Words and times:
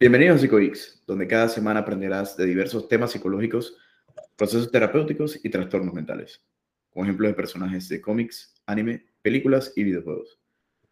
Bienvenidos 0.00 0.36
a 0.36 0.40
PsicoX, 0.42 1.02
donde 1.08 1.26
cada 1.26 1.48
semana 1.48 1.80
aprenderás 1.80 2.36
de 2.36 2.46
diversos 2.46 2.86
temas 2.86 3.10
psicológicos, 3.10 3.76
procesos 4.36 4.70
terapéuticos 4.70 5.44
y 5.44 5.50
trastornos 5.50 5.92
mentales, 5.92 6.40
con 6.88 7.02
ejemplos 7.02 7.30
de 7.30 7.34
personajes 7.34 7.88
de 7.88 8.00
cómics, 8.00 8.54
anime, 8.64 9.06
películas 9.22 9.72
y 9.74 9.82
videojuegos. 9.82 10.38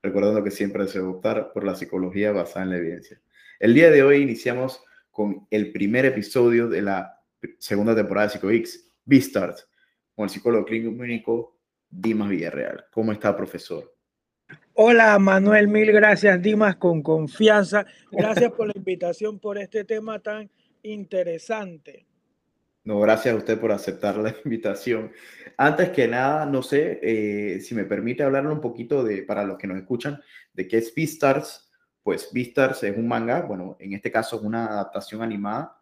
Recordando 0.03 0.43
que 0.43 0.50
siempre 0.50 0.82
deseo 0.82 1.09
optar 1.09 1.53
por 1.53 1.62
la 1.62 1.77
psicología 1.77 2.32
basada 2.32 2.64
en 2.64 2.71
la 2.71 2.79
evidencia. 2.79 3.23
El 3.61 3.75
día 3.75 3.93
de 3.93 4.03
hoy 4.03 4.23
iniciamos 4.23 4.82
con 5.12 5.46
el 5.52 5.70
primer 5.70 6.04
episodio 6.04 6.66
de 6.66 6.82
la 6.82 7.20
segunda 7.61 7.95
temporada 7.95 8.27
de 8.27 8.32
PsicoX, 8.32 8.93
B-Start, 9.04 9.59
con 10.16 10.25
el 10.25 10.30
psicólogo 10.30 10.64
clínico 10.64 11.61
Dimas 11.88 12.29
Villarreal. 12.29 12.86
¿Cómo 12.91 13.12
está, 13.12 13.36
profesor? 13.36 13.96
Hola 14.75 15.18
Manuel, 15.18 15.68
mil 15.68 15.91
gracias 15.91 16.43
Dimas, 16.43 16.77
con 16.77 17.03
confianza. 17.03 17.87
Gracias 18.13 18.53
por 18.53 18.67
la 18.67 18.75
invitación 18.77 19.39
por 19.39 19.57
este 19.57 19.85
tema 19.85 20.18
tan 20.18 20.50
interesante. 20.82 22.07
No, 22.85 23.01
gracias 23.01 23.35
a 23.35 23.39
usted 23.39 23.59
por 23.59 23.73
aceptar 23.73 24.17
la 24.17 24.35
invitación. 24.45 25.11
Antes 25.57 25.90
que 25.90 26.07
nada, 26.07 26.46
no 26.46 26.63
sé 26.63 27.01
eh, 27.03 27.61
si 27.61 27.75
me 27.75 27.85
permite 27.85 28.23
hablarle 28.23 28.53
un 28.53 28.61
poquito 28.61 29.03
de, 29.03 29.23
para 29.23 29.45
los 29.45 29.59
que 29.59 29.67
nos 29.67 29.79
escuchan, 29.79 30.21
de 30.53 30.68
qué 30.68 30.79
es 30.79 30.95
Beastars. 30.95 31.73
Pues 32.03 32.31
Beastars 32.33 32.84
es 32.84 32.97
un 32.97 33.09
manga, 33.09 33.42
bueno, 33.42 33.77
en 33.81 33.95
este 33.95 34.12
caso 34.12 34.37
es 34.37 34.42
una 34.42 34.67
adaptación 34.67 35.23
animada 35.23 35.81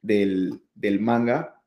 del, 0.00 0.62
del 0.74 1.00
manga, 1.00 1.60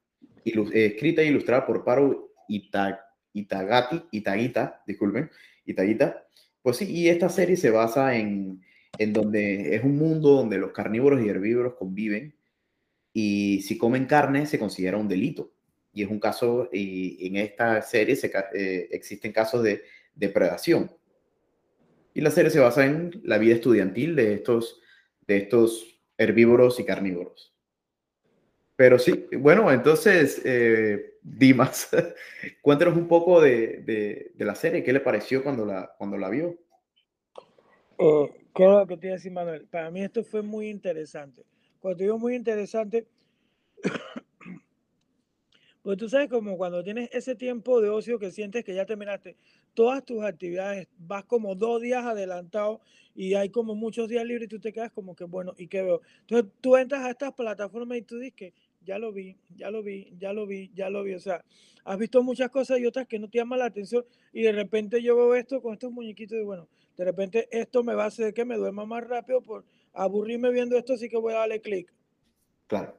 escrita 0.45 1.21
e 1.21 1.25
ilustrada 1.25 1.65
por 1.65 1.83
Paro 1.83 2.31
Itagati, 2.47 4.03
Itagita, 4.11 4.81
disculpen, 4.87 5.29
Itagita, 5.71 6.25
pues 6.61 6.77
sí, 6.77 6.91
y 6.91 7.09
esta 7.09 7.29
serie 7.29 7.57
se 7.57 7.69
basa 7.69 8.15
en, 8.15 8.61
en 8.97 9.13
donde 9.13 9.75
es 9.75 9.83
un 9.83 9.97
mundo 9.97 10.31
donde 10.31 10.57
los 10.57 10.71
carnívoros 10.71 11.21
y 11.23 11.29
herbívoros 11.29 11.75
conviven 11.75 12.35
y 13.13 13.61
si 13.61 13.77
comen 13.77 14.05
carne 14.05 14.45
se 14.45 14.59
considera 14.59 14.97
un 14.97 15.07
delito. 15.07 15.51
Y 15.91 16.03
es 16.03 16.09
un 16.09 16.19
caso, 16.19 16.69
y 16.71 17.25
en 17.27 17.37
esta 17.37 17.81
serie 17.81 18.15
se, 18.15 18.31
eh, 18.53 18.87
existen 18.91 19.31
casos 19.31 19.63
de 19.63 19.83
depredación. 20.13 20.91
Y 22.13 22.21
la 22.21 22.31
serie 22.31 22.51
se 22.51 22.59
basa 22.59 22.85
en 22.85 23.21
la 23.23 23.37
vida 23.37 23.55
estudiantil 23.55 24.15
de 24.15 24.33
estos, 24.33 24.81
de 25.25 25.37
estos 25.37 25.99
herbívoros 26.17 26.79
y 26.79 26.85
carnívoros. 26.85 27.55
Pero 28.75 28.99
sí, 28.99 29.25
bueno, 29.37 29.71
entonces, 29.71 30.41
eh, 30.45 31.08
Dimas, 31.21 31.89
cuéntanos 32.61 32.95
un 32.95 33.07
poco 33.07 33.41
de, 33.41 34.31
la 34.37 34.55
serie, 34.55 34.83
¿qué 34.83 34.93
le 34.93 34.99
pareció 34.99 35.43
cuando 35.43 35.65
la, 35.65 35.93
cuando 35.97 36.17
la 36.17 36.29
vio? 36.29 36.57
Eh, 37.97 38.45
¿Qué 38.55 38.63
es 38.63 38.69
lo 38.69 38.87
que 38.87 38.97
te 38.97 39.07
iba 39.07 39.13
a 39.13 39.17
decir, 39.17 39.31
Manuel? 39.31 39.67
Para 39.67 39.91
mí 39.91 40.01
esto 40.01 40.23
fue 40.23 40.41
muy 40.41 40.69
interesante. 40.69 41.43
Cuando 41.79 42.01
digo 42.01 42.17
muy 42.17 42.35
interesante, 42.35 43.07
pues 45.81 45.97
tú 45.97 46.09
sabes 46.09 46.29
como 46.29 46.57
cuando 46.57 46.83
tienes 46.83 47.09
ese 47.13 47.35
tiempo 47.35 47.81
de 47.81 47.89
ocio 47.89 48.19
que 48.19 48.31
sientes 48.31 48.63
que 48.63 48.73
ya 48.73 48.85
terminaste 48.85 49.35
todas 49.73 50.03
tus 50.03 50.23
actividades, 50.23 50.87
vas 50.97 51.25
como 51.25 51.55
dos 51.55 51.81
días 51.81 52.05
adelantado 52.05 52.81
y 53.15 53.33
hay 53.35 53.49
como 53.49 53.75
muchos 53.75 54.07
días 54.07 54.25
libres 54.25 54.45
y 54.45 54.49
tú 54.49 54.59
te 54.59 54.73
quedas 54.73 54.91
como 54.91 55.15
que 55.15 55.23
bueno, 55.25 55.53
¿y 55.57 55.67
qué 55.67 55.81
veo? 55.81 56.01
Entonces 56.21 56.51
tú 56.61 56.75
entras 56.75 57.05
a 57.05 57.11
estas 57.11 57.33
plataformas 57.33 57.97
y 57.97 58.01
tú 58.01 58.17
dices 58.17 58.33
que 58.35 58.53
ya 58.89 58.97
lo 58.97 59.13
vi, 59.13 59.37
ya 59.55 59.69
lo 59.69 59.83
vi, 59.83 60.11
ya 60.17 60.33
lo 60.33 60.47
vi, 60.47 60.71
ya 60.73 60.89
lo 60.89 61.03
vi. 61.03 61.13
O 61.13 61.19
sea, 61.19 61.45
has 61.83 61.97
visto 61.99 62.23
muchas 62.23 62.49
cosas 62.49 62.79
y 62.79 62.87
otras 62.87 63.07
que 63.07 63.19
no 63.19 63.29
te 63.29 63.37
llaman 63.37 63.59
la 63.59 63.65
atención 63.65 64.03
y 64.33 64.41
de 64.41 64.51
repente 64.51 65.03
yo 65.03 65.15
veo 65.15 65.35
esto 65.35 65.61
con 65.61 65.73
estos 65.73 65.91
muñequitos 65.91 66.39
y 66.39 66.43
bueno, 66.43 66.67
de 66.97 67.05
repente 67.05 67.47
esto 67.51 67.83
me 67.83 67.93
va 67.93 68.05
a 68.05 68.07
hacer 68.07 68.33
que 68.33 68.45
me 68.45 68.57
duerma 68.57 68.85
más 68.87 69.07
rápido 69.07 69.41
por 69.41 69.63
aburrirme 69.93 70.49
viendo 70.49 70.75
esto, 70.75 70.93
así 70.93 71.07
que 71.07 71.17
voy 71.17 71.33
a 71.33 71.37
darle 71.37 71.61
clic. 71.61 71.93
Claro. 72.65 72.97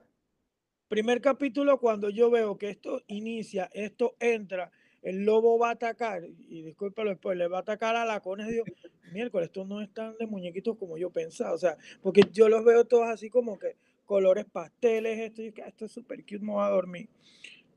Primer 0.86 1.20
capítulo, 1.20 1.78
cuando 1.78 2.08
yo 2.08 2.30
veo 2.30 2.56
que 2.56 2.70
esto 2.70 3.02
inicia, 3.08 3.68
esto 3.74 4.14
entra, 4.20 4.70
el 5.02 5.24
lobo 5.24 5.58
va 5.58 5.70
a 5.70 5.72
atacar, 5.72 6.22
y 6.24 6.62
discúlpalo 6.62 7.10
después, 7.10 7.36
le 7.36 7.48
va 7.48 7.58
a 7.58 7.60
atacar 7.62 7.96
a 7.96 8.04
la 8.04 8.20
coneja, 8.20 8.50
digo, 8.50 8.64
miércoles, 9.12 9.48
estos 9.48 9.66
no 9.66 9.80
están 9.80 10.16
de 10.18 10.26
muñequitos 10.26 10.76
como 10.76 10.98
yo 10.98 11.10
pensaba, 11.10 11.52
o 11.52 11.58
sea, 11.58 11.76
porque 12.00 12.22
yo 12.32 12.48
los 12.48 12.64
veo 12.64 12.84
todos 12.84 13.08
así 13.08 13.28
como 13.28 13.58
que 13.58 13.76
colores 14.10 14.44
pasteles, 14.44 15.20
esto, 15.20 15.40
y 15.40 15.54
esto 15.64 15.84
es 15.84 15.92
súper 15.92 16.24
cute, 16.24 16.40
me 16.40 16.50
voy 16.50 16.64
a 16.64 16.68
dormir. 16.68 17.08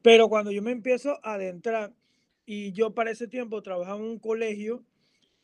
Pero 0.01 0.27
cuando 0.29 0.49
yo 0.49 0.63
me 0.63 0.71
empiezo 0.71 1.19
a 1.21 1.35
adentrar, 1.35 1.93
y 2.43 2.71
yo 2.71 2.95
para 2.95 3.11
ese 3.11 3.27
tiempo 3.27 3.61
trabajaba 3.61 3.99
en 3.99 4.05
un 4.05 4.17
colegio, 4.17 4.83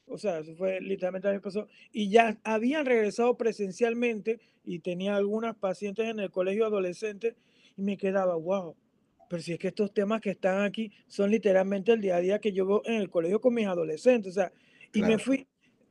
o 0.08 0.18
sea, 0.18 0.40
eso 0.40 0.56
fue 0.56 0.82
literalmente 0.82 1.28
a 1.28 1.32
mí 1.32 1.38
pasó, 1.38 1.68
y 1.94 2.10
ya 2.10 2.40
habían 2.44 2.88
regresado 2.88 3.38
presencialmente 3.38 4.40
y 4.66 4.80
tenía 4.80 5.16
algunas 5.16 5.56
pacientes 5.56 6.08
en 6.08 6.20
el 6.20 6.32
colegio 6.32 6.66
adolescente 6.66 7.36
y 7.78 7.84
me 7.84 7.96
quedaba, 7.96 8.36
wow, 8.36 8.76
pero 9.30 9.44
si 9.44 9.54
es 9.54 9.60
que 9.60 9.68
estos 9.68 9.94
temas 9.94 10.22
que 10.22 10.32
están 10.32 10.64
aquí 10.64 10.92
son 11.06 11.30
literalmente 11.30 11.92
el 11.92 12.02
día 12.02 12.16
a 12.16 12.20
día 12.20 12.40
que 12.40 12.52
yo 12.52 12.66
veo 12.66 12.82
en 12.86 12.96
el 12.96 13.12
colegio 13.12 13.40
con 13.40 13.54
mis 13.54 13.68
adolescentes, 13.68 14.32
o 14.32 14.42
sea, 14.42 14.52
y 14.92 15.04
me 15.04 15.20
fui, 15.20 15.46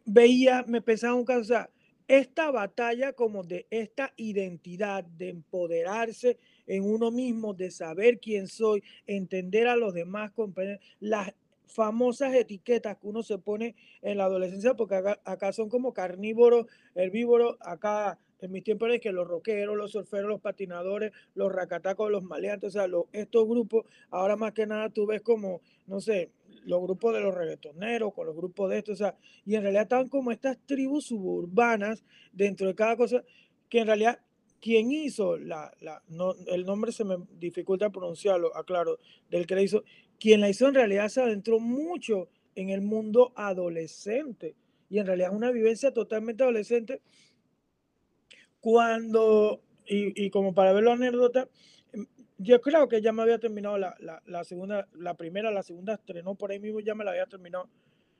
veía, 0.04 0.64
me 0.66 0.82
pensaba 0.82 1.14
un 1.14 1.24
caso, 1.24 1.40
o 1.42 1.44
sea, 1.44 1.70
esta 2.08 2.50
batalla 2.50 3.12
como 3.12 3.44
de 3.44 3.66
esta 3.70 4.12
identidad, 4.16 5.04
de 5.04 5.28
empoderarse 5.28 6.38
en 6.66 6.84
uno 6.84 7.10
mismo, 7.10 7.52
de 7.54 7.70
saber 7.70 8.18
quién 8.18 8.48
soy, 8.48 8.82
entender 9.06 9.68
a 9.68 9.76
los 9.76 9.92
demás, 9.92 10.32
comprender 10.32 10.80
las 11.00 11.34
famosas 11.66 12.34
etiquetas 12.34 12.96
que 12.96 13.06
uno 13.06 13.22
se 13.22 13.38
pone 13.38 13.76
en 14.00 14.16
la 14.16 14.24
adolescencia, 14.24 14.74
porque 14.74 14.96
acá, 14.96 15.52
son 15.52 15.68
como 15.68 15.92
carnívoros, 15.92 16.66
herbívoros, 16.94 17.56
acá 17.60 18.18
en 18.40 18.52
mis 18.52 18.64
tiempos 18.64 18.88
que 19.00 19.12
los 19.12 19.26
rockeros, 19.26 19.76
los 19.76 19.92
surferos, 19.92 20.28
los 20.28 20.40
patinadores, 20.40 21.12
los 21.34 21.52
racatacos, 21.52 22.10
los 22.10 22.22
maleantes, 22.22 22.68
o 22.68 22.70
sea, 22.72 22.88
estos 23.12 23.46
grupos, 23.46 23.86
ahora 24.10 24.36
más 24.36 24.52
que 24.52 24.66
nada 24.66 24.90
tú 24.90 25.06
ves 25.06 25.22
como, 25.22 25.60
no 25.86 26.00
sé, 26.00 26.30
los 26.64 26.80
grupos 26.82 27.14
de 27.14 27.20
los 27.20 27.34
reggaetoneros, 27.34 28.12
con 28.14 28.26
los 28.26 28.36
grupos 28.36 28.70
de 28.70 28.78
estos, 28.78 28.94
o 28.94 28.96
sea, 28.96 29.16
y 29.44 29.54
en 29.54 29.62
realidad 29.62 29.84
están 29.84 30.08
como 30.08 30.32
estas 30.32 30.58
tribus 30.66 31.06
suburbanas 31.06 32.04
dentro 32.32 32.66
de 32.66 32.74
cada 32.74 32.96
cosa, 32.96 33.24
que 33.68 33.80
en 33.80 33.86
realidad 33.86 34.20
quien 34.60 34.90
hizo 34.90 35.36
la, 35.36 35.72
la 35.80 36.02
no, 36.08 36.34
el 36.48 36.64
nombre 36.64 36.92
se 36.92 37.04
me 37.04 37.16
dificulta 37.38 37.90
pronunciarlo, 37.90 38.54
aclaro, 38.56 38.98
del 39.30 39.46
que 39.46 39.54
la 39.54 39.62
hizo, 39.62 39.84
quien 40.18 40.40
la 40.40 40.48
hizo 40.48 40.68
en 40.68 40.74
realidad 40.74 41.08
se 41.08 41.22
adentró 41.22 41.60
mucho 41.60 42.28
en 42.54 42.70
el 42.70 42.80
mundo 42.80 43.32
adolescente 43.36 44.56
y 44.90 44.98
en 44.98 45.06
realidad 45.06 45.30
es 45.30 45.36
una 45.36 45.50
vivencia 45.50 45.92
totalmente 45.92 46.42
adolescente 46.42 47.02
cuando, 48.60 49.60
y, 49.86 50.26
y 50.26 50.30
como 50.30 50.54
para 50.54 50.72
ver 50.72 50.84
la 50.84 50.92
anécdota, 50.92 51.48
yo 52.38 52.60
creo 52.60 52.88
que 52.88 53.02
ya 53.02 53.12
me 53.12 53.22
había 53.22 53.38
terminado 53.38 53.76
la, 53.78 53.96
la, 54.24 54.44
segunda, 54.44 54.88
la 54.94 55.14
primera, 55.14 55.50
la 55.50 55.64
segunda 55.64 55.94
estrenó 55.94 56.36
por 56.36 56.52
ahí 56.52 56.60
mismo, 56.60 56.80
ya 56.80 56.94
me 56.94 57.04
la 57.04 57.10
había 57.10 57.26
terminado. 57.26 57.68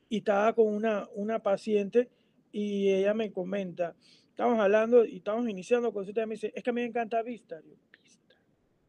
Y 0.09 0.19
estaba 0.19 0.53
con 0.55 0.67
una, 0.67 1.09
una 1.15 1.39
paciente 1.39 2.09
y 2.51 2.91
ella 2.91 3.15
me 3.15 3.31
comenta, 3.31 3.95
estamos 4.31 4.59
hablando 4.59 5.05
y 5.05 5.19
estamos 5.19 5.49
iniciando 5.49 5.93
con 5.93 6.09
y 6.09 6.13
me 6.13 6.35
dice, 6.35 6.53
es 6.55 6.63
que 6.63 6.71
a 6.71 6.73
mí 6.73 6.81
me 6.81 6.89
encanta 6.89 7.23
Vista. 7.23 7.61
Yo, 7.61 7.77
Vista. 8.03 8.35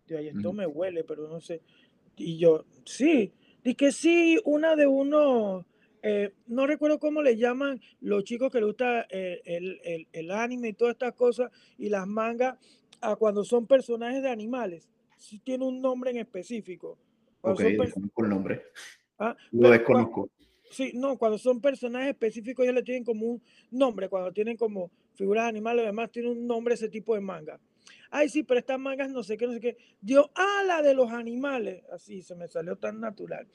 Yo, 0.07 0.17
esto 0.17 0.53
me 0.53 0.65
huele, 0.65 1.03
pero 1.03 1.27
no 1.27 1.39
sé. 1.39 1.61
Y 2.17 2.37
yo, 2.37 2.65
sí. 2.85 3.33
Dije 3.63 3.91
sí, 3.91 4.39
una 4.45 4.75
de 4.75 4.87
uno, 4.87 5.65
eh, 6.01 6.33
no 6.47 6.65
recuerdo 6.65 6.99
cómo 6.99 7.21
le 7.21 7.37
llaman 7.37 7.79
los 8.01 8.23
chicos 8.23 8.51
que 8.51 8.59
les 8.59 8.67
gusta 8.67 9.05
eh, 9.09 9.41
el, 9.45 9.79
el, 9.83 10.07
el, 10.11 10.31
anime 10.31 10.69
y 10.69 10.73
todas 10.73 10.93
estas 10.93 11.13
cosas 11.13 11.51
y 11.77 11.89
las 11.89 12.07
mangas 12.07 12.57
a 13.01 13.15
cuando 13.15 13.43
son 13.43 13.67
personajes 13.67 14.21
de 14.21 14.29
animales 14.29 14.89
sí 15.19 15.39
tiene 15.39 15.65
un 15.65 15.81
nombre 15.81 16.11
en 16.11 16.17
específico. 16.17 16.97
ok, 17.41 17.59
desconozco 17.59 18.23
el 18.23 18.29
nombre. 18.29 18.63
Ah, 19.19 19.35
Lo 19.51 19.69
desconozco. 19.69 20.29
sí, 20.71 20.91
no, 20.95 21.17
cuando 21.17 21.37
son 21.37 21.59
personajes 21.59 22.09
específicos 22.09 22.63
ellos 22.63 22.75
le 22.75 22.83
tienen 22.83 23.03
como 23.03 23.25
un 23.25 23.41
nombre, 23.69 24.09
cuando 24.09 24.31
tienen 24.31 24.55
como 24.57 24.91
figuras 25.13 25.47
animales, 25.47 25.83
además 25.83 26.11
tiene 26.11 26.29
un 26.29 26.47
nombre 26.47 26.75
ese 26.75 26.89
tipo 26.89 27.13
de 27.13 27.21
manga. 27.21 27.59
Ay, 28.11 28.29
sí, 28.29 28.43
pero 28.43 28.59
estas 28.59 28.79
mangas 28.79 29.11
no 29.11 29.21
sé 29.23 29.37
qué, 29.37 29.45
no 29.45 29.53
sé 29.53 29.59
qué. 29.59 29.77
Dio 30.01 30.31
a 30.33 30.63
la 30.63 30.81
de 30.81 30.95
los 30.95 31.11
animales. 31.11 31.83
Así 31.91 32.21
se 32.21 32.35
me 32.35 32.47
salió 32.47 32.75
tan 32.75 32.99
natural 32.99 33.47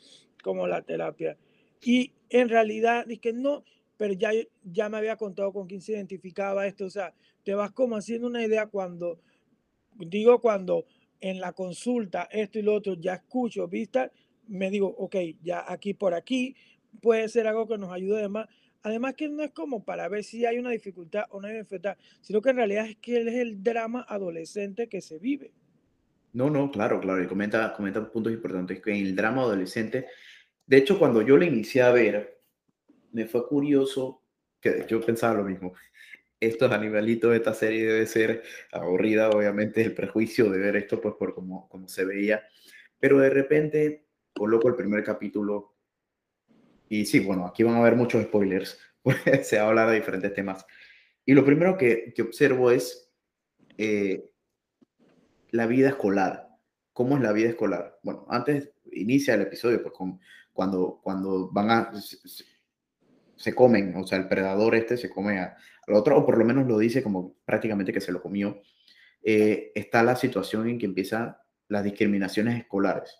como 0.43 0.67
la 0.67 0.83
terapia. 0.83 1.37
Y 1.85 2.13
en 2.31 2.49
realidad 2.49 3.07
dije, 3.07 3.33
no, 3.33 3.63
pero 3.97 4.15
ya, 4.15 4.31
ya 4.65 4.89
me 4.89 4.97
había 4.97 5.17
contado 5.17 5.53
con 5.53 5.67
quién 5.67 5.81
se 5.81 5.93
identificaba 5.93 6.67
esto. 6.67 6.87
O 6.87 6.91
sea, 6.91 7.15
te 7.45 7.55
vas 7.55 7.71
como 7.71 7.97
haciendo 7.97 8.27
una 8.27 8.45
idea 8.45 8.67
cuando, 8.67 9.21
digo, 9.95 10.41
cuando 10.41 10.87
en 11.21 11.41
la 11.41 11.53
consulta, 11.53 12.29
esto 12.33 12.59
y 12.59 12.63
lo 12.63 12.75
otro, 12.75 12.95
ya 12.95 13.15
escucho, 13.15 13.69
vista, 13.69 14.11
me 14.49 14.71
digo, 14.71 14.89
ok, 14.99 15.17
ya 15.43 15.65
aquí 15.67 15.95
por 15.95 16.15
aquí 16.15 16.57
puede 17.01 17.29
ser 17.29 17.47
algo 17.47 17.69
que 17.69 17.79
nos 17.79 17.93
ayude 17.93 18.19
además. 18.19 18.49
Además 18.83 19.15
que 19.15 19.29
no 19.29 19.43
es 19.43 19.51
como 19.53 19.85
para 19.85 20.09
ver 20.09 20.25
si 20.25 20.45
hay 20.45 20.59
una 20.59 20.71
dificultad 20.71 21.25
o 21.31 21.41
no 21.41 21.49
hay 21.49 21.55
dificultad, 21.55 21.97
sino 22.21 22.43
que 22.43 22.51
en 22.51 22.57
realidad 22.57 22.87
es 22.87 22.97
que 22.97 23.23
es 23.23 23.35
el 23.35 23.63
drama 23.63 24.05
adolescente 24.09 24.89
que 24.89 25.01
se 25.01 25.19
vive. 25.19 25.53
No, 26.35 26.51
no, 26.51 26.71
claro, 26.71 27.01
claro, 27.01 27.23
y 27.23 27.27
comenta, 27.27 27.73
comenta 27.73 28.11
puntos 28.11 28.33
importantes, 28.33 28.83
que 28.83 28.91
en 28.91 29.07
el 29.07 29.17
drama 29.17 29.43
adolescente, 29.43 30.07
de 30.67 30.77
hecho, 30.77 30.99
cuando 30.99 31.23
yo 31.23 31.37
lo 31.37 31.45
inicié 31.45 31.83
a 31.83 31.93
ver, 31.93 32.41
me 33.13 33.27
fue 33.27 33.47
curioso, 33.47 34.23
que 34.61 34.85
yo 34.89 35.01
pensaba 35.01 35.35
lo 35.35 35.45
mismo, 35.45 35.75
estos 36.41 36.73
animalitos 36.73 37.31
de 37.31 37.37
esta 37.39 37.55
serie 37.55 37.87
debe 37.87 38.07
ser 38.07 38.43
aburrida, 38.73 39.31
obviamente, 39.31 39.83
el 39.83 39.95
prejuicio 39.95 40.51
de 40.51 40.59
ver 40.59 40.77
esto, 40.77 41.01
pues 41.01 41.15
por 41.15 41.35
como 41.35 41.69
se 41.87 42.05
veía. 42.05 42.43
Pero 42.99 43.19
de 43.19 43.31
repente 43.31 44.07
coloco 44.35 44.69
el 44.69 44.75
primer 44.75 45.05
capítulo 45.05 45.75
y 46.89 47.07
sí, 47.07 47.21
bueno, 47.21 47.47
aquí 47.47 47.63
van 47.63 47.75
a 47.75 47.79
haber 47.79 47.97
muchos 47.97 48.23
spoilers, 48.25 48.79
pues 49.03 49.19
se 49.43 49.57
va 49.57 49.65
a 49.65 49.69
hablar 49.69 49.91
de 49.91 49.97
diferentes 49.97 50.33
temas. 50.35 50.67
Y 51.25 51.35
lo 51.35 51.45
primero 51.45 51.77
que, 51.77 52.13
que 52.15 52.23
observo 52.23 52.71
es 52.71 53.11
eh, 53.79 54.31
la 55.51 55.67
vida 55.67 55.89
escolar. 55.89 56.49
¿Cómo 56.93 57.17
es 57.17 57.23
la 57.23 57.33
vida 57.33 57.49
escolar? 57.49 57.99
Bueno, 58.03 58.27
antes 58.29 58.71
inicia 58.93 59.35
el 59.35 59.43
episodio, 59.43 59.83
pues 59.83 59.95
con, 59.95 60.21
cuando, 60.55 61.01
cuando 61.03 61.51
van 61.51 61.71
a, 61.71 61.93
se, 63.37 63.55
comen, 63.55 63.95
o 63.97 64.07
sea, 64.07 64.19
el 64.19 64.29
predador 64.29 64.75
este 64.77 64.97
se 64.97 65.11
come 65.11 65.39
al 65.39 65.95
otro, 65.95 66.17
o 66.17 66.25
por 66.25 66.39
lo 66.39 66.45
menos 66.45 66.67
lo 66.67 66.79
dice 66.79 67.03
como 67.03 67.35
prácticamente 67.45 67.93
que 67.93 68.01
se 68.01 68.13
lo 68.13 68.23
comió, 68.23 68.63
eh, 69.23 69.73
está 69.75 70.03
la 70.03 70.17
situación 70.17 70.69
en 70.69 70.79
que 70.79 70.87
empiezan 70.87 71.37
las 71.69 71.85
discriminaciones 71.85 72.57
escolares. 72.59 73.19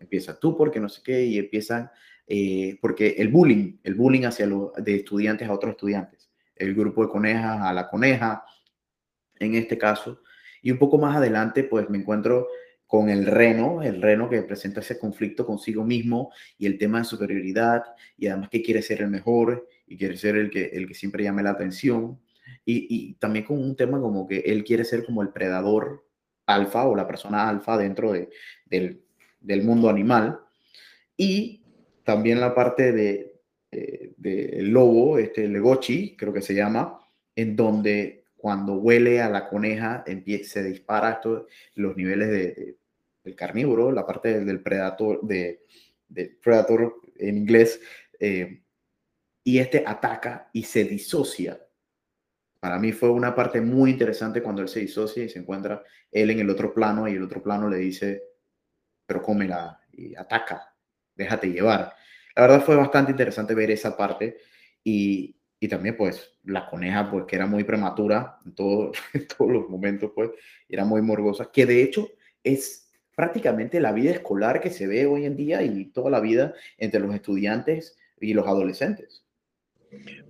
Empieza 0.00 0.40
tú 0.40 0.56
porque 0.56 0.80
no 0.80 0.88
sé 0.88 1.02
qué, 1.04 1.24
y 1.24 1.38
empiezan, 1.38 1.90
eh, 2.26 2.78
porque 2.80 3.16
el 3.18 3.28
bullying, 3.28 3.78
el 3.84 3.94
bullying 3.94 4.24
hacia 4.24 4.46
los 4.46 4.72
de 4.76 4.96
estudiantes 4.96 5.48
a 5.48 5.52
otros 5.52 5.72
estudiantes, 5.72 6.30
el 6.54 6.74
grupo 6.74 7.02
de 7.04 7.10
conejas 7.10 7.60
a 7.60 7.72
la 7.74 7.88
coneja, 7.88 8.44
en 9.38 9.54
este 9.54 9.76
caso, 9.76 10.22
y 10.62 10.70
un 10.70 10.78
poco 10.78 10.96
más 10.96 11.16
adelante, 11.16 11.64
pues 11.64 11.90
me 11.90 11.98
encuentro 11.98 12.48
con 12.86 13.08
el 13.10 13.26
reno, 13.26 13.82
el 13.82 14.00
reno 14.00 14.28
que 14.28 14.42
presenta 14.42 14.80
ese 14.80 14.98
conflicto 14.98 15.44
consigo 15.44 15.84
mismo 15.84 16.32
y 16.56 16.66
el 16.66 16.78
tema 16.78 16.98
de 16.98 17.04
superioridad 17.04 17.82
y 18.16 18.28
además 18.28 18.48
que 18.48 18.62
quiere 18.62 18.82
ser 18.82 19.02
el 19.02 19.08
mejor 19.08 19.68
y 19.86 19.96
quiere 19.96 20.16
ser 20.16 20.36
el 20.36 20.50
que, 20.50 20.66
el 20.66 20.86
que 20.86 20.94
siempre 20.94 21.24
llame 21.24 21.42
la 21.42 21.50
atención. 21.50 22.20
Y, 22.64 22.86
y 22.88 23.14
también 23.14 23.44
con 23.44 23.58
un 23.58 23.76
tema 23.76 24.00
como 24.00 24.26
que 24.26 24.38
él 24.38 24.64
quiere 24.64 24.84
ser 24.84 25.04
como 25.04 25.22
el 25.22 25.30
predador 25.30 26.06
alfa 26.46 26.86
o 26.86 26.96
la 26.96 27.06
persona 27.06 27.48
alfa 27.48 27.76
dentro 27.76 28.12
de, 28.12 28.30
del, 28.64 29.02
del, 29.40 29.64
mundo 29.64 29.90
animal. 29.90 30.38
Y 31.16 31.64
también 32.04 32.40
la 32.40 32.54
parte 32.54 32.92
de, 32.92 33.40
eh, 33.70 34.14
de, 34.16 34.62
lobo, 34.62 35.18
este 35.18 35.48
Legochi, 35.48 36.16
creo 36.16 36.32
que 36.32 36.42
se 36.42 36.54
llama, 36.54 37.00
en 37.34 37.56
donde 37.56 38.25
cuando 38.46 38.74
huele 38.74 39.20
a 39.20 39.28
la 39.28 39.48
coneja, 39.48 40.04
se 40.44 40.62
dispara 40.62 41.14
esto, 41.14 41.48
los 41.74 41.96
niveles 41.96 42.28
de, 42.28 42.76
del 43.24 43.34
carnívoro, 43.34 43.90
la 43.90 44.06
parte 44.06 44.38
del, 44.38 44.62
predator, 44.62 45.18
de, 45.22 45.64
predator 46.40 46.94
en 47.16 47.38
inglés, 47.38 47.80
eh, 48.20 48.62
y 49.42 49.58
este 49.58 49.82
ataca 49.84 50.48
y 50.52 50.62
se 50.62 50.84
disocia. 50.84 51.60
Para 52.60 52.78
mí 52.78 52.92
fue 52.92 53.10
una 53.10 53.34
parte 53.34 53.60
muy 53.60 53.90
interesante 53.90 54.40
cuando 54.40 54.62
él 54.62 54.68
se 54.68 54.78
disocia 54.78 55.24
y 55.24 55.28
se 55.28 55.40
encuentra 55.40 55.82
él 56.12 56.30
en 56.30 56.38
el 56.38 56.48
otro 56.48 56.72
plano 56.72 57.08
y 57.08 57.14
el 57.14 57.24
otro 57.24 57.42
plano 57.42 57.68
le 57.68 57.78
dice, 57.78 58.22
pero 59.06 59.22
cómela 59.22 59.80
y 59.90 60.14
ataca, 60.14 60.72
déjate 61.16 61.48
llevar. 61.48 61.92
La 62.36 62.42
verdad 62.42 62.64
fue 62.64 62.76
bastante 62.76 63.10
interesante 63.10 63.56
ver 63.56 63.72
esa 63.72 63.96
parte 63.96 64.38
y, 64.84 65.35
y 65.58 65.68
también 65.68 65.96
pues 65.96 66.36
la 66.44 66.68
coneja 66.68 67.10
pues 67.10 67.24
que 67.24 67.36
era 67.36 67.46
muy 67.46 67.64
prematura 67.64 68.38
en, 68.44 68.54
todo, 68.54 68.92
todos 69.38 69.50
los 69.50 69.68
momentos 69.68 70.12
pues 70.14 70.30
era 70.68 70.84
muy 70.84 71.02
morbosa 71.02 71.50
que 71.52 71.66
de 71.66 71.82
hecho 71.82 72.08
es 72.44 72.90
prácticamente 73.16 73.80
la 73.80 73.92
vida 73.92 74.10
escolar 74.10 74.60
que 74.60 74.70
se 74.70 74.86
ve 74.86 75.06
hoy 75.06 75.24
en 75.24 75.36
día 75.36 75.62
y 75.62 75.86
toda 75.86 76.10
la 76.10 76.20
vida 76.20 76.54
entre 76.76 77.00
los 77.00 77.14
estudiantes 77.14 77.98
y 78.20 78.34
los 78.34 78.46
adolescentes. 78.46 79.24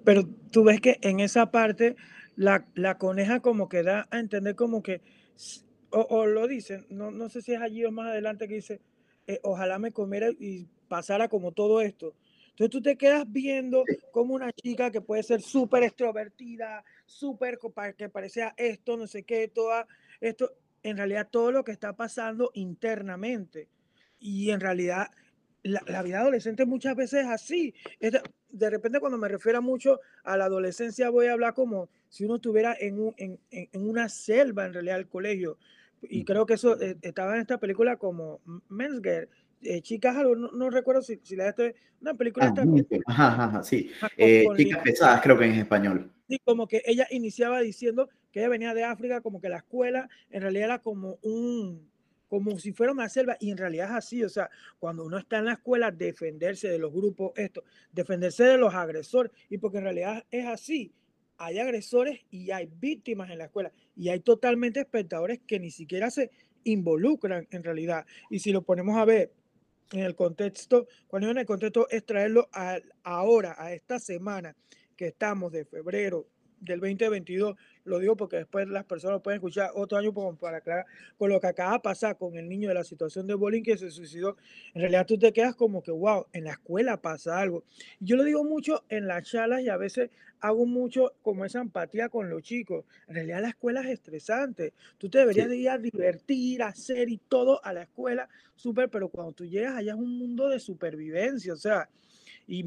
Pero 0.05 0.29
tú 0.53 0.63
ves 0.65 0.81
que 0.81 0.99
en 1.03 1.19
esa 1.19 1.51
parte 1.51 1.97
la, 2.37 2.65
la 2.75 2.97
coneja 2.97 3.41
como 3.41 3.69
que 3.69 3.83
da 3.83 4.07
a 4.11 4.21
entender 4.21 4.55
como 4.55 4.83
que, 4.83 5.01
o, 5.91 6.01
o 6.01 6.27
lo 6.27 6.47
dicen, 6.47 6.87
no, 6.89 7.11
no, 7.11 7.29
sé 7.29 7.43
si 7.43 7.55
es 7.55 7.61
allí 7.61 7.85
o 7.85 7.91
más 7.91 8.11
adelante 8.11 8.47
que 8.47 8.55
dice, 8.55 8.81
eh, 9.27 9.41
ojalá 9.43 9.81
me 9.81 9.91
comiera 9.91 10.29
y 10.39 10.69
pasara 10.89 11.29
como 11.29 11.51
todo 11.51 11.81
esto 11.81 12.15
entonces 12.57 12.71
tú 12.71 12.81
te 12.81 12.97
quedas 12.97 13.31
viendo 13.31 13.85
como 14.13 14.33
una 14.33 14.51
chica 14.51 14.91
que 14.91 15.03
puede 15.03 15.23
ser 15.23 15.43
súper 15.43 15.83
extrovertida, 15.83 16.83
súper 17.05 17.59
que 17.99 18.09
parecía 18.09 18.55
esto, 18.57 18.97
no 18.97 19.07
sé 19.07 19.25
qué, 19.25 19.47
toda 19.49 19.87
esto, 20.23 20.55
en 20.83 20.97
realidad 20.97 21.29
todo 21.31 21.53
lo 21.53 21.65
que 21.65 21.73
está 21.73 21.93
pasando 21.93 22.51
internamente. 22.55 23.69
Y 24.19 24.53
en 24.53 24.61
realidad 24.61 25.11
la, 25.65 26.03
vida 26.03 26.21
adolescente 26.21 26.65
muchas 26.65 26.97
veces 26.97 27.25
es 27.25 27.31
así. 27.31 27.75
de 28.01 28.71
repente 28.71 29.01
cuando 29.01 29.19
me 29.19 29.29
refiero 29.29 29.61
mucho 29.61 30.01
a 30.25 30.39
la 30.39 30.47
adolescencia 30.47 31.11
voy 31.11 31.27
a 31.27 31.35
hablar 31.35 31.53
como 31.53 31.91
si 32.09 32.25
uno 32.25 32.37
estuviera 32.37 32.75
en, 32.81 33.13
en, 33.19 33.39
en 33.51 33.87
una 33.87 34.09
selva 34.09 34.65
en 34.65 34.73
realidad 34.73 34.97
el 34.97 35.09
colegio. 35.09 35.59
Y 36.01 36.25
creo 36.25 36.47
que 36.47 36.55
eso 36.55 36.81
eh, 36.81 36.97
estaba 37.03 37.35
en 37.35 37.43
esta 37.43 37.59
película 37.59 37.99
como 37.99 38.41
Men's 38.71 39.03
Girl, 39.03 39.29
eh, 39.63 39.81
chicas 39.81 40.17
algo, 40.17 40.37
no, 40.37 40.51
no, 40.53 40.71
recuerdo 40.71 41.03
si, 41.03 41.19
si 41.23 41.37
la 41.37 41.53
de 41.53 41.75
una 42.01 42.15
película 42.15 42.47
ah, 42.47 42.65
ajá, 43.07 43.45
ajá, 43.45 43.63
sí, 43.63 43.91
eh, 44.17 44.45
chicas 44.57 44.83
pesadas 44.83 45.23
creo 45.23 45.39
que 45.39 45.47
en 45.47 45.53
español. 45.53 46.13
Sí, 46.29 46.41
como 46.45 46.67
que 46.67 46.83
ella 46.85 47.07
iniciaba 47.11 47.61
diciendo 47.61 48.09
que 48.33 48.41
ella 48.41 48.49
venía 48.49 48.75
de 48.75 48.85
África, 48.85 49.21
como 49.21 49.41
que 49.41 49.49
la 49.49 49.59
escuela 49.59 50.09
en 50.31 50.43
realidad 50.43 50.65
era 50.67 50.79
como 50.81 51.19
un, 51.23 51.89
como 52.29 52.59
si 52.59 52.73
fuera 52.73 52.93
una 52.93 53.09
selva, 53.09 53.37
y 53.41 53.51
en 53.51 53.57
realidad 53.57 53.91
es 53.91 53.97
así, 53.97 54.25
o 54.25 54.29
sea, 54.29 54.51
cuando 54.79 55.05
uno 55.05 55.19
está 55.19 55.39
en 55.39 55.47
la 55.47 55.53
escuela, 55.53 55.91
defenderse 55.91 56.69
de 56.69 56.79
los 56.79 56.93
grupos, 56.93 57.33
esto, 57.37 57.63
defenderse 57.93 58.45
de 58.45 58.59
los 58.59 58.75
agresores, 58.75 59.33
y 59.49 59.59
porque 59.59 59.79
en 59.79 59.85
realidad 59.85 60.25
es 60.31 60.47
así, 60.47 60.93
hay 61.39 61.59
agresores 61.59 62.21
y 62.31 62.51
hay 62.51 62.69
víctimas 62.81 63.31
en 63.31 63.39
la 63.39 63.45
escuela, 63.45 63.73
y 63.95 64.09
hay 64.09 64.21
totalmente 64.21 64.81
espectadores 64.81 65.41
que 65.47 65.61
ni 65.61 65.71
siquiera 65.71 66.11
se 66.11 66.31
involucran 66.65 67.47
en 67.51 67.63
realidad, 67.63 68.05
y 68.29 68.41
si 68.41 68.53
lo 68.53 68.63
ponemos 68.63 68.97
a 68.97 69.05
ver 69.05 69.33
en 69.93 70.01
el 70.01 70.15
contexto, 70.15 70.87
cuando 71.07 71.31
en 71.31 71.39
el 71.39 71.47
contexto 71.47 71.89
es 71.91 72.05
traerlo 72.05 72.49
a, 72.53 72.79
ahora, 73.03 73.55
a 73.59 73.73
esta 73.73 73.99
semana 73.99 74.55
que 74.97 75.09
estamos 75.09 75.53
de 75.53 75.65
febrero 75.65 76.27
del 76.61 76.81
2022, 76.81 77.57
lo 77.87 77.99
digo 77.99 78.17
porque 78.17 78.37
después 78.37 78.69
las 78.69 78.85
personas 78.85 79.21
pueden 79.23 79.39
escuchar 79.39 79.71
otro 79.75 79.99
año 79.99 80.13
para 80.39 80.59
aclarar 80.59 80.87
con 81.17 81.31
lo 81.31 81.41
que 81.41 81.47
acaba 81.47 81.75
de 81.75 81.81
pasar 81.81 82.17
con 82.17 82.37
el 82.37 82.49
niño 82.49 82.69
de 82.69 82.75
la 82.75 82.85
situación 82.85 83.27
de 83.27 83.35
bullying 83.35 83.63
que 83.63 83.79
se 83.79 83.91
suicidó. 83.91 84.37
En 84.75 84.83
realidad 84.83 85.07
tú 85.07 85.19
te 85.19 85.33
quedas 85.33 85.55
como 85.55 85.83
que, 85.83 85.91
wow, 85.91 86.27
en 86.33 86.45
la 86.45 86.53
escuela 86.53 87.01
pasa 87.01 87.39
algo. 87.39 87.65
Yo 88.01 88.17
lo 88.17 88.25
digo 88.25 88.45
mucho 88.45 88.85
en 88.89 89.07
las 89.07 89.25
charlas 89.25 89.63
y 89.63 89.69
a 89.69 89.77
veces 89.77 90.11
hago 90.41 90.67
mucho 90.67 91.15
como 91.23 91.45
esa 91.45 91.61
empatía 91.61 92.09
con 92.09 92.29
los 92.29 92.43
chicos. 92.43 92.85
En 93.09 93.15
realidad 93.15 93.43
la 93.43 93.49
escuela 93.49 93.81
es 93.81 93.89
estresante. 93.89 94.75
Tú 94.99 95.09
te 95.09 95.19
deberías 95.19 95.49
de 95.49 95.57
ir 95.57 95.71
a 95.71 95.79
divertir, 95.79 96.63
a 96.63 96.69
hacer 96.69 97.09
y 97.09 97.19
todo 97.19 97.65
a 97.65 97.73
la 97.73 97.83
escuela, 97.83 98.29
súper, 98.55 98.91
pero 98.91 99.09
cuando 99.09 99.33
tú 99.33 99.47
llegas 99.47 99.77
allá 99.77 99.93
es 99.93 99.99
un 99.99 100.19
mundo 100.19 100.49
de 100.49 100.59
supervivencia, 100.59 101.55
o 101.55 101.57
sea, 101.57 101.89
y, 102.47 102.67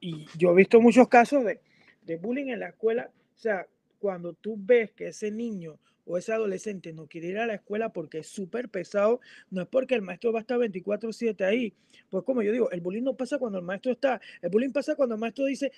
y 0.00 0.26
yo 0.36 0.50
he 0.50 0.54
visto 0.54 0.80
muchos 0.80 1.08
casos 1.08 1.44
de 1.44 1.60
de 2.06 2.16
bullying 2.16 2.46
en 2.46 2.60
la 2.60 2.68
escuela, 2.68 3.10
o 3.34 3.38
sea, 3.38 3.66
cuando 3.98 4.34
tú 4.34 4.56
ves 4.58 4.92
que 4.92 5.08
ese 5.08 5.30
niño 5.30 5.78
o 6.06 6.16
ese 6.16 6.32
adolescente 6.32 6.92
no 6.92 7.06
quiere 7.06 7.28
ir 7.28 7.38
a 7.38 7.46
la 7.46 7.54
escuela 7.54 7.92
porque 7.92 8.18
es 8.18 8.28
súper 8.28 8.68
pesado, 8.68 9.20
no 9.50 9.62
es 9.62 9.68
porque 9.68 9.96
el 9.96 10.02
maestro 10.02 10.32
va 10.32 10.38
a 10.38 10.42
estar 10.42 10.58
24/7 10.58 11.44
ahí. 11.44 11.74
Pues 12.08 12.22
como 12.24 12.42
yo 12.42 12.52
digo, 12.52 12.70
el 12.70 12.80
bullying 12.80 13.02
no 13.02 13.16
pasa 13.16 13.38
cuando 13.38 13.58
el 13.58 13.64
maestro 13.64 13.92
está, 13.92 14.20
el 14.40 14.50
bullying 14.50 14.70
pasa 14.70 14.94
cuando 14.94 15.16
el 15.16 15.20
maestro 15.20 15.44
dice, 15.46 15.72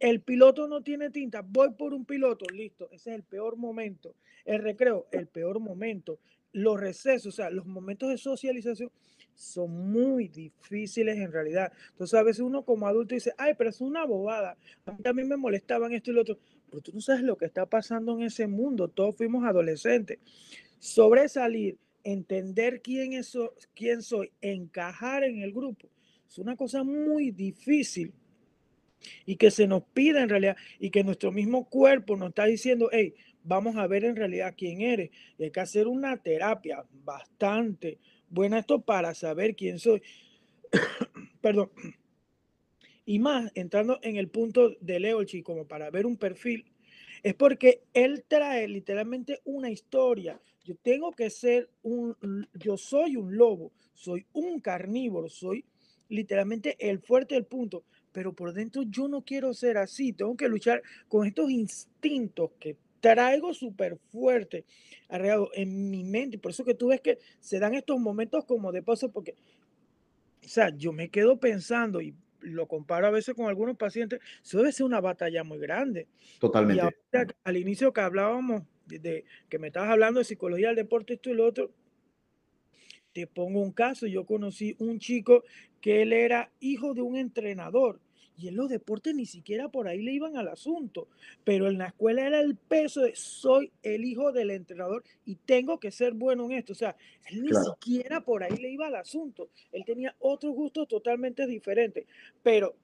el 0.00 0.20
piloto 0.20 0.66
no 0.66 0.82
tiene 0.82 1.10
tinta, 1.10 1.42
voy 1.42 1.70
por 1.74 1.94
un 1.94 2.04
piloto, 2.04 2.44
listo, 2.52 2.88
ese 2.90 3.10
es 3.10 3.16
el 3.16 3.22
peor 3.22 3.56
momento. 3.56 4.14
El 4.44 4.62
recreo, 4.62 5.06
el 5.12 5.26
peor 5.28 5.60
momento. 5.60 6.18
Los 6.52 6.80
recesos, 6.80 7.34
o 7.34 7.36
sea, 7.36 7.50
los 7.50 7.66
momentos 7.66 8.08
de 8.08 8.18
socialización 8.18 8.90
son 9.34 9.92
muy 9.92 10.26
difíciles 10.26 11.16
en 11.18 11.30
realidad. 11.30 11.72
Entonces 11.90 12.18
a 12.18 12.22
veces 12.24 12.40
uno 12.40 12.64
como 12.64 12.88
adulto 12.88 13.14
dice, 13.14 13.32
ay, 13.38 13.54
pero 13.56 13.70
es 13.70 13.80
una 13.80 14.04
bobada. 14.04 14.56
A 14.86 14.92
mí 14.92 15.02
también 15.02 15.28
me 15.28 15.36
molestaban 15.36 15.92
esto 15.92 16.10
y 16.10 16.14
lo 16.14 16.22
otro. 16.22 16.38
Pero 16.70 16.82
tú 16.82 16.92
no 16.92 17.00
sabes 17.00 17.22
lo 17.22 17.36
que 17.36 17.46
está 17.46 17.66
pasando 17.66 18.16
en 18.16 18.24
ese 18.24 18.46
mundo. 18.46 18.88
Todos 18.88 19.16
fuimos 19.16 19.44
adolescentes. 19.44 20.18
Sobresalir, 20.78 21.78
entender 22.04 22.80
quién, 22.82 23.12
es, 23.12 23.36
quién 23.74 24.02
soy, 24.02 24.30
encajar 24.40 25.24
en 25.24 25.40
el 25.40 25.52
grupo, 25.52 25.88
es 26.28 26.38
una 26.38 26.56
cosa 26.56 26.84
muy 26.84 27.30
difícil 27.30 28.12
y 29.24 29.36
que 29.36 29.50
se 29.50 29.66
nos 29.66 29.82
pide 29.82 30.20
en 30.20 30.28
realidad 30.28 30.56
y 30.78 30.90
que 30.90 31.02
nuestro 31.02 31.32
mismo 31.32 31.68
cuerpo 31.68 32.16
nos 32.16 32.30
está 32.30 32.44
diciendo, 32.44 32.90
hey, 32.92 33.14
vamos 33.42 33.76
a 33.76 33.86
ver 33.86 34.04
en 34.04 34.16
realidad 34.16 34.54
quién 34.56 34.82
eres. 34.82 35.10
Y 35.38 35.44
hay 35.44 35.50
que 35.50 35.60
hacer 35.60 35.86
una 35.88 36.16
terapia 36.16 36.84
bastante 37.04 37.98
bueno, 38.30 38.58
esto 38.58 38.80
para 38.80 39.14
saber 39.14 39.56
quién 39.56 39.78
soy. 39.78 40.02
Perdón. 41.40 41.70
Y 43.08 43.20
más, 43.20 43.50
entrando 43.54 43.98
en 44.02 44.16
el 44.16 44.28
punto 44.28 44.76
de 44.82 45.00
Leolchi, 45.00 45.42
como 45.42 45.66
para 45.66 45.90
ver 45.90 46.04
un 46.04 46.18
perfil, 46.18 46.66
es 47.22 47.32
porque 47.32 47.80
él 47.94 48.22
trae 48.28 48.68
literalmente 48.68 49.40
una 49.46 49.70
historia. 49.70 50.38
Yo 50.62 50.74
tengo 50.76 51.12
que 51.12 51.30
ser 51.30 51.70
un, 51.82 52.14
yo 52.52 52.76
soy 52.76 53.16
un 53.16 53.34
lobo, 53.34 53.72
soy 53.94 54.26
un 54.34 54.60
carnívoro, 54.60 55.30
soy 55.30 55.64
literalmente 56.10 56.76
el 56.78 56.98
fuerte 56.98 57.34
del 57.34 57.46
punto, 57.46 57.82
pero 58.12 58.34
por 58.34 58.52
dentro 58.52 58.82
yo 58.82 59.08
no 59.08 59.22
quiero 59.22 59.54
ser 59.54 59.78
así, 59.78 60.12
tengo 60.12 60.36
que 60.36 60.50
luchar 60.50 60.82
con 61.08 61.26
estos 61.26 61.50
instintos 61.50 62.50
que 62.60 62.76
traigo 63.00 63.54
súper 63.54 63.96
fuerte 64.12 64.66
en 65.08 65.90
mi 65.90 66.04
mente. 66.04 66.36
Por 66.36 66.50
eso 66.50 66.62
que 66.62 66.74
tú 66.74 66.88
ves 66.88 67.00
que 67.00 67.16
se 67.40 67.58
dan 67.58 67.72
estos 67.72 67.98
momentos 67.98 68.44
como 68.44 68.70
de 68.70 68.82
paso, 68.82 69.10
porque, 69.10 69.34
o 70.44 70.48
sea, 70.48 70.68
yo 70.76 70.92
me 70.92 71.08
quedo 71.08 71.38
pensando 71.40 72.02
y 72.02 72.12
lo 72.40 72.66
comparo 72.66 73.06
a 73.06 73.10
veces 73.10 73.34
con 73.34 73.46
algunos 73.46 73.76
pacientes, 73.76 74.20
eso 74.42 74.58
debe 74.58 74.72
ser 74.72 74.86
una 74.86 75.00
batalla 75.00 75.44
muy 75.44 75.58
grande. 75.58 76.06
Totalmente. 76.38 76.94
al 77.44 77.56
inicio 77.56 77.92
que 77.92 78.00
hablábamos 78.00 78.62
de, 78.86 79.24
que 79.48 79.58
me 79.58 79.68
estabas 79.68 79.90
hablando 79.90 80.20
de 80.20 80.24
psicología 80.24 80.68
del 80.68 80.76
deporte, 80.76 81.14
esto 81.14 81.30
y 81.30 81.34
lo 81.34 81.46
otro, 81.46 81.70
te 83.12 83.26
pongo 83.26 83.60
un 83.60 83.72
caso, 83.72 84.06
yo 84.06 84.24
conocí 84.24 84.76
un 84.78 84.98
chico 84.98 85.44
que 85.80 86.02
él 86.02 86.12
era 86.12 86.50
hijo 86.60 86.94
de 86.94 87.02
un 87.02 87.16
entrenador 87.16 88.00
y 88.38 88.48
en 88.48 88.56
los 88.56 88.68
deportes 88.68 89.14
ni 89.14 89.26
siquiera 89.26 89.68
por 89.68 89.88
ahí 89.88 90.00
le 90.00 90.12
iban 90.12 90.36
al 90.36 90.48
asunto, 90.48 91.08
pero 91.44 91.68
en 91.68 91.78
la 91.78 91.86
escuela 91.86 92.24
era 92.24 92.40
el 92.40 92.54
peso 92.56 93.00
de 93.00 93.16
soy 93.16 93.72
el 93.82 94.04
hijo 94.04 94.30
del 94.32 94.50
entrenador 94.50 95.02
y 95.24 95.34
tengo 95.34 95.80
que 95.80 95.90
ser 95.90 96.14
bueno 96.14 96.44
en 96.44 96.52
esto. 96.52 96.72
O 96.72 96.76
sea, 96.76 96.96
él 97.28 97.42
ni 97.42 97.50
siquiera 97.52 98.20
por 98.20 98.44
ahí 98.44 98.56
le 98.56 98.70
iba 98.70 98.86
al 98.86 98.94
asunto. 98.94 99.50
Él 99.72 99.84
tenía 99.84 100.14
otros 100.20 100.54
gustos 100.54 100.86
totalmente 100.86 101.46
diferentes, 101.46 102.06
pero 102.42 102.76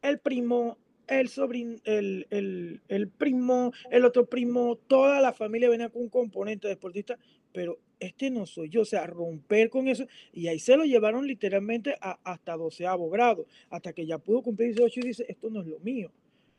el 0.00 0.18
primo, 0.18 0.78
el 1.06 1.28
sobrino, 1.28 1.76
el, 1.84 2.26
el, 2.30 2.80
el 2.88 3.08
primo, 3.08 3.72
el 3.90 4.06
otro 4.06 4.24
primo, 4.24 4.76
toda 4.76 5.20
la 5.20 5.34
familia 5.34 5.68
venía 5.68 5.90
con 5.90 6.02
un 6.02 6.08
componente 6.08 6.66
deportista, 6.66 7.18
pero 7.52 7.78
este 8.02 8.30
no 8.30 8.46
soy 8.46 8.68
yo, 8.68 8.82
o 8.82 8.84
sea, 8.84 9.06
romper 9.06 9.70
con 9.70 9.88
eso, 9.88 10.06
y 10.32 10.48
ahí 10.48 10.58
se 10.58 10.76
lo 10.76 10.84
llevaron 10.84 11.26
literalmente 11.26 11.94
a, 12.00 12.18
hasta 12.24 12.56
12 12.56 12.84
grado, 13.10 13.46
hasta 13.70 13.92
que 13.92 14.04
ya 14.04 14.18
pudo 14.18 14.42
cumplir 14.42 14.74
18 14.74 15.00
y 15.00 15.02
dice, 15.02 15.26
esto 15.28 15.50
no 15.50 15.60
es 15.60 15.66
lo 15.66 15.78
mío, 15.80 16.10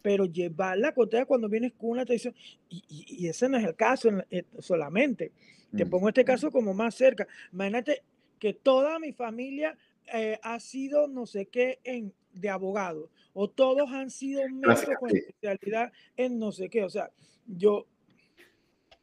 pero 0.02 0.26
llevar 0.26 0.78
la 0.78 0.94
cotea 0.94 1.26
cuando 1.26 1.50
vienes 1.50 1.74
con 1.74 1.92
una 1.92 2.06
tradición, 2.06 2.34
y, 2.70 3.28
ese 3.28 3.50
no 3.50 3.58
es 3.58 3.66
el 3.66 3.76
caso 3.76 4.10
eh, 4.32 4.44
solamente, 4.60 5.32
te 5.76 5.86
mm. 5.86 5.90
pongo 5.90 6.08
este 6.08 6.24
caso 6.24 6.50
como 6.50 6.74
más 6.74 6.96
cerca, 6.96 7.28
imagínate 7.52 8.04
que 8.40 8.54
toda 8.54 9.00
mi 9.00 9.12
familia 9.12 9.78
eh, 10.14 10.40
ha 10.44 10.60
sido 10.60 11.08
no 11.08 11.26
sé 11.26 11.46
qué 11.48 11.80
en, 11.84 12.14
de 12.34 12.50
abogado, 12.50 13.10
o 13.34 13.50
todos 13.50 13.92
han 13.92 14.10
sido 14.10 14.42
médicos 14.50 14.96
con 15.00 15.16
especialidad 15.16 15.92
en 16.16 16.40
no 16.40 16.52
sé 16.52 16.70
qué, 16.70 16.84
o 16.84 16.90
sea, 16.90 17.12
yo 17.46 17.86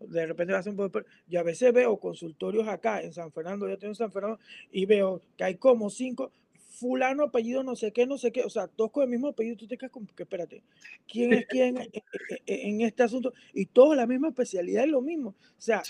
de 0.09 0.27
repente 0.27 0.55
hacen 0.55 0.77
yo 1.27 1.41
a 1.41 1.43
veces 1.43 1.73
veo 1.73 1.99
consultorios 1.99 2.67
acá 2.69 3.03
en 3.03 3.13
San 3.13 3.33
Fernando, 3.33 3.69
yo 3.69 3.79
tengo 3.79 3.93
en 3.93 3.97
San 3.97 4.13
Fernando 4.13 4.39
y 4.71 4.87
veo 4.87 5.23
que 5.37 5.45
hay 5.45 5.55
como 5.57 5.91
cinco 5.91 6.33
fulano 6.71 7.25
apellido 7.25 7.63
no 7.63 7.77
sé 7.77 7.93
qué, 7.93 8.07
no 8.07 8.17
sé 8.17 8.33
qué, 8.33 8.43
o 8.43 8.51
sea, 8.51 8.69
todos 8.69 8.91
con 8.91 9.03
el 9.03 9.11
mismo 9.11 9.29
apellido, 9.29 9.57
tú 9.57 9.67
te 9.67 9.77
quedas 9.77 9.93
como 9.93 10.07
que 10.15 10.23
espérate, 10.23 10.63
¿quién 11.07 11.33
es 11.35 11.47
quién 11.49 11.77
en, 12.47 12.81
este 12.81 13.03
asunto? 13.03 13.33
Y 13.53 13.67
todos 13.67 13.97
la 13.97 14.07
misma 14.07 14.29
especialidad 14.29 14.85
es 14.85 14.91
lo 14.91 15.03
mismo, 15.03 15.31
o 15.31 15.61
sea, 15.61 15.83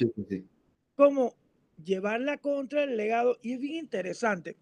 como 0.97 1.35
llevarla 1.83 2.39
contra 2.39 2.83
el 2.83 2.97
legado 2.97 3.39
y 3.43 3.53
es 3.53 3.61
bien 3.61 3.77
interesante 3.77 4.57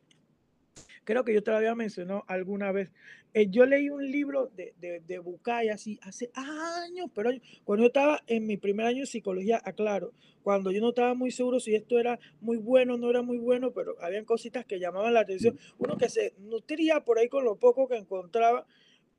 creo 1.09 1.25
que 1.25 1.33
yo 1.33 1.43
te 1.43 1.51
lo 1.51 1.57
había 1.57 1.75
mencionado 1.75 2.23
alguna 2.27 2.71
vez. 2.71 2.91
Eh, 3.35 3.49
yo 3.51 3.67
leí 3.67 3.91
un 3.91 4.11
libro 4.11 4.51
de, 4.57 4.75
de, 4.81 5.01
de 5.01 5.19
Bucay 5.19 5.69
así 5.69 5.99
hace 6.03 6.31
años, 6.35 7.11
pero 7.15 7.31
cuando 7.65 7.85
yo 7.85 7.89
estaba 7.89 8.23
en 8.27 8.47
mi 8.47 8.57
primer 8.57 8.87
año 8.87 9.01
de 9.01 9.07
psicología, 9.07 9.61
aclaro, 9.65 10.13
cuando 10.43 10.71
yo 10.71 10.81
no 10.81 10.91
estaba 10.91 11.15
muy 11.15 11.31
seguro 11.31 11.61
si 11.61 11.75
esto 11.75 11.99
era 11.99 12.19
muy 12.41 12.57
bueno 12.57 12.95
o 12.95 12.97
no 12.97 13.11
era 13.11 13.23
muy 13.23 13.39
bueno, 13.39 13.73
pero 13.73 13.97
habían 14.01 14.25
cositas 14.25 14.65
que 14.65 14.81
llamaban 14.81 15.13
la 15.15 15.21
atención. 15.21 15.59
Uno 15.79 15.99
que 15.99 16.09
se 16.09 16.33
nutría 16.39 17.05
por 17.05 17.19
ahí 17.19 17.29
con 17.29 17.45
lo 17.45 17.57
poco 17.57 17.87
que 17.87 17.97
encontraba 17.97 18.67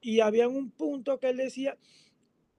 y 0.01 0.21
había 0.21 0.47
un 0.47 0.71
punto 0.71 1.19
que 1.19 1.29
él 1.29 1.37
decía 1.37 1.77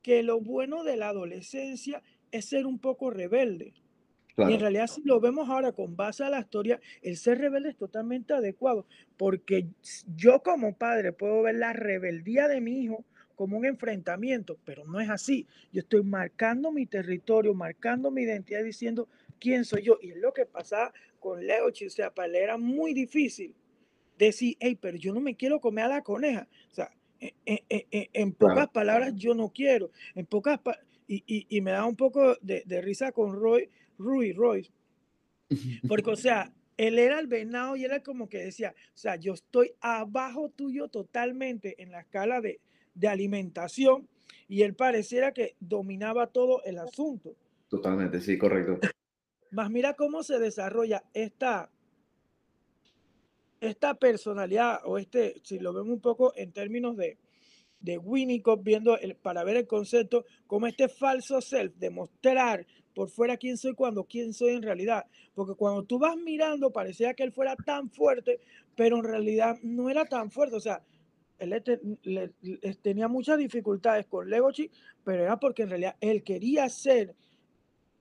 que 0.02 0.22
lo 0.22 0.40
bueno 0.40 0.84
de 0.84 0.96
la 0.96 1.08
adolescencia 1.08 2.02
es 2.30 2.46
ser 2.46 2.66
un 2.66 2.78
poco 2.78 3.10
rebelde. 3.10 3.74
Y 4.48 4.54
en 4.54 4.60
realidad, 4.60 4.86
si 4.86 5.02
lo 5.02 5.20
vemos 5.20 5.48
ahora 5.48 5.72
con 5.72 5.96
base 5.96 6.24
a 6.24 6.30
la 6.30 6.40
historia, 6.40 6.80
el 7.02 7.16
ser 7.16 7.38
rebelde 7.38 7.70
es 7.70 7.76
totalmente 7.76 8.32
adecuado, 8.32 8.86
porque 9.16 9.66
yo 10.16 10.42
como 10.42 10.74
padre 10.74 11.12
puedo 11.12 11.42
ver 11.42 11.56
la 11.56 11.72
rebeldía 11.72 12.48
de 12.48 12.60
mi 12.60 12.82
hijo 12.82 13.04
como 13.34 13.56
un 13.56 13.64
enfrentamiento, 13.64 14.58
pero 14.64 14.84
no 14.84 15.00
es 15.00 15.08
así. 15.08 15.46
Yo 15.72 15.80
estoy 15.80 16.02
marcando 16.02 16.72
mi 16.72 16.86
territorio, 16.86 17.54
marcando 17.54 18.10
mi 18.10 18.22
identidad, 18.22 18.62
diciendo 18.62 19.08
quién 19.38 19.64
soy 19.64 19.82
yo. 19.82 19.98
Y 20.02 20.10
es 20.10 20.18
lo 20.18 20.32
que 20.32 20.44
pasaba 20.44 20.92
con 21.18 21.46
Leo, 21.46 21.68
o 21.68 21.90
sea, 21.90 22.12
para 22.12 22.28
él 22.28 22.36
era 22.36 22.58
muy 22.58 22.92
difícil 22.92 23.54
decir, 24.18 24.56
hey, 24.60 24.76
pero 24.78 24.98
yo 24.98 25.14
no 25.14 25.20
me 25.20 25.36
quiero 25.36 25.58
comer 25.58 25.86
a 25.86 25.88
la 25.88 26.02
coneja. 26.02 26.48
O 26.70 26.74
sea, 26.74 26.90
e, 27.18 27.34
e, 27.46 27.86
e, 27.90 28.10
en, 28.12 28.32
pocas 28.32 28.68
palabras, 28.68 29.14
yo 29.16 29.34
no 29.34 29.48
quiero. 29.48 29.90
En 30.14 30.26
pocas 30.26 30.60
y, 31.06 31.46
y, 31.48 31.60
me 31.60 31.72
da 31.72 31.84
un 31.86 31.96
poco 31.96 32.36
de, 32.40 32.62
de 32.66 32.80
risa 32.80 33.10
con 33.10 33.34
Roy, 33.34 33.68
Rui 34.00 34.32
Royce. 34.32 34.72
Porque, 35.88 36.10
o 36.10 36.16
sea, 36.16 36.52
él 36.76 36.98
era 36.98 37.20
el 37.20 37.26
venado 37.26 37.76
y 37.76 37.84
era 37.84 38.02
como 38.02 38.28
que 38.28 38.38
decía, 38.38 38.74
o 38.94 38.98
sea, 38.98 39.16
yo 39.16 39.34
estoy 39.34 39.72
abajo 39.80 40.48
tuyo 40.50 40.88
totalmente 40.88 41.82
en 41.82 41.92
la 41.92 42.00
escala 42.00 42.40
de, 42.40 42.60
de 42.94 43.08
alimentación 43.08 44.08
y 44.48 44.62
él 44.62 44.74
pareciera 44.74 45.32
que 45.32 45.56
dominaba 45.60 46.28
todo 46.28 46.62
el 46.64 46.78
asunto. 46.78 47.36
Totalmente, 47.68 48.20
sí, 48.20 48.38
correcto. 48.38 48.80
Más 49.50 49.70
mira 49.70 49.94
cómo 49.94 50.22
se 50.22 50.38
desarrolla 50.38 51.04
esta, 51.12 51.70
esta 53.60 53.94
personalidad 53.94 54.80
o 54.84 54.98
este, 54.98 55.40
si 55.44 55.58
lo 55.58 55.72
vemos 55.72 55.92
un 55.92 56.00
poco 56.00 56.32
en 56.34 56.52
términos 56.52 56.96
de, 56.96 57.18
de 57.80 57.98
Winnicott, 57.98 58.62
viendo 58.62 58.98
el, 58.98 59.16
para 59.16 59.44
ver 59.44 59.56
el 59.56 59.66
concepto, 59.66 60.24
como 60.46 60.66
este 60.66 60.88
falso 60.88 61.40
self, 61.40 61.74
demostrar 61.76 62.66
por 63.00 63.08
fuera 63.08 63.38
quién 63.38 63.56
soy 63.56 63.72
cuando 63.72 64.04
quién 64.04 64.34
soy 64.34 64.50
en 64.50 64.62
realidad. 64.62 65.06
Porque 65.34 65.54
cuando 65.54 65.84
tú 65.84 65.98
vas 65.98 66.18
mirando, 66.18 66.70
parecía 66.70 67.14
que 67.14 67.22
él 67.22 67.32
fuera 67.32 67.56
tan 67.56 67.88
fuerte, 67.88 68.40
pero 68.76 68.98
en 68.98 69.04
realidad 69.04 69.56
no 69.62 69.88
era 69.88 70.04
tan 70.04 70.30
fuerte. 70.30 70.56
O 70.56 70.60
sea, 70.60 70.82
él 71.38 71.64
tenía 72.82 73.08
muchas 73.08 73.38
dificultades 73.38 74.04
con 74.04 74.28
Legochi, 74.28 74.70
pero 75.02 75.22
era 75.22 75.40
porque 75.40 75.62
en 75.62 75.70
realidad 75.70 75.96
él 76.02 76.22
quería 76.22 76.68
ser, 76.68 77.14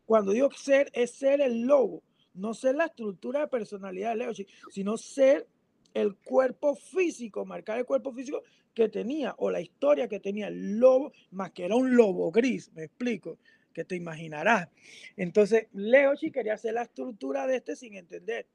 cuando 0.06 0.34
digo 0.34 0.51
ser, 0.51 0.91
es 0.91 1.12
ser 1.12 1.39
el 1.39 1.62
lobo, 1.62 2.03
no 2.34 2.53
ser 2.53 2.75
la 2.75 2.88
estructura 2.88 3.39
de 3.39 3.48
personalidad 3.48 4.10
de 4.10 4.18
Legochi, 4.18 4.48
sino 4.70 4.98
ser 4.98 5.48
el 5.94 6.18
cuerpo 6.18 6.75
físico, 6.75 7.46
marcar 7.46 7.77
el 7.77 7.86
cuerpo 7.86 8.12
físico 8.12 8.44
que 8.74 8.89
tenía 8.89 9.34
o 9.38 9.50
la 9.50 9.62
historia 9.62 10.10
que 10.10 10.20
tenía 10.20 10.50
el 10.50 10.77
lobo, 10.77 11.13
más 11.32 11.51
que 11.51 11.63
era 11.63 11.77
un 11.77 11.96
lobo 11.96 12.32
gris, 12.32 12.70
me 12.74 12.84
explico 12.84 13.38
que 13.74 13.84
te 13.84 13.96
imaginarás. 13.96 14.70
Entonces, 15.16 15.68
Leochi 15.74 16.32
quería 16.32 16.54
hacer 16.54 16.74
la 16.74 16.84
estructura 16.84 17.48
de 17.48 17.58
este 17.58 17.76
sin 17.76 17.96
entender. 17.96 18.48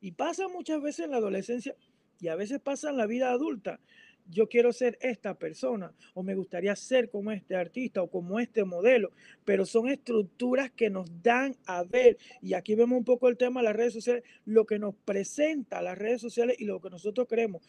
Y 0.00 0.12
pasa 0.12 0.48
muchas 0.48 0.82
veces 0.82 1.06
en 1.06 1.12
la 1.12 1.16
adolescencia 1.18 1.74
y 2.20 2.28
a 2.28 2.36
veces 2.36 2.60
pasa 2.60 2.90
en 2.90 2.96
la 2.96 3.06
vida 3.06 3.30
adulta. 3.30 3.80
Yo 4.26 4.48
quiero 4.48 4.72
ser 4.72 4.98
esta 5.02 5.34
persona 5.38 5.92
o 6.14 6.22
me 6.22 6.34
gustaría 6.34 6.74
ser 6.76 7.10
como 7.10 7.30
este 7.30 7.56
artista 7.56 8.02
o 8.02 8.10
como 8.10 8.40
este 8.40 8.64
modelo, 8.64 9.12
pero 9.44 9.66
son 9.66 9.88
estructuras 9.88 10.70
que 10.70 10.88
nos 10.88 11.06
dan 11.22 11.56
a 11.66 11.84
ver, 11.84 12.16
y 12.40 12.54
aquí 12.54 12.74
vemos 12.74 12.96
un 12.96 13.04
poco 13.04 13.28
el 13.28 13.36
tema 13.36 13.60
de 13.60 13.64
las 13.64 13.76
redes 13.76 13.92
sociales, 13.92 14.24
lo 14.46 14.64
que 14.64 14.78
nos 14.78 14.94
presenta 14.94 15.82
las 15.82 15.98
redes 15.98 16.22
sociales 16.22 16.56
y 16.58 16.64
lo 16.64 16.80
que 16.80 16.88
nosotros 16.88 17.26
creemos. 17.28 17.62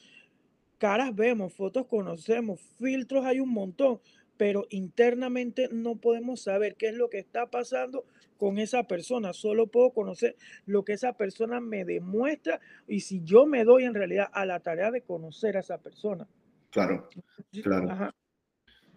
Caras 0.78 1.14
vemos, 1.14 1.54
fotos 1.54 1.88
conocemos, 1.88 2.62
filtros 2.78 3.26
hay 3.26 3.42
un 3.42 3.50
montón, 3.50 4.00
pero 4.38 4.66
internamente 4.70 5.70
no 5.72 5.96
podemos 5.96 6.42
saber 6.42 6.76
qué 6.76 6.90
es 6.90 6.96
lo 6.96 7.10
que 7.10 7.20
está 7.20 7.48
pasando 7.48 8.06
con 8.38 8.58
esa 8.58 8.84
persona. 8.84 9.34
Solo 9.34 9.68
puedo 9.68 9.92
conocer 9.92 10.36
lo 10.66 10.84
que 10.84 10.94
esa 10.94 11.14
persona 11.14 11.60
me 11.60 11.86
demuestra 11.86 12.60
y 12.88 13.02
si 13.02 13.24
yo 13.24 13.46
me 13.46 13.64
doy 13.64 13.86
en 13.86 13.94
realidad 13.94 14.30
a 14.34 14.46
la 14.46 14.60
tarea 14.60 14.92
de 14.92 15.02
conocer 15.02 15.58
a 15.58 15.62
esa 15.62 15.78
persona. 15.78 16.28
Claro, 16.70 17.10
claro. 17.64 18.14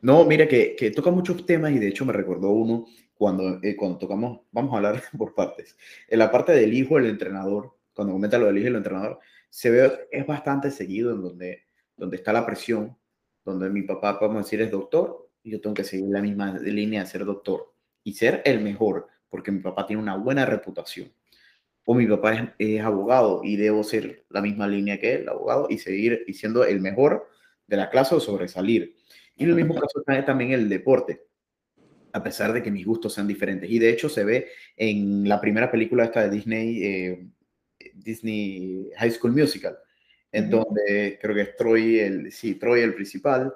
No, 0.00 0.24
mira 0.24 0.46
que, 0.46 0.76
que, 0.76 0.90
toca 0.90 1.10
muchos 1.10 1.44
temas 1.44 1.72
y 1.72 1.78
de 1.78 1.88
hecho 1.88 2.04
me 2.04 2.12
recordó 2.12 2.50
uno 2.50 2.86
cuando, 3.14 3.58
eh, 3.62 3.76
cuando 3.76 3.98
tocamos, 3.98 4.40
vamos 4.52 4.72
a 4.72 4.76
hablar 4.76 5.02
por 5.18 5.34
partes. 5.34 5.76
En 6.08 6.20
la 6.20 6.30
parte 6.30 6.52
del 6.52 6.72
hijo 6.72 6.96
del 6.96 7.06
entrenador, 7.06 7.76
cuando 7.92 8.12
comenta 8.12 8.38
lo 8.38 8.46
del 8.46 8.58
hijo 8.58 8.66
del 8.66 8.76
entrenador, 8.76 9.18
se 9.50 9.70
ve, 9.70 10.08
es 10.10 10.26
bastante 10.26 10.70
seguido 10.70 11.12
en 11.12 11.22
donde, 11.22 11.64
donde 11.96 12.16
está 12.16 12.32
la 12.32 12.46
presión, 12.46 12.96
donde 13.44 13.70
mi 13.70 13.82
papá, 13.82 14.18
podemos 14.18 14.44
decir, 14.44 14.60
es 14.60 14.70
doctor, 14.70 15.27
yo 15.50 15.60
tengo 15.60 15.74
que 15.74 15.84
seguir 15.84 16.06
la 16.08 16.22
misma 16.22 16.58
línea 16.58 17.00
de 17.00 17.06
ser 17.06 17.24
doctor 17.24 17.72
y 18.04 18.14
ser 18.14 18.42
el 18.44 18.60
mejor, 18.60 19.08
porque 19.28 19.52
mi 19.52 19.60
papá 19.60 19.86
tiene 19.86 20.02
una 20.02 20.16
buena 20.16 20.46
reputación. 20.46 21.12
O 21.84 21.94
mi 21.94 22.06
papá 22.06 22.54
es, 22.58 22.80
abogado 22.82 23.40
y 23.42 23.56
debo 23.56 23.82
ser 23.82 24.24
la 24.28 24.42
misma 24.42 24.68
línea 24.68 24.98
que 24.98 25.14
él, 25.14 25.28
abogado, 25.28 25.68
y 25.70 25.78
seguir 25.78 26.24
siendo 26.34 26.64
el 26.64 26.80
mejor 26.80 27.28
de 27.66 27.76
la 27.76 27.90
clase 27.90 28.14
o 28.14 28.20
sobresalir. 28.20 28.94
Y 29.36 29.44
en 29.44 29.50
el 29.50 29.56
mismo 29.56 29.74
caso 29.74 30.02
también 30.26 30.52
el 30.52 30.68
deporte, 30.68 31.22
a 32.12 32.22
pesar 32.22 32.52
de 32.52 32.62
que 32.62 32.70
mis 32.70 32.84
gustos 32.84 33.14
sean 33.14 33.26
diferentes. 33.26 33.70
Y 33.70 33.78
de 33.78 33.90
hecho 33.90 34.08
se 34.08 34.24
ve 34.24 34.48
en 34.76 35.28
la 35.28 35.40
primera 35.40 35.70
película 35.70 36.04
esta 36.04 36.22
de 36.22 36.30
Disney, 36.30 36.84
eh, 36.84 37.28
Disney 37.94 38.90
High 38.96 39.12
School 39.12 39.32
Musical, 39.32 39.78
en 40.32 40.50
donde 40.50 41.18
creo 41.20 41.34
que 41.34 41.42
es 41.42 41.56
Troy 41.56 42.00
el, 42.00 42.32
sí, 42.32 42.56
Troy 42.56 42.80
el 42.80 42.94
principal, 42.94 43.54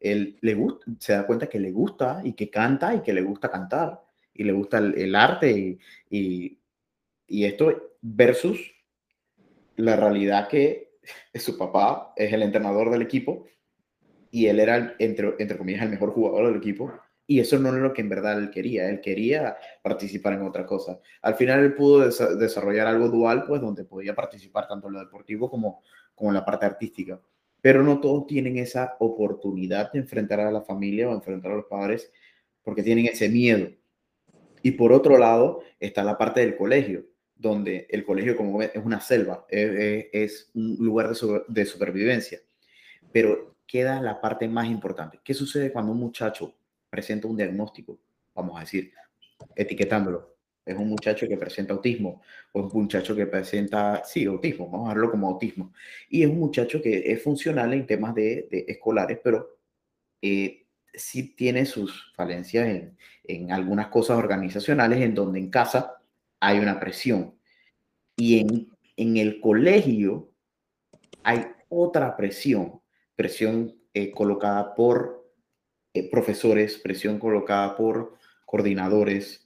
él 0.00 0.38
le 0.40 0.54
gusta, 0.54 0.84
se 0.98 1.12
da 1.12 1.26
cuenta 1.26 1.48
que 1.48 1.60
le 1.60 1.70
gusta 1.70 2.20
y 2.24 2.34
que 2.34 2.50
canta 2.50 2.94
y 2.94 3.00
que 3.00 3.12
le 3.12 3.22
gusta 3.22 3.50
cantar 3.50 4.02
y 4.34 4.44
le 4.44 4.52
gusta 4.52 4.78
el, 4.78 5.14
arte 5.14 5.78
y, 6.10 6.58
y, 7.26 7.44
esto 7.44 7.96
versus 8.02 8.58
la 9.76 9.96
realidad 9.96 10.48
que 10.48 10.98
su 11.34 11.56
papá 11.56 12.12
es 12.16 12.32
el 12.32 12.42
entrenador 12.42 12.90
del 12.90 13.02
equipo 13.02 13.46
y 14.30 14.46
él 14.46 14.60
era, 14.60 14.94
entre, 14.98 15.34
entre 15.38 15.56
comillas, 15.56 15.82
el 15.82 15.90
mejor 15.90 16.10
jugador 16.10 16.48
del 16.48 16.56
equipo 16.56 16.92
y 17.26 17.40
eso 17.40 17.58
no 17.58 17.70
era 17.70 17.78
lo 17.78 17.92
que 17.92 18.02
en 18.02 18.08
verdad 18.08 18.38
él 18.38 18.50
quería, 18.50 18.88
él 18.88 19.00
quería 19.00 19.56
participar 19.82 20.34
en 20.34 20.42
otra 20.42 20.64
cosa. 20.64 21.00
Al 21.22 21.34
final 21.34 21.60
él 21.60 21.74
pudo 21.74 22.08
desarrollar 22.36 22.86
algo 22.86 23.08
dual, 23.08 23.44
pues 23.44 23.60
donde 23.60 23.84
podía 23.84 24.14
participar 24.14 24.68
tanto 24.68 24.86
en 24.86 24.94
lo 24.94 25.00
deportivo 25.00 25.50
como, 25.50 25.82
como 26.14 26.30
en 26.30 26.34
la 26.34 26.44
parte 26.44 26.66
artística. 26.66 27.20
Pero 27.66 27.82
no 27.82 27.98
todos 27.98 28.28
tienen 28.28 28.58
esa 28.58 28.94
oportunidad 29.00 29.90
de 29.90 29.98
enfrentar 29.98 30.38
a 30.38 30.52
la 30.52 30.62
familia 30.62 31.08
o 31.08 31.12
enfrentar 31.12 31.50
a 31.50 31.56
los 31.56 31.64
padres 31.64 32.12
porque 32.62 32.84
tienen 32.84 33.06
ese 33.06 33.28
miedo. 33.28 33.68
Y 34.62 34.70
por 34.70 34.92
otro 34.92 35.18
lado 35.18 35.64
está 35.80 36.04
la 36.04 36.16
parte 36.16 36.42
del 36.42 36.56
colegio, 36.56 37.06
donde 37.34 37.88
el 37.90 38.04
colegio 38.04 38.36
como 38.36 38.62
es 38.62 38.70
una 38.76 39.00
selva, 39.00 39.46
es, 39.48 40.06
es 40.12 40.50
un 40.54 40.76
lugar 40.78 41.10
de, 41.10 41.42
de 41.48 41.64
supervivencia. 41.64 42.38
Pero 43.10 43.56
queda 43.66 44.00
la 44.00 44.20
parte 44.20 44.46
más 44.46 44.68
importante. 44.68 45.18
¿Qué 45.24 45.34
sucede 45.34 45.72
cuando 45.72 45.90
un 45.90 45.98
muchacho 45.98 46.54
presenta 46.88 47.26
un 47.26 47.36
diagnóstico, 47.36 47.98
vamos 48.32 48.58
a 48.58 48.60
decir, 48.60 48.92
etiquetándolo. 49.56 50.35
Es 50.66 50.76
un 50.76 50.88
muchacho 50.88 51.28
que 51.28 51.36
presenta 51.36 51.72
autismo 51.72 52.22
o 52.52 52.60
un 52.60 52.70
muchacho 52.72 53.14
que 53.14 53.26
presenta, 53.26 54.02
sí, 54.04 54.24
autismo, 54.24 54.68
vamos 54.68 54.90
a 54.90 54.94
verlo 54.94 55.10
como 55.12 55.28
autismo. 55.28 55.72
Y 56.10 56.24
es 56.24 56.28
un 56.28 56.40
muchacho 56.40 56.82
que 56.82 57.10
es 57.12 57.22
funcional 57.22 57.72
en 57.72 57.86
temas 57.86 58.14
de, 58.14 58.48
escolares, 58.68 59.20
pero 59.22 59.58
eh, 60.20 60.66
sí 60.92 61.34
tiene 61.36 61.64
sus 61.64 62.12
falencias 62.16 62.66
en, 62.66 62.98
en 63.24 63.52
algunas 63.52 63.86
cosas 63.88 64.18
organizacionales 64.18 65.00
en 65.00 65.14
donde 65.14 65.38
en 65.38 65.50
casa 65.50 66.02
hay 66.40 66.58
una 66.58 66.80
presión. 66.80 67.34
Y 68.16 68.40
en, 68.40 68.68
en 68.96 69.16
el 69.16 69.40
colegio 69.40 70.30
hay 71.22 71.46
otra 71.68 72.16
presión, 72.16 72.80
presión 73.14 73.74
eh, 73.94 74.10
colocada 74.10 74.74
por 74.74 75.26
eh, 75.94 76.10
profesores, 76.10 76.78
presión 76.78 77.18
colocada 77.18 77.76
por 77.76 78.16
coordinadores 78.44 79.45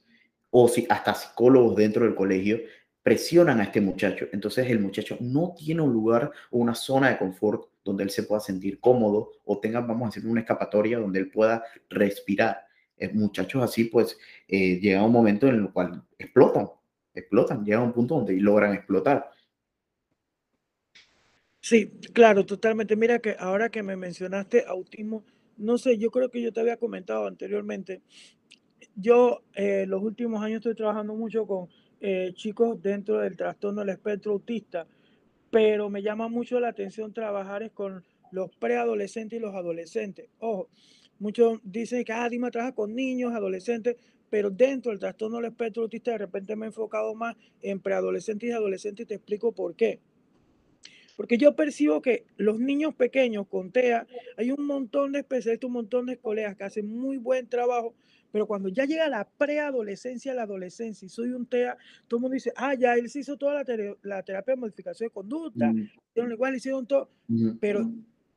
o 0.50 0.68
si, 0.68 0.86
hasta 0.88 1.14
psicólogos 1.14 1.76
dentro 1.76 2.04
del 2.04 2.14
colegio 2.14 2.60
presionan 3.02 3.60
a 3.60 3.64
este 3.64 3.80
muchacho. 3.80 4.26
Entonces 4.32 4.68
el 4.68 4.80
muchacho 4.80 5.16
no 5.20 5.54
tiene 5.56 5.82
un 5.82 5.92
lugar 5.92 6.30
o 6.50 6.58
una 6.58 6.74
zona 6.74 7.10
de 7.10 7.18
confort 7.18 7.70
donde 7.84 8.04
él 8.04 8.10
se 8.10 8.24
pueda 8.24 8.40
sentir 8.40 8.78
cómodo 8.80 9.32
o 9.44 9.58
tenga, 9.58 9.80
vamos 9.80 10.02
a 10.02 10.14
decir, 10.14 10.28
una 10.28 10.40
escapatoria 10.40 10.98
donde 10.98 11.20
él 11.20 11.30
pueda 11.30 11.64
respirar. 11.88 12.66
Eh, 12.96 13.10
muchachos 13.14 13.62
así, 13.62 13.84
pues, 13.84 14.18
eh, 14.46 14.78
llega 14.78 15.02
un 15.02 15.12
momento 15.12 15.48
en 15.48 15.54
el 15.56 15.72
cual 15.72 16.02
explotan, 16.18 16.68
explotan, 17.14 17.64
llega 17.64 17.80
un 17.80 17.92
punto 17.92 18.16
donde 18.16 18.34
logran 18.34 18.74
explotar. 18.74 19.30
Sí, 21.60 21.90
claro, 22.12 22.44
totalmente. 22.44 22.96
Mira 22.96 23.18
que 23.18 23.36
ahora 23.38 23.70
que 23.70 23.82
me 23.82 23.96
mencionaste 23.96 24.64
autismo, 24.66 25.24
no 25.56 25.78
sé, 25.78 25.98
yo 25.98 26.10
creo 26.10 26.30
que 26.30 26.42
yo 26.42 26.52
te 26.52 26.60
había 26.60 26.78
comentado 26.78 27.26
anteriormente, 27.26 28.02
yo 28.96 29.42
eh, 29.54 29.84
los 29.86 30.02
últimos 30.02 30.42
años 30.42 30.58
estoy 30.58 30.74
trabajando 30.74 31.14
mucho 31.14 31.46
con 31.46 31.68
eh, 32.00 32.32
chicos 32.34 32.80
dentro 32.82 33.18
del 33.18 33.36
trastorno 33.36 33.80
del 33.80 33.90
espectro 33.90 34.32
autista, 34.32 34.86
pero 35.50 35.90
me 35.90 36.02
llama 36.02 36.28
mucho 36.28 36.60
la 36.60 36.68
atención 36.68 37.12
trabajar 37.12 37.70
con 37.72 38.04
los 38.32 38.50
preadolescentes 38.56 39.38
y 39.38 39.42
los 39.42 39.54
adolescentes. 39.54 40.28
Ojo, 40.38 40.68
muchos 41.18 41.60
dicen 41.62 42.04
que 42.04 42.12
ah, 42.12 42.28
Dima 42.28 42.50
trabaja 42.50 42.74
con 42.74 42.94
niños, 42.94 43.34
adolescentes, 43.34 43.96
pero 44.30 44.50
dentro 44.50 44.90
del 44.92 45.00
trastorno 45.00 45.36
del 45.36 45.46
espectro 45.46 45.82
autista 45.82 46.12
de 46.12 46.18
repente 46.18 46.56
me 46.56 46.66
he 46.66 46.68
enfocado 46.68 47.14
más 47.14 47.36
en 47.62 47.80
preadolescentes 47.80 48.48
y 48.48 48.52
adolescentes 48.52 49.04
y 49.04 49.08
te 49.08 49.14
explico 49.14 49.52
por 49.52 49.74
qué. 49.74 49.98
Porque 51.16 51.36
yo 51.36 51.54
percibo 51.54 52.00
que 52.00 52.24
los 52.38 52.58
niños 52.60 52.94
pequeños 52.94 53.46
con 53.46 53.72
TEA, 53.72 54.06
hay 54.38 54.52
un 54.52 54.64
montón 54.64 55.12
de 55.12 55.18
especialistas, 55.18 55.66
un 55.66 55.74
montón 55.74 56.06
de 56.06 56.16
colegas 56.16 56.56
que 56.56 56.64
hacen 56.64 56.86
muy 56.86 57.18
buen 57.18 57.46
trabajo, 57.46 57.94
pero 58.32 58.46
cuando 58.46 58.68
ya 58.68 58.84
llega 58.84 59.08
la 59.08 59.28
preadolescencia, 59.28 60.34
la 60.34 60.42
adolescencia, 60.42 61.06
y 61.06 61.08
soy 61.08 61.32
un 61.32 61.46
TEA, 61.46 61.76
todo 62.08 62.18
el 62.18 62.22
mundo 62.22 62.34
dice, 62.34 62.52
ah, 62.56 62.74
ya 62.74 62.94
él 62.94 63.08
se 63.10 63.20
hizo 63.20 63.36
toda 63.36 63.54
la, 64.02 64.22
terapia 64.22 64.54
de 64.54 64.60
modificación 64.60 65.08
de 65.08 65.12
conducta, 65.12 65.72
hicieron 66.10 66.32
igual, 66.32 66.56
hicieron 66.56 66.86
todo, 66.86 67.10
pero 67.60 67.90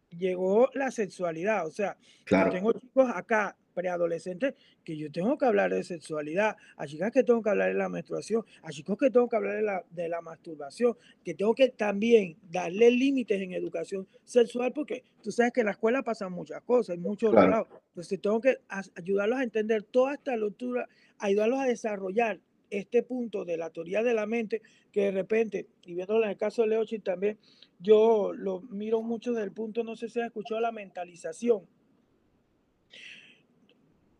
llegó 0.09 0.69
la 0.73 0.91
sexualidad, 0.91 1.67
o 1.67 1.71
sea, 1.71 1.97
yo 2.29 2.49
tengo 2.49 2.73
chicos 2.73 3.09
acá 3.13 3.55
preadolescentes 3.73 4.53
que 4.83 4.97
yo 4.97 5.11
tengo 5.11 5.37
que 5.37 5.45
hablar 5.45 5.73
de 5.73 5.83
sexualidad, 5.83 6.55
a 6.77 6.87
chicas 6.87 7.11
que 7.11 7.23
tengo 7.23 7.41
que 7.41 7.49
hablar 7.49 7.69
de 7.69 7.75
la 7.75 7.89
menstruación, 7.89 8.45
a 8.61 8.71
chicos 8.71 8.97
que 8.97 9.09
tengo 9.09 9.27
que 9.27 9.35
hablar 9.35 9.55
de 9.55 9.61
la, 9.63 9.83
de 9.89 10.09
la 10.09 10.21
masturbación, 10.21 10.95
que 11.23 11.33
tengo 11.33 11.53
que 11.53 11.69
también 11.69 12.37
darle 12.49 12.91
límites 12.91 13.41
en 13.41 13.53
educación 13.53 14.07
sexual, 14.23 14.71
porque 14.73 15.03
tú 15.21 15.31
sabes 15.31 15.51
que 15.51 15.61
en 15.61 15.67
la 15.67 15.71
escuela 15.73 16.03
pasan 16.03 16.31
muchas 16.31 16.61
cosas, 16.61 16.97
muchos 16.97 17.31
claro. 17.31 17.67
Entonces 17.89 18.21
tengo 18.21 18.41
que 18.41 18.57
ayudarlos 18.95 19.39
a 19.39 19.43
entender 19.43 19.83
toda 19.83 20.13
esta 20.13 20.35
lectura, 20.35 20.87
ayudarlos 21.19 21.59
a 21.59 21.65
desarrollar 21.65 22.39
este 22.69 23.03
punto 23.03 23.45
de 23.45 23.57
la 23.57 23.69
teoría 23.69 24.01
de 24.01 24.13
la 24.13 24.25
mente, 24.25 24.61
que 24.91 25.01
de 25.01 25.11
repente, 25.11 25.67
y 25.83 25.93
viéndolo 25.93 26.23
en 26.23 26.31
el 26.31 26.37
caso 26.37 26.63
de 26.63 26.69
Leochi 26.69 26.99
también, 26.99 27.37
yo 27.79 28.33
lo 28.33 28.61
miro 28.61 29.01
mucho 29.01 29.31
desde 29.31 29.45
el 29.45 29.51
punto, 29.51 29.83
no 29.83 29.95
sé 29.95 30.09
si 30.09 30.19
has 30.19 30.27
escuchado 30.27 30.59
la 30.59 30.71
mentalización 30.71 31.67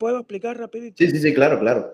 ¿Puedo 0.03 0.19
explicar 0.19 0.57
rapidito? 0.57 0.97
Sí, 0.97 1.09
sí, 1.09 1.17
sí, 1.17 1.33
claro, 1.33 1.57
claro. 1.61 1.93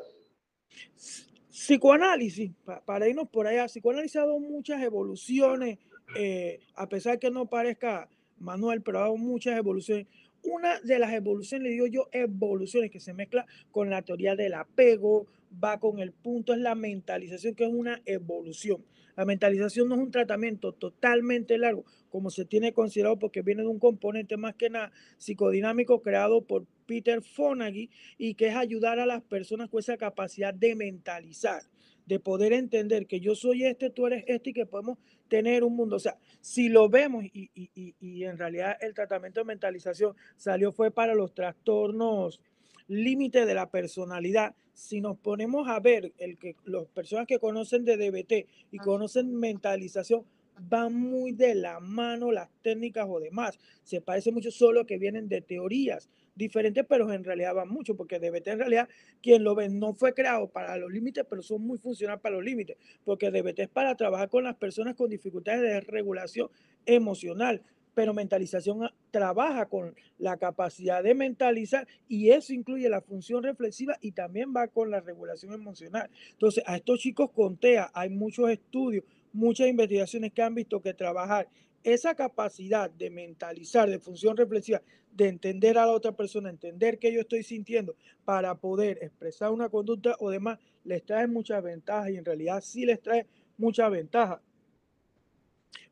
Psicoanálisis, 1.51 2.51
para 2.83 3.07
irnos 3.07 3.29
por 3.29 3.45
allá, 3.45 3.67
psicoanálisis 3.67 4.15
ha 4.15 4.21
dado 4.21 4.39
muchas 4.39 4.81
evoluciones, 4.81 5.77
eh, 6.17 6.59
a 6.73 6.89
pesar 6.89 7.19
que 7.19 7.29
no 7.29 7.45
parezca 7.45 8.09
Manuel, 8.39 8.81
pero 8.81 8.97
ha 8.97 9.01
dado 9.01 9.17
muchas 9.17 9.55
evoluciones. 9.55 10.07
Una 10.41 10.79
de 10.79 10.97
las 10.97 11.13
evoluciones, 11.13 11.65
le 11.65 11.69
digo 11.69 11.85
yo, 11.85 12.09
evoluciones 12.11 12.89
que 12.89 12.99
se 12.99 13.13
mezcla 13.13 13.45
con 13.69 13.91
la 13.91 14.01
teoría 14.01 14.35
del 14.35 14.55
apego, 14.55 15.27
va 15.63 15.79
con 15.79 15.99
el 15.99 16.11
punto, 16.11 16.53
es 16.53 16.59
la 16.61 16.73
mentalización, 16.73 17.53
que 17.53 17.65
es 17.65 17.71
una 17.71 18.01
evolución. 18.07 18.83
La 19.15 19.25
mentalización 19.25 19.87
no 19.87 19.93
es 19.93 20.01
un 20.01 20.09
tratamiento 20.09 20.71
totalmente 20.71 21.59
largo, 21.59 21.85
como 22.09 22.31
se 22.31 22.45
tiene 22.45 22.73
considerado, 22.73 23.19
porque 23.19 23.43
viene 23.43 23.61
de 23.61 23.67
un 23.67 23.77
componente 23.77 24.35
más 24.35 24.55
que 24.55 24.71
nada 24.71 24.91
psicodinámico 25.19 26.01
creado 26.01 26.41
por 26.41 26.65
Peter 26.89 27.21
Fonagy 27.21 27.87
y 28.17 28.33
que 28.33 28.47
es 28.47 28.55
ayudar 28.55 28.99
a 28.99 29.05
las 29.05 29.21
personas 29.21 29.69
con 29.69 29.79
esa 29.79 29.95
capacidad 29.95 30.55
de 30.55 30.75
mentalizar, 30.75 31.61
de 32.07 32.19
poder 32.19 32.51
entender 32.51 33.05
que 33.05 33.19
yo 33.19 33.35
soy 33.35 33.63
este, 33.65 33.91
tú 33.91 34.07
eres 34.07 34.23
este 34.25 34.49
y 34.49 34.53
que 34.53 34.65
podemos 34.65 34.97
tener 35.27 35.63
un 35.63 35.75
mundo. 35.75 35.97
O 35.97 35.99
sea, 35.99 36.17
si 36.41 36.67
lo 36.67 36.89
vemos 36.89 37.25
y, 37.25 37.51
y, 37.53 37.93
y 37.99 38.23
en 38.23 38.39
realidad 38.39 38.75
el 38.81 38.95
tratamiento 38.95 39.41
de 39.41 39.45
mentalización 39.45 40.15
salió 40.35 40.71
fue 40.71 40.89
para 40.89 41.13
los 41.13 41.35
trastornos 41.35 42.41
límite 42.87 43.45
de 43.45 43.53
la 43.53 43.69
personalidad. 43.69 44.55
Si 44.73 44.99
nos 44.99 45.15
ponemos 45.19 45.67
a 45.67 45.79
ver 45.79 46.11
el 46.17 46.39
que 46.39 46.55
las 46.65 46.87
personas 46.87 47.27
que 47.27 47.37
conocen 47.37 47.85
de 47.85 47.97
DBT 47.97 48.49
y 48.71 48.77
conocen 48.79 49.35
mentalización, 49.35 50.25
van 50.67 50.93
muy 50.93 51.31
de 51.31 51.55
la 51.55 51.79
mano 51.79 52.31
las 52.31 52.49
técnicas 52.61 53.05
o 53.09 53.19
demás. 53.19 53.57
Se 53.83 54.01
parece 54.01 54.31
mucho 54.31 54.51
solo 54.51 54.85
que 54.85 54.97
vienen 54.97 55.29
de 55.29 55.41
teorías 55.41 56.09
diferentes, 56.39 56.83
pero 56.89 57.11
en 57.13 57.23
realidad 57.23 57.53
van 57.53 57.69
mucho, 57.69 57.95
porque 57.95 58.17
DBT 58.17 58.47
en 58.47 58.59
realidad, 58.59 58.89
quien 59.21 59.43
lo 59.43 59.53
ve, 59.53 59.69
no 59.69 59.93
fue 59.93 60.15
creado 60.15 60.47
para 60.47 60.75
los 60.77 60.91
límites, 60.91 61.25
pero 61.29 61.43
son 61.43 61.61
muy 61.61 61.77
funcionales 61.77 62.21
para 62.21 62.35
los 62.35 62.43
límites, 62.43 62.77
porque 63.05 63.29
DBT 63.29 63.59
es 63.59 63.69
para 63.69 63.95
trabajar 63.95 64.29
con 64.29 64.43
las 64.43 64.55
personas 64.55 64.95
con 64.95 65.09
dificultades 65.09 65.61
de 65.61 65.81
regulación 65.81 66.49
emocional 66.85 67.61
pero 67.99 68.13
mentalización 68.13 68.83
ah, 68.85 68.93
trabaja 69.11 69.65
con 69.65 69.93
la 70.17 70.37
capacidad 70.37 71.03
de 71.03 71.13
mentalizar 71.13 71.85
y 72.07 72.29
eso 72.29 72.53
incluye 72.53 72.87
la 72.87 73.01
función 73.01 73.43
reflexiva 73.43 73.97
y 73.99 74.13
también 74.13 74.53
va 74.55 74.69
con 74.69 74.89
la 74.89 75.01
regulación 75.01 75.51
emocional. 75.51 76.09
Entonces, 76.31 76.63
a 76.65 76.77
estos 76.77 76.99
chicos 76.99 77.29
con 77.31 77.57
TEA 77.57 77.91
hay 77.93 78.09
muchos 78.09 78.49
estudios, 78.49 79.03
muchas 79.33 79.67
investigaciones 79.67 80.31
que 80.31 80.41
han 80.41 80.55
visto 80.55 80.81
que 80.81 80.93
trabajar 80.93 81.49
esa 81.83 82.15
capacidad 82.15 82.89
de 82.89 83.09
mentalizar, 83.09 83.89
de 83.89 83.99
función 83.99 84.35
reflexiva, 84.37 84.81
de 85.11 85.27
entender 85.27 85.77
a 85.77 85.85
la 85.85 85.91
otra 85.91 86.11
persona, 86.11 86.49
entender 86.49 86.99
qué 86.99 87.13
yo 87.13 87.21
estoy 87.21 87.43
sintiendo 87.43 87.95
para 88.25 88.55
poder 88.55 88.99
expresar 89.01 89.51
una 89.51 89.69
conducta 89.69 90.15
o 90.19 90.29
demás, 90.29 90.59
les 90.83 91.03
trae 91.03 91.27
muchas 91.27 91.63
ventajas 91.63 92.11
y 92.11 92.17
en 92.17 92.25
realidad 92.25 92.61
sí 92.61 92.85
les 92.85 93.01
trae 93.01 93.25
muchas 93.57 93.89
ventajas. 93.91 94.39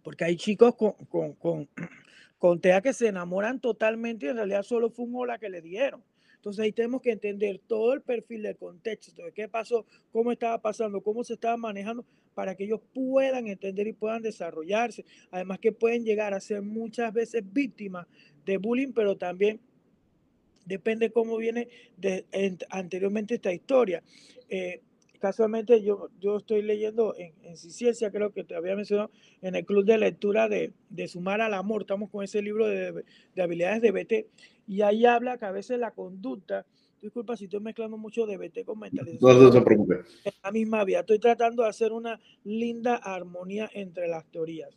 Porque 0.04 0.26
hay 0.26 0.38
chicos 0.38 0.76
con, 0.76 0.94
con, 1.36 1.68
con, 2.38 2.62
TEA 2.62 2.82
que 2.82 2.94
se 2.94 3.08
enamoran 3.08 3.60
totalmente 3.60 4.28
y 4.28 4.30
en 4.30 4.38
realidad 4.38 4.64
solo 4.64 4.90
fue 4.90 5.06
un 5.06 5.16
hola 5.16 5.38
que 5.38 5.50
le 5.50 5.62
dieron. 5.62 6.04
Entonces 6.38 6.64
ahí 6.64 6.72
tenemos 6.72 7.02
que 7.02 7.12
entender 7.12 7.60
todo 7.68 7.94
el 7.94 8.02
perfil 8.02 8.44
del 8.44 8.56
contexto, 8.56 9.24
de 9.24 9.32
qué 9.34 9.48
pasó, 9.50 9.86
cómo 10.12 10.32
estaba 10.32 10.62
pasando, 10.62 11.02
cómo 11.02 11.24
se 11.24 11.34
estaba 11.34 11.58
manejando, 11.58 12.06
para 12.34 12.56
que 12.56 12.66
ellos 12.66 12.82
puedan 12.94 13.48
entender 13.48 13.88
y 13.88 13.94
puedan 13.94 14.22
desarrollarse. 14.22 15.04
Además 15.32 15.60
que 15.60 15.72
pueden 15.72 16.06
llegar 16.06 16.34
a 16.34 16.40
ser 16.40 16.62
muchas 16.62 17.12
veces 17.12 17.44
víctimas 17.52 18.08
de 18.46 18.58
bullying, 18.58 18.94
pero 18.94 19.18
también 19.18 19.60
depende 20.66 21.12
cómo 21.12 21.38
viene 21.38 21.68
anteriormente 22.70 23.36
esta 23.36 23.54
historia. 23.54 24.04
Eh, 24.50 24.82
casualmente 25.20 25.82
yo, 25.82 26.10
yo 26.20 26.38
estoy 26.38 26.62
leyendo 26.62 27.16
en, 27.18 27.34
en 27.44 27.58
Ciencia, 27.58 28.12
creo 28.12 28.32
que 28.32 28.44
te 28.44 28.56
había 28.56 28.76
mencionado, 28.76 29.10
en 29.42 29.56
el 29.56 29.66
club 29.66 29.86
de 29.86 29.98
lectura 29.98 30.48
de, 30.48 30.74
de 30.90 31.08
Sumar 31.08 31.42
al 31.42 31.54
Amor, 31.54 31.82
estamos 31.82 32.10
con 32.10 32.24
ese 32.24 32.42
libro 32.42 32.68
de, 32.68 33.04
de, 33.34 33.42
habilidades 33.42 33.82
de 33.82 33.92
BT, 33.92 34.28
y 34.68 34.82
ahí 34.82 35.06
habla 35.06 35.38
que 35.38 35.46
a 35.46 35.52
veces 35.52 35.80
la 35.80 35.92
conducta, 35.92 36.66
disculpa 37.02 37.38
si 37.38 37.46
estoy 37.46 37.62
mezclando 37.62 37.98
mucho 37.98 38.26
de 38.26 38.38
BT 38.38 38.66
con 38.66 38.80
mentalización. 38.80 39.40
No, 39.40 39.46
no 39.46 39.52
se 39.52 39.62
preocupe. 39.62 40.02
En 40.26 40.34
la 40.44 40.52
misma 40.52 40.84
vía, 40.84 41.00
estoy 41.00 41.20
tratando 41.20 41.64
de 41.64 41.70
hacer 41.70 41.94
una 41.94 42.20
linda 42.44 42.96
armonía 42.96 43.70
entre 43.74 44.08
las 44.08 44.26
teorías. 44.26 44.70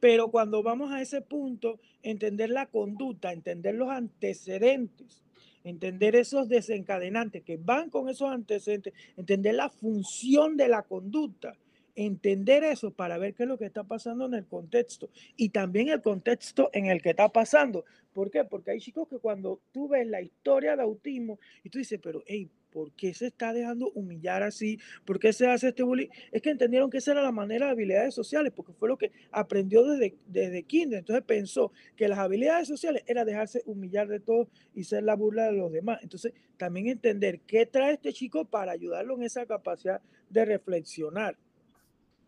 Pero 0.00 0.32
cuando 0.32 0.64
vamos 0.64 0.90
a 0.90 1.00
ese 1.00 1.20
punto, 1.20 1.78
entender 2.02 2.50
la 2.50 2.66
conducta, 2.66 3.32
entender 3.32 3.76
los 3.76 3.88
antecedentes, 3.88 5.22
entender 5.62 6.16
esos 6.16 6.48
desencadenantes 6.48 7.44
que 7.44 7.56
van 7.56 7.88
con 7.88 8.08
esos 8.08 8.28
antecedentes, 8.28 8.92
entender 9.16 9.54
la 9.54 9.70
función 9.70 10.56
de 10.56 10.66
la 10.66 10.82
conducta, 10.82 11.56
entender 11.94 12.64
eso 12.64 12.92
para 12.92 13.18
ver 13.18 13.34
qué 13.34 13.44
es 13.44 13.48
lo 13.48 13.58
que 13.58 13.66
está 13.66 13.84
pasando 13.84 14.26
en 14.26 14.34
el 14.34 14.46
contexto 14.46 15.10
y 15.36 15.50
también 15.50 15.88
el 15.88 16.02
contexto 16.02 16.70
en 16.72 16.86
el 16.86 17.02
que 17.02 17.10
está 17.10 17.28
pasando. 17.28 17.84
¿Por 18.12 18.30
qué? 18.30 18.44
Porque 18.44 18.72
hay 18.72 18.80
chicos 18.80 19.08
que 19.08 19.18
cuando 19.18 19.60
tú 19.72 19.88
ves 19.88 20.06
la 20.06 20.20
historia 20.20 20.76
de 20.76 20.82
autismo 20.82 21.38
y 21.62 21.70
tú 21.70 21.78
dices, 21.78 21.98
pero 22.02 22.22
hey, 22.26 22.50
¿por 22.70 22.92
qué 22.92 23.14
se 23.14 23.26
está 23.26 23.52
dejando 23.52 23.90
humillar 23.92 24.42
así? 24.42 24.78
¿Por 25.04 25.18
qué 25.18 25.32
se 25.32 25.46
hace 25.46 25.68
este 25.68 25.82
bullying? 25.82 26.08
Es 26.30 26.42
que 26.42 26.50
entendieron 26.50 26.90
que 26.90 26.98
esa 26.98 27.12
era 27.12 27.22
la 27.22 27.32
manera 27.32 27.66
de 27.66 27.72
habilidades 27.72 28.14
sociales, 28.14 28.52
porque 28.54 28.72
fue 28.72 28.88
lo 28.88 28.96
que 28.96 29.12
aprendió 29.30 29.84
desde, 29.84 30.16
desde 30.26 30.62
kinder. 30.64 31.00
Entonces 31.00 31.24
pensó 31.24 31.72
que 31.96 32.08
las 32.08 32.18
habilidades 32.18 32.68
sociales 32.68 33.02
era 33.06 33.24
dejarse 33.24 33.62
humillar 33.66 34.08
de 34.08 34.20
todo 34.20 34.48
y 34.74 34.84
ser 34.84 35.04
la 35.04 35.14
burla 35.14 35.46
de 35.46 35.52
los 35.52 35.70
demás. 35.70 36.00
Entonces 36.02 36.32
también 36.56 36.88
entender 36.88 37.40
qué 37.40 37.66
trae 37.66 37.94
este 37.94 38.12
chico 38.12 38.44
para 38.44 38.72
ayudarlo 38.72 39.16
en 39.16 39.22
esa 39.22 39.46
capacidad 39.46 40.00
de 40.30 40.44
reflexionar 40.44 41.36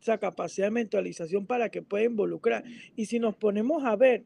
esa 0.04 0.18
capacidad 0.18 0.66
de 0.66 0.72
mentalización 0.72 1.46
para 1.46 1.70
que 1.70 1.80
pueda 1.80 2.04
involucrar. 2.04 2.62
Y 2.94 3.06
si 3.06 3.18
nos 3.18 3.34
ponemos 3.36 3.84
a 3.84 3.96
ver, 3.96 4.24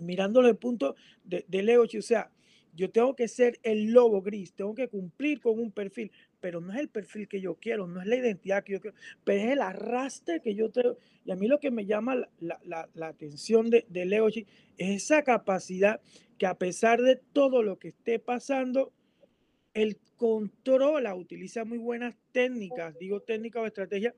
mirándolo 0.00 0.48
el 0.48 0.56
punto 0.56 0.94
de, 1.24 1.44
de 1.48 1.62
Leo, 1.64 1.82
o 1.82 2.02
sea, 2.02 2.30
yo 2.76 2.90
tengo 2.90 3.14
que 3.14 3.26
ser 3.26 3.58
el 3.62 3.92
lobo 3.92 4.22
gris, 4.22 4.52
tengo 4.52 4.74
que 4.74 4.88
cumplir 4.88 5.40
con 5.40 5.58
un 5.58 5.72
perfil, 5.72 6.12
pero 6.40 6.60
no 6.60 6.72
es 6.72 6.78
el 6.78 6.88
perfil 6.88 7.26
que 7.28 7.40
yo 7.40 7.56
quiero, 7.56 7.86
no 7.88 8.00
es 8.00 8.06
la 8.06 8.16
identidad 8.16 8.62
que 8.62 8.74
yo 8.74 8.80
quiero, 8.80 8.96
pero 9.24 9.40
es 9.40 9.50
el 9.50 9.60
arrastre 9.60 10.40
que 10.40 10.54
yo 10.54 10.70
tengo. 10.70 10.96
Y 11.24 11.32
a 11.32 11.36
mí 11.36 11.48
lo 11.48 11.58
que 11.58 11.72
me 11.72 11.86
llama 11.86 12.14
la, 12.14 12.60
la, 12.62 12.88
la 12.94 13.08
atención 13.08 13.70
de, 13.70 13.86
de 13.88 14.06
Leo 14.06 14.28
es 14.28 14.44
esa 14.78 15.22
capacidad 15.22 16.00
que 16.38 16.46
a 16.46 16.56
pesar 16.56 17.00
de 17.00 17.16
todo 17.32 17.62
lo 17.62 17.78
que 17.78 17.88
esté 17.88 18.20
pasando, 18.20 18.92
él 19.72 19.98
controla, 20.16 21.14
utiliza 21.16 21.64
muy 21.64 21.78
buenas 21.78 22.16
técnicas, 22.32 22.96
digo 22.98 23.20
técnicas 23.20 23.62
o 23.62 23.66
estrategias, 23.66 24.14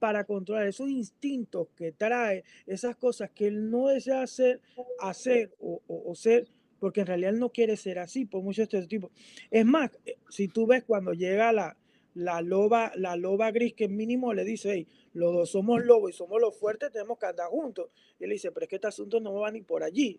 para 0.00 0.24
controlar 0.24 0.66
esos 0.66 0.90
instintos 0.90 1.68
que 1.76 1.92
trae, 1.92 2.42
esas 2.66 2.96
cosas 2.96 3.30
que 3.30 3.46
él 3.46 3.70
no 3.70 3.86
desea 3.86 4.22
hacer, 4.22 4.60
hacer 4.98 5.54
o, 5.60 5.80
o, 5.86 6.10
o 6.10 6.14
ser, 6.16 6.48
porque 6.80 7.02
en 7.02 7.06
realidad 7.06 7.34
él 7.34 7.38
no 7.38 7.50
quiere 7.50 7.76
ser 7.76 8.00
así 8.00 8.24
por 8.24 8.42
muchos 8.42 8.64
estereotipos. 8.64 9.12
Es 9.50 9.64
más, 9.64 9.90
eh, 10.06 10.16
si 10.30 10.48
tú 10.48 10.66
ves 10.66 10.82
cuando 10.82 11.12
llega 11.12 11.52
la, 11.52 11.76
la 12.14 12.40
loba, 12.40 12.92
la 12.96 13.14
loba 13.16 13.50
gris, 13.50 13.74
que 13.74 13.88
mínimo 13.88 14.32
le 14.32 14.44
dice, 14.44 14.72
hey, 14.72 14.88
los 15.12 15.32
dos 15.32 15.50
somos 15.50 15.84
lobos 15.84 16.10
y 16.10 16.12
somos 16.14 16.40
los 16.40 16.56
fuertes, 16.56 16.90
tenemos 16.90 17.18
que 17.18 17.26
andar 17.26 17.48
juntos. 17.48 17.90
Y 18.18 18.24
él 18.24 18.30
dice, 18.30 18.50
pero 18.50 18.64
es 18.64 18.70
que 18.70 18.76
este 18.76 18.88
asunto 18.88 19.20
no 19.20 19.34
va 19.34 19.50
ni 19.50 19.60
por 19.60 19.82
allí. 19.82 20.18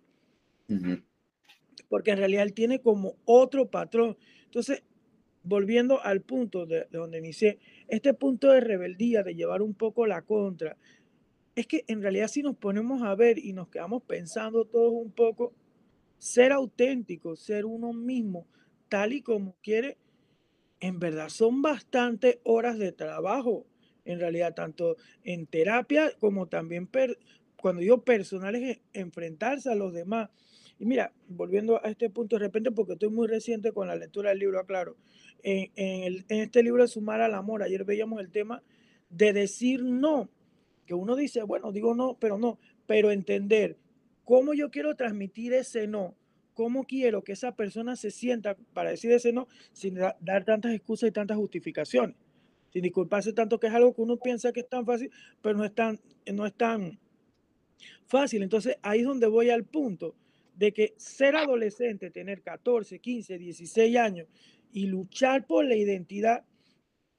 Uh 0.70 0.74
-huh. 0.74 1.04
Porque 1.90 2.12
en 2.12 2.18
realidad 2.20 2.44
él 2.44 2.54
tiene 2.54 2.80
como 2.80 3.16
otro 3.26 3.70
patrón. 3.70 4.16
Entonces, 4.46 4.84
volviendo 5.44 6.02
al 6.04 6.22
punto 6.22 6.66
de, 6.66 6.82
de, 6.92 6.98
donde 6.98 7.18
inicié, 7.18 7.58
este 7.92 8.14
punto 8.14 8.50
de 8.52 8.62
rebeldía, 8.62 9.22
de 9.22 9.36
llevar 9.36 9.62
un 9.62 9.74
poco 9.74 10.08
la 10.08 10.22
contra, 10.22 10.78
es 11.56 11.68
que 11.68 11.84
en 11.88 12.02
realidad 12.02 12.30
si 12.30 12.42
nos 12.42 12.56
ponemos 12.56 13.04
a 13.04 13.14
ver 13.16 13.38
y 13.38 13.52
nos 13.52 13.68
quedamos 13.68 14.04
pensando 14.04 14.64
todos 14.64 14.94
un 14.94 15.12
poco, 15.12 15.54
ser 16.18 16.54
auténtico, 16.54 17.36
ser 17.36 17.66
uno 17.66 17.92
mismo, 17.92 18.48
tal 18.88 19.12
y 19.12 19.22
como 19.22 19.58
quiere, 19.62 19.98
en 20.80 21.00
verdad 21.00 21.28
son 21.28 21.62
bastantes 21.62 22.40
horas 22.44 22.80
de 22.80 22.94
trabajo, 22.94 23.66
en 24.06 24.20
realidad, 24.20 24.56
tanto 24.56 24.96
en 25.24 25.46
terapia 25.46 26.12
como 26.18 26.48
también 26.48 26.88
per, 26.88 27.20
cuando 27.58 27.82
digo 27.82 28.06
personales, 28.06 28.80
enfrentarse 28.94 29.70
a 29.70 29.76
los 29.76 29.94
demás. 29.94 30.30
Y 30.80 30.86
mira, 30.86 31.14
volviendo 31.28 31.84
a 31.86 31.90
este 31.90 32.10
punto 32.10 32.38
de 32.38 32.46
repente, 32.46 32.72
porque 32.72 32.94
estoy 32.94 33.10
muy 33.10 33.28
reciente 33.28 33.74
con 33.74 33.88
la 33.88 33.96
lectura 33.96 34.30
del 34.30 34.40
libro, 34.40 34.60
aclaro, 34.60 34.96
en, 35.44 36.26
este 36.30 36.64
libro 36.64 36.84
de 36.84 36.88
Sumar 36.88 37.22
al 37.22 37.34
Amor, 37.34 37.64
ayer 37.64 37.84
veíamos 37.84 38.20
el 38.20 38.30
tema 38.30 38.64
de 39.10 39.34
decir 39.34 39.84
no, 39.84 40.30
que 40.86 40.94
uno 40.94 41.16
dice, 41.16 41.44
bueno, 41.44 41.72
digo 41.72 41.96
no, 41.96 42.18
pero 42.20 42.38
no, 42.38 42.60
pero 42.88 43.12
entender 43.12 43.78
cómo 44.24 44.54
yo 44.54 44.72
quiero 44.72 44.96
transmitir 44.96 45.54
ese 45.54 45.88
no, 45.88 46.16
cómo 46.54 46.84
quiero 46.84 47.24
que 47.24 47.34
esa 47.34 47.56
persona 47.56 47.96
se 47.96 48.12
sienta 48.12 48.56
para 48.74 48.92
decir 48.92 49.12
ese 49.12 49.34
no 49.34 49.48
sin 49.72 49.96
da, 49.96 50.18
dar 50.20 50.44
tantas 50.44 50.74
excusas 50.74 51.10
y 51.10 51.12
tantas 51.12 51.38
justificaciones, 51.38 52.16
sin 52.70 52.82
disculparse 52.82 53.34
tanto 53.34 53.60
que 53.60 53.68
es 53.68 53.74
algo 53.74 53.94
que 53.94 54.02
uno 54.02 54.18
piensa 54.18 54.52
que 54.52 54.62
es 54.62 54.70
tan 54.70 54.86
fácil, 54.86 55.12
pero 55.42 55.58
no 55.58 55.66
es 55.66 55.74
tan, 55.74 56.00
no 56.34 56.46
es 56.46 56.54
tan 56.54 57.00
fácil. 58.06 58.44
Entonces 58.44 58.78
ahí 58.82 59.00
es 59.00 59.06
donde 59.06 59.28
voy 59.28 59.50
al 59.50 59.64
punto 59.64 60.16
de 60.56 60.72
que 60.72 60.94
ser 60.98 61.36
adolescente, 61.36 62.12
tener 62.12 62.42
14, 62.42 63.00
15, 63.00 63.38
16 63.38 63.98
años 63.98 64.28
y 64.74 64.88
luchar 64.88 65.46
por 65.46 65.66
la 65.66 65.76
identidad 65.76 66.44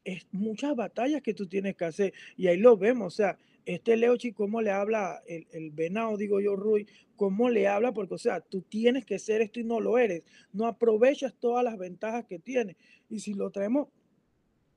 es 0.04 0.26
muchas 0.32 0.74
batallas 0.74 1.22
que 1.22 1.34
tú 1.34 1.46
tienes 1.46 1.76
que 1.76 1.84
hacer. 1.84 2.12
Y 2.36 2.48
ahí 2.48 2.56
lo 2.56 2.76
vemos, 2.76 3.14
o 3.14 3.16
sea, 3.16 3.38
este 3.64 3.96
Leochi, 3.96 4.32
cómo 4.32 4.60
le 4.60 4.70
habla 4.70 5.22
el, 5.26 5.46
el 5.52 5.70
venado, 5.70 6.16
digo 6.16 6.40
yo, 6.40 6.56
Rui, 6.56 6.86
cómo 7.14 7.48
le 7.48 7.68
habla, 7.68 7.92
porque, 7.92 8.14
o 8.14 8.18
sea, 8.18 8.40
tú 8.40 8.62
tienes 8.62 9.04
que 9.04 9.18
ser 9.18 9.40
esto 9.40 9.60
y 9.60 9.64
no 9.64 9.80
lo 9.80 9.98
eres. 9.98 10.24
No 10.52 10.66
aprovechas 10.66 11.34
todas 11.38 11.64
las 11.64 11.78
ventajas 11.78 12.24
que 12.24 12.40
tienes. 12.40 12.76
Y 13.08 13.20
si 13.20 13.34
lo 13.34 13.50
traemos 13.50 13.88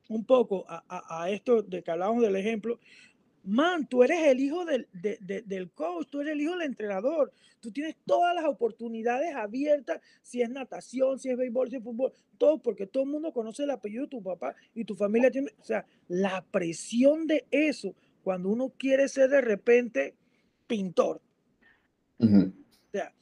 un 0.07 0.25
poco 0.25 0.65
a, 0.69 0.83
a, 0.87 1.23
a 1.23 1.29
esto 1.31 1.63
de 1.63 1.81
que 1.81 1.89
hablamos 1.89 2.21
del 2.21 2.35
ejemplo, 2.35 2.79
man, 3.45 3.87
tú 3.87 4.03
eres 4.03 4.19
el 4.27 4.39
hijo 4.39 4.65
del, 4.65 4.87
de, 4.91 5.17
de, 5.21 5.41
del 5.43 5.71
coach, 5.71 6.07
tú 6.09 6.21
eres 6.21 6.33
el 6.33 6.41
hijo 6.41 6.51
del 6.53 6.63
entrenador, 6.63 7.31
tú 7.59 7.71
tienes 7.71 7.95
todas 8.05 8.35
las 8.35 8.45
oportunidades 8.45 9.35
abiertas, 9.35 10.01
si 10.21 10.41
es 10.41 10.49
natación, 10.49 11.19
si 11.19 11.29
es 11.29 11.37
béisbol, 11.37 11.69
si 11.69 11.77
es 11.77 11.83
fútbol, 11.83 12.11
todo, 12.37 12.57
porque 12.57 12.87
todo 12.87 13.03
el 13.03 13.09
mundo 13.09 13.31
conoce 13.31 13.63
el 13.63 13.71
apellido 13.71 14.03
de 14.03 14.09
tu 14.09 14.23
papá 14.23 14.55
y 14.73 14.83
tu 14.83 14.95
familia 14.95 15.31
tiene, 15.31 15.51
o 15.59 15.63
sea, 15.63 15.85
la 16.07 16.43
presión 16.51 17.27
de 17.27 17.45
eso, 17.51 17.95
cuando 18.23 18.49
uno 18.49 18.73
quiere 18.77 19.07
ser 19.07 19.29
de 19.29 19.41
repente 19.41 20.15
pintor. 20.67 21.21
Uh 22.17 22.25
-huh. 22.25 22.51
O 22.51 22.91
sea, 22.91 23.13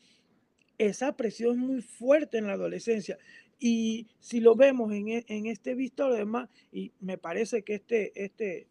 esa 0.77 1.15
presión 1.15 1.51
es 1.53 1.57
muy 1.57 1.81
fuerte 1.81 2.37
en 2.37 2.47
la 2.47 2.53
adolescencia. 2.53 3.17
Y 3.59 4.07
si 4.19 4.39
lo 4.39 4.55
vemos 4.55 4.91
en, 4.91 5.23
en 5.27 5.45
este 5.45 5.73
visto, 5.75 6.05
además, 6.05 6.49
y 6.71 6.91
me 6.99 7.17
parece 7.17 7.63
que 7.63 7.75
este, 7.75 8.11
este, 8.23 8.67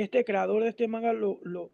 este 0.00 0.24
creador 0.24 0.62
de 0.62 0.70
este 0.70 0.88
manga 0.88 1.12
lo, 1.12 1.40
lo, 1.42 1.70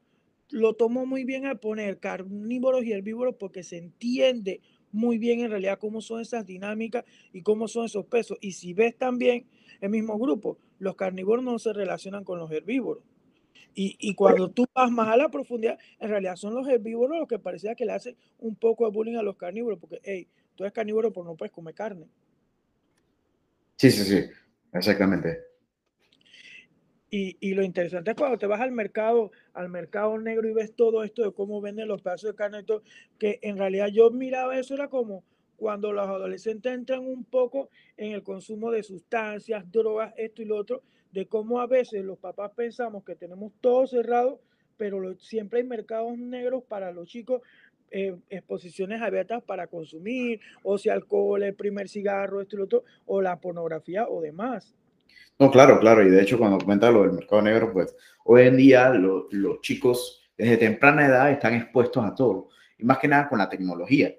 lo 0.51 0.75
tomó 0.75 1.07
muy 1.07 1.25
bien 1.25 1.47
al 1.47 1.59
poner 1.59 1.99
carnívoros 1.99 2.85
y 2.85 2.93
herbívoros 2.93 3.37
porque 3.39 3.63
se 3.63 3.79
entiende 3.79 4.61
muy 4.93 5.19
bien 5.19 5.41
en 5.41 5.51
realidad 5.51 5.79
cómo 5.81 6.01
son 6.01 6.21
esas 6.21 6.47
dinámicas 6.47 7.05
y 7.33 7.43
cómo 7.43 7.67
son 7.67 7.87
esos 7.87 8.07
pesos. 8.07 8.39
Y 8.41 8.53
si 8.53 8.73
ves 8.75 8.97
también 8.97 9.47
el 9.81 9.91
mismo 9.91 10.19
grupo, 10.19 10.59
los 10.79 10.95
carnívoros 10.95 11.45
no 11.45 11.59
se 11.59 11.73
relacionan 11.73 12.23
con 12.23 12.39
los 12.39 12.51
herbívoros. 12.53 13.03
Y, 13.77 13.97
y, 13.99 14.15
cuando 14.15 14.53
tú 14.53 14.67
vas 14.73 14.89
más 14.93 15.09
a 15.09 15.17
la 15.17 15.29
profundidad, 15.31 15.77
en 15.99 16.09
realidad 16.09 16.37
son 16.37 16.55
los 16.55 16.69
herbívoros 16.69 17.19
los 17.19 17.27
que 17.27 17.41
parecía 17.41 17.75
que 17.75 17.85
le 17.85 17.93
hacen 17.93 18.17
un 18.39 18.55
poco 18.55 18.85
de 18.85 18.93
bullying 18.93 19.17
a 19.17 19.23
los 19.23 19.37
carnívoros, 19.37 19.81
porque, 19.81 20.01
hey, 20.05 20.29
tú 20.55 20.63
eres 20.63 20.73
carnívoro, 20.73 21.13
pero 21.13 21.25
no 21.25 21.35
puedes 21.35 21.51
comer 21.51 21.75
carne. 21.75 22.07
Sí, 23.75 23.91
sí, 23.91 24.05
sí, 24.05 24.31
exactamente. 24.73 25.54
Y, 27.17 27.37
y, 27.39 27.55
lo 27.55 27.63
interesante 27.63 28.11
es 28.11 28.17
cuando 28.17 28.39
te 28.39 28.49
vas 28.49 28.61
al 28.61 28.73
mercado, 28.73 29.31
al 29.53 29.69
mercado 29.69 30.19
negro 30.19 30.49
y 30.49 30.53
ves 30.53 30.75
todo 30.75 31.05
esto 31.05 31.23
de 31.23 31.31
cómo 31.33 31.61
venden 31.61 31.87
los 31.87 32.03
pedazos 32.03 32.31
de 32.31 32.35
carne 32.35 32.59
y 32.59 32.65
todo, 32.65 32.83
que 33.21 33.39
en 33.43 33.57
realidad 33.57 33.87
yo 33.87 34.11
miraba 34.11 34.59
eso, 34.59 34.75
era 34.75 34.89
como 34.89 35.23
cuando 35.57 35.93
los 35.93 36.09
adolescentes 36.09 36.75
entran 36.75 37.07
un 37.07 37.23
poco 37.23 37.71
en 37.97 38.15
el 38.15 38.25
consumo 38.25 38.73
de 38.73 38.83
sustancias, 38.83 39.71
drogas, 39.71 40.13
esto 40.17 40.43
y 40.43 40.47
lo 40.47 40.57
otro, 40.57 40.83
de 41.13 41.27
cómo 41.27 41.61
a 41.61 41.69
veces 41.69 42.05
los 42.05 42.19
papás 42.19 42.51
pensamos 42.57 43.05
que 43.05 43.15
tenemos 43.15 43.53
todo 43.61 43.87
cerrado, 43.87 44.41
pero 44.77 45.17
siempre 45.19 45.61
hay 45.61 45.67
mercados 45.69 46.19
negros 46.19 46.65
para 46.65 46.91
los 46.91 47.07
chicos 47.07 47.43
eh, 47.93 48.17
exposiciones 48.29 49.01
abiertas 49.01 49.41
para 49.45 49.69
consumir, 49.69 50.41
o 50.65 50.79
si 50.79 50.89
alcohol, 50.89 51.45
el 51.45 51.55
primer 51.55 51.89
cigarro, 51.89 52.41
esto 52.41 52.57
y 52.57 52.59
lo 52.59 52.65
otro, 52.65 52.83
o 53.07 53.23
la 53.23 53.39
pornografía 53.39 54.09
o 54.09 54.21
demás. 54.21 54.75
No, 55.39 55.51
claro, 55.51 55.81
claro, 55.81 56.07
y 56.07 56.11
de 56.11 56.23
hecho 56.23 56.39
cuando 56.39 56.59
comenta 56.59 56.91
lo 56.91 57.03
del 57.03 57.13
mercado 57.13 57.43
negro, 57.43 57.73
pues 57.73 57.95
hoy 58.25 58.43
en 58.43 58.57
día 58.57 58.91
los 58.91 59.61
chicos 59.63 60.23
desde 60.39 60.57
temprana 60.57 61.07
edad 61.07 61.31
están 61.31 61.55
expuestos 61.55 62.05
a 62.05 62.15
todo, 62.15 62.51
y 62.79 62.85
más 62.85 62.99
que 62.99 63.09
nada 63.09 63.29
con 63.29 63.39
la 63.39 63.49
tecnología. 63.49 64.15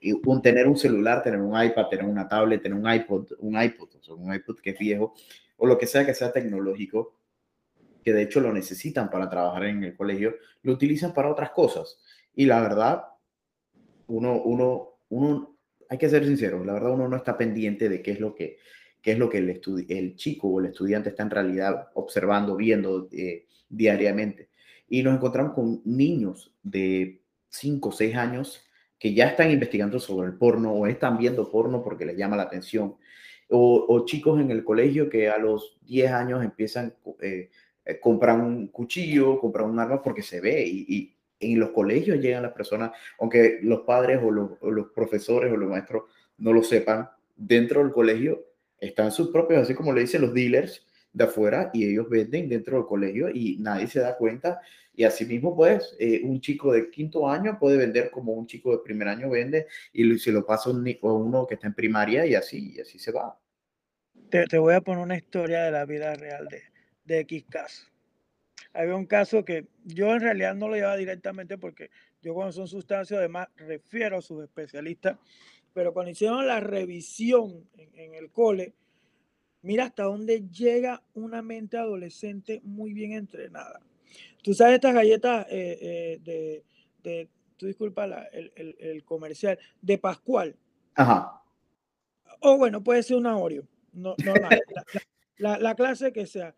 Y 0.00 0.20
tener 0.42 0.66
un 0.66 0.76
celular, 0.76 1.22
tener 1.22 1.40
un 1.40 1.60
iPad, 1.60 1.88
tener 1.88 2.04
una 2.04 2.28
tablet, 2.28 2.62
tener 2.62 2.76
un 2.76 2.92
iPod, 2.92 3.32
un 3.38 3.60
iPod, 3.60 3.88
o 4.08 4.14
un 4.16 4.34
iPod 4.34 4.58
que 4.58 4.70
es 4.70 4.78
viejo, 4.78 5.14
o 5.56 5.66
lo 5.66 5.78
que 5.78 5.86
sea 5.86 6.04
que 6.04 6.14
sea 6.14 6.32
tecnológico, 6.32 7.14
que 8.04 8.12
de 8.12 8.22
hecho 8.22 8.40
lo 8.40 8.52
necesitan 8.52 9.10
para 9.10 9.28
trabajar 9.28 9.64
en 9.64 9.82
el 9.84 9.96
colegio, 9.96 10.36
lo 10.62 10.72
utilizan 10.72 11.12
para 11.12 11.30
otras 11.30 11.50
cosas. 11.50 11.98
Y 12.34 12.46
la 12.46 12.60
verdad, 12.60 13.04
uno, 14.06 14.42
uno, 14.42 14.98
uno, 15.08 15.56
hay 15.88 15.98
que 15.98 16.08
ser 16.08 16.24
sincero, 16.24 16.64
la 16.64 16.72
verdad 16.72 16.92
uno 16.92 17.08
no 17.08 17.16
está 17.16 17.36
pendiente 17.36 17.88
de 17.88 18.02
qué 18.02 18.12
es 18.12 18.20
lo 18.20 18.34
que, 18.34 18.58
qué 19.06 19.12
es 19.12 19.18
lo 19.20 19.30
que 19.30 19.38
el, 19.38 19.60
el 19.88 20.16
chico 20.16 20.48
o 20.48 20.58
el 20.58 20.66
estudiante 20.66 21.10
está 21.10 21.22
en 21.22 21.30
realidad 21.30 21.90
observando, 21.94 22.56
viendo 22.56 23.08
eh, 23.12 23.46
diariamente. 23.68 24.48
Y 24.88 25.04
nos 25.04 25.14
encontramos 25.14 25.54
con 25.54 25.80
niños 25.84 26.52
de 26.64 27.20
5 27.50 27.88
o 27.88 27.92
6 27.92 28.16
años 28.16 28.64
que 28.98 29.14
ya 29.14 29.28
están 29.28 29.52
investigando 29.52 30.00
sobre 30.00 30.26
el 30.26 30.34
porno 30.34 30.72
o 30.72 30.88
están 30.88 31.18
viendo 31.18 31.48
porno 31.52 31.84
porque 31.84 32.04
les 32.04 32.16
llama 32.16 32.36
la 32.36 32.42
atención. 32.42 32.96
O, 33.48 34.04
chicos 34.06 34.40
en 34.40 34.50
el 34.50 34.64
colegio 34.64 35.08
que 35.08 35.28
a 35.28 35.38
los 35.38 35.78
10 35.82 36.10
años 36.10 36.42
empiezan, 36.42 36.92
eh, 37.20 37.50
eh, 37.84 38.00
compran 38.00 38.40
un 38.40 38.66
cuchillo, 38.66 39.38
compran 39.38 39.70
un 39.70 39.78
arma 39.78 40.02
porque 40.02 40.22
se 40.22 40.40
ve 40.40 40.66
y, 40.66 41.12
en 41.38 41.60
los 41.60 41.70
colegios 41.70 42.18
llegan 42.18 42.42
las 42.42 42.54
personas, 42.54 42.90
aunque 43.20 43.60
los 43.62 43.82
padres 43.82 44.18
o 44.20 44.32
los, 44.32 44.50
o 44.62 44.70
los, 44.72 44.88
profesores 44.88 45.52
o 45.52 45.56
los 45.56 45.70
maestros 45.70 46.04
no 46.38 46.52
lo 46.52 46.64
sepan, 46.64 47.10
dentro 47.36 47.84
del 47.84 47.92
colegio 47.92 48.42
están 48.78 49.12
sus 49.12 49.28
propios, 49.28 49.62
así 49.62 49.74
como 49.74 49.92
le 49.92 50.02
dicen 50.02 50.22
los 50.22 50.34
dealers 50.34 50.86
de 51.12 51.24
afuera, 51.24 51.70
y 51.72 51.90
ellos 51.90 52.08
venden 52.10 52.48
dentro 52.48 52.76
del 52.76 52.86
colegio 52.86 53.28
y 53.30 53.56
nadie 53.58 53.86
se 53.86 54.00
da 54.00 54.16
cuenta. 54.16 54.60
Y 54.94 55.04
asimismo, 55.04 55.54
pues, 55.54 55.94
eh, 55.98 56.20
un 56.24 56.40
chico 56.40 56.72
de 56.72 56.90
quinto 56.90 57.28
año 57.28 57.58
puede 57.58 57.76
vender 57.76 58.10
como 58.10 58.32
un 58.32 58.46
chico 58.46 58.72
de 58.72 58.82
primer 58.82 59.08
año 59.08 59.30
vende 59.30 59.66
y 59.92 60.18
se 60.18 60.32
lo 60.32 60.44
pasa 60.44 60.70
a 60.70 60.72
uno 60.72 61.46
que 61.46 61.54
está 61.54 61.66
en 61.66 61.74
primaria 61.74 62.26
y 62.26 62.34
así, 62.34 62.74
y 62.74 62.80
así 62.80 62.98
se 62.98 63.12
va. 63.12 63.38
Te, 64.30 64.44
te, 64.46 64.58
voy 64.58 64.74
a 64.74 64.80
poner 64.80 65.02
una 65.02 65.16
historia 65.16 65.64
de 65.64 65.70
la 65.70 65.84
vida 65.84 66.14
real 66.14 66.48
de, 66.48 66.62
de 67.04 67.20
X 67.20 67.44
caso. 67.48 67.86
Había 68.72 68.94
un 68.94 69.06
caso 69.06 69.44
que 69.44 69.66
yo 69.84 70.12
en 70.14 70.20
realidad 70.20 70.54
no 70.54 70.68
lo 70.68 70.74
llevaba 70.74 70.96
directamente 70.96 71.56
porque 71.56 71.90
yo 72.20 72.34
cuando 72.34 72.52
son 72.52 72.68
sustancias 72.68 73.18
además 73.18 73.48
refiero 73.56 74.18
a 74.18 74.22
sus 74.22 74.42
especialistas 74.42 75.16
pero 75.76 75.92
cuando 75.92 76.10
hicieron 76.10 76.46
la 76.46 76.58
revisión 76.58 77.68
en, 77.76 78.14
el 78.14 78.30
cole, 78.30 78.72
mira 79.60 79.84
hasta 79.84 80.04
dónde 80.04 80.48
llega 80.48 81.02
una 81.12 81.42
mente 81.42 81.76
adolescente 81.76 82.62
muy 82.64 82.94
bien 82.94 83.12
entrenada. 83.12 83.80
Tú 84.42 84.54
sabes 84.54 84.76
estas 84.76 84.94
galletas 84.94 85.46
eh, 85.50 85.78
eh, 85.78 86.20
de, 86.22 86.64
de, 87.02 87.28
tú 87.58 87.66
disculpa 87.66 88.06
el, 88.32 88.54
el, 88.54 89.04
comercial, 89.04 89.58
de 89.82 89.98
Pascual. 89.98 90.56
Ajá. 90.94 91.42
O 92.40 92.56
bueno, 92.56 92.82
puede 92.82 93.02
ser 93.02 93.18
una 93.18 93.36
Oreo, 93.36 93.68
no, 93.92 94.14
normal, 94.24 94.62
la, 95.36 95.58
la 95.58 95.74
clase 95.74 96.10
que 96.10 96.24
sea. 96.24 96.54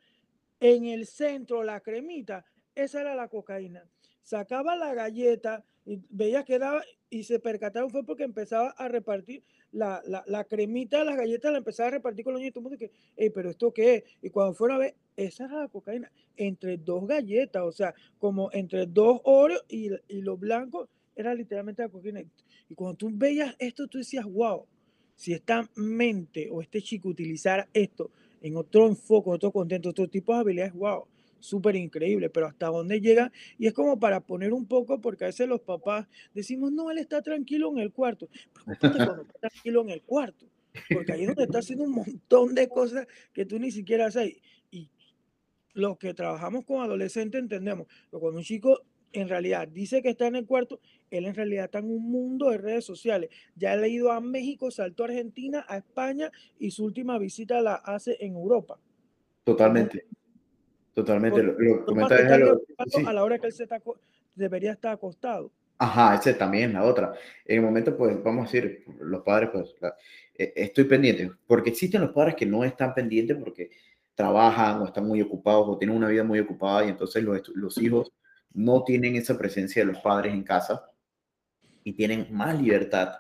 En 0.60 0.84
el 0.84 1.08
centro, 1.08 1.64
la 1.64 1.80
cremita, 1.80 2.44
esa 2.72 3.00
era 3.00 3.16
la 3.16 3.26
cocaína. 3.26 3.82
Sacaba 4.28 4.76
la 4.76 4.92
galleta, 4.92 5.64
y 5.86 6.02
veías 6.10 6.44
que 6.44 6.58
daba, 6.58 6.82
y 7.08 7.22
se 7.22 7.38
percataron 7.38 7.88
fue 7.88 8.04
porque 8.04 8.24
empezaba 8.24 8.72
a 8.72 8.86
repartir 8.86 9.42
la, 9.72 10.02
la, 10.04 10.22
la 10.26 10.44
cremita 10.44 10.98
de 10.98 11.06
las 11.06 11.16
galletas, 11.16 11.50
la 11.50 11.56
empezaba 11.56 11.86
a 11.86 11.92
repartir 11.92 12.26
con 12.26 12.34
los 12.34 12.40
niños, 12.40 12.50
y 12.50 12.52
todo 12.52 12.60
el 12.60 12.64
mundo 12.64 12.78
que, 13.16 13.30
pero 13.30 13.48
¿esto 13.48 13.72
qué 13.72 13.94
es? 13.94 14.04
Y 14.20 14.28
cuando 14.28 14.52
fueron 14.52 14.76
a 14.76 14.80
ver, 14.80 14.94
esa 15.16 15.46
era 15.46 15.60
la 15.60 15.68
cocaína, 15.68 16.12
entre 16.36 16.76
dos 16.76 17.06
galletas, 17.06 17.62
o 17.62 17.72
sea, 17.72 17.94
como 18.18 18.50
entre 18.52 18.84
dos 18.84 19.22
Oreos 19.24 19.64
y, 19.66 19.88
y 20.08 20.20
los 20.20 20.38
blancos, 20.38 20.90
era 21.16 21.32
literalmente 21.32 21.80
la 21.80 21.88
cocaína. 21.88 22.22
Y 22.68 22.74
cuando 22.74 22.98
tú 22.98 23.10
veías 23.10 23.56
esto, 23.58 23.88
tú 23.88 23.96
decías, 23.96 24.26
wow, 24.26 24.66
si 25.14 25.32
esta 25.32 25.66
mente 25.74 26.50
o 26.50 26.60
este 26.60 26.82
chico 26.82 27.08
utilizara 27.08 27.66
esto 27.72 28.10
en 28.42 28.56
otro 28.56 28.88
enfoque, 28.88 29.30
otro 29.30 29.50
contento, 29.50 29.88
otro 29.88 30.06
tipo 30.06 30.34
de 30.34 30.40
habilidades, 30.40 30.74
wow 30.74 31.06
súper 31.40 31.76
increíble, 31.76 32.30
pero 32.30 32.46
hasta 32.46 32.66
dónde 32.66 33.00
llega, 33.00 33.32
y 33.58 33.66
es 33.66 33.72
como 33.72 33.98
para 33.98 34.20
poner 34.20 34.52
un 34.52 34.66
poco, 34.66 35.00
porque 35.00 35.24
a 35.24 35.28
veces 35.28 35.48
los 35.48 35.60
papás 35.60 36.06
decimos, 36.34 36.72
no, 36.72 36.90
él 36.90 36.98
está 36.98 37.22
tranquilo 37.22 37.70
en 37.72 37.78
el 37.78 37.92
cuarto, 37.92 38.28
pero 38.80 38.94
cuando 38.96 39.22
está 39.22 39.38
tranquilo 39.40 39.82
en 39.82 39.90
el 39.90 40.02
cuarto, 40.02 40.46
porque 40.92 41.12
ahí 41.12 41.22
es 41.22 41.28
donde 41.28 41.44
está 41.44 41.58
haciendo 41.58 41.84
un 41.84 41.92
montón 41.92 42.54
de 42.54 42.68
cosas 42.68 43.06
que 43.32 43.44
tú 43.44 43.58
ni 43.58 43.70
siquiera 43.70 44.06
haces, 44.06 44.36
y 44.70 44.90
los 45.74 45.98
que 45.98 46.14
trabajamos 46.14 46.64
con 46.64 46.82
adolescentes 46.82 47.40
entendemos, 47.40 47.86
que 48.10 48.18
cuando 48.18 48.38
un 48.38 48.44
chico 48.44 48.82
en 49.12 49.28
realidad 49.28 49.68
dice 49.68 50.02
que 50.02 50.10
está 50.10 50.26
en 50.26 50.36
el 50.36 50.46
cuarto, 50.46 50.80
él 51.10 51.24
en 51.24 51.34
realidad 51.34 51.64
está 51.64 51.78
en 51.78 51.90
un 51.90 52.10
mundo 52.10 52.50
de 52.50 52.58
redes 52.58 52.84
sociales. 52.84 53.30
Ya 53.56 53.72
ha 53.72 53.88
ido 53.88 54.12
a 54.12 54.20
México, 54.20 54.70
saltó 54.70 55.04
a 55.04 55.06
Argentina, 55.06 55.64
a 55.68 55.78
España 55.78 56.30
y 56.58 56.70
su 56.70 56.84
última 56.84 57.18
visita 57.18 57.60
la 57.62 57.74
hace 57.74 58.16
en 58.20 58.34
Europa. 58.34 58.78
Totalmente. 59.44 60.06
Totalmente. 60.98 61.40
Lo, 61.44 63.06
A 63.06 63.12
la 63.12 63.22
hora 63.22 63.38
que 63.38 63.46
él 63.46 63.52
se 63.52 63.62
está, 63.62 63.80
debería 64.34 64.72
estar 64.72 64.92
acostado. 64.92 65.52
Ajá, 65.78 66.16
ese 66.16 66.34
también 66.34 66.70
es 66.70 66.74
la 66.74 66.82
otra. 66.82 67.12
En 67.44 67.58
el 67.58 67.62
momento, 67.62 67.96
pues, 67.96 68.20
vamos 68.20 68.48
a 68.48 68.50
decir, 68.50 68.84
los 68.98 69.22
padres, 69.22 69.50
pues, 69.52 69.76
e, 70.36 70.52
estoy 70.56 70.84
pendiente, 70.84 71.30
porque 71.46 71.70
existen 71.70 72.00
los 72.00 72.10
padres 72.10 72.34
que 72.34 72.46
no 72.46 72.64
están 72.64 72.94
pendientes 72.94 73.36
porque 73.36 73.70
trabajan 74.16 74.82
o 74.82 74.86
están 74.86 75.06
muy 75.06 75.22
ocupados 75.22 75.68
o 75.68 75.78
tienen 75.78 75.96
una 75.96 76.08
vida 76.08 76.24
muy 76.24 76.40
ocupada 76.40 76.84
y 76.84 76.88
entonces 76.88 77.22
los, 77.22 77.48
los 77.54 77.78
hijos 77.78 78.12
no 78.52 78.82
tienen 78.82 79.14
esa 79.14 79.38
presencia 79.38 79.82
de 79.82 79.92
los 79.92 80.00
padres 80.00 80.34
en 80.34 80.42
casa 80.42 80.84
y 81.84 81.92
tienen 81.92 82.26
más 82.32 82.60
libertad 82.60 83.10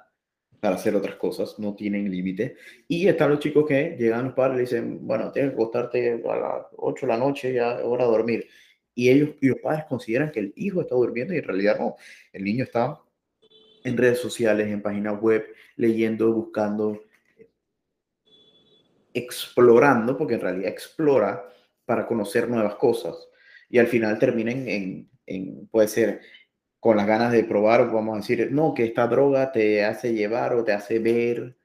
para 0.60 0.76
hacer 0.76 0.96
otras 0.96 1.16
cosas, 1.16 1.58
no 1.58 1.74
tienen 1.74 2.10
límite. 2.10 2.56
Y 2.88 3.06
están 3.08 3.30
los 3.30 3.38
chicos 3.38 3.66
que 3.66 3.96
llegan 3.98 4.26
los 4.26 4.34
padres 4.34 4.58
y 4.58 4.60
dicen, 4.62 5.06
bueno, 5.06 5.30
tienes 5.30 5.52
que 5.52 5.54
acostarte 5.54 6.22
a 6.28 6.36
las 6.36 6.66
8 6.76 7.06
de 7.06 7.12
la 7.12 7.18
noche, 7.18 7.52
ya 7.52 7.78
es 7.78 7.84
hora 7.84 8.04
de 8.04 8.10
dormir. 8.10 8.48
Y 8.94 9.10
ellos 9.10 9.30
y 9.40 9.48
los 9.48 9.58
padres 9.58 9.84
consideran 9.88 10.32
que 10.32 10.40
el 10.40 10.52
hijo 10.56 10.80
está 10.80 10.96
durmiendo 10.96 11.32
y 11.32 11.38
en 11.38 11.44
realidad 11.44 11.78
no. 11.78 11.96
El 12.32 12.44
niño 12.44 12.64
está 12.64 12.98
en 13.84 13.96
redes 13.96 14.18
sociales, 14.18 14.66
en 14.66 14.82
páginas 14.82 15.20
web, 15.20 15.46
leyendo, 15.76 16.32
buscando, 16.32 17.00
explorando, 19.14 20.16
porque 20.16 20.34
en 20.34 20.40
realidad 20.40 20.68
explora 20.68 21.48
para 21.84 22.06
conocer 22.06 22.48
nuevas 22.48 22.74
cosas. 22.74 23.16
Y 23.70 23.78
al 23.78 23.86
final 23.86 24.18
terminen 24.18 24.68
en, 24.68 25.10
en 25.26 25.66
puede 25.68 25.88
ser 25.88 26.20
con 26.80 26.96
las 26.96 27.06
ganas 27.06 27.32
de 27.32 27.44
probar, 27.44 27.90
vamos 27.90 28.14
a 28.14 28.20
decir, 28.20 28.52
no, 28.52 28.72
que 28.72 28.84
esta 28.84 29.06
droga 29.06 29.50
te 29.50 29.84
hace 29.84 30.12
llevar 30.12 30.54
o 30.54 30.64
te 30.64 30.72
hace 30.72 30.98
ver 30.98 31.56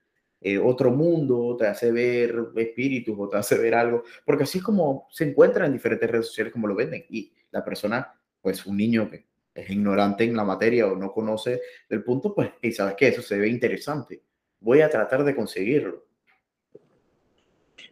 eh, 0.41 0.57
otro 0.57 0.91
mundo, 0.91 1.55
te 1.57 1.67
hace 1.67 1.91
ver 1.91 2.35
espíritus 2.55 3.15
o 3.17 3.29
te 3.29 3.37
hace 3.37 3.57
ver 3.57 3.75
algo, 3.75 4.03
porque 4.25 4.43
así 4.43 4.57
es 4.57 4.63
como 4.63 5.07
se 5.11 5.23
encuentra 5.25 5.65
en 5.65 5.73
diferentes 5.73 6.09
redes 6.09 6.27
sociales 6.27 6.51
como 6.51 6.67
lo 6.67 6.75
venden 6.75 7.05
y 7.09 7.31
la 7.51 7.63
persona, 7.63 8.13
pues 8.41 8.65
un 8.65 8.75
niño 8.75 9.09
que 9.09 9.25
es 9.53 9.69
ignorante 9.69 10.23
en 10.23 10.35
la 10.35 10.43
materia 10.43 10.87
o 10.87 10.95
no 10.95 11.11
conoce 11.11 11.61
del 11.87 12.03
punto, 12.03 12.33
pues, 12.33 12.51
y 12.61 12.71
sabes 12.71 12.95
que 12.95 13.07
eso 13.09 13.21
se 13.21 13.37
ve 13.37 13.47
interesante, 13.47 14.23
voy 14.59 14.81
a 14.81 14.89
tratar 14.89 15.23
de 15.23 15.35
conseguirlo. 15.35 16.07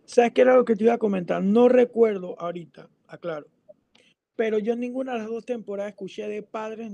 ¿Sabes 0.06 0.32
qué 0.34 0.42
era 0.42 0.56
lo 0.56 0.66
que 0.66 0.76
te 0.76 0.84
iba 0.84 0.94
a 0.94 0.98
comentar? 0.98 1.42
No 1.44 1.70
recuerdo 1.70 2.38
ahorita, 2.40 2.90
aclaro, 3.08 3.48
pero 4.36 4.58
yo 4.58 4.74
en 4.74 4.80
ninguna 4.80 5.14
de 5.14 5.20
las 5.20 5.28
dos 5.28 5.46
temporadas 5.46 5.92
escuché 5.92 6.28
de 6.28 6.42
padres 6.42 6.92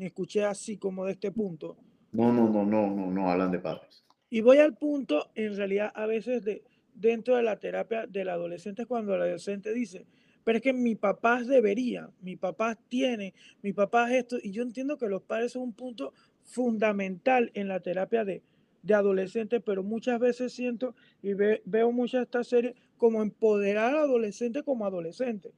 ni 0.00 0.06
escuché 0.06 0.44
así 0.46 0.78
como 0.78 1.04
de 1.04 1.12
este 1.12 1.30
punto. 1.30 1.76
No, 2.12 2.32
no, 2.32 2.48
no, 2.48 2.64
no, 2.64 2.88
no, 2.88 3.10
no 3.10 3.30
hablan 3.30 3.52
de 3.52 3.58
padres. 3.58 4.02
Y 4.30 4.40
voy 4.40 4.56
al 4.56 4.74
punto, 4.74 5.30
en 5.34 5.54
realidad, 5.54 5.92
a 5.94 6.06
veces 6.06 6.42
de 6.42 6.64
dentro 6.94 7.36
de 7.36 7.42
la 7.42 7.58
terapia 7.58 8.06
del 8.06 8.30
adolescente, 8.30 8.86
cuando 8.86 9.14
el 9.14 9.20
adolescente 9.20 9.74
dice, 9.74 10.06
pero 10.42 10.56
es 10.56 10.62
que 10.62 10.72
mi 10.72 10.94
papá 10.94 11.42
debería, 11.42 12.08
mi 12.22 12.36
papá 12.36 12.78
tiene, 12.88 13.34
mi 13.60 13.74
papá 13.74 14.10
es 14.10 14.20
esto, 14.20 14.38
y 14.42 14.52
yo 14.52 14.62
entiendo 14.62 14.96
que 14.96 15.06
los 15.06 15.20
padres 15.22 15.52
son 15.52 15.62
un 15.64 15.72
punto 15.74 16.14
fundamental 16.44 17.50
en 17.52 17.68
la 17.68 17.80
terapia 17.80 18.24
de, 18.24 18.42
de 18.82 18.94
adolescentes, 18.94 19.60
pero 19.62 19.82
muchas 19.82 20.18
veces 20.18 20.54
siento 20.54 20.94
y 21.22 21.34
veo 21.34 21.92
muchas 21.92 22.20
de 22.20 22.24
estas 22.24 22.48
series 22.48 22.74
como 22.96 23.20
empoderar 23.20 23.94
al 23.94 24.04
adolescente 24.04 24.62
como 24.62 24.86
adolescente. 24.86 25.52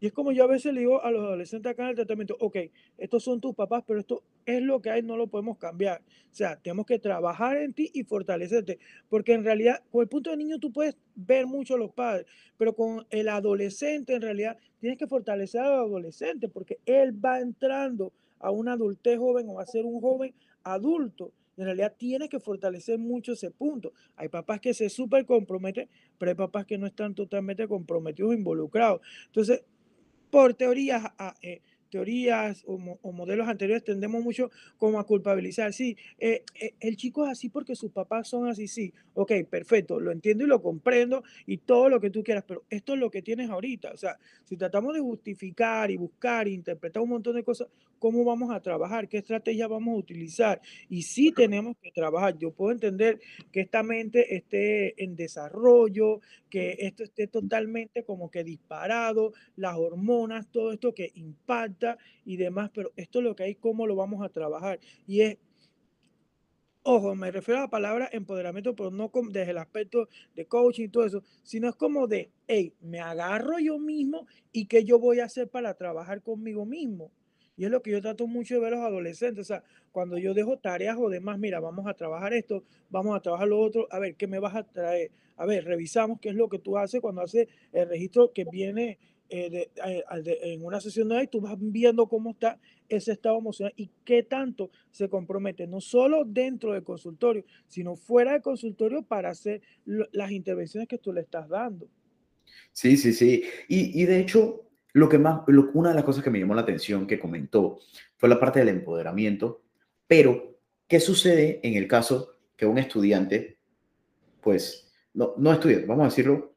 Y 0.00 0.06
es 0.06 0.12
como 0.12 0.32
yo 0.32 0.44
a 0.44 0.46
veces 0.46 0.72
le 0.72 0.80
digo 0.80 1.02
a 1.04 1.10
los 1.10 1.22
adolescentes 1.22 1.70
acá 1.70 1.82
en 1.84 1.90
el 1.90 1.94
tratamiento, 1.94 2.36
ok, 2.40 2.56
estos 2.96 3.22
son 3.22 3.40
tus 3.40 3.54
papás, 3.54 3.84
pero 3.86 4.00
esto 4.00 4.22
es 4.46 4.62
lo 4.62 4.80
que 4.80 4.90
hay, 4.90 5.02
no 5.02 5.16
lo 5.16 5.26
podemos 5.26 5.58
cambiar. 5.58 6.00
O 6.00 6.34
sea, 6.34 6.56
tenemos 6.56 6.86
que 6.86 6.98
trabajar 6.98 7.58
en 7.58 7.74
ti 7.74 7.90
y 7.92 8.04
fortalecerte, 8.04 8.78
porque 9.10 9.34
en 9.34 9.44
realidad 9.44 9.82
con 9.90 10.00
el 10.00 10.08
punto 10.08 10.30
de 10.30 10.38
niño 10.38 10.58
tú 10.58 10.72
puedes 10.72 10.96
ver 11.14 11.46
mucho 11.46 11.74
a 11.74 11.78
los 11.78 11.92
padres, 11.92 12.26
pero 12.56 12.74
con 12.74 13.06
el 13.10 13.28
adolescente 13.28 14.14
en 14.14 14.22
realidad 14.22 14.56
tienes 14.80 14.98
que 14.98 15.06
fortalecer 15.06 15.60
al 15.60 15.72
adolescente, 15.72 16.48
porque 16.48 16.78
él 16.86 17.12
va 17.22 17.40
entrando 17.40 18.12
a 18.38 18.50
una 18.50 18.72
adultez 18.72 19.18
joven 19.18 19.46
o 19.48 19.60
a 19.60 19.66
ser 19.66 19.84
un 19.84 20.00
joven 20.00 20.32
adulto. 20.64 21.32
En 21.56 21.66
realidad 21.66 21.94
tienes 21.98 22.30
que 22.30 22.40
fortalecer 22.40 22.98
mucho 22.98 23.32
ese 23.32 23.50
punto. 23.50 23.92
Hay 24.16 24.28
papás 24.28 24.60
que 24.60 24.72
se 24.72 24.88
súper 24.88 25.26
comprometen, 25.26 25.90
pero 26.16 26.30
hay 26.30 26.34
papás 26.34 26.64
que 26.64 26.78
no 26.78 26.86
están 26.86 27.14
totalmente 27.14 27.68
comprometidos 27.68 28.34
involucrados. 28.34 29.02
Entonces, 29.26 29.62
por 30.30 30.54
teorías, 30.54 31.02
eh, 31.42 31.62
teorías 31.90 32.62
o, 32.66 32.78
modelos 33.12 33.48
anteriores 33.48 33.84
tendemos 33.84 34.22
mucho 34.22 34.50
como 34.78 34.98
a 34.98 35.04
culpabilizar. 35.04 35.72
Sí, 35.72 35.96
eh, 36.18 36.44
eh, 36.60 36.74
el 36.80 36.96
chico 36.96 37.24
es 37.24 37.32
así 37.32 37.48
porque 37.48 37.74
sus 37.74 37.90
papás 37.90 38.28
son 38.28 38.48
así, 38.48 38.68
sí. 38.68 38.92
Ok, 39.14 39.32
perfecto, 39.50 40.00
lo 40.00 40.12
entiendo 40.12 40.44
y 40.44 40.46
lo 40.46 40.62
comprendo 40.62 41.22
y 41.46 41.58
todo 41.58 41.88
lo 41.88 42.00
que 42.00 42.10
tú 42.10 42.22
quieras, 42.22 42.44
pero 42.46 42.64
esto 42.70 42.94
es 42.94 43.00
lo 43.00 43.10
que 43.10 43.22
tienes 43.22 43.50
ahorita. 43.50 43.90
O 43.92 43.96
sea, 43.96 44.18
si 44.44 44.56
tratamos 44.56 44.94
de 44.94 45.00
justificar 45.00 45.90
y 45.90 45.96
buscar 45.96 46.46
e 46.46 46.52
interpretar 46.52 47.02
un 47.02 47.10
montón 47.10 47.34
de 47.36 47.44
cosas, 47.44 47.68
¿cómo 47.98 48.24
vamos 48.24 48.50
a 48.50 48.60
trabajar? 48.60 49.08
¿Qué 49.08 49.18
estrategia 49.18 49.68
vamos 49.68 49.94
a 49.94 49.98
utilizar? 49.98 50.60
Y 50.88 51.02
sí 51.02 51.32
tenemos 51.32 51.76
que 51.80 51.92
trabajar. 51.92 52.36
Yo 52.38 52.50
puedo 52.50 52.72
entender 52.72 53.20
que 53.52 53.60
esta 53.60 53.82
mente 53.82 54.34
esté 54.34 55.00
en 55.02 55.14
desarrollo, 55.16 56.20
que 56.48 56.76
esto 56.80 57.04
esté 57.04 57.26
totalmente 57.26 58.02
como 58.04 58.30
que 58.30 58.42
disparado, 58.42 59.32
las 59.56 59.76
hormonas, 59.76 60.50
todo 60.50 60.72
esto 60.72 60.94
que 60.94 61.12
impacta 61.14 61.79
y 62.24 62.36
demás, 62.36 62.70
pero 62.74 62.92
esto 62.96 63.18
es 63.18 63.24
lo 63.24 63.34
que 63.34 63.44
hay, 63.44 63.54
cómo 63.54 63.86
lo 63.86 63.96
vamos 63.96 64.24
a 64.24 64.28
trabajar. 64.28 64.80
Y 65.06 65.22
es 65.22 65.38
Ojo, 66.82 67.14
me 67.14 67.30
refiero 67.30 67.58
a 67.58 67.64
la 67.64 67.68
palabra 67.70 68.08
empoderamiento, 68.10 68.74
pero 68.74 68.90
no 68.90 69.10
desde 69.30 69.50
el 69.50 69.58
aspecto 69.58 70.08
de 70.34 70.46
coaching 70.46 70.84
y 70.84 70.88
todo 70.88 71.04
eso, 71.04 71.22
sino 71.42 71.68
es 71.68 71.76
como 71.76 72.06
de, 72.06 72.30
hey, 72.48 72.72
me 72.80 73.00
agarro 73.00 73.58
yo 73.58 73.78
mismo 73.78 74.26
y 74.50 74.64
qué 74.64 74.82
yo 74.82 74.98
voy 74.98 75.20
a 75.20 75.26
hacer 75.26 75.48
para 75.48 75.74
trabajar 75.74 76.22
conmigo 76.22 76.64
mismo. 76.64 77.12
Y 77.54 77.66
es 77.66 77.70
lo 77.70 77.82
que 77.82 77.90
yo 77.90 78.00
trato 78.00 78.26
mucho 78.26 78.54
de 78.54 78.60
ver 78.60 78.72
a 78.72 78.76
los 78.78 78.86
adolescentes. 78.86 79.42
O 79.42 79.44
sea, 79.44 79.62
cuando 79.92 80.16
yo 80.16 80.32
dejo 80.32 80.56
tareas 80.56 80.96
o 80.98 81.10
demás, 81.10 81.38
mira, 81.38 81.60
vamos 81.60 81.86
a 81.86 81.92
trabajar 81.92 82.32
esto, 82.32 82.64
vamos 82.88 83.14
a 83.14 83.20
trabajar 83.20 83.48
lo 83.48 83.60
otro, 83.60 83.86
a 83.90 83.98
ver, 83.98 84.14
¿qué 84.16 84.26
me 84.26 84.38
vas 84.38 84.54
a 84.54 84.64
traer? 84.64 85.10
A 85.36 85.44
ver, 85.44 85.66
revisamos 85.66 86.18
qué 86.18 86.30
es 86.30 86.34
lo 86.34 86.48
que 86.48 86.58
tú 86.58 86.78
haces 86.78 87.02
cuando 87.02 87.20
haces 87.20 87.48
el 87.72 87.90
registro 87.90 88.32
que 88.32 88.46
viene 88.50 88.98
eh, 89.30 89.70
eh, 89.86 90.04
en 90.42 90.64
una 90.64 90.80
sesión 90.80 91.08
de 91.08 91.18
ahí, 91.18 91.26
tú 91.26 91.40
vas 91.40 91.56
viendo 91.58 92.06
cómo 92.08 92.30
está 92.30 92.58
ese 92.88 93.12
estado 93.12 93.38
emocional 93.38 93.72
y 93.76 93.90
qué 94.04 94.22
tanto 94.22 94.70
se 94.90 95.08
compromete, 95.08 95.66
no 95.66 95.80
solo 95.80 96.24
dentro 96.24 96.72
del 96.72 96.82
consultorio, 96.82 97.44
sino 97.68 97.96
fuera 97.96 98.32
del 98.32 98.42
consultorio 98.42 99.02
para 99.02 99.30
hacer 99.30 99.62
las 99.84 100.32
intervenciones 100.32 100.88
que 100.88 100.98
tú 100.98 101.12
le 101.12 101.20
estás 101.20 101.48
dando. 101.48 101.88
Sí, 102.72 102.96
sí, 102.96 103.12
sí. 103.12 103.44
Y, 103.68 104.02
y 104.02 104.06
de 104.06 104.18
hecho, 104.18 104.68
lo 104.92 105.08
que 105.08 105.18
más, 105.18 105.42
una 105.74 105.90
de 105.90 105.94
las 105.94 106.04
cosas 106.04 106.24
que 106.24 106.30
me 106.30 106.40
llamó 106.40 106.54
la 106.54 106.62
atención 106.62 107.06
que 107.06 107.20
comentó 107.20 107.78
fue 108.16 108.28
la 108.28 108.40
parte 108.40 108.58
del 108.58 108.68
empoderamiento, 108.68 109.62
pero 110.06 110.58
¿qué 110.88 110.98
sucede 110.98 111.60
en 111.62 111.74
el 111.74 111.86
caso 111.86 112.34
que 112.56 112.66
un 112.66 112.78
estudiante, 112.78 113.58
pues, 114.40 114.92
no, 115.14 115.34
no 115.38 115.52
estudia, 115.52 115.84
vamos 115.86 116.02
a 116.02 116.08
decirlo, 116.08 116.56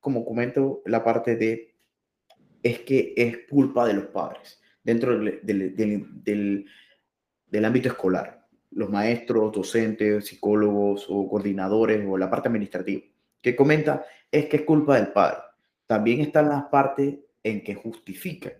como 0.00 0.24
comento, 0.24 0.82
la 0.84 1.02
parte 1.02 1.36
de 1.36 1.73
es 2.64 2.80
que 2.80 3.12
es 3.16 3.46
culpa 3.48 3.86
de 3.86 3.94
los 3.94 4.06
padres 4.06 4.60
dentro 4.82 5.18
del, 5.18 6.66
ámbito 7.64 7.88
escolar, 7.88 8.48
los 8.70 8.90
maestros, 8.90 9.52
docentes, 9.52 10.26
psicólogos 10.26 11.06
o 11.08 11.28
coordinadores 11.28 12.04
o 12.08 12.18
la 12.18 12.30
parte 12.30 12.48
administrativa, 12.48 13.02
que 13.40 13.54
comenta 13.54 14.04
es 14.30 14.46
que 14.46 14.56
es 14.56 14.62
culpa 14.62 14.96
del 14.96 15.12
padre. 15.12 15.38
También 15.86 16.20
está 16.20 16.42
la 16.42 16.68
parte 16.70 17.26
en 17.42 17.62
que 17.62 17.74
justifica, 17.74 18.52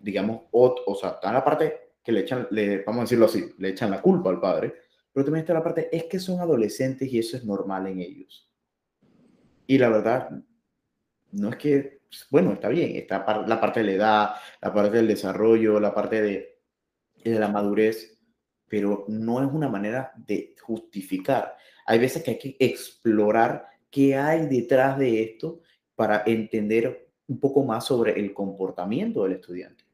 digamos, 0.00 0.42
o, 0.50 0.74
o 0.86 0.94
sea, 0.94 1.10
está 1.10 1.32
la 1.32 1.44
parte 1.44 1.92
que 2.02 2.12
le 2.12 2.20
echan, 2.20 2.48
le, 2.50 2.82
vamos 2.82 3.00
a 3.00 3.04
decirlo 3.04 3.26
así, 3.26 3.54
le 3.58 3.68
echan 3.68 3.90
la 3.90 4.00
culpa 4.00 4.30
al 4.30 4.40
padre, 4.40 4.74
pero 5.12 5.24
también 5.24 5.42
está 5.42 5.52
la 5.52 5.62
parte, 5.62 5.94
es 5.94 6.04
que 6.04 6.18
son 6.18 6.40
adolescentes 6.40 7.12
y 7.12 7.18
eso 7.18 7.36
es 7.36 7.44
normal 7.44 7.86
en 7.86 8.00
ellos. 8.00 8.50
Y 9.66 9.78
la 9.78 9.90
verdad, 9.90 10.30
no 11.32 11.50
es 11.50 11.56
que 11.56 12.03
bueno, 12.30 12.52
está 12.52 12.68
bien, 12.68 12.96
está 12.96 13.44
la 13.46 13.60
parte 13.60 13.80
de 13.80 13.86
la 13.86 13.92
edad, 13.92 14.30
la 14.60 14.72
parte 14.72 14.96
del 14.96 15.08
desarrollo, 15.08 15.80
la 15.80 15.94
parte 15.94 16.22
de, 16.22 16.58
de 17.24 17.38
la 17.38 17.48
madurez, 17.48 18.18
pero 18.68 19.04
no 19.08 19.42
es 19.42 19.52
una 19.52 19.68
manera 19.68 20.12
de 20.16 20.54
justificar. 20.60 21.56
Hay 21.86 21.98
veces 21.98 22.22
que 22.22 22.32
hay 22.32 22.38
que 22.38 22.56
explorar 22.58 23.66
qué 23.90 24.16
hay 24.16 24.46
detrás 24.46 24.98
de 24.98 25.22
esto 25.22 25.60
para 25.94 26.22
entender 26.26 27.10
un 27.26 27.40
poco 27.40 27.64
más 27.64 27.84
sobre 27.86 28.18
el 28.18 28.32
comportamiento 28.34 29.24
del 29.24 29.34
estudiante. 29.34 29.84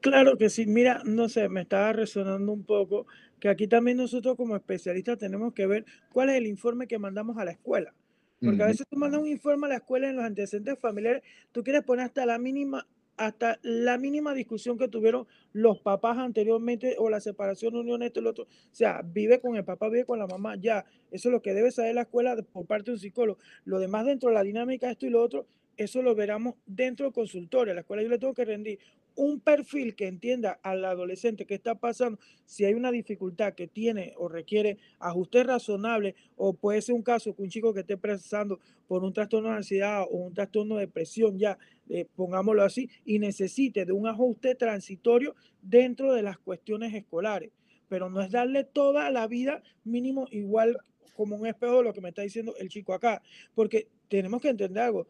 Claro 0.00 0.36
que 0.36 0.48
sí, 0.48 0.66
mira, 0.66 1.02
no 1.04 1.28
sé, 1.28 1.48
me 1.48 1.62
estaba 1.62 1.92
resonando 1.92 2.52
un 2.52 2.64
poco 2.64 3.06
que 3.40 3.48
aquí 3.48 3.66
también 3.66 3.96
nosotros 3.96 4.36
como 4.36 4.56
especialistas 4.56 5.18
tenemos 5.18 5.52
que 5.52 5.66
ver 5.66 5.84
cuál 6.12 6.30
es 6.30 6.36
el 6.36 6.46
informe 6.46 6.86
que 6.86 6.98
mandamos 6.98 7.36
a 7.38 7.44
la 7.44 7.52
escuela. 7.52 7.94
Porque 8.40 8.62
a 8.62 8.66
veces 8.66 8.86
tú 8.88 8.96
mandas 8.96 9.20
un 9.20 9.26
informe 9.26 9.66
a 9.66 9.70
la 9.70 9.76
escuela 9.76 10.08
en 10.08 10.16
los 10.16 10.24
antecedentes 10.24 10.78
familiares, 10.78 11.22
tú 11.52 11.64
quieres 11.64 11.82
poner 11.82 12.06
hasta 12.06 12.24
la 12.24 12.38
mínima, 12.38 12.86
hasta 13.16 13.58
la 13.62 13.98
mínima 13.98 14.32
discusión 14.32 14.78
que 14.78 14.88
tuvieron 14.88 15.26
los 15.52 15.80
papás 15.80 16.18
anteriormente 16.18 16.94
o 16.98 17.10
la 17.10 17.20
separación, 17.20 17.74
unión, 17.74 18.02
esto 18.02 18.20
y 18.20 18.22
lo 18.22 18.30
otro. 18.30 18.44
O 18.44 18.74
sea, 18.74 19.02
vive 19.04 19.40
con 19.40 19.56
el 19.56 19.64
papá, 19.64 19.88
vive 19.88 20.04
con 20.04 20.18
la 20.18 20.26
mamá, 20.26 20.54
ya. 20.56 20.84
Eso 21.10 21.28
es 21.28 21.32
lo 21.32 21.42
que 21.42 21.52
debe 21.52 21.72
saber 21.72 21.94
la 21.96 22.02
escuela 22.02 22.36
por 22.52 22.66
parte 22.66 22.86
de 22.86 22.92
un 22.92 23.00
psicólogo. 23.00 23.40
Lo 23.64 23.80
demás 23.80 24.06
dentro 24.06 24.28
de 24.28 24.36
la 24.36 24.42
dinámica, 24.42 24.88
esto 24.90 25.06
y 25.06 25.10
lo 25.10 25.20
otro, 25.20 25.46
eso 25.76 26.02
lo 26.02 26.14
veremos 26.14 26.54
dentro 26.66 27.06
del 27.06 27.12
consultorio. 27.12 27.72
A 27.72 27.74
la 27.74 27.80
escuela 27.80 28.02
yo 28.02 28.08
le 28.08 28.18
tengo 28.18 28.34
que 28.34 28.44
rendir 28.44 28.78
un 29.18 29.40
perfil 29.40 29.96
que 29.96 30.06
entienda 30.06 30.60
al 30.62 30.84
adolescente 30.84 31.44
qué 31.44 31.54
está 31.54 31.74
pasando, 31.74 32.20
si 32.46 32.64
hay 32.64 32.74
una 32.74 32.92
dificultad 32.92 33.52
que 33.54 33.66
tiene 33.66 34.14
o 34.16 34.28
requiere 34.28 34.78
ajuste 35.00 35.42
razonable, 35.42 36.14
o 36.36 36.54
puede 36.54 36.80
ser 36.82 36.94
un 36.94 37.02
caso 37.02 37.34
que 37.34 37.42
un 37.42 37.48
chico 37.48 37.74
que 37.74 37.80
esté 37.80 37.96
pasando 37.96 38.60
por 38.86 39.02
un 39.02 39.12
trastorno 39.12 39.50
de 39.50 39.56
ansiedad 39.56 40.04
o 40.08 40.18
un 40.18 40.34
trastorno 40.34 40.76
de 40.76 40.82
depresión, 40.82 41.36
ya 41.36 41.58
eh, 41.88 42.06
pongámoslo 42.14 42.62
así, 42.62 42.88
y 43.04 43.18
necesite 43.18 43.84
de 43.84 43.92
un 43.92 44.06
ajuste 44.06 44.54
transitorio 44.54 45.34
dentro 45.60 46.14
de 46.14 46.22
las 46.22 46.38
cuestiones 46.38 46.94
escolares. 46.94 47.50
Pero 47.88 48.10
no 48.10 48.20
es 48.20 48.30
darle 48.30 48.62
toda 48.62 49.10
la 49.10 49.26
vida 49.26 49.62
mínimo 49.82 50.28
igual 50.30 50.78
como 51.16 51.34
un 51.34 51.46
espejo 51.48 51.78
de 51.78 51.82
lo 51.82 51.92
que 51.92 52.00
me 52.00 52.10
está 52.10 52.22
diciendo 52.22 52.54
el 52.56 52.68
chico 52.68 52.94
acá, 52.94 53.20
porque 53.52 53.88
tenemos 54.08 54.40
que 54.40 54.50
entender 54.50 54.84
algo 54.84 55.08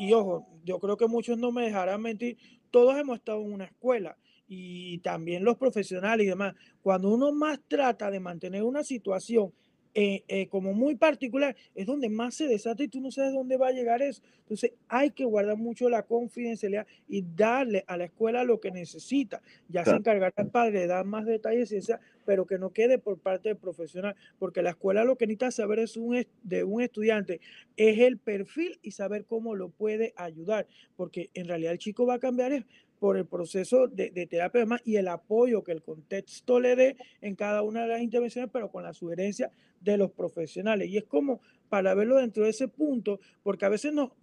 y 0.00 0.14
ojo, 0.14 0.46
yo 0.64 0.78
creo 0.78 0.96
que 0.96 1.06
muchos 1.06 1.36
no 1.36 1.52
me 1.52 1.62
dejarán 1.62 2.00
mentir, 2.00 2.38
todos 2.70 2.96
hemos 2.96 3.18
estado 3.18 3.42
en 3.42 3.52
una 3.52 3.64
escuela 3.66 4.16
y 4.48 4.96
también 5.00 5.44
los 5.44 5.58
profesionales 5.58 6.24
y 6.24 6.30
demás. 6.30 6.54
Cuando 6.80 7.10
uno 7.10 7.32
más 7.32 7.60
trata 7.68 8.10
de 8.10 8.18
mantener 8.18 8.62
una 8.62 8.82
situación 8.82 9.52
eh, 9.92 10.22
eh, 10.28 10.46
como 10.46 10.72
muy 10.72 10.94
particular, 10.94 11.56
es 11.74 11.84
donde 11.84 12.08
más 12.08 12.34
se 12.36 12.46
desata 12.46 12.84
y 12.84 12.88
tú 12.88 13.00
no 13.00 13.10
sabes 13.10 13.32
dónde 13.32 13.56
va 13.56 13.68
a 13.68 13.72
llegar 13.72 14.02
eso. 14.02 14.22
Entonces 14.38 14.72
hay 14.86 15.10
que 15.10 15.24
guardar 15.24 15.56
mucho 15.56 15.88
la 15.88 16.04
confidencialidad 16.04 16.86
y 17.08 17.24
darle 17.34 17.84
a 17.88 17.96
la 17.96 18.04
escuela 18.04 18.44
lo 18.44 18.60
que 18.60 18.70
necesita. 18.70 19.42
Ya 19.68 19.84
se 19.84 19.90
encargará 19.90 20.32
el 20.36 20.48
padre 20.48 20.80
de 20.80 20.86
dar 20.86 21.04
más 21.04 21.26
detalles, 21.26 21.90
pero 22.24 22.46
que 22.46 22.58
no 22.58 22.70
quede 22.70 22.98
por 22.98 23.18
parte 23.18 23.48
del 23.48 23.58
profesional, 23.58 24.14
porque 24.38 24.62
la 24.62 24.70
escuela 24.70 25.02
lo 25.02 25.16
que 25.16 25.26
necesita 25.26 25.50
saber 25.50 25.80
es 25.80 25.96
un, 25.96 26.24
de 26.44 26.62
un 26.62 26.82
estudiante, 26.82 27.40
es 27.76 27.98
el 27.98 28.18
perfil 28.18 28.78
y 28.82 28.92
saber 28.92 29.24
cómo 29.24 29.56
lo 29.56 29.70
puede 29.70 30.12
ayudar, 30.16 30.68
porque 30.96 31.30
en 31.34 31.48
realidad 31.48 31.72
el 31.72 31.78
chico 31.78 32.06
va 32.06 32.14
a 32.14 32.18
cambiar 32.20 32.64
por 33.00 33.16
el 33.16 33.26
proceso 33.26 33.88
de, 33.88 34.10
de 34.10 34.26
terapia 34.26 34.64
y 34.84 34.96
el 34.96 35.08
apoyo 35.08 35.64
que 35.64 35.72
el 35.72 35.82
contexto 35.82 36.60
le 36.60 36.76
dé 36.76 36.96
en 37.22 37.34
cada 37.34 37.62
una 37.62 37.82
de 37.82 37.88
las 37.88 38.02
intervenciones, 38.02 38.50
pero 38.52 38.70
con 38.70 38.84
la 38.84 38.92
sugerencia 38.92 39.50
de 39.80 39.96
los 39.96 40.10
profesionales. 40.12 40.88
Y 40.88 40.98
es 40.98 41.04
como 41.04 41.40
para 41.68 41.94
verlo 41.94 42.16
dentro 42.16 42.44
de 42.44 42.50
ese 42.50 42.68
punto, 42.68 43.20
porque 43.42 43.64
a 43.64 43.68
veces 43.68 43.92
no, 43.92 44.14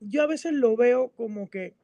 yo 0.00 0.22
a 0.22 0.26
veces 0.26 0.52
lo 0.52 0.76
veo 0.76 1.10
como 1.10 1.48
que 1.48 1.74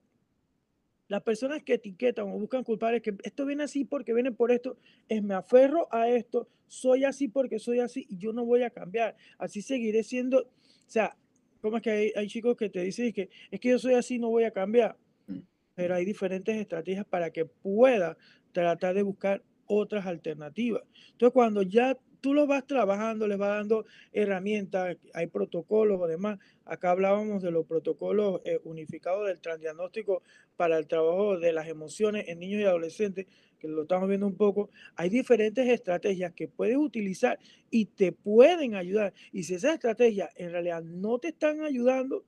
las 1.09 1.23
personas 1.23 1.63
que 1.63 1.75
etiquetan 1.75 2.29
o 2.29 2.39
buscan 2.39 2.63
culpables, 2.63 3.03
que 3.03 3.17
esto 3.25 3.45
viene 3.45 3.65
así 3.65 3.85
porque 3.85 4.15
viene 4.15 4.31
por 4.31 4.53
esto, 4.53 4.77
es 5.09 5.23
me 5.23 5.35
aferro 5.35 5.89
a 5.91 6.09
esto, 6.09 6.49
soy 6.69 7.05
así 7.05 7.27
porque 7.27 7.59
soy 7.59 7.81
así 7.81 8.07
y 8.09 8.19
yo 8.19 8.33
no 8.33 8.45
voy 8.45 8.63
a 8.63 8.71
cambiar. 8.71 9.17
Así 9.39 9.61
seguiré 9.61 10.05
siendo, 10.05 10.43
o 10.43 10.49
sea, 10.87 11.17
¿Cómo 11.61 11.77
es 11.77 11.83
que 11.83 12.13
hay, 12.17 12.27
chicos 12.27 12.57
que 12.57 12.71
te 12.71 12.81
dicen 12.81 13.13
que 13.13 13.29
es 13.51 13.61
que 13.61 13.69
yo 13.69 13.79
soy 13.79 13.95
así, 13.95 14.19
no 14.19 14.31
voy 14.31 14.45
a 14.45 14.51
cambiar? 14.51 14.97
Mm. 15.27 15.41
Pero 15.75 15.95
hay 15.95 16.05
diferentes 16.05 16.57
estrategias 16.57 17.05
para 17.05 17.31
que 17.31 17.45
pueda 17.45 18.17
tratar 18.53 18.95
de 18.95 19.03
buscar 19.03 19.43
otras 19.71 20.07
alternativas. 20.07 20.83
Entonces, 21.13 21.33
cuando 21.33 21.63
ya 21.63 21.97
tú 22.21 22.35
lo 22.35 22.47
vas 22.47 22.67
trabajando, 22.67 23.27
les 23.27 23.39
vas 23.39 23.51
dando 23.51 23.87
herramientas, 24.13 24.97
hay 25.15 25.27
protocolos 25.29 26.01
o 26.01 26.07
demás. 26.07 26.39
Acá 26.65 26.91
hablábamos 26.91 27.43
de 27.43 27.51
los 27.51 27.67
protocolos 27.67 28.41
eh, 28.45 28.61
unificados 28.65 29.27
del 29.27 29.41
transdiagnóstico 29.41 30.23
para 30.57 30.77
el 30.77 30.87
trabajo 30.87 31.39
de 31.39 31.53
las 31.53 31.69
emociones 31.69 32.29
en 32.29 32.41
niños 32.41 32.61
y 32.61 32.65
adolescentes, 32.65 33.27
que 33.59 33.69
lo 33.69 33.83
estamos 33.83 34.09
viendo 34.09 34.27
un 34.27 34.37
poco. 34.37 34.71
Hay 34.97 35.09
diferentes 35.09 35.69
estrategias 35.69 36.33
que 36.33 36.49
puedes 36.49 36.77
utilizar 36.77 37.39
y 37.71 37.87
te 37.87 38.13
pueden 38.13 38.75
ayudar. 38.75 39.13
Y 39.33 39.45
si 39.45 39.55
esas 39.55 39.75
estrategias 39.75 40.31
en 40.37 40.53
realidad 40.53 40.83
no 40.83 41.19
te 41.19 41.29
están 41.29 41.63
ayudando, 41.63 42.25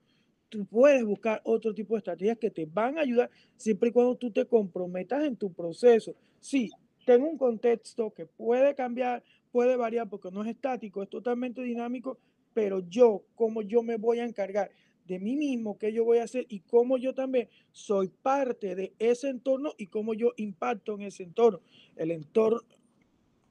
tú 0.49 0.65
puedes 0.65 1.03
buscar 1.03 1.41
otro 1.45 1.73
tipo 1.73 1.95
de 1.95 1.99
estrategias 1.99 2.37
que 2.37 2.51
te 2.51 2.65
van 2.65 2.97
a 2.97 3.01
ayudar 3.01 3.29
siempre 3.57 3.89
y 3.89 3.91
cuando 3.91 4.15
tú 4.15 4.31
te 4.31 4.45
comprometas 4.45 5.23
en 5.23 5.35
tu 5.35 5.51
proceso. 5.51 6.15
Sí, 6.39 6.69
tengo 7.05 7.27
un 7.27 7.37
contexto 7.37 8.13
que 8.13 8.25
puede 8.25 8.75
cambiar, 8.75 9.23
puede 9.51 9.75
variar 9.75 10.09
porque 10.09 10.31
no 10.31 10.43
es 10.43 10.49
estático, 10.49 11.03
es 11.03 11.09
totalmente 11.09 11.61
dinámico, 11.61 12.17
pero 12.53 12.79
yo, 12.87 13.23
cómo 13.35 13.61
yo 13.61 13.83
me 13.83 13.97
voy 13.97 14.19
a 14.19 14.25
encargar 14.25 14.71
de 15.05 15.19
mí 15.19 15.35
mismo, 15.35 15.77
qué 15.77 15.91
yo 15.91 16.05
voy 16.05 16.19
a 16.19 16.23
hacer 16.23 16.45
y 16.49 16.61
cómo 16.61 16.97
yo 16.97 17.13
también 17.13 17.49
soy 17.71 18.07
parte 18.07 18.75
de 18.75 18.93
ese 18.99 19.29
entorno 19.29 19.73
y 19.77 19.87
cómo 19.87 20.13
yo 20.13 20.31
impacto 20.37 20.95
en 20.95 21.01
ese 21.01 21.23
entorno. 21.23 21.59
El 21.95 22.11
entorno, 22.11 22.61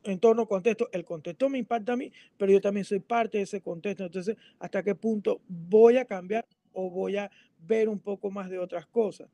entorno, 0.05 0.47
contexto, 0.47 0.89
el 0.93 1.05
contexto 1.05 1.49
me 1.49 1.59
impacta 1.59 1.93
a 1.93 1.97
mí, 1.97 2.11
pero 2.39 2.53
yo 2.53 2.61
también 2.61 2.85
soy 2.85 3.01
parte 3.01 3.39
de 3.39 3.45
ese 3.45 3.61
contexto. 3.61 4.05
Entonces, 4.05 4.37
¿hasta 4.59 4.83
qué 4.83 4.95
punto 4.95 5.41
voy 5.49 5.99
a 5.99 6.05
cambiar 6.05 6.47
o 6.73 6.91
voy 6.91 7.17
a 7.17 7.31
ver 7.67 7.89
un 7.89 7.99
poco 7.99 8.31
más 8.31 8.49
de 8.49 8.59
otras 8.59 8.87
cosas? 8.87 9.29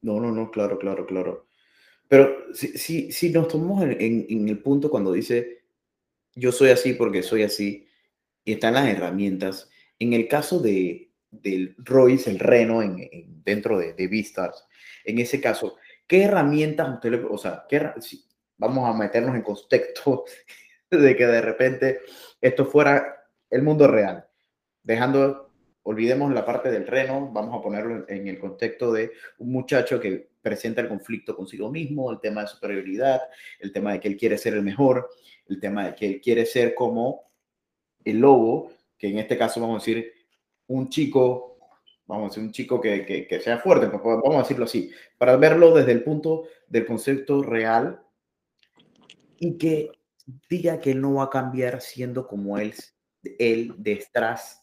No, 0.00 0.18
no, 0.18 0.32
no, 0.32 0.50
claro, 0.50 0.78
claro, 0.78 1.06
claro. 1.06 1.46
Pero 2.12 2.52
si, 2.52 2.76
si, 2.76 3.10
si 3.10 3.30
nos 3.30 3.48
tomamos 3.48 3.82
en, 3.84 4.26
en, 4.28 4.46
el 4.46 4.58
punto 4.58 4.90
cuando 4.90 5.12
dice, 5.12 5.62
yo 6.34 6.52
soy 6.52 6.68
así 6.68 6.92
porque 6.92 7.22
soy 7.22 7.42
así, 7.42 7.88
y 8.44 8.52
están 8.52 8.74
las 8.74 8.86
herramientas, 8.86 9.70
en 9.98 10.12
el 10.12 10.28
caso 10.28 10.58
de, 10.58 11.10
del 11.30 11.74
Royce, 11.78 12.30
el 12.30 12.38
Reno, 12.38 12.82
en, 12.82 13.08
dentro 13.42 13.78
de, 13.78 13.94
de 13.94 14.26
en 15.06 15.18
ese 15.20 15.40
caso, 15.40 15.78
¿qué 16.06 16.24
herramientas 16.24 16.96
usted 16.96 17.12
le, 17.12 17.24
o 17.24 17.38
sea, 17.38 17.64
qué, 17.66 17.80
si, 18.02 18.22
vamos 18.58 18.86
a 18.86 18.92
meternos 18.92 19.34
en 19.34 19.40
contexto 19.40 20.26
de 20.90 21.16
que 21.16 21.26
de 21.26 21.40
repente 21.40 22.00
esto 22.42 22.66
fuera 22.66 23.24
el 23.48 23.62
mundo 23.62 23.88
real, 23.88 24.26
dejando, 24.82 25.51
olvidemos 25.84 26.32
la 26.32 26.44
parte 26.44 26.70
del 26.70 26.86
reno, 26.86 27.30
vamos 27.32 27.58
a 27.58 27.62
ponerlo 27.62 28.04
en 28.08 28.28
el 28.28 28.38
contexto 28.38 28.92
de 28.92 29.12
un 29.38 29.52
muchacho 29.52 29.98
que 30.00 30.30
presenta 30.40 30.80
el 30.80 30.88
conflicto 30.88 31.36
consigo 31.36 31.70
mismo, 31.70 32.10
el 32.10 32.20
tema 32.20 32.42
de 32.42 32.48
superioridad, 32.48 33.20
el 33.60 33.72
tema 33.72 33.92
de 33.92 34.00
que 34.00 34.08
él 34.08 34.16
quiere 34.16 34.38
ser 34.38 34.54
el 34.54 34.62
mejor, 34.62 35.10
el 35.48 35.60
tema 35.60 35.86
de 35.86 35.94
que 35.94 36.06
él 36.06 36.20
quiere 36.20 36.46
ser 36.46 36.74
como 36.74 37.22
el 38.04 38.18
lobo, 38.18 38.72
que 38.98 39.08
en 39.08 39.18
este 39.18 39.36
caso 39.36 39.60
vamos 39.60 39.76
a 39.76 39.84
decir 39.84 40.12
un 40.68 40.88
chico, 40.88 41.58
vamos 42.06 42.24
a 42.24 42.28
decir 42.28 42.42
un 42.44 42.52
chico 42.52 42.80
que, 42.80 43.04
que, 43.28 43.40
sea 43.40 43.58
fuerte, 43.58 43.88
pues, 43.88 44.02
vamos 44.02 44.36
a 44.36 44.42
decirlo 44.42 44.64
así, 44.64 44.90
para 45.18 45.36
verlo 45.36 45.74
desde 45.74 45.92
el 45.92 46.02
punto 46.02 46.44
del 46.68 46.86
concepto 46.86 47.42
real 47.42 48.02
y 49.38 49.58
que 49.58 49.90
diga 50.48 50.80
que 50.80 50.94
no 50.94 51.14
va 51.14 51.24
a 51.24 51.30
cambiar 51.30 51.80
siendo 51.80 52.26
como 52.26 52.58
él, 52.58 52.74
él 53.38 53.74
detrás 53.78 54.61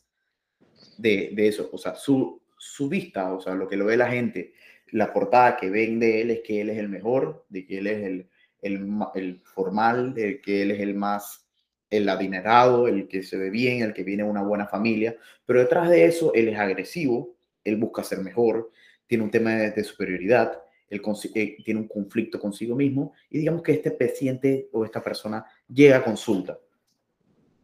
de, 0.99 1.31
de 1.33 1.47
eso. 1.47 1.69
O 1.71 1.77
sea, 1.77 1.95
su, 1.95 2.41
su 2.57 2.89
vista, 2.89 3.33
o 3.33 3.41
sea, 3.41 3.55
lo 3.55 3.67
que 3.67 3.77
lo 3.77 3.85
ve 3.85 3.97
la 3.97 4.09
gente, 4.09 4.53
la 4.91 5.13
portada 5.13 5.57
que 5.57 5.69
ven 5.69 5.99
de 5.99 6.21
él 6.21 6.31
es 6.31 6.41
que 6.41 6.61
él 6.61 6.69
es 6.69 6.77
el 6.77 6.89
mejor, 6.89 7.45
de 7.49 7.65
que 7.65 7.77
él 7.79 7.87
es 7.87 8.03
el, 8.05 8.29
el, 8.61 8.87
el 9.15 9.41
formal, 9.43 10.13
de 10.13 10.41
que 10.41 10.63
él 10.63 10.71
es 10.71 10.79
el 10.81 10.95
más 10.95 11.45
el 11.89 12.07
adinerado, 12.07 12.87
el 12.87 13.07
que 13.07 13.23
se 13.23 13.37
ve 13.37 13.49
bien, 13.49 13.81
el 13.81 13.93
que 13.93 14.03
viene 14.03 14.23
de 14.23 14.29
una 14.29 14.43
buena 14.43 14.67
familia, 14.67 15.17
pero 15.45 15.59
detrás 15.59 15.89
de 15.89 16.05
eso 16.05 16.33
él 16.35 16.49
es 16.49 16.59
agresivo, 16.59 17.35
él 17.63 17.77
busca 17.77 18.03
ser 18.03 18.19
mejor, 18.19 18.71
tiene 19.07 19.23
un 19.23 19.31
tema 19.31 19.55
de, 19.55 19.83
superioridad, 19.83 20.61
él 20.87 21.01
eh, 21.33 21.57
tiene 21.63 21.79
un 21.79 21.87
conflicto 21.87 22.39
consigo 22.39 22.75
mismo 22.75 23.13
y 23.29 23.39
digamos 23.39 23.63
que 23.63 23.71
este 23.71 23.91
paciente 23.91 24.69
o 24.71 24.85
esta 24.85 25.01
persona 25.01 25.45
llega 25.67 25.97
a 25.97 26.03
consulta 26.03 26.59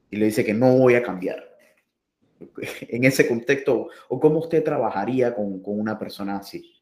y 0.09 0.17
le 0.17 0.25
dice 0.25 0.43
que 0.43 0.53
no 0.53 0.77
voy 0.77 0.95
a 0.95 1.03
cambiar. 1.03 1.54
En 2.89 3.03
ese 3.03 3.27
contexto, 3.27 3.89
¿o 4.09 4.19
cómo 4.19 4.39
usted 4.39 4.63
trabajaría 4.63 5.33
con, 5.33 5.61
con 5.61 5.79
una 5.79 5.97
persona 5.97 6.37
así? 6.37 6.73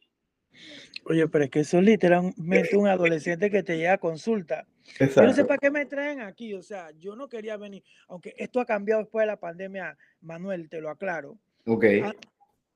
Oye, 1.06 1.28
pero 1.28 1.44
es 1.44 1.50
que 1.50 1.60
eso 1.62 1.80
es 1.80 1.84
literalmente 1.84 2.78
un 2.78 2.88
adolescente 2.88 3.50
que 3.50 3.64
te 3.64 3.78
llega 3.78 3.94
a 3.94 3.98
consulta. 3.98 4.66
Exacto. 5.00 5.22
Yo 5.22 5.28
no 5.28 5.34
sé 5.34 5.46
para 5.46 5.58
qué 5.58 5.72
me 5.72 5.86
traen 5.86 6.22
aquí, 6.22 6.54
o 6.54 6.62
sea, 6.62 6.92
yo 6.98 7.16
no 7.16 7.28
quería 7.28 7.58
venir, 7.58 7.84
aunque 8.08 8.34
esto 8.38 8.60
ha 8.60 8.66
cambiado 8.66 9.02
después 9.02 9.24
de 9.24 9.28
la 9.28 9.40
pandemia, 9.40 9.98
Manuel, 10.22 10.70
te 10.70 10.82
lo 10.82 10.90
aclaro. 10.90 11.38
Ok. 11.66 11.86
Ah, 12.04 12.14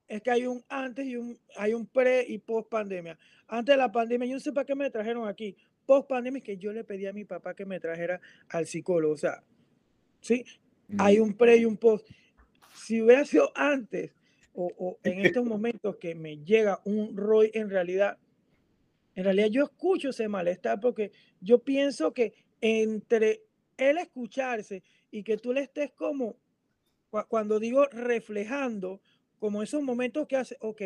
es 0.08 0.22
que 0.22 0.32
hay 0.32 0.46
un 0.46 0.64
antes 0.70 1.06
y 1.06 1.18
un, 1.18 1.38
hay 1.58 1.74
un 1.74 1.86
pre 1.86 2.26
y 2.28 2.38
post 2.38 2.70
pandemia. 2.70 3.18
Antes 3.48 3.74
de 3.74 3.78
la 3.78 3.92
pandemia, 3.92 4.28
yo 4.28 4.36
no 4.36 4.40
sé 4.40 4.52
para 4.52 4.66
qué 4.66 4.76
me 4.76 4.90
trajeron 4.90 5.28
aquí. 5.28 5.56
Post 5.86 6.10
pandemia 6.10 6.40
es 6.40 6.44
que 6.44 6.58
yo 6.58 6.72
le 6.74 6.84
pedí 6.84 7.06
a 7.06 7.14
mi 7.14 7.26
papá 7.26 7.54
que 7.54 7.66
me 7.66 7.80
trajera 7.80 8.20
al 8.50 8.66
psicólogo. 8.66 9.14
O 9.14 9.18
sea, 9.18 9.44
¿sí? 10.22 10.46
Mm. 10.88 11.02
Hay 11.02 11.20
un 11.20 11.34
pre 11.34 11.58
y 11.58 11.66
un 11.66 11.78
post. 11.78 12.08
Si 12.88 13.02
hubiera 13.02 13.26
sido 13.26 13.52
antes 13.54 14.14
o, 14.54 14.72
o 14.78 14.98
en 15.04 15.20
estos 15.20 15.46
momentos 15.46 15.98
que 15.98 16.16
me 16.16 16.38
llega 16.38 16.80
un 16.86 17.18
ROI, 17.18 17.52
en 17.54 17.70
realidad, 17.70 18.18
en 19.14 19.26
realidad 19.26 19.48
yo 19.48 19.66
escucho 19.66 20.12
ese 20.12 20.30
malestar 20.30 20.80
porque 20.80 21.12
yo 21.42 21.60
pienso 21.60 22.14
que 22.14 22.34
entre 22.62 23.44
él 23.76 23.98
escucharse 23.98 24.84
y 25.12 25.24
que 25.24 25.36
tú 25.36 25.52
le 25.52 25.64
estés 25.64 25.92
como, 25.92 26.38
cuando 27.28 27.60
digo 27.60 27.88
reflejando, 27.88 29.02
como 29.38 29.64
esos 29.64 29.84
momentos 29.84 30.26
que 30.26 30.38
hace, 30.38 30.56
ok, 30.62 30.82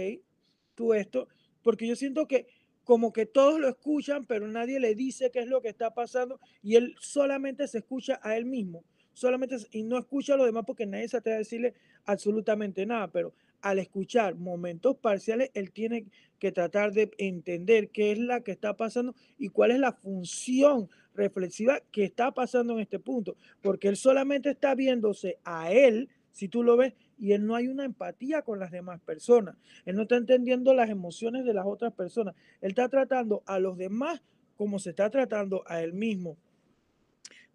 tú 0.73 0.95
esto, 0.95 1.27
porque 1.61 1.85
yo 1.85 1.95
siento 1.95 2.27
que 2.27 2.47
como 2.83 3.13
que 3.13 3.27
todos 3.27 3.59
lo 3.59 3.69
escuchan, 3.69 4.25
pero 4.25 4.47
nadie 4.47 4.79
le 4.79 4.95
dice 4.95 5.29
qué 5.29 5.41
es 5.41 5.47
lo 5.47 5.61
que 5.61 5.69
está 5.69 5.93
pasando 5.93 6.39
y 6.63 6.77
él 6.77 6.95
solamente 6.99 7.67
se 7.67 7.77
escucha 7.77 8.19
a 8.23 8.37
él 8.37 8.45
mismo, 8.45 8.83
solamente 9.13 9.57
y 9.69 9.83
no 9.83 9.99
escucha 9.99 10.33
a 10.33 10.37
los 10.37 10.47
demás 10.47 10.63
porque 10.65 10.87
nadie 10.87 11.07
se 11.07 11.17
atreve 11.17 11.35
a 11.35 11.39
decirle 11.39 11.75
absolutamente 12.05 12.85
nada, 12.85 13.07
pero 13.09 13.33
al 13.61 13.79
escuchar 13.79 14.35
momentos 14.35 14.97
parciales, 14.97 15.51
él 15.53 15.71
tiene 15.71 16.05
que 16.39 16.51
tratar 16.51 16.91
de 16.91 17.11
entender 17.17 17.89
qué 17.89 18.11
es 18.11 18.17
la 18.17 18.41
que 18.41 18.51
está 18.51 18.75
pasando 18.75 19.15
y 19.37 19.49
cuál 19.49 19.71
es 19.71 19.79
la 19.79 19.93
función 19.93 20.89
reflexiva 21.13 21.81
que 21.91 22.03
está 22.03 22.31
pasando 22.31 22.73
en 22.73 22.79
este 22.79 22.99
punto, 22.99 23.35
porque 23.61 23.87
él 23.87 23.97
solamente 23.97 24.49
está 24.49 24.73
viéndose 24.73 25.37
a 25.43 25.71
él, 25.71 26.09
si 26.31 26.47
tú 26.47 26.63
lo 26.63 26.77
ves, 26.77 26.93
y 27.19 27.33
él 27.33 27.45
no 27.45 27.55
hay 27.55 27.67
una 27.67 27.85
empatía 27.85 28.41
con 28.41 28.59
las 28.59 28.71
demás 28.71 28.99
personas. 29.01 29.55
Él 29.85 29.95
no 29.95 30.03
está 30.03 30.15
entendiendo 30.15 30.73
las 30.73 30.89
emociones 30.89 31.45
de 31.45 31.53
las 31.53 31.67
otras 31.67 31.93
personas. 31.93 32.33
Él 32.61 32.69
está 32.69 32.89
tratando 32.89 33.43
a 33.45 33.59
los 33.59 33.77
demás 33.77 34.21
como 34.55 34.79
se 34.79 34.91
está 34.91 35.09
tratando 35.09 35.63
a 35.67 35.81
él 35.81 35.93
mismo. 35.93 36.37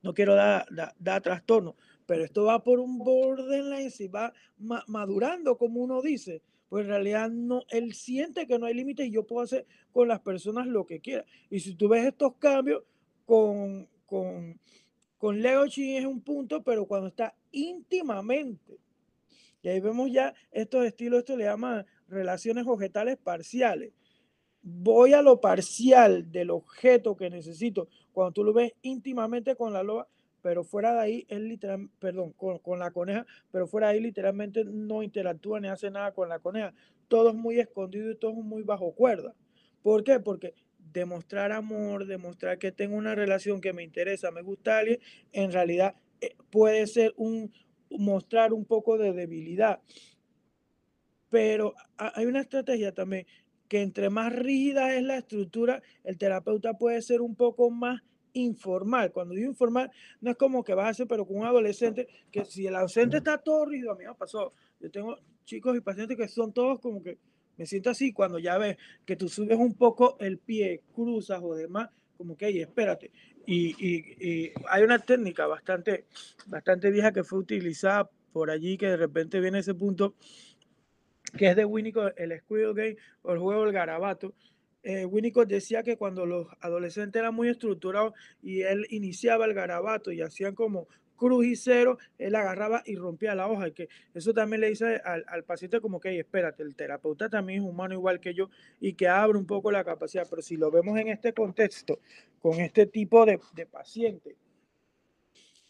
No 0.03 0.15
quiero 0.15 0.35
dar, 0.35 0.67
dar, 1.01 1.21
trastorno, 1.21 1.75
pero 2.07 2.25
esto 2.25 2.45
va 2.45 2.63
por 2.63 2.81
un 2.81 2.99
borderline 2.99 3.93
y 3.99 4.09
va 4.09 4.33
ma 4.59 4.85
madurando, 4.87 5.59
como 5.59 5.81
uno 5.81 6.03
dice. 6.03 6.43
Pues 6.69 6.85
en 6.85 6.91
realidad 6.91 7.31
no, 7.31 7.63
él 7.71 7.95
siente 7.95 8.47
que 8.47 8.59
no 8.59 8.67
hay 8.67 8.75
límites 8.75 9.07
y 9.07 9.13
yo 9.13 9.25
puedo 9.25 9.43
hacer 9.43 9.67
con 9.93 10.09
las 10.09 10.21
personas 10.21 10.67
lo 10.67 10.85
que 10.87 11.01
quiera. 11.01 11.25
Y 11.51 11.61
si 11.61 11.75
tú 11.75 11.89
ves 11.89 12.05
estos 12.05 12.35
cambios 12.37 12.83
con, 13.25 13.89
con, 14.05 14.59
con 15.19 15.41
Leo 15.41 15.67
Chin 15.69 15.97
es 15.97 16.07
un 16.07 16.21
punto, 16.23 16.63
pero 16.63 16.87
cuando 16.87 17.09
está 17.09 17.37
íntimamente 17.53 18.79
y 19.67 19.69
ahí 19.69 19.81
vemos 19.81 20.13
ya 20.13 20.33
estos 20.53 20.85
estilos, 20.85 21.19
esto 21.19 21.37
le 21.37 21.43
llama 21.43 21.85
relaciones 22.07 22.69
objetales 22.69 23.17
parciales. 23.17 23.93
Voy 24.63 25.13
a 25.13 25.23
lo 25.23 25.41
parcial 25.41 26.31
del 26.31 26.51
objeto 26.51 27.17
que 27.17 27.31
necesito 27.31 27.89
cuando 28.13 28.31
tú 28.31 28.45
lo 28.45 28.53
ves 28.53 28.75
íntimamente 28.83 29.57
con 29.57 29.73
la 29.73 29.83
loba, 29.83 30.07
pero 30.47 30.63
fuera 30.63 30.93
de 30.93 31.01
ahí 31.01 31.27
es 31.29 31.41
literal, 31.41 31.91
perdón, 31.99 32.31
con, 32.35 32.61
con, 32.61 32.79
la 32.79 32.93
coneja, 32.93 33.27
pero 33.51 33.67
fuera 33.67 33.89
de 33.89 33.95
ahí 33.95 34.01
literalmente 34.01 34.65
no 34.65 35.03
interactúa 35.03 35.59
ni 35.59 35.67
hace 35.67 35.91
nada 35.91 36.13
con 36.13 36.29
la 36.29 36.39
coneja. 36.39 36.73
Todo 37.09 37.31
es 37.31 37.35
muy 37.35 37.59
escondido 37.59 38.13
y 38.13 38.17
todo 38.17 38.31
es 38.31 38.45
muy 38.45 38.63
bajo 38.63 38.93
cuerda. 38.93 39.35
¿Por 39.83 40.05
qué? 40.05 40.21
Porque 40.21 40.55
demostrar 40.79 41.51
amor, 41.51 42.07
demostrar 42.07 42.61
que 42.61 42.71
tengo 42.71 42.95
una 42.95 43.17
relación 43.17 43.61
que 43.61 43.73
me 43.73 43.83
interesa, 43.83 44.31
me 44.31 44.43
gusta 44.43 44.77
a 44.77 44.79
alguien, 44.79 45.01
en 45.33 45.51
realidad 45.51 45.97
eh, 46.21 46.37
puede 46.49 46.87
ser 46.87 47.13
un, 47.17 47.53
mostrar 47.91 48.53
un 48.53 48.67
poco 48.67 48.99
de 48.99 49.13
debilidad. 49.13 49.81
Pero 51.29 51.75
hay 51.97 52.27
una 52.27 52.39
estrategia 52.39 52.95
también 52.95 53.27
que 53.67 53.83
entre 53.83 54.11
más 54.11 54.33
rígida 54.33 54.95
es 54.95 55.03
la 55.03 55.17
estructura, 55.17 55.83
el 56.05 56.19
terapeuta 56.19 56.75
puede 56.75 57.03
ser 57.03 57.21
un 57.21 57.35
poco 57.35 57.69
más 57.69 58.01
informal. 58.37 59.13
Cuando 59.13 59.35
digo 59.35 59.49
informal, 59.49 59.91
no 60.21 60.31
es 60.31 60.37
como 60.37 60.63
que 60.63 60.75
vas 60.75 60.87
a 60.87 60.91
hacer, 60.91 61.07
pero 61.07 61.27
con 61.27 61.39
un 61.39 61.47
adolescente, 61.47 62.07
que 62.31 62.45
si 62.45 62.67
el 62.67 62.75
adolescente 62.75 63.19
está 63.19 63.39
todo 63.39 63.67
rígido, 63.67 63.93
a 63.93 63.97
mí 63.97 64.05
me 64.05 64.15
pasó. 64.15 64.53
Yo 64.81 64.91
tengo 64.91 65.19
chicos 65.45 65.77
y 65.77 65.81
pacientes 65.81 66.17
que 66.17 66.29
son 66.29 66.53
todos 66.53 66.81
como 66.81 67.03
que 67.03 67.19
me 67.57 67.67
siento 67.67 67.91
así 67.91 68.13
cuando 68.13 68.39
ya 68.39 68.59
ves 68.59 68.77
que 69.05 69.17
tú 69.17 69.29
subes 69.29 69.57
un 69.57 69.75
poco 69.75 70.17
el 70.21 70.39
pie, 70.39 70.83
cruzas 70.95 71.41
o 71.43 71.55
demás, 71.55 71.89
como 72.17 72.37
que, 72.37 72.61
espérate. 72.61 73.11
Y, 73.47 73.75
y, 73.79 74.53
hay 74.69 74.83
una 74.83 74.99
técnica 74.99 75.47
bastante, 75.47 76.07
bastante 76.47 76.91
vieja 76.91 77.13
que 77.13 77.25
fue 77.25 77.39
utilizada 77.39 78.11
por 78.33 78.51
allí, 78.51 78.77
que 78.77 78.89
de 78.89 78.97
repente 78.97 79.41
viene 79.41 79.61
ese 79.61 79.75
punto, 79.75 80.15
que 81.37 81.49
es 81.49 81.57
de 81.57 81.65
Winnicott, 81.65 82.19
el 82.19 82.39
Squid 82.41 82.73
Game 82.75 82.97
o 83.23 83.33
el 83.33 83.39
juego 83.39 83.65
del 83.65 83.73
garabato. 83.73 84.35
Eh, 84.89 85.05
Winnicott 85.05 85.49
decía 85.49 85.83
que 85.83 85.97
cuando 85.97 86.27
los 86.27 86.47
adolescentes 86.61 87.19
eran 87.19 87.35
muy 87.35 87.49
estructurados 87.49 88.15
y 88.41 88.63
él 88.63 88.87
iniciaba 88.91 89.45
el 89.45 89.53
garabato 89.53 90.13
y 90.13 90.23
hacían 90.23 90.55
como 90.55 90.87
cruz 91.17 91.67
él 91.67 92.35
agarraba 92.37 92.85
y 92.87 92.95
rompía 92.95 93.35
la 93.35 93.49
hoja. 93.49 93.67
Y 93.67 93.73
que 93.73 93.89
eso 94.15 94.33
también 94.33 94.61
le 94.61 94.69
dice 94.69 95.01
al, 95.05 95.25
al 95.27 95.43
paciente 95.43 95.81
como 95.81 95.99
que, 95.99 96.17
espérate, 96.17 96.63
el 96.63 96.77
terapeuta 96.77 97.29
también 97.29 97.65
es 97.65 97.69
humano 97.69 97.95
igual 97.95 98.21
que 98.21 98.33
yo 98.33 98.49
y 98.79 98.93
que 98.93 99.09
abre 99.09 99.37
un 99.37 99.47
poco 99.47 99.73
la 99.73 99.83
capacidad. 99.83 100.25
Pero 100.31 100.41
si 100.41 100.57
lo 100.57 100.71
vemos 100.71 100.97
en 101.01 101.09
este 101.09 101.33
contexto, 101.33 101.99
con 102.41 102.61
este 102.61 102.87
tipo 102.87 103.27
de, 103.27 103.41
de 103.55 103.67
paciente, 103.67 104.37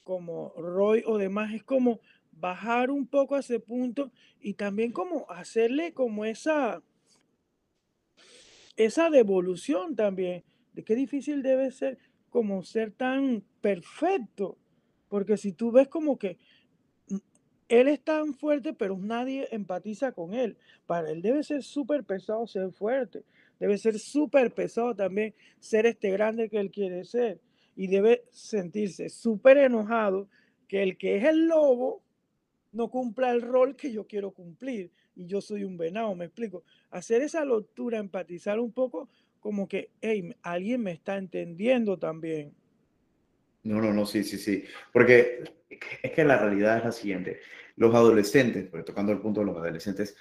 como 0.05 0.53
Roy 0.59 1.03
o 1.07 1.17
demás, 1.17 1.55
es 1.55 1.65
como 1.65 2.01
bajar 2.33 2.91
un 2.91 3.07
poco 3.07 3.39
ese 3.39 3.61
punto 3.61 4.13
y 4.41 4.53
también 4.53 4.93
como 4.93 5.25
hacerle 5.31 5.95
como 5.95 6.27
esa, 6.27 6.83
esa 8.77 9.11
devolución 9.11 9.97
también, 9.97 10.45
de 10.73 10.85
qué 10.85 10.95
difícil 10.95 11.43
debe 11.43 11.71
ser 11.71 11.99
como 12.31 12.63
ser 12.63 12.93
tan 12.93 13.43
perfecto, 13.61 14.59
porque 15.09 15.37
si 15.37 15.53
tú 15.53 15.73
ves 15.73 15.89
como 15.89 16.19
que 16.19 16.37
mm, 17.09 17.17
él 17.69 17.89
es 17.89 18.03
tan 18.03 18.35
fuerte, 18.35 18.75
pero 18.75 18.99
nadie 18.99 19.49
empatiza 19.51 20.13
con 20.13 20.35
él. 20.35 20.59
Para 20.87 21.11
él 21.11 21.23
debe 21.23 21.43
ser 21.43 21.63
súper 21.63 22.05
pesado 22.05 22.47
ser 22.47 22.73
fuerte. 22.73 23.25
Debe 23.59 23.79
ser 23.79 23.99
súper 23.99 24.53
pesado 24.53 24.95
también 24.95 25.35
ser 25.61 25.87
este 25.87 26.11
grande 26.11 26.51
que 26.51 26.59
él 26.59 26.71
quiere 26.71 27.05
ser. 27.05 27.41
Y 27.75 27.87
debe 27.87 28.25
sentirse 28.31 29.09
súper 29.09 29.59
enojado 29.59 30.29
que 30.69 30.83
el 30.83 30.99
que 30.99 31.17
es 31.17 31.25
el 31.25 31.47
lobo 31.47 32.03
no 32.73 32.91
cumpla 32.91 33.31
el 33.31 33.41
rol 33.41 33.77
que 33.77 33.93
yo 33.93 34.07
quiero 34.07 34.33
cumplir 34.33 34.91
y 35.17 35.27
yo 35.27 35.41
soy 35.41 35.65
un 35.65 35.77
venado, 35.77 36.15
me 36.15 36.27
explico. 36.27 36.63
Hacer 36.91 37.23
esa 37.23 37.45
lectura, 37.45 37.99
empatizar 37.99 38.61
un 38.61 38.73
poco 38.73 39.09
como 39.41 39.67
que, 39.67 39.91
hey, 40.01 40.35
alguien 40.43 40.83
me 40.83 40.93
está 40.93 41.17
entendiendo 41.17 41.99
también. 41.99 42.55
No, 43.63 43.81
no, 43.81 43.93
no, 43.93 44.07
sí, 44.07 44.23
sí, 44.23 44.39
sí. 44.39 44.65
Porque 44.93 45.43
es 46.03 46.13
que 46.13 46.25
la 46.25 46.39
realidad 46.39 46.79
es 46.79 46.85
la 46.85 46.93
siguiente. 46.93 47.41
Los 47.77 47.95
adolescentes, 47.95 48.71
tocando 48.85 49.13
el 49.13 49.21
punto 49.21 49.41
de 49.41 49.47
los 49.47 49.57
adolescentes, 49.57 50.17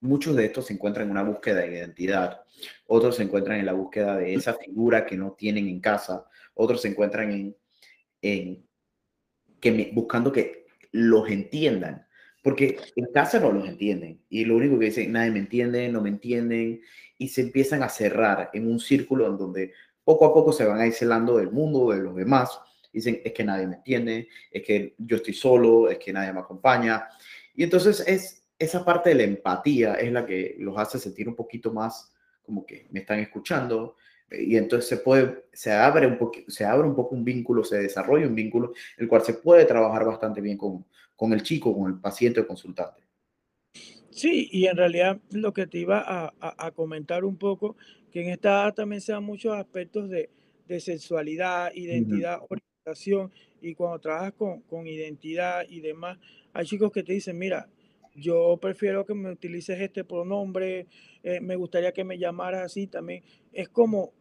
muchos 0.00 0.36
de 0.36 0.46
estos 0.46 0.66
se 0.66 0.74
encuentran 0.74 1.06
en 1.06 1.12
una 1.12 1.22
búsqueda 1.22 1.60
de 1.60 1.78
identidad, 1.78 2.42
otros 2.86 3.16
se 3.16 3.22
encuentran 3.22 3.60
en 3.60 3.66
la 3.66 3.72
búsqueda 3.72 4.16
de 4.16 4.34
esa 4.34 4.54
figura 4.54 5.06
que 5.06 5.16
no 5.16 5.32
tienen 5.32 5.68
en 5.68 5.80
casa, 5.80 6.26
otros 6.54 6.82
se 6.82 6.88
encuentran 6.88 7.30
en, 7.30 7.56
en 8.20 8.66
que 9.60 9.90
buscando 9.94 10.32
que 10.32 10.66
los 10.90 11.28
entiendan. 11.30 12.06
Porque 12.42 12.78
en 12.96 13.06
casa 13.12 13.38
no 13.38 13.52
los 13.52 13.68
entienden. 13.68 14.20
Y 14.28 14.44
lo 14.44 14.56
único 14.56 14.78
que 14.78 14.86
dicen, 14.86 15.12
nadie 15.12 15.30
me 15.30 15.38
entiende, 15.38 15.88
no 15.88 16.00
me 16.00 16.08
entienden. 16.08 16.80
Y 17.18 17.28
se 17.28 17.42
empiezan 17.42 17.82
a 17.82 17.88
cerrar 17.88 18.50
en 18.52 18.68
un 18.68 18.80
círculo 18.80 19.28
en 19.28 19.38
donde 19.38 19.72
poco 20.04 20.26
a 20.26 20.34
poco 20.34 20.52
se 20.52 20.64
van 20.64 20.80
aislando 20.80 21.38
del 21.38 21.50
mundo, 21.50 21.92
de 21.92 22.00
los 22.00 22.16
demás. 22.16 22.58
Dicen, 22.92 23.20
es 23.24 23.32
que 23.32 23.44
nadie 23.44 23.66
me 23.66 23.76
entiende, 23.76 24.28
es 24.50 24.62
que 24.62 24.94
yo 24.98 25.16
estoy 25.16 25.34
solo, 25.34 25.88
es 25.88 25.98
que 25.98 26.12
nadie 26.12 26.32
me 26.32 26.40
acompaña. 26.40 27.08
Y 27.54 27.62
entonces 27.62 28.04
es 28.06 28.42
esa 28.58 28.84
parte 28.84 29.10
de 29.10 29.16
la 29.16 29.22
empatía 29.24 29.94
es 29.94 30.12
la 30.12 30.24
que 30.24 30.56
los 30.58 30.78
hace 30.78 30.98
sentir 30.98 31.28
un 31.28 31.34
poquito 31.34 31.72
más 31.72 32.12
como 32.44 32.66
que 32.66 32.86
me 32.90 33.00
están 33.00 33.18
escuchando, 33.18 33.96
y 34.30 34.56
entonces 34.56 34.88
se 34.88 34.96
puede, 34.98 35.44
se 35.52 35.72
abre 35.72 36.06
un 36.06 36.18
poco, 36.18 36.38
se 36.48 36.64
abre 36.64 36.88
un 36.88 36.94
poco 36.94 37.14
un 37.14 37.24
vínculo, 37.24 37.64
se 37.64 37.78
desarrolla 37.78 38.26
un 38.26 38.34
vínculo, 38.34 38.72
el 38.96 39.08
cual 39.08 39.22
se 39.22 39.34
puede 39.34 39.64
trabajar 39.64 40.04
bastante 40.04 40.40
bien 40.40 40.56
con, 40.56 40.84
con 41.22 41.32
el 41.32 41.44
chico, 41.44 41.72
con 41.72 41.88
el 41.88 42.00
paciente 42.00 42.40
o 42.40 42.46
consultante. 42.48 43.00
Sí, 44.10 44.48
y 44.50 44.66
en 44.66 44.76
realidad 44.76 45.20
lo 45.30 45.52
que 45.52 45.68
te 45.68 45.78
iba 45.78 46.02
a, 46.04 46.34
a, 46.40 46.70
comentar 46.72 47.24
un 47.24 47.36
poco, 47.36 47.76
que 48.10 48.24
en 48.24 48.30
esta 48.30 48.72
también 48.72 49.00
se 49.00 49.12
dan 49.12 49.22
muchos 49.22 49.56
aspectos 49.56 50.10
de, 50.10 50.30
de 50.66 50.80
sexualidad, 50.80 51.72
identidad, 51.76 52.40
orientación, 52.48 53.30
y 53.60 53.72
cuando 53.76 54.00
trabajas 54.00 54.32
con, 54.32 54.62
con 54.62 54.88
identidad 54.88 55.64
y 55.68 55.78
demás, 55.78 56.18
hay 56.52 56.66
chicos 56.66 56.90
que 56.90 57.04
te 57.04 57.12
dicen, 57.12 57.38
mira, 57.38 57.68
yo 58.16 58.58
prefiero 58.60 59.06
que 59.06 59.14
me 59.14 59.30
utilices 59.30 59.80
este 59.80 60.02
pronombre, 60.02 60.88
eh, 61.22 61.38
me 61.40 61.54
gustaría 61.54 61.92
que 61.92 62.02
me 62.02 62.18
llamaras 62.18 62.62
así 62.62 62.88
también. 62.88 63.22
Es 63.52 63.68
como 63.68 64.12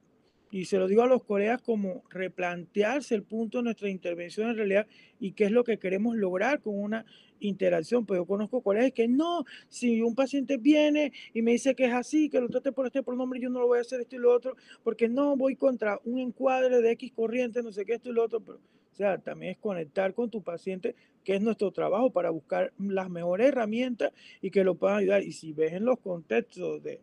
y 0.51 0.65
se 0.65 0.77
lo 0.77 0.87
digo 0.87 1.01
a 1.01 1.07
los 1.07 1.23
colegas 1.23 1.61
como 1.61 2.03
replantearse 2.09 3.15
el 3.15 3.23
punto 3.23 3.59
de 3.59 3.63
nuestra 3.63 3.89
intervención 3.89 4.49
en 4.49 4.57
realidad 4.57 4.85
y 5.19 5.31
qué 5.31 5.45
es 5.45 5.51
lo 5.51 5.63
que 5.63 5.79
queremos 5.79 6.17
lograr 6.17 6.59
con 6.59 6.77
una 6.77 7.05
interacción. 7.39 8.05
Pues 8.05 8.19
yo 8.19 8.25
conozco 8.25 8.61
colegas 8.61 8.91
que 8.91 9.07
no, 9.07 9.45
si 9.69 10.01
un 10.01 10.13
paciente 10.13 10.57
viene 10.57 11.13
y 11.33 11.41
me 11.41 11.51
dice 11.51 11.73
que 11.73 11.85
es 11.85 11.93
así, 11.93 12.29
que 12.29 12.41
lo 12.41 12.49
trate 12.49 12.73
por 12.73 12.85
este 12.85 13.01
pronombre, 13.01 13.39
yo 13.39 13.49
no 13.49 13.61
lo 13.61 13.67
voy 13.67 13.77
a 13.77 13.81
hacer 13.81 14.01
esto 14.01 14.17
y 14.17 14.19
lo 14.19 14.33
otro, 14.33 14.55
porque 14.83 15.07
no 15.07 15.37
voy 15.37 15.55
contra 15.55 15.99
un 16.03 16.19
encuadre 16.19 16.81
de 16.81 16.91
X 16.91 17.13
corriente, 17.13 17.63
no 17.63 17.71
sé 17.71 17.85
qué, 17.85 17.93
esto 17.93 18.09
y 18.09 18.13
lo 18.13 18.25
otro. 18.25 18.41
Pero, 18.41 18.57
o 18.57 18.95
sea, 18.95 19.17
también 19.19 19.53
es 19.53 19.57
conectar 19.57 20.13
con 20.13 20.29
tu 20.29 20.43
paciente, 20.43 20.95
que 21.23 21.35
es 21.35 21.41
nuestro 21.41 21.71
trabajo 21.71 22.11
para 22.11 22.29
buscar 22.29 22.73
las 22.77 23.09
mejores 23.09 23.47
herramientas 23.47 24.11
y 24.41 24.51
que 24.51 24.65
lo 24.65 24.75
puedan 24.75 24.97
ayudar. 24.97 25.23
Y 25.23 25.31
si 25.31 25.53
ves 25.53 25.73
en 25.73 25.85
los 25.85 25.97
contextos 25.99 26.83
de 26.83 26.99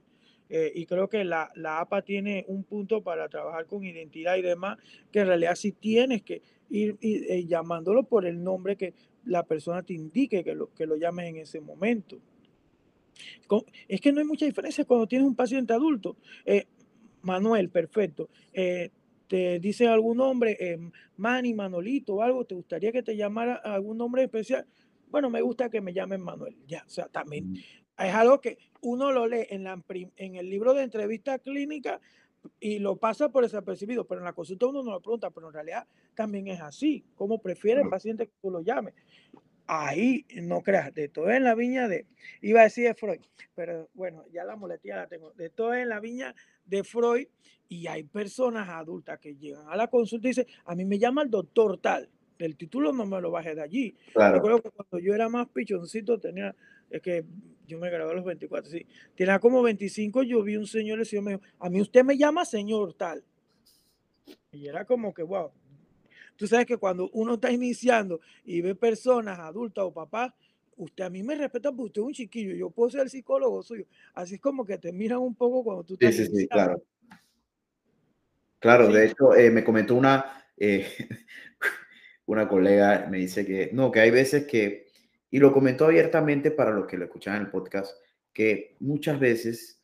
eh, 0.49 0.73
y 0.75 0.87
creo 0.87 1.09
que 1.09 1.25
la, 1.25 1.51
la, 1.55 1.81
APA 1.81 2.03
tiene 2.03 2.45
un 2.49 2.65
punto 2.65 3.03
para 3.03 3.29
trabajar 3.29 3.67
con 3.67 3.85
identidad 3.85 4.37
y 4.37 4.43
demás, 4.43 4.79
que 5.13 5.21
en 5.21 5.27
realidad 5.27 5.55
sí 5.55 5.73
tienes 5.73 6.23
que 6.23 6.43
ir, 6.71 6.97
eh, 7.01 7.45
llamándolo 7.47 8.05
por 8.05 8.27
el 8.27 8.43
nombre 8.43 8.77
que 8.77 8.95
la 9.25 9.43
persona 9.45 9.83
te 9.83 9.93
indique 9.93 10.43
que 10.43 10.55
lo, 10.55 10.73
que 10.73 10.87
lo 10.87 10.97
llames 10.97 11.29
en 11.29 11.37
ese 11.37 11.61
momento. 11.61 12.19
Es 13.89 14.01
que 14.01 14.13
no 14.13 14.21
hay 14.21 14.27
mucha 14.27 14.47
diferencia 14.47 14.85
cuando 14.85 15.07
tienes 15.07 15.27
un 15.27 15.35
paciente 15.35 15.73
adulto. 15.73 16.17
Eh, 16.47 16.67
Manuel, 17.23 17.69
perfecto. 17.69 18.31
te 18.53 19.59
dice 19.59 19.87
algún 19.89 20.19
nombre, 20.19 20.79
Manny, 21.17 21.53
Manolito 21.53 22.15
o 22.15 22.23
algo, 22.23 22.45
¿te 22.45 22.55
gustaría 22.55 22.93
que 22.93 23.03
te 23.03 23.17
llamara 23.17 23.57
algún 23.57 23.99
nombre 23.99 24.23
especial? 24.23 24.67
Bueno, 25.11 25.29
me 25.29 25.43
gusta 25.43 25.69
que 25.69 25.81
me 25.81 25.93
llamen 25.93 26.23
Manuel. 26.23 26.57
Ya, 26.67 26.85
o 26.87 26.89
sea, 26.89 27.09
también 27.09 27.51
mm 27.51 27.57
es 28.07 28.15
algo 28.15 28.41
que 28.41 28.59
uno 28.81 29.13
lo 29.13 29.27
lee 29.27 29.47
en, 29.51 29.65
la, 29.65 29.83
en 30.17 30.37
el 30.37 30.51
libro 30.51 30.75
de 30.75 30.83
entrevista 30.83 31.39
clínica 31.39 32.01
y 32.61 32.79
lo 32.79 32.97
pasa 32.97 33.29
por 33.29 33.43
desapercibido, 33.45 34.07
pero 34.07 34.21
en 34.21 34.25
la 34.25 34.33
consulta 34.33 34.67
uno 34.67 34.83
no 34.83 34.93
lo 34.93 35.01
pregunta, 35.01 35.31
pero 35.31 35.49
en 35.49 35.55
realidad 35.55 35.87
también 36.15 36.49
es 36.49 36.61
así. 36.61 37.05
¿Cómo 37.15 37.41
prefiere 37.41 37.83
el 37.83 37.89
paciente 37.89 38.27
que 38.27 38.33
tú 38.41 38.51
lo 38.51 38.61
llames? 38.61 38.95
Ahí, 39.67 40.25
no 40.43 40.63
creas, 40.63 40.95
de 40.95 41.09
todo 41.09 41.31
en 41.31 41.45
la 41.45 41.55
viña 41.55 41.89
de, 41.89 42.07
iba 42.41 42.61
a 42.61 42.65
decir 42.65 42.87
de 42.87 42.95
Freud, 42.95 43.21
pero 43.55 43.91
bueno, 43.93 44.25
ya 44.33 44.45
la 44.45 44.57
moletía 44.57 44.97
la 44.97 45.09
tengo, 45.09 45.33
de 45.33 45.51
todo 45.51 45.75
en 45.75 45.91
la 45.91 46.01
viña 46.01 46.35
de 46.65 46.85
Freud 46.85 47.27
y 47.69 47.87
hay 47.87 48.05
personas 48.05 48.67
adultas 48.71 49.19
que 49.19 49.37
llegan 49.37 49.69
a 49.69 49.77
la 49.77 49.89
consulta 49.89 50.27
y 50.27 50.31
dicen, 50.31 50.47
a 50.65 50.75
mí 50.75 50.87
me 50.87 50.99
llama 50.99 51.23
el 51.23 51.31
doctor 51.31 51.79
tal, 51.79 52.09
el 52.39 52.57
título 52.57 52.93
no 52.93 53.05
me 53.05 53.21
lo 53.21 53.31
bajé 53.31 53.55
de 53.55 53.63
allí. 53.63 53.95
Claro. 54.13 54.37
Recuerdo 54.37 54.63
que 54.63 54.71
cuando 54.71 54.99
yo 54.99 55.15
era 55.15 55.29
más 55.29 55.49
pichoncito 55.49 56.19
tenía, 56.19 56.55
es 56.89 57.03
que 57.03 57.27
yo 57.69 57.79
me 57.79 57.91
gradué 57.91 58.13
a 58.13 58.17
los 58.17 58.25
24, 58.25 58.71
sí. 58.71 58.87
Tenía 59.15 59.39
como 59.39 59.63
25, 59.63 60.23
yo 60.23 60.43
vi 60.43 60.57
un 60.57 60.67
señor 60.67 61.01
y 61.01 61.21
me 61.21 61.33
dijo, 61.33 61.43
a 61.61 61.69
mí 61.69 61.81
usted 61.81 62.03
me 62.03 62.17
llama 62.17 62.45
señor 62.45 62.95
tal. 62.95 63.23
Y 64.51 64.67
era 64.67 64.85
como 64.85 65.13
que, 65.13 65.23
wow. 65.23 65.53
Tú 66.37 66.47
sabes 66.47 66.67
que 66.67 66.79
cuando 66.79 67.11
uno 67.13 67.35
está 67.35 67.51
iniciando 67.51 68.21
y 68.45 68.61
ve 68.61 68.75
personas 68.75 69.39
adultas 69.39 69.85
o 69.85 69.93
papás, 69.93 70.33
usted 70.77 71.05
a 71.05 71.11
mí 71.11 71.23
me 71.23 71.35
respeta 71.35 71.71
porque 71.71 71.87
usted 71.87 72.01
es 72.01 72.07
un 72.07 72.15
chiquillo, 72.15 72.55
yo 72.55 72.71
puedo 72.71 72.91
ser 72.91 73.03
el 73.03 73.11
psicólogo 73.11 73.63
suyo. 73.63 73.85
Así 74.15 74.37
es 74.37 74.41
como 74.41 74.65
que 74.65 74.79
te 74.79 74.93
miran 74.93 75.19
un 75.19 75.35
poco 75.35 75.63
cuando 75.63 75.85
tú 75.85 75.95
estás 75.95 76.15
Sí, 76.15 76.27
sí, 76.27 76.37
sí, 76.37 76.49
claro. 76.49 76.83
Claro, 78.61 78.89
de 78.89 79.07
hecho, 79.07 79.35
eh, 79.35 79.51
me 79.51 79.63
comentó 79.63 79.95
una, 79.95 80.47
eh, 80.57 80.89
una 82.27 82.49
colega, 82.49 83.07
me 83.11 83.19
dice 83.19 83.45
que, 83.45 83.71
no, 83.73 83.93
que 83.93 84.01
hay 84.01 84.11
veces 84.11 84.47
que 84.47 84.88
y 85.31 85.39
lo 85.39 85.53
comentó 85.53 85.87
abiertamente 85.87 86.51
para 86.51 86.71
los 86.71 86.87
que 86.87 86.97
lo 86.97 87.05
escuchan 87.05 87.37
en 87.37 87.43
el 87.43 87.51
podcast, 87.51 87.97
que 88.33 88.77
muchas 88.81 89.19
veces 89.19 89.81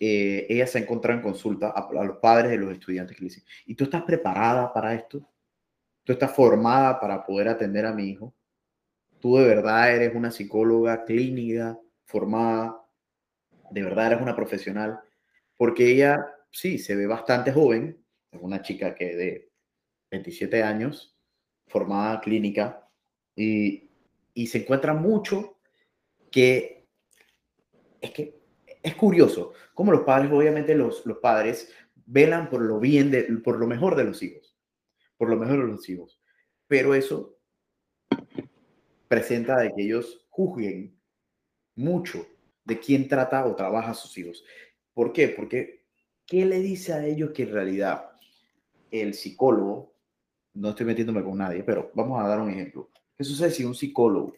eh, 0.00 0.46
ella 0.48 0.66
se 0.66 0.80
encuentra 0.80 1.14
en 1.14 1.22
consulta 1.22 1.68
a, 1.68 2.04
los 2.04 2.18
padres 2.18 2.50
de 2.50 2.58
los 2.58 2.72
estudiantes 2.72 3.16
que 3.16 3.22
le 3.22 3.28
dicen, 3.28 3.44
¿y 3.66 3.74
tú 3.74 3.84
estás 3.84 4.02
preparada 4.02 4.72
para 4.72 4.94
esto? 4.94 5.28
¿Tú 6.02 6.12
estás 6.12 6.34
formada 6.34 6.98
para 6.98 7.24
poder 7.24 7.48
atender 7.48 7.86
a 7.86 7.92
mi 7.92 8.08
hijo? 8.10 8.34
¿Tú 9.20 9.36
de 9.36 9.46
verdad 9.46 9.94
eres 9.94 10.14
una 10.14 10.32
psicóloga 10.32 11.04
clínica 11.04 11.78
formada? 12.04 12.82
¿De 13.70 13.82
verdad 13.82 14.08
eres 14.08 14.22
una 14.22 14.34
profesional? 14.34 14.98
Porque 15.56 15.92
ella, 15.92 16.26
sí, 16.50 16.78
se 16.78 16.96
ve 16.96 17.06
bastante 17.06 17.52
joven, 17.52 18.04
es 18.32 18.40
una 18.42 18.60
chica 18.62 18.96
que 18.96 19.14
de 19.14 19.52
27 20.10 20.64
años, 20.64 21.16
formada 21.68 22.20
clínica, 22.20 22.88
y 23.36 23.91
y 24.34 24.46
se 24.46 24.58
encuentra 24.58 24.94
mucho 24.94 25.58
que 26.30 26.86
es 28.00 28.10
que 28.10 28.40
es 28.82 28.94
curioso 28.96 29.52
cómo 29.74 29.92
los 29.92 30.02
padres, 30.02 30.32
obviamente 30.32 30.74
los, 30.74 31.06
los 31.06 31.18
padres 31.18 31.72
velan 32.06 32.50
por 32.50 32.62
lo 32.62 32.80
bien, 32.80 33.10
de, 33.10 33.22
por 33.44 33.58
lo 33.58 33.66
mejor 33.66 33.96
de 33.96 34.04
los 34.04 34.22
hijos, 34.22 34.56
por 35.16 35.28
lo 35.28 35.36
mejor 35.36 35.60
de 35.60 35.72
los 35.72 35.88
hijos, 35.88 36.20
pero 36.66 36.94
eso 36.94 37.38
presenta 39.08 39.58
de 39.58 39.72
que 39.74 39.82
ellos 39.82 40.26
juzguen 40.30 40.98
mucho 41.76 42.26
de 42.64 42.78
quién 42.78 43.08
trata 43.08 43.46
o 43.46 43.54
trabaja 43.54 43.90
a 43.90 43.94
sus 43.94 44.16
hijos. 44.18 44.44
¿Por 44.94 45.12
qué? 45.12 45.28
Porque 45.28 45.84
¿qué 46.26 46.44
le 46.44 46.60
dice 46.60 46.92
a 46.92 47.04
ellos 47.04 47.30
que 47.32 47.44
en 47.44 47.52
realidad 47.52 48.10
el 48.90 49.14
psicólogo 49.14 49.94
no 50.54 50.70
estoy 50.70 50.86
metiéndome 50.86 51.22
con 51.22 51.38
nadie, 51.38 51.62
pero 51.62 51.90
vamos 51.94 52.22
a 52.22 52.28
dar 52.28 52.40
un 52.40 52.50
ejemplo. 52.50 52.90
¿Qué 53.22 53.28
sucede 53.28 53.52
si 53.52 53.64
un 53.64 53.76
psicólogo 53.76 54.34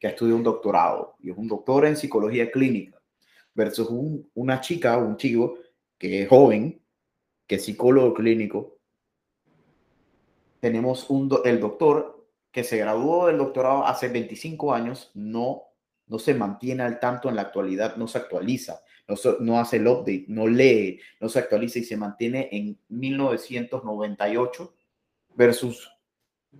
que 0.00 0.08
ha 0.08 0.10
estudiado 0.10 0.36
un 0.36 0.42
doctorado 0.42 1.14
y 1.20 1.30
es 1.30 1.36
un 1.36 1.46
doctor 1.46 1.86
en 1.86 1.96
psicología 1.96 2.50
clínica 2.50 3.00
versus 3.54 3.88
una 4.34 4.60
chica 4.60 4.98
o 4.98 5.06
un 5.06 5.16
chico 5.16 5.56
que 5.96 6.24
es 6.24 6.28
joven, 6.28 6.82
que 7.46 7.54
es 7.54 7.64
psicólogo 7.64 8.12
clínico? 8.12 8.78
Tenemos 10.58 11.08
un 11.10 11.30
el 11.44 11.60
doctor 11.60 12.26
que 12.50 12.64
se 12.64 12.78
graduó 12.78 13.28
del 13.28 13.38
doctorado 13.38 13.86
hace 13.86 14.08
25 14.08 14.74
años, 14.74 15.12
no, 15.14 15.62
no 16.08 16.18
se 16.18 16.34
mantiene 16.34 16.82
al 16.82 16.98
tanto 16.98 17.28
en 17.28 17.36
la 17.36 17.42
actualidad, 17.42 17.94
no 17.94 18.08
se 18.08 18.18
actualiza 18.18 18.82
no, 19.38 19.60
hace 19.60 19.76
el 19.76 19.86
update, 19.86 20.24
no 20.26 20.48
lee, 20.48 20.98
no 21.20 21.28
se 21.28 21.38
actualiza 21.38 21.78
y 21.78 21.84
se 21.84 21.96
mantiene 21.96 22.48
en 22.50 22.76
1998 22.88 24.74
versus 25.36 25.93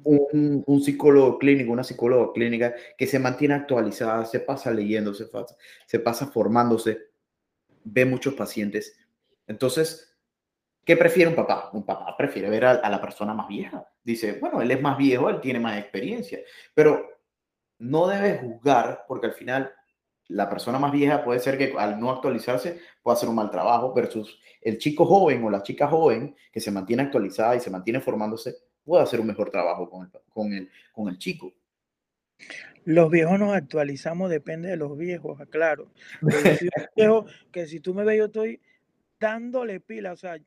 un, 0.05 0.83
psicólogo 0.83 1.39
clínico, 1.39 1.73
una 1.73 1.85
psicóloga 1.85 2.33
clínica 2.33 2.75
que 2.99 3.07
se 3.07 3.19
mantiene 3.19 3.55
actualizada, 3.55 4.25
se 4.27 4.41
pasa 4.41 4.71
leyendo, 4.71 5.15
se 5.15 5.27
pasa, 5.27 5.57
se 5.87 5.99
pasa 5.99 6.27
formándose, 6.27 7.11
ve 7.85 8.05
muchos 8.05 8.35
pacientes. 8.35 8.99
Entonces, 9.47 10.17
¿qué 10.85 10.97
prefiere 10.97 11.31
un 11.31 11.37
papá? 11.37 11.71
Un 11.73 11.85
papá 11.85 12.17
prefiere 12.17 12.51
ver 12.51 12.65
a, 12.65 12.71
a, 12.73 12.91
la 12.91 13.01
persona 13.01 13.35
más 13.35 13.49
vieja. 13.49 13.87
Dice, 14.03 14.39
bueno, 14.41 14.61
él 14.61 14.71
es 14.71 14.81
más 14.81 14.99
viejo, 14.99 15.31
él 15.31 15.41
tiene 15.41 15.61
más 15.61 15.79
experiencia, 15.79 16.41
pero 16.75 17.09
no 17.79 18.07
debe 18.07 18.39
juzgar 18.39 19.05
porque 19.09 19.27
al 19.27 19.33
final 19.33 19.73
la 20.29 20.49
persona 20.49 20.79
más 20.79 20.93
vieja 20.93 21.23
puede 21.23 21.41
ser 21.41 21.59
que 21.59 21.75
al 21.79 22.01
no 22.01 22.11
actualizarse 22.11 22.81
pueda 23.03 23.17
hacer 23.17 23.29
un 23.29 23.35
mal 23.35 23.51
trabajo 23.51 23.93
versus 23.93 24.39
el 24.61 24.79
chico 24.79 25.05
joven 25.05 25.45
o 25.45 25.51
la 25.51 25.63
chica 25.63 25.87
joven 25.89 26.35
que 26.51 26.61
se 26.61 26.71
mantiene 26.71 27.03
actualizada 27.03 27.57
y 27.57 27.61
se 27.61 27.71
mantiene 27.71 28.01
formándose 28.01 28.57
puede 28.85 29.03
hacer 29.03 29.21
un 29.21 29.27
mejor 29.27 29.51
trabajo 29.51 29.89
con 29.89 30.05
el, 30.05 30.13
con 30.31 30.53
el, 30.53 30.71
con 30.93 31.09
el 31.09 31.19
chico. 31.19 31.53
Los 32.85 33.11
viejos 33.11 33.39
nos 33.39 33.55
actualizamos, 33.55 34.31
depende 34.31 34.69
de 34.69 34.77
los 34.77 34.97
viejos, 34.97 35.41
aclaro. 35.41 35.91
que 37.51 37.67
si 37.67 37.81
tú 37.81 37.95
me 37.95 38.05
ves, 38.05 38.19
yo 38.19 38.25
estoy 38.27 38.61
dándole 39.19 39.81
pila, 39.81 40.13
o 40.13 40.17
sea, 40.17 40.39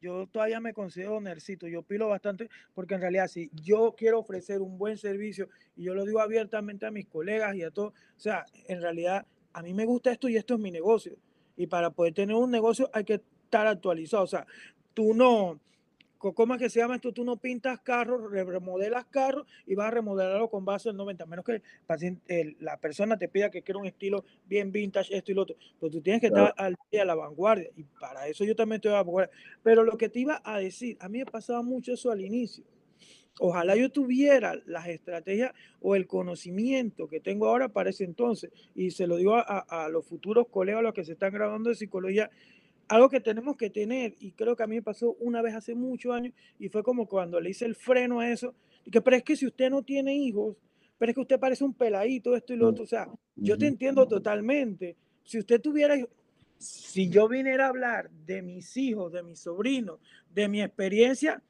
yo 0.00 0.26
todavía 0.28 0.60
me 0.60 0.72
considero 0.72 1.20
nercito, 1.20 1.66
yo 1.66 1.82
pilo 1.82 2.08
bastante 2.08 2.48
porque 2.74 2.94
en 2.94 3.02
realidad 3.02 3.28
si 3.28 3.50
yo 3.52 3.94
quiero 3.96 4.18
ofrecer 4.20 4.62
un 4.62 4.78
buen 4.78 4.96
servicio 4.96 5.48
y 5.76 5.84
yo 5.84 5.94
lo 5.94 6.04
digo 6.04 6.20
abiertamente 6.20 6.86
a 6.86 6.90
mis 6.90 7.06
colegas 7.06 7.54
y 7.54 7.62
a 7.62 7.70
todos, 7.70 7.92
o 7.92 8.20
sea, 8.20 8.46
en 8.68 8.80
realidad 8.80 9.26
a 9.52 9.62
mí 9.62 9.74
me 9.74 9.84
gusta 9.84 10.12
esto 10.12 10.28
y 10.28 10.36
esto 10.36 10.54
es 10.54 10.60
mi 10.60 10.70
negocio. 10.70 11.16
Y 11.56 11.66
para 11.66 11.90
poder 11.90 12.14
tener 12.14 12.36
un 12.36 12.50
negocio 12.50 12.88
hay 12.94 13.04
que 13.04 13.14
estar 13.14 13.66
actualizado, 13.66 14.22
o 14.22 14.28
sea, 14.28 14.46
tú 14.94 15.12
no, 15.12 15.60
¿Cómo 16.20 16.54
es 16.54 16.60
que 16.60 16.68
se 16.68 16.80
llama 16.80 16.96
esto? 16.96 17.12
Tú 17.12 17.24
no 17.24 17.38
pintas 17.38 17.80
carros, 17.80 18.30
remodelas 18.30 19.06
carros 19.06 19.46
y 19.66 19.74
vas 19.74 19.86
a 19.86 19.90
remodelarlo 19.90 20.50
con 20.50 20.66
base 20.66 20.90
en 20.90 20.96
90, 20.98 21.24
menos 21.24 21.46
que 21.46 21.52
el 21.52 21.62
paciente, 21.86 22.56
la 22.60 22.76
persona 22.76 23.16
te 23.16 23.26
pida 23.26 23.50
que 23.50 23.62
quiera 23.62 23.80
un 23.80 23.86
estilo 23.86 24.26
bien 24.46 24.70
vintage, 24.70 25.16
esto 25.16 25.32
y 25.32 25.34
lo 25.34 25.42
otro. 25.42 25.56
Pero 25.80 25.90
tú 25.90 26.02
tienes 26.02 26.20
que 26.20 26.26
estar 26.26 26.52
al 26.58 26.76
día 26.92 27.02
a 27.02 27.04
la 27.06 27.14
vanguardia 27.14 27.70
y 27.74 27.84
para 27.98 28.28
eso 28.28 28.44
yo 28.44 28.54
también 28.54 28.76
estoy 28.76 28.90
a 28.90 28.96
la 28.96 29.02
vanguardia. 29.02 29.34
Pero 29.62 29.82
lo 29.82 29.96
que 29.96 30.10
te 30.10 30.20
iba 30.20 30.42
a 30.44 30.58
decir, 30.58 30.98
a 31.00 31.08
mí 31.08 31.20
me 31.20 31.26
pasaba 31.26 31.62
mucho 31.62 31.94
eso 31.94 32.10
al 32.10 32.20
inicio. 32.20 32.64
Ojalá 33.38 33.74
yo 33.74 33.90
tuviera 33.90 34.60
las 34.66 34.88
estrategias 34.88 35.54
o 35.80 35.96
el 35.96 36.06
conocimiento 36.06 37.08
que 37.08 37.20
tengo 37.20 37.46
ahora 37.46 37.70
para 37.70 37.88
ese 37.88 38.04
entonces. 38.04 38.50
Y 38.74 38.90
se 38.90 39.06
lo 39.06 39.16
digo 39.16 39.36
a, 39.36 39.60
a 39.60 39.88
los 39.88 40.04
futuros 40.04 40.48
colegas, 40.48 40.80
a 40.80 40.82
los 40.82 40.92
que 40.92 41.04
se 41.04 41.12
están 41.12 41.32
graduando 41.32 41.70
de 41.70 41.76
psicología, 41.76 42.30
algo 42.90 43.08
que 43.08 43.20
tenemos 43.20 43.56
que 43.56 43.70
tener, 43.70 44.16
y 44.18 44.32
creo 44.32 44.56
que 44.56 44.64
a 44.64 44.66
mí 44.66 44.74
me 44.74 44.82
pasó 44.82 45.12
una 45.20 45.40
vez 45.42 45.54
hace 45.54 45.76
muchos 45.76 46.12
años, 46.12 46.34
y 46.58 46.68
fue 46.68 46.82
como 46.82 47.06
cuando 47.06 47.40
le 47.40 47.50
hice 47.50 47.64
el 47.64 47.76
freno 47.76 48.18
a 48.18 48.28
eso, 48.28 48.52
que, 48.90 49.00
pero 49.00 49.16
es 49.16 49.22
que 49.22 49.36
si 49.36 49.46
usted 49.46 49.70
no 49.70 49.84
tiene 49.84 50.12
hijos, 50.16 50.56
pero 50.98 51.10
es 51.10 51.14
que 51.14 51.20
usted 51.20 51.38
parece 51.38 51.62
un 51.62 51.72
peladito, 51.72 52.34
esto 52.34 52.52
y 52.52 52.56
lo 52.56 52.68
otro, 52.68 52.82
o 52.82 52.88
sea, 52.88 53.08
yo 53.36 53.56
te 53.56 53.68
entiendo 53.68 54.08
totalmente. 54.08 54.96
Si 55.22 55.38
usted 55.38 55.60
tuviera, 55.60 55.94
si 56.58 57.08
yo 57.08 57.28
viniera 57.28 57.66
a 57.66 57.68
hablar 57.68 58.10
de 58.10 58.42
mis 58.42 58.76
hijos, 58.76 59.12
de 59.12 59.22
mis 59.22 59.38
sobrinos, 59.38 60.00
de 60.34 60.48
mi 60.48 60.60
experiencia, 60.60 61.40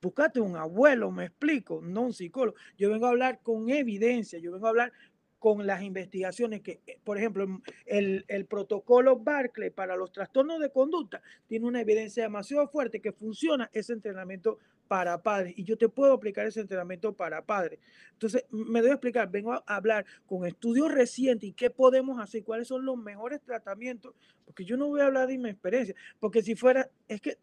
búscate 0.00 0.40
un 0.40 0.56
abuelo, 0.56 1.10
me 1.10 1.26
explico, 1.26 1.80
no 1.82 2.02
un 2.02 2.12
psicólogo. 2.14 2.56
Yo 2.78 2.90
vengo 2.90 3.06
a 3.06 3.10
hablar 3.10 3.40
con 3.42 3.68
evidencia, 3.68 4.38
yo 4.38 4.52
vengo 4.52 4.66
a 4.66 4.70
hablar 4.70 4.92
con 5.38 5.66
las 5.66 5.82
investigaciones 5.82 6.62
que, 6.62 6.80
eh, 6.86 6.98
por 7.04 7.18
ejemplo, 7.18 7.46
el, 7.86 8.24
el, 8.28 8.46
protocolo 8.46 9.18
Barclay 9.18 9.70
para 9.70 9.96
los 9.96 10.12
trastornos 10.12 10.60
de 10.60 10.70
conducta 10.70 11.22
tiene 11.46 11.66
una 11.66 11.80
evidencia 11.80 12.24
demasiado 12.24 12.66
fuerte 12.68 13.00
que 13.00 13.12
funciona 13.12 13.70
ese 13.72 13.92
entrenamiento 13.92 14.58
para 14.88 15.22
padres 15.22 15.52
y 15.56 15.64
yo 15.64 15.76
te 15.76 15.88
puedo 15.88 16.14
aplicar 16.14 16.46
ese 16.46 16.60
entrenamiento 16.60 17.12
para 17.12 17.42
padres. 17.42 17.78
Entonces, 18.12 18.44
me 18.50 18.80
a 18.80 18.92
explicar, 18.92 19.30
vengo 19.30 19.52
a 19.52 19.62
hablar 19.66 20.06
con 20.26 20.46
estudios 20.46 20.90
recientes 20.90 21.50
y 21.50 21.52
qué 21.52 21.70
podemos 21.70 22.18
hacer, 22.18 22.42
cuáles 22.42 22.66
son 22.66 22.84
los 22.84 22.96
mejores 22.96 23.40
tratamientos, 23.42 24.14
porque 24.44 24.64
yo 24.64 24.76
no 24.76 24.88
voy 24.88 25.02
a 25.02 25.06
hablar 25.06 25.28
de 25.28 25.38
mi 25.38 25.50
experiencia, 25.50 25.94
porque 26.18 26.42
si 26.42 26.56
fuera, 26.56 26.88
es 27.06 27.20
que 27.20 27.36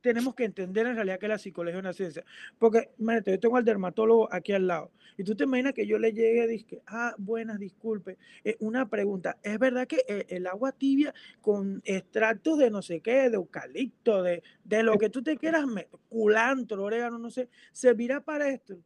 tenemos 0.00 0.34
que 0.34 0.44
entender 0.44 0.86
en 0.86 0.94
realidad 0.94 1.18
que 1.18 1.28
la 1.28 1.38
psicología 1.38 1.78
es 1.78 1.82
una 1.82 1.92
ciencia. 1.92 2.24
Porque, 2.58 2.90
imagínate, 2.98 3.32
yo 3.32 3.40
tengo 3.40 3.56
al 3.56 3.64
dermatólogo 3.64 4.32
aquí 4.32 4.52
al 4.52 4.66
lado. 4.66 4.90
Y 5.16 5.24
tú 5.24 5.34
te 5.34 5.44
imaginas 5.44 5.74
que 5.74 5.86
yo 5.86 5.98
le 5.98 6.12
llegue 6.12 6.44
y 6.44 6.48
dije, 6.48 6.82
ah, 6.86 7.14
buenas, 7.18 7.58
disculpe. 7.58 8.16
Eh, 8.44 8.56
una 8.60 8.88
pregunta, 8.88 9.38
¿es 9.42 9.58
verdad 9.58 9.86
que 9.86 10.02
eh, 10.08 10.26
el 10.28 10.46
agua 10.46 10.72
tibia 10.72 11.12
con 11.40 11.82
extractos 11.84 12.58
de 12.58 12.70
no 12.70 12.80
sé 12.80 13.00
qué, 13.00 13.28
de 13.28 13.36
eucalipto, 13.36 14.22
de, 14.22 14.42
de 14.64 14.82
lo 14.82 14.96
que 14.96 15.10
tú 15.10 15.22
te 15.22 15.36
quieras, 15.36 15.64
culantro, 16.08 16.84
orégano, 16.84 17.18
no 17.18 17.30
sé, 17.30 17.48
servirá 17.72 18.20
para 18.20 18.48
esto? 18.48 18.78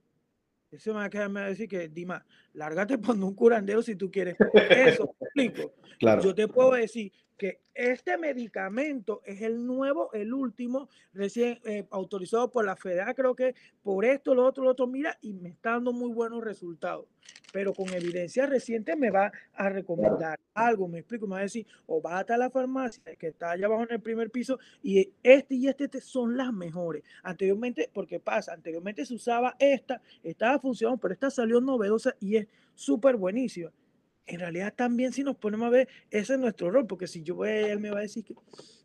Eso 0.75 0.93
me 0.93 1.09
va 1.09 1.41
a 1.45 1.49
decir 1.49 1.69
que, 1.69 1.89
Dima, 1.89 2.25
lárgate 2.53 2.99
por 2.99 3.17
un 3.17 3.35
curandero 3.35 3.81
si 3.83 3.95
tú 3.95 4.11
quieres. 4.11 4.37
Eso, 4.71 5.15
explico. 5.21 5.73
Claro. 5.97 6.23
Yo 6.23 6.35
te 6.35 6.49
puedo 6.49 6.73
decir, 6.73 7.12
que 7.37 7.61
este 7.74 8.16
medicamento 8.18 9.20
es 9.24 9.43
el 9.43 9.66
nuevo, 9.66 10.12
el 10.12 10.32
último, 10.32 10.89
recién 11.12 11.59
eh, 11.64 11.87
autorizado 11.91 12.51
por 12.51 12.64
la 12.64 12.76
FEDA, 12.76 13.12
creo 13.14 13.35
que 13.35 13.55
por 13.82 14.05
esto, 14.05 14.35
lo 14.35 14.47
otro, 14.47 14.64
lo 14.64 14.70
otro, 14.70 14.87
mira, 14.87 15.18
y 15.20 15.32
me 15.32 15.49
está 15.49 15.70
dando 15.72 15.93
muy 15.93 16.12
buenos 16.12 16.45
resultados. 16.45 17.07
Pero 17.53 17.72
con 17.72 17.93
evidencia 17.93 18.47
reciente 18.47 18.97
me 18.97 19.11
va 19.11 19.32
a 19.55 19.68
recomendar 19.68 20.39
algo, 20.55 20.87
me 20.89 21.01
explico, 21.01 21.26
me 21.26 21.35
va 21.35 21.39
a 21.41 21.43
decir, 21.43 21.66
o 21.87 22.01
va 22.01 22.18
a 22.18 22.37
la 22.37 22.51
farmacia 22.51 23.03
que 23.16 23.28
está 23.28 23.53
allá 23.53 23.66
abajo 23.66 23.82
en 23.82 23.93
el 23.93 24.01
primer 24.01 24.30
piso, 24.30 24.59
y 24.82 25.12
este 25.22 25.55
y 25.55 25.68
este, 25.68 25.85
este 25.85 26.01
son 26.01 26.37
las 26.37 26.53
mejores. 26.53 27.03
Anteriormente, 27.22 27.91
porque 27.93 28.20
pasa, 28.20 28.53
anteriormente 28.53 29.05
se 29.05 29.14
usaba 29.14 29.57
esta, 29.59 30.01
estaba 30.22 30.59
funcionando, 30.59 31.01
pero 31.01 31.14
esta 31.14 31.30
salió 31.30 31.61
novedosa 31.61 32.14
y 32.20 32.37
es 32.37 32.49
súper 32.74 33.16
buenísima 33.16 33.72
en 34.27 34.41
realidad 34.41 34.72
también 34.75 35.12
si 35.12 35.22
nos 35.22 35.37
ponemos 35.37 35.66
a 35.66 35.70
ver, 35.70 35.89
ese 36.11 36.35
es 36.35 36.39
nuestro 36.39 36.70
rol, 36.70 36.87
porque 36.87 37.07
si 37.07 37.22
yo 37.22 37.37
voy 37.37 37.49
a 37.49 37.72
él 37.72 37.81
me 37.81 37.91
va 37.91 37.99
a 37.99 38.03
decir 38.03 38.25
que, 38.25 38.35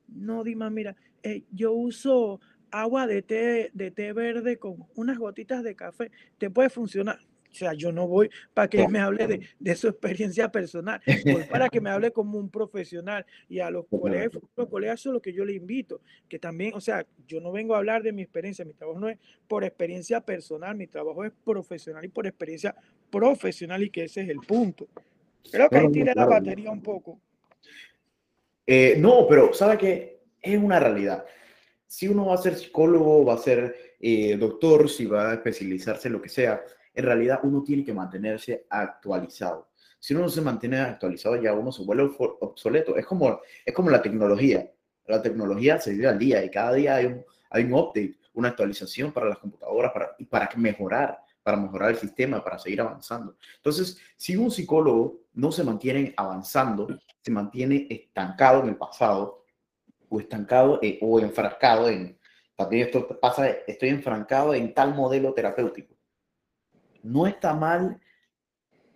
no, 0.08 0.44
Dima, 0.44 0.70
mira, 0.70 0.96
eh, 1.24 1.44
yo 1.52 1.74
uso 1.74 2.40
agua 2.72 3.08
de 3.08 3.22
té, 3.22 3.72
de 3.74 3.92
té 3.92 4.14
verde 4.14 4.58
con 4.58 4.86
unas 4.96 5.18
gotitas 5.18 5.64
de 5.64 5.76
café, 5.76 6.12
te 6.38 6.50
puede 6.50 6.70
funcionar. 6.70 7.20
O 7.52 7.56
sea, 7.56 7.74
yo 7.74 7.92
no 7.92 8.08
voy 8.08 8.30
para 8.54 8.68
que 8.68 8.84
él 8.84 8.90
me 8.90 9.00
hable 9.00 9.26
de, 9.26 9.40
de 9.60 9.76
su 9.76 9.88
experiencia 9.88 10.52
personal, 10.52 11.02
voy 11.26 11.44
para 11.46 11.68
que 11.68 11.82
me 11.82 11.90
hable 11.90 12.12
como 12.12 12.38
un 12.38 12.50
profesional. 12.50 13.26
Y 13.48 13.60
a 13.60 13.72
los 13.72 13.88
colegas, 13.88 14.30
los 14.56 14.70
colegas 14.70 15.02
son 15.02 15.14
lo 15.14 15.22
que 15.22 15.34
yo 15.34 15.44
le 15.46 15.54
invito, 15.54 16.02
que 16.28 16.38
también, 16.38 16.74
o 16.76 16.82
sea, 16.82 17.06
yo 17.28 17.42
no 17.42 17.52
vengo 17.52 17.74
a 17.74 17.80
hablar 17.80 18.04
de 18.04 18.14
mi 18.14 18.22
experiencia, 18.22 18.66
mi 18.66 18.74
trabajo 18.74 19.00
no 19.00 19.10
es 19.10 19.18
por 19.48 19.64
experiencia 19.64 20.22
personal, 20.22 20.76
mi 20.76 20.86
trabajo 20.86 21.26
es 21.26 21.32
profesional 21.44 22.06
y 22.06 22.10
por 22.10 22.28
experiencia 22.28 22.76
profesional 23.10 23.82
y 23.82 23.90
que 23.90 24.04
ese 24.04 24.22
es 24.22 24.30
el 24.30 24.40
punto. 24.42 24.88
Creo 25.52 25.70
que 25.70 25.78
ahí 25.78 25.92
tiene 25.92 26.14
la 26.14 26.26
batería 26.26 26.72
un 26.72 26.82
poco. 26.82 27.20
Eh, 28.66 28.96
no, 29.00 29.26
pero 29.28 29.54
¿sabe 29.54 29.78
qué? 29.78 30.22
Es 30.42 30.58
una 30.62 30.80
realidad. 30.80 31.26
Si 31.88 32.08
uno 32.08 32.28
va 32.28 32.36
a 32.36 32.38
ser 32.38 32.56
psicólogo, 32.56 33.26
va 33.26 33.34
a 33.34 33.38
ser 33.38 33.76
eh, 34.00 34.38
doctor, 34.38 34.90
si 34.90 35.06
va 35.06 35.32
a 35.32 35.34
especializarse 35.34 36.08
en 36.08 36.14
lo 36.14 36.22
que 36.22 36.30
sea, 36.30 36.62
en 36.94 37.06
realidad 37.06 37.40
uno 37.44 37.64
tiene 37.64 37.84
que 37.84 37.94
mantenerse 37.94 38.68
actualizado. 38.70 39.70
Si 40.00 40.14
uno 40.14 40.24
no 40.24 40.30
se 40.30 40.42
mantiene 40.42 40.78
actualizado, 40.80 41.42
ya 41.42 41.54
uno 41.54 41.72
se 41.72 41.84
vuelve 41.84 42.12
obsoleto. 42.18 42.96
Es 42.96 43.06
como, 43.06 43.42
es 43.66 43.74
como 43.74 43.90
la 43.90 44.02
tecnología. 44.02 44.72
La 45.08 45.22
tecnología 45.22 45.80
se 45.80 45.92
vive 45.92 46.08
al 46.08 46.20
día 46.20 46.44
y 46.44 46.52
cada 46.52 46.74
día 46.74 46.96
hay 46.96 47.08
un, 47.08 47.26
hay 47.50 47.64
un 47.64 47.74
update, 47.74 48.20
una 48.34 48.50
actualización 48.50 49.12
para 49.12 49.30
las 49.30 49.40
computadoras 49.40 49.92
para, 49.92 50.16
para 50.30 50.50
mejorar 50.56 51.20
para 51.44 51.58
mejorar 51.58 51.92
el 51.92 51.98
sistema, 51.98 52.44
para 52.44 52.60
seguir 52.60 52.82
avanzando. 52.82 53.36
Entonces, 53.56 53.98
si 54.18 54.36
un 54.36 54.52
psicólogo 54.52 55.22
no 55.34 55.52
se 55.52 55.64
mantiene 55.64 56.14
avanzando, 56.18 56.88
se 57.22 57.32
mantiene 57.32 57.88
estancado 57.90 58.62
en 58.64 58.70
el 58.70 58.78
pasado 58.78 59.46
o 60.10 60.20
estancado 60.20 60.80
eh, 60.82 61.00
o 61.02 61.20
enfrascado 61.20 61.90
en, 61.90 62.20
también 62.56 62.88
esto 62.88 63.08
pasa, 63.20 63.50
estoy 63.50 63.90
enfrancado 63.90 64.54
en 64.54 64.74
tal 64.74 64.94
modelo 64.94 65.34
terapéutico. 65.34 65.96
No 67.04 67.26
está 67.26 67.54
mal 67.54 68.02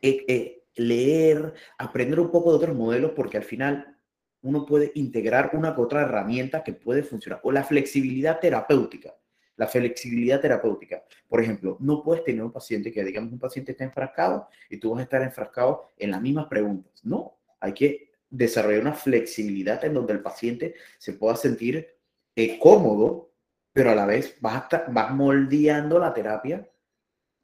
eh, 0.01 0.25
eh, 0.27 0.63
leer, 0.75 1.53
aprender 1.77 2.19
un 2.19 2.29
poco 2.29 2.49
de 2.49 2.57
otros 2.57 2.75
modelos 2.75 3.11
porque 3.15 3.37
al 3.37 3.43
final 3.43 3.97
uno 4.41 4.65
puede 4.65 4.91
integrar 4.95 5.51
una 5.53 5.73
u 5.77 5.81
otra 5.81 6.01
herramienta 6.01 6.63
que 6.63 6.73
puede 6.73 7.03
funcionar. 7.03 7.39
O 7.43 7.51
la 7.51 7.63
flexibilidad 7.63 8.39
terapéutica. 8.39 9.15
La 9.63 9.69
flexibilidad 9.69 10.41
terapéutica. 10.41 11.03
Por 11.29 11.41
ejemplo, 11.41 11.77
no 11.79 12.03
puedes 12.03 12.23
tener 12.23 12.43
un 12.43 12.51
paciente 12.51 12.91
que, 12.91 13.03
digamos, 13.03 13.31
un 13.31 13.39
paciente 13.39 13.71
está 13.71 13.85
enfrascado 13.85 14.49
y 14.69 14.77
tú 14.77 14.91
vas 14.91 14.99
a 14.99 15.03
estar 15.03 15.21
enfrascado 15.21 15.91
en 15.97 16.11
las 16.11 16.21
mismas 16.21 16.47
preguntas. 16.47 16.91
No, 17.03 17.37
hay 17.61 17.73
que 17.73 18.11
desarrollar 18.29 18.81
una 18.81 18.93
flexibilidad 18.93 19.83
en 19.85 19.93
donde 19.93 20.13
el 20.13 20.21
paciente 20.21 20.75
se 20.97 21.13
pueda 21.13 21.35
sentir 21.37 21.87
eh, 22.35 22.59
cómodo, 22.59 23.31
pero 23.71 23.91
a 23.91 23.95
la 23.95 24.05
vez 24.05 24.35
vas, 24.41 24.65
vas 24.89 25.11
moldeando 25.11 25.97
la 25.97 26.13
terapia 26.13 26.67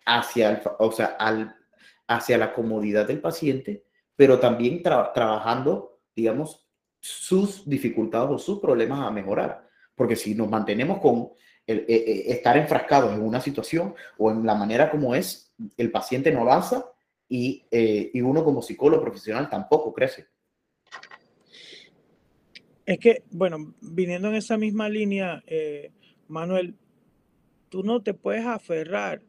hacia, 0.05 0.49
el, 0.51 0.61
o 0.79 0.91
sea, 0.91 1.15
al, 1.19 1.55
hacia 2.07 2.37
la 2.37 2.53
comodidad 2.53 3.07
del 3.07 3.21
paciente, 3.21 3.85
pero 4.15 4.39
también 4.39 4.83
trabajando, 4.83 6.01
digamos, 6.13 6.67
sus 6.99 7.67
dificultades 7.69 8.29
o 8.29 8.37
sus 8.37 8.59
problemas 8.59 8.99
a 9.07 9.11
mejorar. 9.11 9.69
Porque 9.95 10.17
si 10.17 10.35
nos 10.35 10.49
mantenemos 10.49 10.99
con 10.99 11.29
el, 11.69 11.79
eh, 11.81 11.85
eh, 11.87 12.23
estar 12.31 12.57
enfrascados 12.57 13.13
en 13.13 13.21
una 13.21 13.39
situación 13.39 13.93
o 14.17 14.31
en 14.31 14.43
la 14.43 14.55
manera 14.55 14.89
como 14.89 15.13
es, 15.13 15.53
el 15.77 15.91
paciente 15.91 16.31
no 16.31 16.41
avanza 16.41 16.83
y, 17.27 17.63
eh, 17.69 18.09
y 18.11 18.21
uno 18.21 18.43
como 18.43 18.63
psicólogo 18.63 19.03
profesional 19.03 19.49
tampoco 19.51 19.93
crece. 19.93 20.25
Es 22.87 22.97
que, 22.97 23.21
bueno, 23.29 23.75
viniendo 23.81 24.29
en 24.29 24.35
esa 24.35 24.57
misma 24.57 24.89
línea, 24.89 25.43
Manuel, 26.27 26.73
tú 27.69 27.83
no 27.83 28.01
te 28.01 28.15
puedes 28.15 28.47
aferrar 28.47 29.21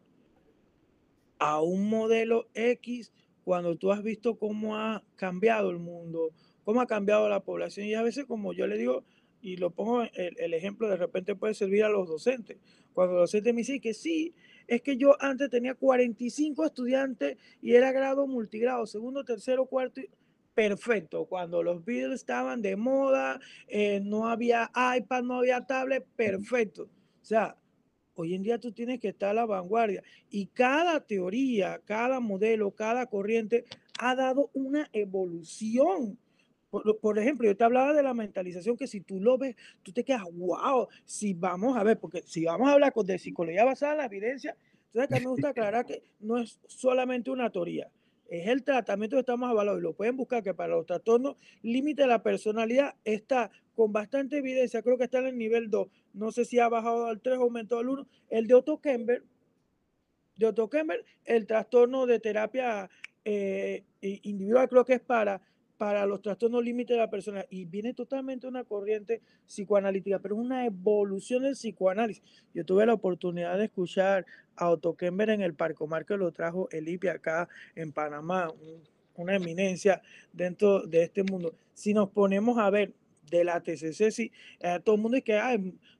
a 1.38 1.61
un 1.61 1.91
modelo 1.91 2.49
X 2.55 3.12
cuando 3.45 3.76
tú 3.76 3.93
has 3.93 4.03
visto 4.03 4.38
cómo 4.38 4.78
ha 4.78 5.03
cambiado 5.16 5.68
el 5.68 5.78
mundo, 5.78 6.30
cómo 6.64 6.80
ha 6.80 6.86
cambiado 6.86 7.28
la 7.28 7.41
población. 7.41 7.86
Y 7.86 7.95
a 7.95 8.03
veces, 8.03 8.24
como 8.24 8.55
yo 8.55 8.66
le 8.66 8.78
digo, 8.78 9.05
y 9.41 9.57
lo 9.57 9.70
pongo 9.70 10.03
el, 10.03 10.36
el 10.38 10.55
ejemplo, 10.55 10.88
de 10.88 10.97
repente 10.97 11.34
puede 11.34 11.55
servir 11.55 11.84
a 11.84 11.88
los 11.88 12.09
docentes. 12.09 12.59
Cuando 12.93 13.14
los 13.14 13.22
docentes 13.22 13.55
me 13.55 13.61
dicen 13.61 13.80
que 13.80 13.95
sí, 13.95 14.34
es 14.66 14.82
que 14.82 14.97
yo 14.97 15.16
antes 15.20 15.51
tenía 15.51 15.74
45 15.74 16.64
estudiantes 16.64 17.36
y 17.61 17.74
era 17.74 17.93
grado 17.93 18.26
multigrado, 18.26 18.86
segundo, 18.86 19.24
tercero, 19.24 19.66
cuarto. 19.66 20.01
Perfecto, 20.55 21.24
cuando 21.26 21.62
los 21.62 21.84
Beatles 21.84 22.20
estaban 22.20 22.61
de 22.61 22.76
moda, 22.76 23.41
eh, 23.68 24.01
no 24.05 24.28
había 24.28 24.70
iPad, 24.97 25.22
no 25.22 25.38
había 25.38 25.64
tablet, 25.64 26.05
perfecto. 26.16 26.82
O 26.82 27.24
sea, 27.24 27.57
Hoy 28.20 28.34
en 28.34 28.43
día 28.43 28.59
tú 28.59 28.70
tienes 28.70 29.01
que 29.01 29.09
estar 29.09 29.30
a 29.30 29.34
la 29.34 29.47
vanguardia 29.47 30.03
y 30.28 30.45
cada 30.49 31.01
teoría, 31.01 31.80
cada 31.86 32.20
modelo, 32.20 32.70
cada 32.72 33.07
corriente 33.07 33.64
ha 33.99 34.14
dado 34.14 34.51
una 34.53 34.91
evolución. 34.93 36.18
Por, 36.71 37.18
ejemplo, 37.18 37.49
yo 37.49 37.57
te 37.57 37.64
hablaba 37.64 37.93
de 37.93 38.03
la 38.03 38.14
mentalización 38.14 38.77
que 38.77 38.87
si 38.87 39.01
tú 39.01 39.21
lo 39.21 39.37
ves, 39.37 39.57
tú 39.83 39.93
te 39.93 40.05
quedas, 40.05 40.23
wow, 40.33 40.87
si 41.05 41.35
vamos 41.35 41.77
a 41.77 41.83
ver, 41.83 41.99
porque 41.99 42.23
si 42.23 42.45
vamos 42.45 42.68
a 42.68 42.75
hablar 42.75 42.95
de 42.95 43.18
psicología 43.18 43.64
basada 43.64 43.93
en 43.93 43.99
la 43.99 44.05
evidencia, 44.05 44.57
entonces 44.87 45.11
acá 45.11 45.21
me 45.21 45.31
gusta 45.31 45.49
aclarar 45.49 45.85
que 45.85 46.03
no 46.21 46.39
es 46.39 46.61
solamente 46.68 47.33
una 47.33 47.51
teoría, 47.51 47.91
es 48.29 48.47
el 48.47 48.62
tratamiento 48.62 49.16
que 49.16 49.21
estamos 49.21 49.51
hablando 49.51 49.79
y 49.79 49.83
lo 49.83 49.95
pueden 49.95 50.16
buscar 50.16 50.45
que 50.45 50.55
para 50.55 50.77
los 50.77 50.87
trastornos 50.87 51.37
límite 51.62 52.03
de 52.03 52.09
la 52.09 52.23
personalidad 52.23 52.95
está 53.05 53.51
con 53.75 53.93
bastante 53.93 54.39
evidencia, 54.39 54.83
creo 54.83 54.97
que 54.97 55.05
está 55.05 55.18
en 55.18 55.27
el 55.27 55.39
nivel 55.39 55.71
2, 55.71 55.89
no 56.14 56.31
sé 56.31 56.45
si 56.45 56.61
ha 56.61 56.68
bajado 56.68 57.07
al 57.07 57.21
3 57.21 57.39
o 57.39 57.43
aumentado 57.43 57.81
al 57.81 57.89
1, 57.89 58.07
el 58.31 58.47
de 58.47 58.55
Otto 58.55 58.81
Kemper, 58.81 59.25
de 60.37 60.47
Otto 60.47 60.71
Kemper, 60.71 61.05
el 61.25 61.49
trastorno 61.49 62.07
de 62.07 62.21
terapia 62.21 62.89
eh, 63.25 63.83
individual 64.01 64.68
creo 64.68 64.85
que 64.85 64.95
es 64.95 65.01
para, 65.01 65.43
para 65.81 66.05
los 66.05 66.20
trastornos 66.20 66.62
límites 66.62 66.95
de 66.95 66.99
la 66.99 67.09
persona 67.09 67.47
y 67.49 67.64
viene 67.64 67.95
totalmente 67.95 68.47
una 68.47 68.64
corriente 68.64 69.22
psicoanalítica, 69.47 70.18
pero 70.18 70.35
es 70.35 70.43
una 70.43 70.66
evolución 70.66 71.43
del 71.43 71.55
psicoanálisis. 71.55 72.22
Yo 72.53 72.66
tuve 72.66 72.85
la 72.85 72.93
oportunidad 72.93 73.57
de 73.57 73.64
escuchar 73.64 74.26
a 74.57 74.68
Otto 74.68 74.95
Kemper 74.95 75.31
en 75.31 75.41
el 75.41 75.55
Parcomar 75.55 76.05
que 76.05 76.18
lo 76.18 76.33
trajo 76.33 76.68
Elipi 76.70 77.09
acá 77.09 77.49
en 77.74 77.93
Panamá, 77.93 78.53
una 79.14 79.37
eminencia 79.37 80.03
dentro 80.35 80.83
de 80.83 81.05
este 81.05 81.22
mundo. 81.22 81.55
Si 81.72 81.95
nos 81.95 82.11
ponemos 82.11 82.59
a 82.59 82.68
ver 82.68 82.93
de 83.31 83.45
la 83.45 83.62
TCC, 83.62 84.11
sí, 84.11 84.31
eh, 84.61 84.81
todo 84.85 84.97
el 84.97 85.01
mundo 85.01 85.16
es 85.16 85.24
que 85.24 85.41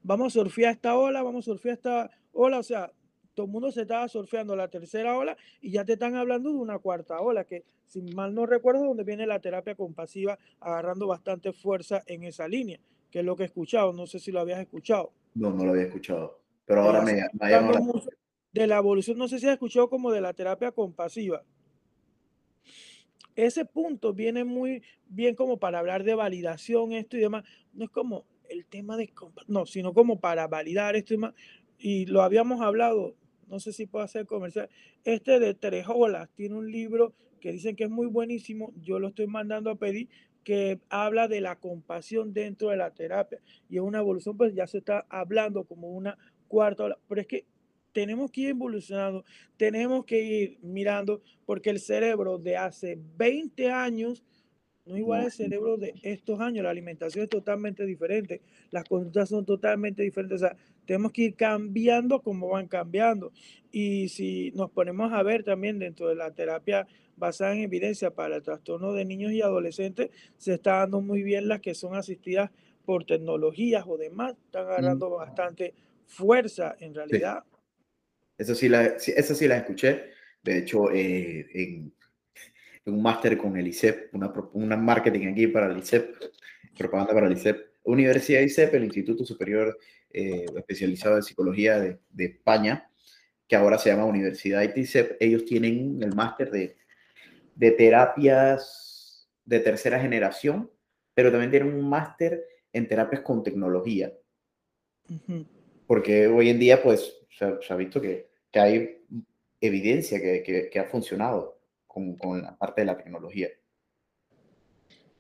vamos 0.03 0.27
a 0.27 0.41
surfear 0.41 0.75
esta 0.75 0.95
ola, 0.95 1.23
vamos 1.23 1.47
a 1.47 1.53
surfear 1.53 1.73
esta 1.73 2.11
ola, 2.35 2.59
o 2.59 2.63
sea, 2.63 2.93
todo 3.41 3.47
el 3.47 3.53
mundo 3.53 3.73
se 3.73 3.83
estaba 3.83 4.07
surfeando 4.07 4.55
la 4.55 4.69
tercera 4.69 5.17
ola 5.17 5.35
y 5.63 5.71
ya 5.71 5.83
te 5.83 5.95
están 5.95 6.15
hablando 6.15 6.51
de 6.51 6.57
una 6.57 6.79
cuarta 6.79 7.19
ola, 7.23 7.45
que 7.45 7.65
si 7.87 8.03
mal 8.03 8.35
no 8.35 8.45
recuerdo, 8.45 8.85
donde 8.85 9.03
viene 9.03 9.27
la 9.27 9.41
terapia 9.41 9.75
compasiva 9.75 10.39
agarrando 10.61 11.07
bastante 11.07 11.55
fuerza 11.55 12.03
en 12.07 12.25
esa 12.25 12.47
línea, 12.47 12.79
que 13.11 13.21
es 13.21 13.25
lo 13.25 13.37
que 13.37 13.45
he 13.45 13.47
escuchado, 13.47 13.95
no 13.95 14.07
sé 14.07 14.19
si 14.19 14.31
lo 14.31 14.41
habías 14.41 14.61
escuchado. 14.61 15.13
No, 15.35 15.55
no 15.55 15.65
lo 15.65 15.71
había 15.71 15.85
escuchado, 15.85 16.39
pero 16.67 16.83
ahora 16.83 17.01
me, 17.01 17.15
De 18.53 18.67
la 18.67 18.77
evolución, 18.77 19.17
no 19.17 19.27
sé 19.27 19.39
si 19.39 19.47
has 19.47 19.55
escuchado 19.55 19.89
como 19.89 20.13
de 20.13 20.21
la 20.21 20.35
terapia 20.35 20.71
compasiva 20.71 21.43
ese 23.37 23.65
punto 23.65 24.13
viene 24.13 24.45
muy 24.45 24.83
bien 25.09 25.35
como 25.35 25.57
para 25.59 25.79
hablar 25.79 26.05
de 26.05 26.15
validación, 26.15 26.93
esto 26.93 27.17
y 27.17 27.21
demás. 27.21 27.45
No 27.73 27.87
es 27.87 27.91
como 27.91 28.27
el 28.51 28.67
tema 28.67 28.99
de, 28.99 29.11
no, 29.47 29.65
sino 29.65 29.95
como 29.95 30.21
para 30.21 30.47
validar 30.47 30.95
esto 30.95 31.15
y 31.15 31.17
demás. 31.17 31.35
Y 31.79 32.07
lo 32.07 32.23
habíamos 32.23 32.61
hablado, 32.61 33.15
no 33.51 33.61
sé 33.61 33.73
si 33.73 33.87
puedo 33.87 34.05
hacer 34.05 34.27
comercial. 34.27 34.71
Este 35.05 35.39
de 35.39 35.55
Tres 35.55 35.87
Olas 35.89 36.31
tiene 36.35 36.55
un 36.55 36.71
libro 36.71 37.13
que 37.41 37.53
dicen 37.53 37.77
que 37.77 37.85
es 37.85 37.91
muy 37.91 38.07
buenísimo. 38.07 38.73
Yo 38.81 38.99
lo 38.99 39.09
estoy 39.09 39.27
mandando 39.27 39.71
a 39.71 39.75
pedir 39.75 40.09
que 40.45 40.81
habla 40.89 41.29
de 41.29 41.41
la 41.41 41.57
compasión 41.57 42.33
dentro 42.33 42.71
de 42.71 42.77
la 42.77 42.93
terapia 42.93 43.41
y 43.69 43.77
es 43.77 43.83
una 43.83 43.99
evolución, 43.99 44.37
pues 44.37 44.55
ya 44.55 44.67
se 44.67 44.79
está 44.79 45.05
hablando 45.11 45.65
como 45.65 45.89
una 45.89 46.17
cuarta 46.49 46.85
ola, 46.85 46.99
pero 47.09 47.21
es 47.21 47.27
que 47.27 47.45
tenemos 47.93 48.31
que 48.31 48.43
ir 48.43 48.49
evolucionando, 48.51 49.25
tenemos 49.57 50.05
que 50.05 50.23
ir 50.23 50.59
mirando, 50.63 51.23
porque 51.45 51.71
el 51.71 51.81
cerebro 51.81 52.39
de 52.39 52.57
hace 52.57 52.99
20 53.17 53.71
años 53.71 54.25
no 54.87 54.95
es 54.95 55.01
igual 55.01 55.25
al 55.25 55.33
cerebro 55.33 55.77
de 55.77 55.95
estos 56.03 56.41
años. 56.41 56.65
La 56.65 56.71
alimentación 56.71 57.25
es 57.25 57.31
totalmente 57.31 57.85
diferente, 57.85 58.41
las 58.71 58.85
conductas 58.85 59.29
son 59.29 59.45
totalmente 59.45 60.03
diferentes. 60.03 60.37
O 60.37 60.47
sea, 60.47 60.57
tenemos 60.91 61.13
que 61.13 61.23
ir 61.23 61.37
cambiando 61.37 62.21
como 62.21 62.49
van 62.49 62.67
cambiando. 62.67 63.33
Y 63.71 64.09
si 64.09 64.51
nos 64.57 64.73
ponemos 64.73 65.13
a 65.13 65.23
ver 65.23 65.45
también 65.45 65.79
dentro 65.79 66.09
de 66.09 66.17
la 66.17 66.33
terapia 66.33 66.85
basada 67.17 67.53
en 67.53 67.61
evidencia 67.61 68.11
para 68.11 68.35
el 68.35 68.43
trastorno 68.43 68.93
de 68.93 69.05
niños 69.05 69.31
y 69.31 69.41
adolescentes, 69.41 70.11
se 70.37 70.55
está 70.55 70.79
dando 70.79 71.01
muy 71.01 71.23
bien 71.23 71.47
las 71.47 71.61
que 71.61 71.77
son 71.77 71.95
asistidas 71.95 72.51
por 72.85 73.05
tecnologías 73.05 73.85
o 73.87 73.99
demás, 73.99 74.35
están 74.47 74.67
agarrando 74.67 75.11
bastante 75.11 75.75
fuerza 76.07 76.75
en 76.81 76.93
realidad. 76.93 77.45
Eso 78.37 78.57
sí, 78.57 78.69
la, 78.69 78.87
esa 78.87 79.35
sí 79.37 79.47
la 79.47 79.59
escuché. 79.59 80.07
De 80.43 80.59
hecho, 80.59 80.91
eh, 80.91 81.47
en, 81.55 81.95
un 82.87 83.01
máster 83.01 83.39
con 83.39 83.57
el 83.57 83.69
ICEP, 83.69 84.13
una, 84.13 84.33
una, 84.55 84.77
marketing 84.77 85.29
aquí 85.29 85.47
para 85.47 85.71
el 85.71 85.79
ICEP, 85.79 86.17
propaganda 86.77 87.15
para 87.15 87.29
el 87.29 87.35
ICEP, 87.35 87.75
Universidad 87.85 88.41
ICEP, 88.41 88.75
el 88.75 88.85
Instituto 88.87 89.25
Superior 89.25 89.79
eh, 90.13 90.47
Especializado 90.57 91.17
en 91.17 91.23
Psicología 91.23 91.79
de, 91.79 91.99
de, 92.11 92.25
España, 92.25 92.91
que 93.49 93.57
ahora 93.57 93.79
se 93.79 93.91
llama 93.91 94.05
Universidad 94.05 94.63
ICEP, 94.77 95.17
ellos 95.21 95.45
tienen 95.45 96.03
el 96.03 96.15
máster 96.15 96.51
de, 96.51 96.77
de 97.55 97.71
terapias 97.73 99.29
de 99.45 99.61
tercera 99.61 100.01
generación, 100.01 100.71
pero 101.15 101.31
también 101.31 101.51
tienen 101.51 101.75
un 101.75 101.89
máster 101.89 102.45
en 102.73 102.87
terapias 102.87 103.23
con 103.23 103.43
tecnología. 103.43 104.13
Porque 105.87 106.29
hoy 106.29 106.51
en 106.51 106.61
día, 106.61 106.83
pues, 106.83 107.17
se 107.37 107.73
ha 107.73 107.77
visto 107.77 108.01
que 108.01 108.31
que 108.51 108.61
hay 108.61 108.99
evidencia 109.61 110.21
que, 110.21 110.69
que, 110.71 110.79
ha 110.79 110.85
funcionado 110.85 111.61
con, 111.87 112.17
con, 112.17 112.43
la 112.43 112.57
parte 112.57 112.83
de 112.83 112.87
la 112.87 112.97
tecnología. 112.97 113.49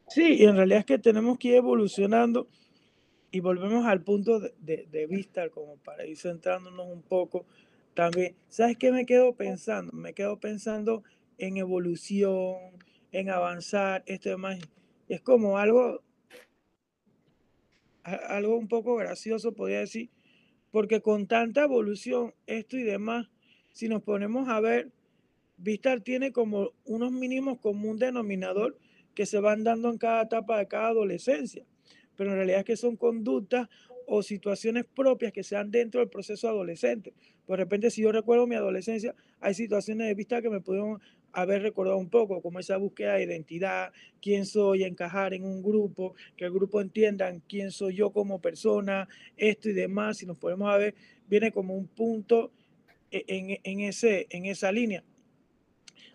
Sí, 0.08 0.38
y 0.40 0.44
en 0.44 0.56
realidad 0.56 0.80
es 0.80 0.86
que 0.86 0.98
tenemos 0.98 1.38
que 1.38 1.48
ir 1.48 1.54
evolucionando 1.56 2.48
y 3.30 3.40
volvemos 3.40 3.86
al 3.86 4.02
punto 4.02 4.40
de, 4.40 4.86
de, 4.90 5.06
vista, 5.06 5.50
como 5.50 5.76
para 5.76 6.06
ir 6.06 6.16
centrándonos 6.16 6.86
un 6.88 7.02
poco 7.02 7.46
también. 7.94 8.34
¿Sabes 8.48 8.76
qué 8.76 8.90
me 8.90 9.06
quedo 9.06 9.34
pensando? 9.34 9.92
Me 9.92 10.14
quedo 10.14 10.38
pensando 10.38 11.04
en 11.38 11.56
evolución, 11.56 12.56
en 13.12 13.30
avanzar, 13.30 14.02
esto 14.06 14.30
demás. 14.30 14.58
Es 15.08 15.20
como 15.20 15.58
algo, 15.58 16.02
algo 18.02 18.56
un 18.56 18.68
poco 18.68 18.96
gracioso, 18.96 19.52
podría 19.52 19.80
decir, 19.80 20.10
porque 20.70 21.00
con 21.00 21.26
tanta 21.26 21.62
evolución, 21.62 22.34
esto 22.46 22.76
y 22.76 22.82
demás, 22.82 23.28
si 23.72 23.88
nos 23.88 24.02
ponemos 24.02 24.48
a 24.48 24.60
ver, 24.60 24.90
Vistar 25.56 26.00
tiene 26.00 26.32
como 26.32 26.72
unos 26.86 27.12
mínimos 27.12 27.58
como 27.58 27.90
un 27.90 27.98
denominador 27.98 28.78
que 29.14 29.26
se 29.26 29.40
van 29.40 29.62
dando 29.62 29.90
en 29.90 29.98
cada 29.98 30.22
etapa 30.22 30.58
de 30.58 30.68
cada 30.68 30.88
adolescencia, 30.88 31.66
pero 32.20 32.32
en 32.32 32.36
realidad 32.36 32.58
es 32.58 32.64
que 32.66 32.76
son 32.76 32.96
conductas 32.96 33.66
o 34.06 34.22
situaciones 34.22 34.84
propias 34.84 35.32
que 35.32 35.42
se 35.42 35.54
dan 35.54 35.70
dentro 35.70 36.00
del 36.00 36.10
proceso 36.10 36.50
adolescente. 36.50 37.14
De 37.48 37.56
repente, 37.56 37.90
si 37.90 38.02
yo 38.02 38.12
recuerdo 38.12 38.46
mi 38.46 38.56
adolescencia, 38.56 39.14
hay 39.40 39.54
situaciones 39.54 40.06
de 40.06 40.14
vista 40.14 40.42
que 40.42 40.50
me 40.50 40.60
pudieron 40.60 41.00
haber 41.32 41.62
recordado 41.62 41.96
un 41.96 42.10
poco 42.10 42.42
como 42.42 42.58
esa 42.58 42.76
búsqueda 42.76 43.14
de 43.14 43.22
identidad, 43.22 43.90
quién 44.20 44.44
soy, 44.44 44.84
encajar 44.84 45.32
en 45.32 45.46
un 45.46 45.62
grupo, 45.62 46.14
que 46.36 46.44
el 46.44 46.52
grupo 46.52 46.82
entiendan 46.82 47.42
quién 47.48 47.70
soy 47.70 47.94
yo 47.94 48.10
como 48.10 48.38
persona, 48.38 49.08
esto 49.38 49.70
y 49.70 49.72
demás, 49.72 50.18
si 50.18 50.26
nos 50.26 50.36
podemos 50.36 50.70
ver, 50.76 50.94
viene 51.26 51.52
como 51.52 51.74
un 51.74 51.86
punto 51.86 52.52
e, 53.10 53.24
en, 53.28 53.58
en, 53.64 53.80
ese, 53.80 54.26
en 54.28 54.44
esa 54.44 54.70
línea. 54.70 55.02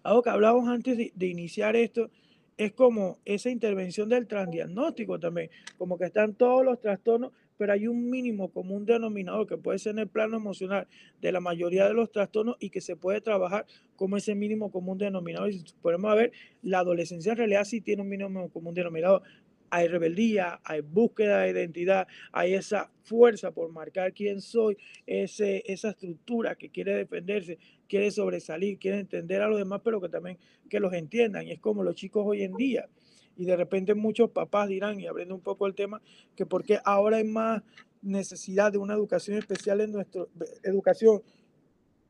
Algo 0.04 0.22
que 0.22 0.30
hablábamos 0.30 0.70
antes 0.70 0.96
de 1.16 1.26
iniciar 1.26 1.76
esto, 1.76 2.12
es 2.58 2.72
como 2.72 3.20
esa 3.26 3.50
intervención 3.50 4.10
del 4.10 4.28
transdiagnóstico 4.28 5.20
también, 5.20 5.50
como 5.78 5.98
que 5.98 6.06
están 6.06 6.36
todos 6.36 6.64
los 6.64 6.80
trastornos, 6.80 7.32
pero 7.58 7.74
hay 7.74 7.88
un 7.88 8.10
mínimo 8.10 8.50
común 8.50 8.86
denominador 8.86 9.48
que 9.48 9.58
puede 9.58 9.80
ser 9.80 9.94
en 9.94 10.00
el 10.00 10.08
plano 10.08 10.38
emocional 10.38 10.88
de 11.22 11.32
la 11.32 11.40
mayoría 11.40 11.88
de 11.88 11.94
los 11.94 12.12
trastornos 12.12 12.58
y 12.60 12.70
que 12.70 12.82
se 12.82 12.96
puede 12.96 13.22
trabajar 13.22 13.66
como 13.96 14.18
ese 14.18 14.36
mínimo 14.36 14.72
común 14.72 14.98
denominador. 14.98 15.50
Y 15.50 15.60
si 15.60 15.74
podemos 15.82 16.16
ver, 16.16 16.32
la 16.62 16.80
adolescencia 16.80 17.32
en 17.32 17.38
realidad 17.38 17.64
sí 17.64 17.82
tiene 17.82 18.02
un 18.02 18.10
mínimo 18.10 18.50
común 18.50 18.74
denominador. 18.74 19.22
Hay 19.70 19.88
rebeldía, 19.88 20.62
hay 20.64 20.82
búsqueda 20.82 21.40
de 21.40 21.52
identidad, 21.52 22.08
hay 22.32 22.54
esa 22.54 22.92
fuerza 23.04 23.52
por 23.52 23.72
marcar 23.72 24.14
quién 24.14 24.40
soy, 24.40 24.78
ese, 25.08 25.64
esa 25.66 25.90
estructura 25.90 26.56
que 26.56 26.70
quiere 26.70 26.94
defenderse, 26.94 27.58
quiere 27.88 28.12
sobresalir, 28.12 28.78
quiere 28.78 29.00
entender 29.00 29.42
a 29.42 29.48
los 29.48 29.58
demás, 29.58 29.82
pero 29.84 30.02
que 30.02 30.10
también 30.10 30.38
que 30.70 30.80
los 30.80 30.94
entiendan. 30.94 31.48
Y 31.48 31.52
es 31.52 31.60
como 31.60 31.84
los 31.84 31.96
chicos 31.96 32.24
hoy 32.26 32.44
en 32.44 32.54
día 32.56 32.88
y 33.38 33.46
de 33.46 33.56
repente 33.56 33.94
muchos 33.94 34.32
papás 34.32 34.70
dirán, 34.70 35.00
y 35.00 35.08
abriendo 35.08 35.36
un 35.36 35.42
poco 35.42 35.68
el 35.68 35.76
tema, 35.76 36.02
que 36.36 36.46
porque 36.46 36.80
ahora 36.84 37.18
hay 37.18 37.26
más 37.26 37.62
necesidad 38.02 38.72
de 38.72 38.78
una 38.78 38.94
educación 38.94 39.38
especial 39.38 39.82
en 39.82 39.92
nuestro, 39.92 40.30
educación 40.64 41.22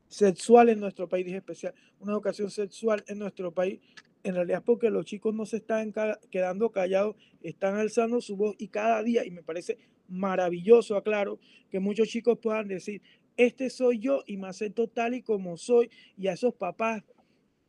sexual 0.08 0.68
en 0.68 0.80
nuestro 0.80 1.08
país, 1.08 1.24
dije 1.24 1.38
especial, 1.38 1.74
una 1.98 2.12
educación 2.12 2.50
sexual 2.50 3.02
en 3.08 3.18
nuestro 3.18 3.52
país, 3.52 3.80
en 4.22 4.34
realidad 4.34 4.58
es 4.58 4.64
porque 4.64 4.90
los 4.90 5.04
chicos 5.04 5.34
no 5.34 5.46
se 5.46 5.58
están 5.58 5.92
quedando 6.30 6.70
callados, 6.70 7.16
están 7.42 7.76
alzando 7.76 8.20
su 8.20 8.36
voz 8.36 8.54
y 8.58 8.68
cada 8.68 9.02
día, 9.02 9.24
y 9.24 9.30
me 9.30 9.42
parece 9.42 9.78
maravilloso, 10.08 10.96
aclaro, 10.96 11.38
que 11.70 11.80
muchos 11.80 12.08
chicos 12.08 12.38
puedan 12.38 12.68
decir, 12.68 13.02
este 13.36 13.70
soy 13.70 13.98
yo 13.98 14.22
y 14.26 14.36
me 14.36 14.48
acepto 14.48 14.88
tal 14.88 15.14
y 15.14 15.22
como 15.22 15.56
soy, 15.56 15.90
y 16.16 16.28
a 16.28 16.32
esos 16.32 16.54
papás, 16.54 17.02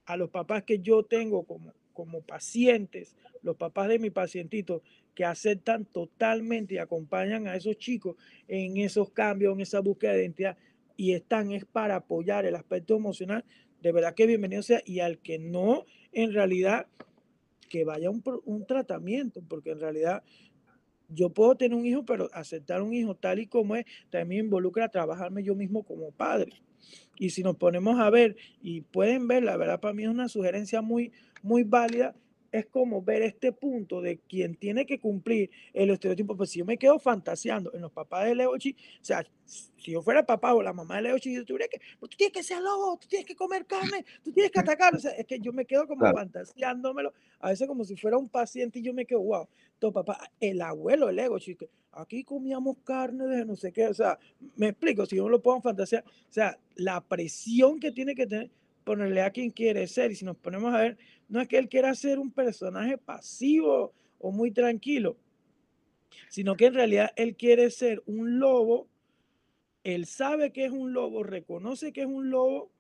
a 0.06 0.18
los 0.18 0.30
papás 0.30 0.64
que 0.64 0.80
yo 0.80 1.04
tengo 1.04 1.44
como, 1.44 1.74
como 1.94 2.22
pacientes, 2.22 3.16
los 3.42 3.56
papás 3.58 3.90
de 3.90 4.00
mi 4.00 4.10
pacientito, 4.10 4.82
que 5.14 5.26
aceptan 5.26 5.86
totalmente 5.86 6.76
y 6.76 6.78
acompañan 6.78 7.48
a 7.48 7.56
esos 7.56 7.78
chicos 7.78 8.16
en 8.48 8.78
esos 8.78 9.10
cambios, 9.12 9.54
en 9.56 9.62
esa 9.62 9.80
búsqueda 9.80 10.14
de 10.14 10.22
identidad 10.22 10.58
y 10.98 11.14
están 11.14 11.52
es 11.52 11.64
para 11.64 11.96
apoyar 11.96 12.46
el 12.46 12.56
aspecto 12.56 12.96
emocional, 12.96 13.46
de 13.82 13.92
verdad 13.92 14.16
que 14.16 14.26
bienvenido 14.26 14.64
sea 14.64 14.82
y 14.84 15.00
al 15.00 15.20
que 15.20 15.38
no, 15.38 15.86
en 16.12 16.34
realidad, 16.34 16.88
que 17.70 17.86
vaya 17.86 18.10
un, 18.10 18.24
un 18.46 18.66
tratamiento, 18.66 19.42
porque 19.48 19.72
en 19.72 19.80
realidad 19.80 20.24
yo 21.10 21.30
puedo 21.30 21.56
tener 21.56 21.78
un 21.78 21.86
hijo, 21.86 22.06
pero 22.06 22.30
aceptar 22.34 22.82
un 22.82 22.94
hijo 22.94 23.16
tal 23.16 23.40
y 23.40 23.48
como 23.48 23.76
es, 23.76 23.86
también 24.10 24.46
involucra 24.46 24.90
trabajarme 24.90 25.44
yo 25.44 25.56
mismo 25.56 25.84
como 25.84 26.12
padre. 26.12 26.52
Y 27.18 27.32
si 27.32 27.44
nos 27.44 27.56
ponemos 27.56 28.00
a 28.00 28.10
ver, 28.10 28.36
y 28.62 28.82
pueden 28.82 29.28
ver, 29.28 29.44
la 29.44 29.58
verdad 29.58 29.80
para 29.80 29.94
mí 29.94 30.04
es 30.04 30.10
una 30.10 30.28
sugerencia 30.28 30.82
muy, 30.82 31.12
muy 31.42 31.64
válida, 31.64 32.16
es 32.52 32.66
como 32.68 33.02
ver 33.02 33.22
este 33.22 33.52
punto 33.52 34.02
de 34.02 34.18
quien 34.20 34.56
tiene 34.56 34.86
que 34.86 35.00
cumplir 35.00 35.50
el 35.74 35.90
estereotipo. 35.90 36.36
Pues 36.36 36.52
si 36.52 36.60
yo 36.60 36.66
me 36.66 36.78
quedo 36.78 37.00
fantaseando 37.00 37.74
en 37.74 37.82
los 37.82 37.92
papás 37.92 38.26
de 38.26 38.36
Leochi, 38.36 38.76
o 39.02 39.06
sea, 39.06 39.26
si 39.46 39.92
yo 39.92 40.02
fuera 40.02 40.22
el 40.22 40.26
papá 40.26 40.54
o 40.54 40.62
la 40.62 40.74
mamá 40.74 40.98
de 40.98 41.04
Leochi, 41.04 41.34
yo 41.34 41.46
tuviera 41.46 41.68
que, 41.68 41.80
tú 42.00 42.08
tienes 42.18 42.34
que 42.34 42.44
ser 42.44 42.62
lobo, 42.62 42.98
tú 42.98 43.08
tienes 43.08 43.26
que 43.26 43.36
comer 43.36 43.66
carne, 43.66 44.06
tú 44.24 44.32
tienes 44.32 44.52
que 44.52 44.60
atacar. 44.60 44.96
O 44.96 45.00
sea, 45.00 45.12
es 45.12 45.26
que 45.26 45.40
yo 45.40 45.54
me 45.54 45.66
quedo 45.66 45.88
como 45.88 46.06
fantaseándomelo, 46.12 47.14
a 47.40 47.50
veces 47.50 47.68
como 47.68 47.84
si 47.84 47.96
fuera 47.96 48.18
un 48.18 48.30
paciente 48.30 48.80
y 48.80 48.84
yo 48.84 48.94
me 48.94 49.06
quedo, 49.06 49.22
wow, 49.22 49.48
todo 49.80 49.92
papá, 49.92 50.32
el 50.40 50.62
abuelo, 50.62 51.10
el 51.10 51.20
ego, 51.20 51.40
chico, 51.40 51.68
aquí 51.92 52.24
comíamos 52.24 52.78
carne 52.84 53.26
de 53.28 53.46
no 53.46 53.56
sé 53.56 53.72
qué, 53.72 53.88
o 53.88 53.94
sea, 53.94 54.18
me 54.56 54.70
explico, 54.70 55.06
si 55.06 55.16
yo 55.16 55.24
no 55.24 55.30
lo 55.30 55.42
puedo 55.42 55.62
fantasear, 55.62 56.04
o 56.06 56.34
sea, 56.34 56.58
la 56.76 57.02
presión 57.02 57.80
que 57.80 57.92
tiene 57.92 58.16
que 58.16 58.28
tener 58.28 58.50
ponerle 58.88 59.22
a 59.22 59.32
quien 59.32 59.50
quiere 59.50 59.86
ser. 59.86 60.12
Y 60.12 60.16
si 60.16 60.24
nos 60.24 60.38
ponemos 60.38 60.74
a 60.74 60.78
ver, 60.78 60.98
no 61.30 61.42
es 61.42 61.48
que 61.48 61.58
él 61.58 61.70
quiera 61.70 61.94
ser 61.96 62.20
un 62.20 62.32
personaje 62.32 62.98
pasivo 62.98 63.94
o 64.20 64.32
muy 64.32 64.52
tranquilo, 64.52 65.18
sino 66.30 66.56
que 66.56 66.68
en 66.68 66.74
realidad 66.74 67.12
él 67.16 67.36
quiere 67.36 67.70
ser 67.70 68.02
un 68.06 68.40
lobo. 68.40 68.88
Él 69.84 70.06
sabe 70.06 70.52
que 70.52 70.66
es 70.66 70.72
un 70.72 70.94
lobo, 70.94 71.24
reconoce 71.24 71.92
que 71.92 72.02
es 72.02 72.08
un 72.08 72.30
lobo, 72.30 72.72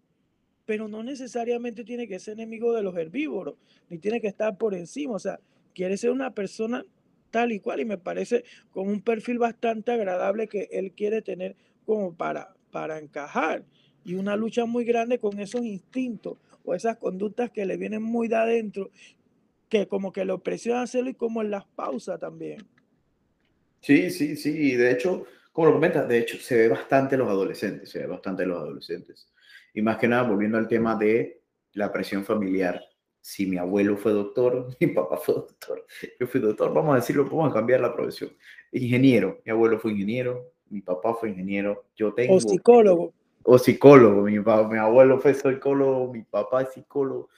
pero 0.65 0.87
no 0.87 1.03
necesariamente 1.03 1.83
tiene 1.83 2.07
que 2.07 2.19
ser 2.19 2.33
enemigo 2.33 2.73
de 2.73 2.83
los 2.83 2.95
herbívoros, 2.95 3.55
ni 3.89 3.97
tiene 3.97 4.19
que 4.19 4.27
estar 4.27 4.57
por 4.57 4.73
encima. 4.73 5.15
O 5.15 5.19
sea, 5.19 5.39
quiere 5.73 5.97
ser 5.97 6.11
una 6.11 6.31
persona 6.31 6.83
tal 7.31 7.51
y 7.51 7.59
cual 7.59 7.81
y 7.81 7.85
me 7.85 7.97
parece 7.97 8.43
con 8.71 8.87
un 8.87 9.01
perfil 9.01 9.37
bastante 9.37 9.91
agradable 9.91 10.47
que 10.47 10.69
él 10.71 10.91
quiere 10.91 11.21
tener 11.21 11.55
como 11.85 12.13
para, 12.13 12.55
para 12.71 12.99
encajar 12.99 13.63
y 14.03 14.15
una 14.15 14.35
lucha 14.37 14.65
muy 14.65 14.85
grande 14.85 15.19
con 15.19 15.39
esos 15.39 15.61
instintos 15.63 16.37
o 16.68 16.76
esas 16.76 16.97
conductas 16.97 17.49
que 17.49 17.65
le 17.65 17.78
vienen 17.78 18.03
muy 18.03 18.28
de 18.28 18.36
adentro, 18.36 18.91
que 19.70 19.88
como 19.88 20.11
que 20.11 20.26
lo 20.26 20.43
presiona 20.43 20.82
hacerlo 20.82 21.09
y 21.09 21.13
como 21.13 21.41
en 21.41 21.49
las 21.49 21.65
pausas 21.65 22.20
también. 22.20 22.68
Sí, 23.80 24.09
sí, 24.09 24.36
sí, 24.36 24.76
de 24.76 24.91
hecho, 24.91 25.26
como 25.53 25.68
lo 25.68 25.74
comentas, 25.74 26.07
de 26.09 26.20
hecho 26.20 26.38
se 26.38 26.57
ve 26.57 26.68
bastante 26.68 27.15
en 27.15 27.20
los 27.20 27.30
adolescentes, 27.30 27.89
se 27.89 27.99
ve 27.99 28.07
bastante 28.07 28.43
en 28.43 28.49
los 28.49 28.59
adolescentes. 28.59 29.32
Y 29.74 29.82
más 29.82 29.97
que 29.97 30.09
nada, 30.09 30.24
volviendo 30.24 30.57
al 30.57 30.68
tema 30.68 30.95
de 30.97 31.41
la 31.72 31.89
presión 31.91 32.26
familiar, 32.26 32.84
si 33.22 33.45
mi 33.45 33.57
abuelo 33.57 33.95
fue 33.95 34.11
doctor, 34.11 34.68
mi 34.82 34.88
papá 34.88 35.15
fue 35.18 35.36
doctor, 35.36 35.86
yo 36.20 36.28
fui 36.28 36.41
doctor, 36.41 36.74
vamos 36.74 36.93
a 36.93 36.95
decirlo, 36.97 37.24
vamos 37.26 37.49
a 37.49 37.53
cambiar 37.53 37.80
la 37.80 37.95
profesión. 37.95 38.32
Ingeniero, 38.74 39.41
mi 39.45 39.51
abuelo 39.53 39.80
fue 39.80 39.91
ingeniero, 39.91 40.51
mi 40.70 40.82
papá 40.82 41.13
fue 41.13 41.30
ingeniero, 41.30 41.86
yo 41.95 42.13
tengo... 42.13 42.36
O 42.36 42.41
psicólogo 42.41 43.13
o 43.49 43.57
psicólogo. 43.57 44.23
Mi, 44.23 44.39
mi 44.39 44.77
abuelo 44.77 45.19
fue 45.19 45.33
psicólogo, 45.33 46.11
mi 46.11 46.23
papá 46.23 46.63
es 46.63 46.73
psicólogo. 46.73 47.29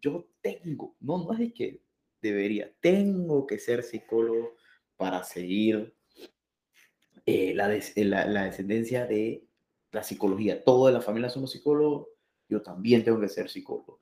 Yo 0.00 0.28
tengo, 0.42 0.94
no, 1.00 1.24
no 1.24 1.32
es 1.38 1.54
que 1.54 1.80
debería, 2.20 2.70
tengo 2.80 3.46
que 3.46 3.58
ser 3.58 3.82
psicólogo 3.82 4.56
para 4.96 5.24
seguir 5.24 5.94
eh, 7.24 7.54
la, 7.54 7.68
la, 7.96 8.26
la, 8.26 8.44
descendencia 8.44 9.06
de 9.06 9.46
la 9.90 10.02
psicología. 10.02 10.62
Toda 10.62 10.92
la 10.92 11.00
familia 11.00 11.30
somos 11.30 11.52
psicólogos, 11.52 12.08
yo 12.46 12.60
también 12.60 13.02
tengo 13.02 13.18
que 13.18 13.28
ser 13.28 13.48
psicólogo. 13.48 14.00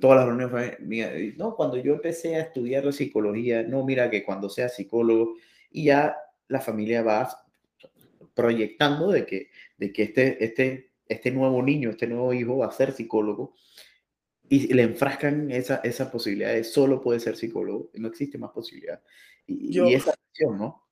Todas 0.00 0.16
las 0.16 0.26
reuniones, 0.26 1.36
no, 1.36 1.54
cuando 1.54 1.76
yo 1.76 1.94
empecé 1.94 2.34
a 2.34 2.40
estudiar 2.40 2.84
la 2.84 2.90
psicología, 2.90 3.62
no, 3.62 3.84
mira 3.84 4.10
que 4.10 4.24
cuando 4.24 4.50
sea 4.50 4.68
psicólogo, 4.68 5.34
y 5.70 5.84
ya 5.84 6.16
la 6.48 6.60
familia 6.60 7.04
va 7.04 7.41
proyectando 8.34 9.10
de 9.10 9.26
que, 9.26 9.50
de 9.78 9.92
que 9.92 10.04
este, 10.04 10.44
este, 10.44 10.92
este 11.08 11.30
nuevo 11.30 11.62
niño, 11.62 11.90
este 11.90 12.06
nuevo 12.06 12.32
hijo 12.32 12.58
va 12.58 12.66
a 12.66 12.72
ser 12.72 12.92
psicólogo 12.92 13.54
y 14.48 14.72
le 14.74 14.82
enfrascan 14.82 15.50
esa, 15.50 15.76
esa 15.76 16.10
posibilidad 16.10 16.52
de 16.52 16.64
solo 16.64 17.00
puede 17.00 17.20
ser 17.20 17.36
psicólogo, 17.36 17.90
no 17.94 18.08
existe 18.08 18.38
más 18.38 18.50
posibilidad. 18.50 19.00
Y, 19.46 19.78
y 19.78 19.94
esa 19.94 20.12
acción, 20.12 20.58
¿no? 20.58 20.86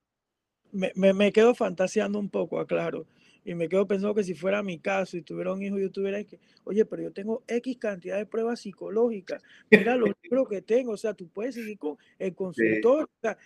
Me, 0.72 0.92
me, 0.94 1.12
me, 1.12 1.32
quedo 1.32 1.54
fantaseando 1.54 2.18
un 2.18 2.30
poco, 2.30 2.58
aclaro 2.58 3.06
y 3.44 3.54
me 3.54 3.68
quedo 3.68 3.86
pensando 3.86 4.14
que 4.14 4.24
si 4.24 4.34
fuera 4.34 4.62
mi 4.62 4.78
caso 4.78 5.16
y 5.16 5.22
tuviera 5.22 5.52
un 5.52 5.62
hijo, 5.62 5.78
yo 5.78 5.90
tuviera 5.90 6.22
que, 6.24 6.38
oye, 6.64 6.84
pero 6.84 7.02
yo 7.02 7.12
tengo 7.12 7.42
X 7.46 7.78
cantidad 7.78 8.16
de 8.16 8.26
pruebas 8.26 8.60
psicológicas, 8.60 9.42
mira 9.70 9.96
los 9.96 10.10
libros 10.22 10.48
que 10.48 10.62
tengo, 10.62 10.92
o 10.92 10.96
sea, 10.96 11.14
tú 11.14 11.28
puedes 11.28 11.54
seguir 11.54 11.78
con 11.78 11.96
el 12.18 12.34
consultor, 12.34 13.04
o 13.04 13.20
sea, 13.20 13.38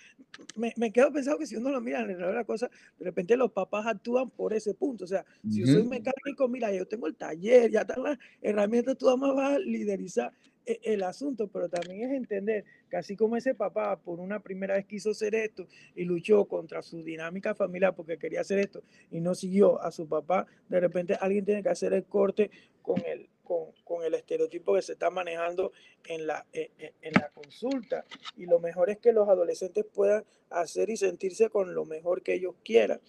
me, 0.57 0.73
me, 0.77 0.93
quedo 0.93 1.13
pensando 1.13 1.39
que 1.39 1.47
si 1.47 1.57
uno 1.57 1.71
lo 1.71 1.81
mira 1.81 2.01
en 2.01 2.19
la 2.19 2.45
cosa, 2.45 2.69
de 2.99 3.05
repente 3.05 3.37
los 3.37 3.53
papás 3.53 3.87
actúan 3.87 4.31
por 4.31 4.53
ese 4.53 4.75
punto, 4.75 5.05
o 5.05 5.09
sea, 5.09 5.25
si 5.49 5.61
yo 5.61 5.67
soy 5.67 5.85
mecánico, 5.85 6.49
mira, 6.49 6.73
yo 6.73 6.87
tengo 6.87 7.07
el 7.07 7.15
taller, 7.15 7.71
ya 7.71 7.83
están 7.83 8.03
las 8.03 8.19
herramientas, 8.43 8.99
tú 8.99 9.09
además 9.09 9.35
vas 9.35 9.53
a 9.55 9.59
liderizar 9.59 10.33
el 10.67 11.03
asunto, 11.03 11.49
pero 11.49 11.69
también 11.69 12.11
es 12.11 12.17
entender 12.17 12.65
que 12.91 12.97
así 12.97 13.17
como 13.17 13.37
ese 13.37 13.55
papá 13.55 13.97
por 14.01 14.21
una 14.21 14.41
primera 14.41 14.75
vez 14.75 14.87
quiso 14.87 15.11
hacer 15.11 15.35
esto 15.35 15.67
y 15.95 16.05
luchó 16.05 16.47
contra 16.47 16.83
su 16.83 17.03
dinámica 17.03 17.55
familiar 17.55 17.95
porque 17.95 18.19
quería 18.19 18.41
hacer 18.41 18.59
esto 18.59 18.83
y 19.11 19.21
no 19.21 19.35
siguió 19.35 19.81
a 19.83 19.91
su 19.91 20.09
papá, 20.09 20.47
de 20.69 20.81
repente 20.81 21.17
alguien 21.21 21.45
tiene 21.45 21.63
que 21.63 21.69
hacer 21.69 21.93
el 21.93 22.05
corte 22.05 22.51
con 22.83 23.03
el, 23.07 23.29
con, 23.43 23.73
con 23.85 24.05
el 24.05 24.15
estereotipo 24.15 24.75
que 24.75 24.83
se 24.83 24.93
está 24.93 25.11
manejando 25.11 25.73
en 26.07 26.27
la, 26.27 26.47
en, 26.53 26.71
e, 26.79 26.95
en 27.03 27.13
la 27.15 27.29
consulta. 27.31 28.05
Y 28.37 28.47
lo 28.47 28.59
mejor 28.59 28.91
es 28.91 28.99
que 28.99 29.13
los 29.13 29.29
adolescentes 29.29 29.85
puedan 29.85 30.25
hacer 30.51 30.91
y 30.91 30.97
sentirse 30.97 31.49
con 31.51 31.75
lo 31.75 31.85
mejor 31.85 32.23
que 32.23 32.35
ellos 32.35 32.55
quieran. 32.65 33.01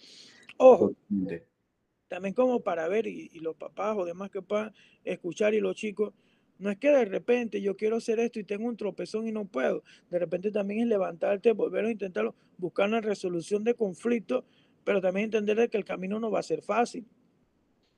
Ojo, 0.58 0.94
también 2.08 2.34
como 2.34 2.62
para 2.62 2.88
ver 2.88 3.08
y, 3.08 3.30
y 3.34 3.40
los 3.40 3.56
papás 3.56 3.98
o 3.98 4.06
demás 4.06 4.32
que 4.32 4.42
puedan 4.42 4.74
escuchar 5.04 5.54
y 5.54 5.60
los 5.60 5.76
chicos, 5.76 6.14
no 6.58 6.70
es 6.70 6.78
que 6.78 6.90
de 6.90 7.06
repente 7.06 7.62
yo 7.62 7.76
quiero 7.76 7.98
hacer 7.98 8.20
esto 8.20 8.40
y 8.40 8.44
tengo 8.44 8.68
un 8.68 8.78
tropezón 8.78 9.28
y 9.28 9.32
no 9.32 9.46
puedo. 9.46 9.84
De 10.10 10.20
repente 10.20 10.52
también 10.52 10.82
es 10.82 10.88
levantarte, 10.88 11.52
volver 11.52 11.86
a 11.86 11.92
intentarlo, 11.92 12.36
buscar 12.58 12.88
una 12.88 13.02
resolución 13.02 13.64
de 13.64 13.74
conflicto, 13.74 14.46
pero 14.84 15.02
también 15.02 15.26
entender 15.26 15.70
que 15.70 15.78
el 15.78 15.86
camino 15.86 16.20
no 16.20 16.32
va 16.32 16.40
a 16.40 16.44
ser 16.44 16.62
fácil. 16.62 17.06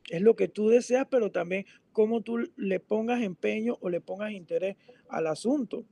es 0.09 0.21
lo 0.21 0.35
que 0.35 0.47
tú 0.47 0.69
deseas, 0.69 1.05
pero 1.09 1.31
también 1.31 1.65
cómo 1.91 2.21
tú 2.21 2.37
le 2.55 2.79
pongas 2.79 3.21
empeño 3.21 3.77
o 3.81 3.89
le 3.89 3.99
pongas 4.01 4.31
interés 4.31 4.77
al 5.09 5.27
asunto. 5.27 5.85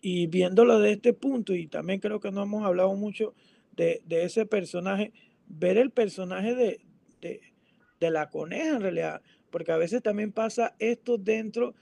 Y 0.00 0.26
viéndolo 0.26 0.78
de 0.78 0.92
este 0.92 1.12
punto, 1.12 1.54
y 1.54 1.66
también 1.66 2.00
creo 2.00 2.20
que 2.20 2.30
no 2.30 2.42
hemos 2.42 2.64
hablado 2.64 2.94
mucho 2.94 3.34
de, 3.76 4.02
ese 4.08 4.46
personaje, 4.46 5.12
ver 5.48 5.78
el 5.78 5.90
personaje 5.90 6.54
de, 6.54 6.80
de, 7.20 8.10
la 8.10 8.30
coneja 8.30 8.76
en 8.76 8.82
realidad, 8.82 9.22
porque 9.52 9.70
a 9.70 9.76
veces 9.76 10.02
también 10.02 10.32
pasa 10.32 10.74
esto 10.80 11.18
dentro 11.18 11.76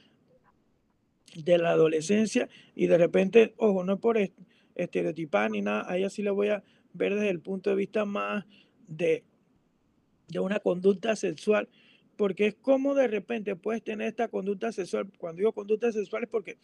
de 1.35 1.57
la 1.57 1.71
adolescencia 1.71 2.51
y 2.75 2.89
de 2.89 2.99
repente, 2.99 3.55
ojo, 3.57 3.85
no 3.85 3.95
es 3.95 4.01
por 4.01 4.18
estereotipar 4.75 5.51
ni 5.51 5.62
nada, 5.62 5.91
a 5.91 5.97
ella 5.97 6.11
sí 6.11 6.23
le 6.23 6.31
voy 6.31 6.49
a 6.49 6.62
ver 6.93 7.14
desde 7.14 7.31
el 7.31 7.41
punto 7.41 7.71
de 7.71 7.77
vista 7.77 8.05
más 8.05 8.45
de, 8.89 9.25
de 10.29 10.41
una 10.41 10.59
conducta 10.59 11.14
sexual, 11.14 11.68
porque 12.16 12.49
es 12.49 12.55
como 12.57 12.95
de 12.95 13.07
repente 13.07 13.55
puedes 13.57 13.83
tener 13.83 14.09
esta 14.09 14.29
conducta 14.29 14.73
sexual, 14.73 15.09
cuando 15.16 15.39
digo 15.39 15.53
conducta 15.53 15.93
sexual 15.93 16.25
es 16.25 16.29
porque 16.29 16.59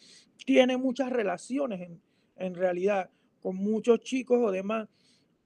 tiene 0.45 0.77
muchas 0.77 1.11
relaciones 1.11 1.81
en, 1.81 2.01
en 2.37 2.55
realidad 2.57 3.11
con 3.41 3.55
muchos 3.57 4.01
chicos 4.01 4.41
o 4.43 4.51
demás, 4.51 4.89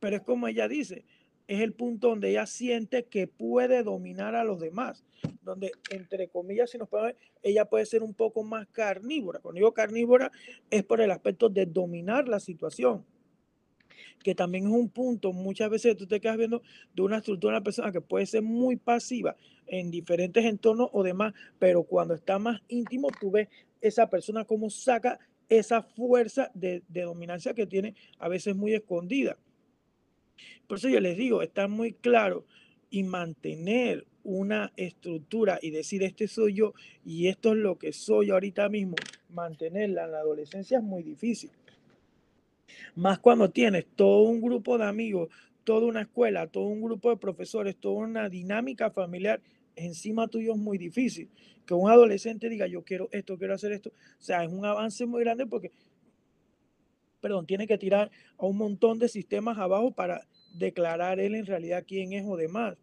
pero 0.01 0.17
es 0.17 0.23
como 0.23 0.49
ella 0.49 0.67
dice, 0.67 1.05
es 1.51 1.61
el 1.63 1.73
punto 1.73 2.11
donde 2.11 2.31
ella 2.31 2.47
siente 2.47 3.07
que 3.07 3.27
puede 3.27 3.83
dominar 3.83 4.37
a 4.37 4.45
los 4.45 4.61
demás, 4.61 5.05
donde 5.43 5.73
entre 5.91 6.29
comillas, 6.29 6.71
si 6.71 6.79
nos 6.79 6.89
ver, 6.89 7.17
ella 7.43 7.65
puede 7.65 7.87
ser 7.87 8.05
un 8.05 8.15
poco 8.15 8.45
más 8.45 8.69
carnívora. 8.69 9.41
Cuando 9.41 9.57
digo 9.57 9.75
carnívora 9.75 10.31
es 10.71 10.85
por 10.85 11.01
el 11.01 11.11
aspecto 11.11 11.49
de 11.49 11.67
dominar 11.67 12.29
la 12.29 12.39
situación 12.39 13.05
que 14.23 14.35
también 14.35 14.67
es 14.67 14.73
un 14.73 14.89
punto, 14.91 15.33
muchas 15.33 15.71
veces 15.71 15.97
tú 15.97 16.07
te 16.07 16.21
quedas 16.21 16.37
viendo 16.37 16.63
de 16.95 17.03
una 17.03 17.17
estructura 17.19 17.55
de 17.55 17.57
una 17.59 17.65
persona 17.65 17.91
que 17.91 18.01
puede 18.01 18.27
ser 18.27 18.43
muy 18.43 18.77
pasiva 18.77 19.35
en 19.67 19.91
diferentes 19.91 20.45
entornos 20.45 20.89
o 20.93 21.03
demás, 21.03 21.35
pero 21.59 21.83
cuando 21.83 22.15
está 22.15 22.39
más 22.39 22.61
íntimo, 22.69 23.09
tú 23.19 23.33
ves 23.33 23.49
esa 23.81 24.09
persona 24.09 24.45
cómo 24.45 24.71
saca 24.71 25.19
esa 25.49 25.83
fuerza 25.83 26.51
de, 26.55 26.83
de 26.87 27.03
dominancia 27.03 27.55
que 27.55 27.67
tiene 27.67 27.95
a 28.19 28.29
veces 28.29 28.55
muy 28.55 28.73
escondida. 28.73 29.37
Por 30.67 30.79
eso 30.79 30.89
yo 30.89 31.01
les 31.01 31.17
digo, 31.17 31.43
está 31.43 31.69
muy 31.69 31.93
claro 31.93 32.45
y 32.91 33.03
mantener 33.03 34.07
una 34.23 34.73
estructura 34.77 35.59
y 35.63 35.71
decir, 35.71 36.03
este 36.03 36.29
soy 36.29 36.55
yo 36.55 36.75
y 37.05 37.29
esto 37.29 37.53
es 37.53 37.59
lo 37.59 37.79
que 37.79 37.93
soy 37.93 38.31
ahorita 38.31 38.69
mismo, 38.69 38.97
mantenerla 39.31 40.05
en 40.05 40.13
la 40.13 40.19
adolescencia 40.19 40.79
es 40.79 40.85
muy 40.85 41.03
difícil. 41.03 41.51
Más 42.95 43.19
cuando 43.19 43.51
tienes 43.51 43.87
todo 43.97 44.23
un 44.23 44.41
grupo 44.41 44.79
de 44.79 44.85
amigos, 44.85 45.29
toda 45.65 45.87
una 45.87 46.03
escuela, 46.03 46.47
todo 46.47 46.65
un 46.65 46.83
grupo 46.83 47.11
de 47.11 47.17
profesores, 47.17 47.77
toda 47.77 48.07
una 48.07 48.29
dinámica 48.29 48.91
familiar 48.91 49.41
encima 49.77 50.29
tuyo 50.29 50.53
es 50.53 50.59
muy 50.59 50.79
difícil. 50.79 51.29
Que 51.67 51.75
un 51.75 51.91
adolescente 51.91 52.49
diga, 52.49 52.67
yo 52.67 52.83
quiero 52.83 53.09
esto, 53.13 53.39
quiero 53.39 53.55
hacer 53.55 53.73
esto. 53.73 53.91
O 53.91 54.23
sea, 54.23 54.45
es 54.45 54.53
un 54.53 54.65
avance 54.65 55.07
muy 55.07 55.23
grande 55.23 55.47
porque, 55.47 55.71
perdón, 57.21 57.47
tiene 57.47 57.67
que 57.67 57.79
tirar 57.79 58.11
a 58.39 58.47
un 58.47 58.57
montón 58.57 58.99
de 58.99 59.09
sistemas 59.09 59.59
abajo 59.59 59.91
para 59.93 60.27
declarar 60.53 61.21
él 61.21 61.35
en 61.35 61.47
realidad 61.47 61.85
quién 61.87 62.13
es 62.13 62.25
o 62.27 62.37
demás. 62.37 62.77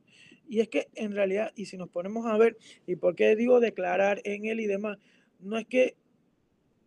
Y 0.50 0.62
es 0.62 0.70
que 0.70 0.88
en 0.96 1.12
realidad, 1.12 1.52
y 1.56 1.66
si 1.66 1.78
nos 1.78 1.90
ponemos 1.90 2.26
a 2.26 2.38
ver, 2.38 2.58
¿y 2.86 2.96
por 2.96 3.16
qué 3.16 3.36
digo 3.36 3.60
declarar 3.60 4.22
en 4.24 4.46
él 4.46 4.60
y 4.60 4.68
demás? 4.68 4.98
No 5.40 5.58
es 5.58 5.66
que 5.66 5.96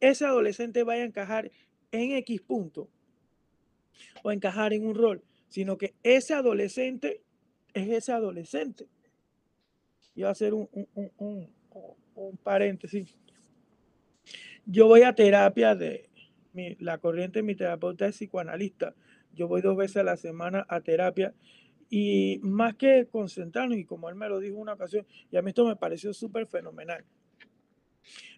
ese 0.00 0.24
adolescente 0.24 0.82
vaya 0.82 1.02
a 1.02 1.06
encajar 1.06 1.50
en 1.92 2.12
X 2.12 2.40
punto 2.40 2.88
o 4.22 4.32
encajar 4.32 4.72
en 4.72 4.86
un 4.86 4.94
rol, 4.94 5.22
sino 5.48 5.76
que 5.76 5.94
ese 6.02 6.32
adolescente 6.34 7.20
es 7.74 7.88
ese 7.88 8.12
adolescente. 8.12 8.86
Y 10.14 10.22
va 10.22 10.28
a 10.28 10.32
hacer 10.32 10.54
un, 10.54 10.68
un, 10.94 12.36
paréntesis. 12.42 13.16
Yo 14.66 14.86
voy 14.86 15.02
a 15.02 15.14
terapia 15.14 15.74
de 15.74 16.08
la 16.78 16.98
corriente, 16.98 17.42
mi 17.42 17.54
terapeuta 17.54 18.06
es 18.06 18.16
psicoanalista. 18.16 18.94
Yo 19.34 19.48
voy 19.48 19.62
dos 19.62 19.76
veces 19.76 19.98
a 19.98 20.02
la 20.02 20.16
semana 20.16 20.66
a 20.68 20.80
terapia 20.80 21.34
y 21.88 22.38
más 22.42 22.76
que 22.76 23.08
concentrarnos, 23.10 23.76
y 23.76 23.84
como 23.84 24.08
él 24.08 24.14
me 24.14 24.28
lo 24.28 24.38
dijo 24.38 24.56
una 24.56 24.74
ocasión, 24.74 25.06
y 25.30 25.36
a 25.36 25.42
mí 25.42 25.48
esto 25.50 25.66
me 25.66 25.76
pareció 25.76 26.12
súper 26.12 26.46
fenomenal. 26.46 27.04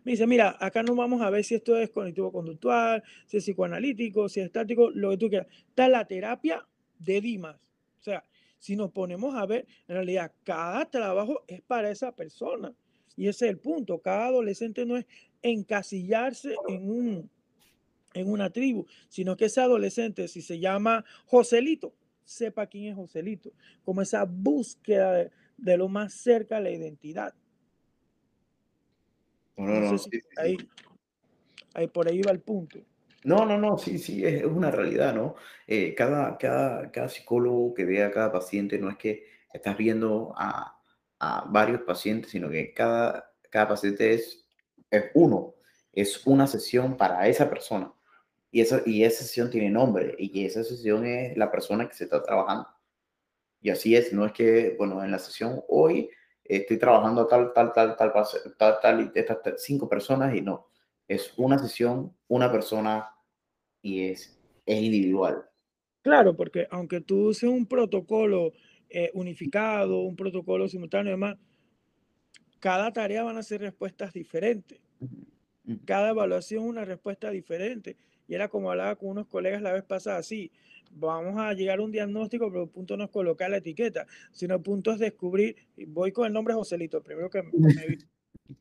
Me 0.05 0.13
dice, 0.13 0.27
mira, 0.27 0.57
acá 0.59 0.83
no 0.83 0.97
vamos 0.97 1.23
a 1.23 1.31
ver 1.31 1.45
si 1.45 1.55
esto 1.55 1.77
es 1.77 1.91
cognitivo-conductual, 1.91 3.03
si 3.27 3.37
es 3.37 3.45
psicoanalítico, 3.45 4.29
si 4.29 4.41
es 4.41 4.47
estático, 4.47 4.91
lo 4.91 5.11
que 5.11 5.17
tú 5.19 5.29
quieras. 5.29 5.47
Está 5.69 5.89
la 5.89 6.07
terapia 6.07 6.67
de 6.99 7.21
Dimas. 7.21 7.57
O 8.01 8.03
sea, 8.03 8.25
si 8.59 8.75
nos 8.75 8.91
ponemos 8.91 9.35
a 9.35 9.47
ver, 9.47 9.67
en 9.87 9.95
realidad 9.95 10.33
cada 10.45 10.91
trabajo 10.91 11.45
es 11.47 11.63
para 11.63 11.91
esa 11.91 12.15
persona. 12.15 12.75
Y 13.17 13.29
ese 13.29 13.47
es 13.47 13.51
el 13.53 13.59
punto. 13.59 14.01
Cada 14.01 14.27
adolescente 14.27 14.87
no 14.87 14.97
es 14.97 15.07
encasillarse 15.43 16.55
en, 16.69 16.91
un, 16.91 17.31
en 18.15 18.31
una 18.31 18.51
tribu, 18.51 18.87
sino 19.09 19.37
que 19.37 19.47
ese 19.47 19.61
adolescente, 19.61 20.29
si 20.29 20.43
se 20.43 20.59
llama 20.59 21.05
Joselito, 21.27 21.95
sepa 22.25 22.67
quién 22.67 22.87
es 22.87 22.97
Joselito. 22.97 23.53
Como 23.85 24.03
esa 24.03 24.25
búsqueda 24.25 25.13
de, 25.13 25.31
de 25.57 25.77
lo 25.77 25.89
más 25.89 26.13
cerca 26.15 26.57
a 26.57 26.61
la 26.61 26.71
identidad. 26.71 27.35
No, 29.57 29.67
no, 29.67 29.93
no. 29.93 29.99
ahí, 30.39 30.57
ahí, 31.75 31.87
por 31.89 32.09
ahí 32.09 32.23
va 32.23 32.33
el 32.33 32.41
punto. 32.41 32.81
No, 33.25 33.47
no, 33.47 33.57
no, 33.57 33.79
sí, 33.79 33.99
sí, 33.99 34.25
es, 34.25 34.45
una 34.45 34.71
realidad, 34.71 35.15
¿no? 35.15 35.37
Eh, 35.67 35.95
cada, 35.95 36.37
cada, 36.39 36.91
cada 36.91 37.09
psicólogo 37.09 37.73
que 37.73 37.85
vea 37.85 38.09
a 38.09 38.11
cada 38.11 38.33
paciente 38.33 38.79
no 38.79 38.91
es 38.91 38.97
que 38.97 39.27
estás 39.53 39.77
viendo 39.77 40.33
a, 40.37 40.81
a 41.21 41.45
varios 41.49 41.83
pacientes, 41.83 42.33
sino 42.33 42.51
que 42.51 42.75
cada, 42.75 43.33
cada 43.51 43.69
paciente 43.69 44.15
es, 44.15 44.45
es 44.91 45.05
uno, 45.15 45.55
es 45.93 46.27
una 46.27 46.49
sesión 46.49 46.97
para 46.97 47.29
esa 47.29 47.49
persona. 47.49 47.93
Y 48.53 48.61
esa, 48.61 48.83
y 48.85 49.03
esa 49.03 49.25
sesión 49.25 49.51
tiene 49.51 49.71
nombre 49.71 50.15
y 50.19 50.45
esa 50.45 50.63
sesión 50.63 51.07
es 51.07 51.37
la 51.39 51.51
persona 51.51 51.89
que 51.89 51.95
se 51.95 52.05
está 52.05 52.23
trabajando. 52.23 52.69
Y 53.63 53.71
así 53.71 53.97
es, 53.97 54.13
no 54.13 54.27
es 54.27 54.33
que, 54.33 54.75
bueno, 54.77 55.03
en 55.03 55.11
la 55.11 55.19
sesión 55.19 55.65
hoy 55.69 56.11
estoy 56.45 56.79
trabajando 56.79 57.27
tal, 57.27 57.53
tal, 57.55 57.73
tal, 57.73 57.97
tal, 57.97 58.13
tal, 58.59 58.79
tal, 58.83 59.13
estas 59.15 59.39
cinco 59.63 59.89
personas 59.89 60.35
y 60.37 60.43
no. 60.43 60.69
Es 61.09 61.33
una 61.39 61.59
sesión, 61.59 62.15
una 62.29 62.53
persona 62.53 63.09
y 63.81 64.11
es, 64.11 64.39
es 64.67 64.83
individual. 64.83 65.49
Claro, 66.03 66.37
porque 66.37 66.67
aunque 66.71 67.01
tú 67.01 67.29
uses 67.29 67.49
un 67.49 67.67
protocolo 67.67 68.53
eh, 68.91 69.11
unificado, 69.15 70.01
un 70.01 70.15
protocolo 70.15 70.69
simultáneo 70.69 71.11
y 71.11 71.15
demás, 71.15 71.39
cada 72.61 72.93
tarea 72.93 73.23
van 73.23 73.39
a 73.39 73.43
ser 73.43 73.63
respuestas 73.63 74.13
diferentes. 74.13 74.79
Cada 75.87 76.11
evaluación 76.11 76.65
una 76.65 76.85
respuesta 76.85 77.31
diferente. 77.31 77.97
Y 78.29 78.35
era 78.35 78.49
como 78.49 78.71
hablaba 78.71 78.97
con 78.97 79.11
unos 79.11 79.27
colegas 79.27 79.63
la 79.63 79.73
vez 79.73 79.83
pasada, 79.83 80.23
sí, 80.23 80.51
vamos 80.91 81.39
a 81.39 81.53
llegar 81.55 81.79
a 81.79 81.83
un 81.83 81.93
diagnóstico, 81.93 82.51
pero 82.51 82.65
el 82.65 82.69
punto 82.69 82.97
no 82.97 83.05
es 83.05 83.11
colocar 83.11 83.51
la 83.51 83.59
etiqueta, 83.59 84.07
sino 84.31 84.55
el 84.55 84.63
punto 84.63 84.93
es 84.93 84.99
descubrir, 84.99 85.57
voy 85.89 86.13
con 86.13 86.27
el 86.27 86.33
nombre 86.33 86.55
Joselito, 86.55 87.03
primero 87.03 87.31
que 87.31 87.43
me, 87.43 87.53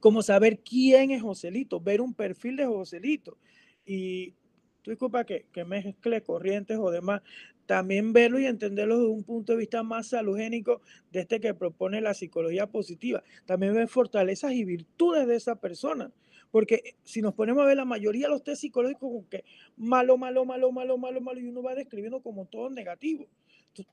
como 0.00 0.22
saber 0.22 0.60
quién 0.60 1.10
es 1.10 1.22
Joselito, 1.22 1.80
ver 1.80 2.00
un 2.00 2.14
perfil 2.14 2.56
de 2.56 2.66
Joselito. 2.66 3.38
Y 3.84 4.34
tú 4.82 4.90
disculpa 4.90 5.24
que, 5.24 5.46
que 5.52 5.64
mezcle 5.64 6.22
corrientes 6.22 6.78
o 6.78 6.90
demás, 6.90 7.22
también 7.66 8.14
verlo 8.14 8.40
y 8.40 8.46
entenderlo 8.46 8.98
desde 8.98 9.10
un 9.10 9.24
punto 9.24 9.52
de 9.52 9.58
vista 9.58 9.82
más 9.82 10.08
salugénico 10.08 10.80
de 11.12 11.20
este 11.20 11.38
que 11.38 11.52
propone 11.52 12.00
la 12.00 12.14
psicología 12.14 12.66
positiva. 12.66 13.22
También 13.44 13.74
ver 13.74 13.88
fortalezas 13.88 14.52
y 14.52 14.64
virtudes 14.64 15.26
de 15.26 15.36
esa 15.36 15.56
persona. 15.56 16.10
Porque 16.50 16.76
eh, 16.76 16.94
si 17.04 17.22
nos 17.22 17.34
ponemos 17.34 17.62
a 17.62 17.66
ver 17.66 17.76
la 17.76 17.84
mayoría 17.84 18.26
de 18.26 18.32
los 18.32 18.42
test 18.42 18.60
psicológicos, 18.60 19.00
como 19.00 19.28
que 19.28 19.44
malo, 19.76 20.16
malo, 20.16 20.44
malo, 20.44 20.72
malo, 20.72 20.98
malo, 20.98 21.20
malo, 21.20 21.40
y 21.40 21.46
uno 21.46 21.62
va 21.62 21.74
describiendo 21.74 22.20
como 22.20 22.46
todo 22.46 22.70
negativo. 22.70 23.26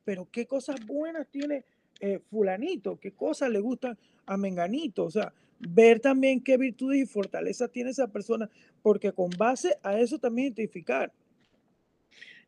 pero 0.03 0.27
qué 0.31 0.45
cosas 0.45 0.77
buenas 0.85 1.27
tiene 1.27 1.63
eh, 1.99 2.19
fulanito, 2.29 2.99
qué 2.99 3.11
cosas 3.11 3.49
le 3.49 3.59
gustan 3.59 3.97
a 4.25 4.37
menganito, 4.37 5.05
o 5.05 5.11
sea, 5.11 5.33
ver 5.59 5.99
también 5.99 6.41
qué 6.41 6.57
virtudes 6.57 7.01
y 7.01 7.05
fortalezas 7.05 7.71
tiene 7.71 7.91
esa 7.91 8.07
persona, 8.07 8.49
porque 8.81 9.11
con 9.11 9.29
base 9.37 9.77
a 9.83 9.99
eso 9.99 10.19
también 10.19 10.47
identificar. 10.47 11.13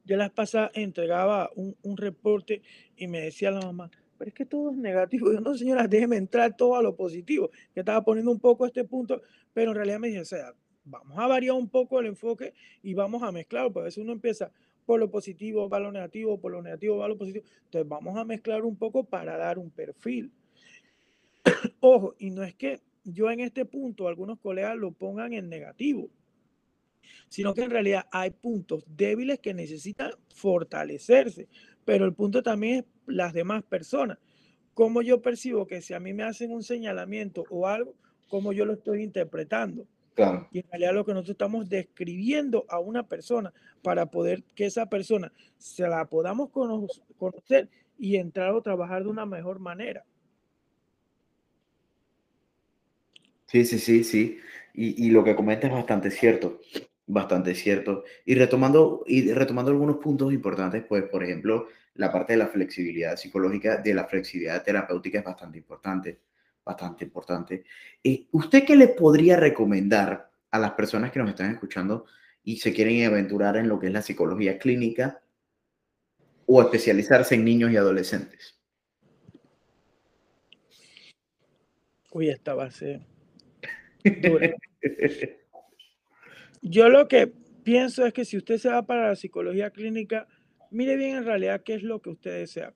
Yo 0.03 0.15
las 0.17 0.31
pasadas 0.31 0.71
entregaba 0.73 1.49
un, 1.55 1.75
un 1.83 1.97
reporte 1.97 2.61
y 2.95 3.07
me 3.07 3.21
decía 3.21 3.51
la 3.51 3.61
mamá, 3.61 3.91
pero 4.17 4.29
es 4.29 4.33
que 4.33 4.45
todo 4.45 4.71
es 4.71 4.77
negativo. 4.77 5.31
Yo 5.31 5.39
no, 5.39 5.55
señora, 5.55 5.87
déjeme 5.87 6.17
entrar 6.17 6.55
todo 6.55 6.75
a 6.75 6.81
lo 6.81 6.95
positivo. 6.95 7.51
Que 7.73 7.81
estaba 7.81 8.03
poniendo 8.03 8.31
un 8.31 8.39
poco 8.39 8.65
este 8.65 8.83
punto, 8.83 9.21
pero 9.57 9.71
en 9.71 9.75
realidad 9.75 9.99
me 9.99 10.09
dije, 10.09 10.19
o 10.19 10.25
sea, 10.25 10.53
vamos 10.85 11.17
a 11.17 11.25
variar 11.25 11.55
un 11.55 11.67
poco 11.67 11.99
el 11.99 12.05
enfoque 12.05 12.53
y 12.83 12.93
vamos 12.93 13.23
a 13.23 13.31
mezclar, 13.31 13.63
porque 13.73 13.79
a 13.79 13.83
veces 13.85 14.03
uno 14.03 14.11
empieza 14.11 14.51
por 14.85 14.99
lo 14.99 15.09
positivo, 15.09 15.67
va 15.67 15.79
lo 15.79 15.91
negativo, 15.91 16.39
por 16.39 16.51
lo 16.51 16.61
negativo, 16.61 16.97
va 16.97 17.07
lo 17.07 17.17
positivo. 17.17 17.43
Entonces 17.63 17.89
vamos 17.89 18.15
a 18.15 18.23
mezclar 18.23 18.63
un 18.65 18.75
poco 18.75 19.05
para 19.05 19.35
dar 19.35 19.57
un 19.57 19.71
perfil. 19.71 20.31
Ojo, 21.79 22.13
y 22.19 22.29
no 22.29 22.43
es 22.43 22.53
que 22.53 22.81
yo 23.03 23.31
en 23.31 23.39
este 23.39 23.65
punto 23.65 24.07
algunos 24.07 24.37
colegas 24.39 24.77
lo 24.77 24.91
pongan 24.91 25.33
en 25.33 25.49
negativo, 25.49 26.11
sino 27.27 27.55
que 27.55 27.63
en 27.63 27.71
realidad 27.71 28.05
hay 28.11 28.29
puntos 28.29 28.85
débiles 28.85 29.39
que 29.39 29.55
necesitan 29.55 30.11
fortalecerse, 30.35 31.47
pero 31.83 32.05
el 32.05 32.13
punto 32.13 32.43
también 32.43 32.75
es 32.75 32.85
las 33.07 33.33
demás 33.33 33.63
personas. 33.63 34.19
cómo 34.75 35.01
yo 35.01 35.23
percibo 35.23 35.65
que 35.65 35.81
si 35.81 35.95
a 35.95 35.99
mí 35.99 36.13
me 36.13 36.21
hacen 36.21 36.51
un 36.51 36.61
señalamiento 36.61 37.43
o 37.49 37.65
algo, 37.65 37.95
cómo 38.27 38.53
yo 38.53 38.65
lo 38.65 38.73
estoy 38.73 39.03
interpretando. 39.03 39.85
Y 40.51 40.59
en 40.59 40.65
realidad 40.69 40.93
lo 40.93 41.05
que 41.05 41.13
nosotros 41.13 41.35
estamos 41.35 41.69
describiendo 41.69 42.65
a 42.69 42.79
una 42.79 43.03
persona 43.03 43.53
para 43.83 44.07
poder 44.07 44.43
que 44.55 44.65
esa 44.65 44.87
persona 44.87 45.31
se 45.57 45.87
la 45.87 46.05
podamos 46.05 46.49
conocer 46.49 47.69
y 47.99 48.15
entrar 48.15 48.53
o 48.53 48.61
trabajar 48.61 49.03
de 49.03 49.09
una 49.09 49.25
mejor 49.25 49.59
manera. 49.59 50.03
Sí, 53.45 53.63
sí, 53.65 53.79
sí, 53.79 54.03
sí. 54.03 54.39
Y, 54.73 55.09
lo 55.09 55.23
que 55.23 55.35
comenta 55.35 55.67
es 55.67 55.73
bastante 55.73 56.11
cierto, 56.11 56.59
bastante 57.07 57.55
cierto. 57.55 58.03
Y 58.25 58.35
retomando, 58.35 59.03
y 59.07 59.31
retomando 59.31 59.71
algunos 59.71 59.97
puntos 59.97 60.33
importantes, 60.33 60.83
pues, 60.87 61.03
por 61.03 61.23
ejemplo, 61.23 61.67
la 61.95 62.11
parte 62.11 62.33
de 62.33 62.37
la 62.37 62.47
flexibilidad 62.47 63.15
psicológica, 63.15 63.77
de 63.77 63.93
la 63.93 64.05
flexibilidad 64.05 64.63
terapéutica 64.63 65.19
es 65.19 65.25
bastante 65.25 65.57
importante, 65.57 66.19
bastante 66.67 67.05
importante. 67.05 67.63
Eh, 68.03 68.27
¿Usted 68.31 68.65
qué 68.65 68.75
le 68.75 68.89
podría 68.89 69.37
recomendar 69.37 70.29
a 70.51 70.59
las 70.59 70.71
personas 70.71 71.11
que 71.11 71.19
nos 71.19 71.29
están 71.29 71.51
escuchando 71.51 72.05
y 72.43 72.57
se 72.57 72.73
quieren 72.73 73.03
aventurar 73.05 73.57
en 73.57 73.67
lo 73.67 73.79
que 73.79 73.87
es 73.87 73.93
la 73.93 74.01
psicología 74.01 74.59
clínica 74.59 75.21
o 76.45 76.61
especializarse 76.61 77.35
en 77.35 77.45
niños 77.45 77.71
y 77.71 77.77
adolescentes? 77.77 78.59
Uy, 82.11 82.29
esta 82.29 82.53
va 82.53 82.69
Yo 86.61 86.89
lo 86.89 87.07
que 87.07 87.27
pienso 87.63 88.05
es 88.05 88.13
que 88.13 88.25
si 88.25 88.37
usted 88.37 88.57
se 88.57 88.69
va 88.69 88.85
para 88.85 89.09
la 89.09 89.15
psicología 89.15 89.71
clínica, 89.71 90.27
mire 90.71 90.95
bien 90.95 91.17
en 91.17 91.25
realidad 91.25 91.61
qué 91.63 91.75
es 91.75 91.83
lo 91.83 92.01
que 92.01 92.09
usted 92.09 92.39
desea. 92.39 92.73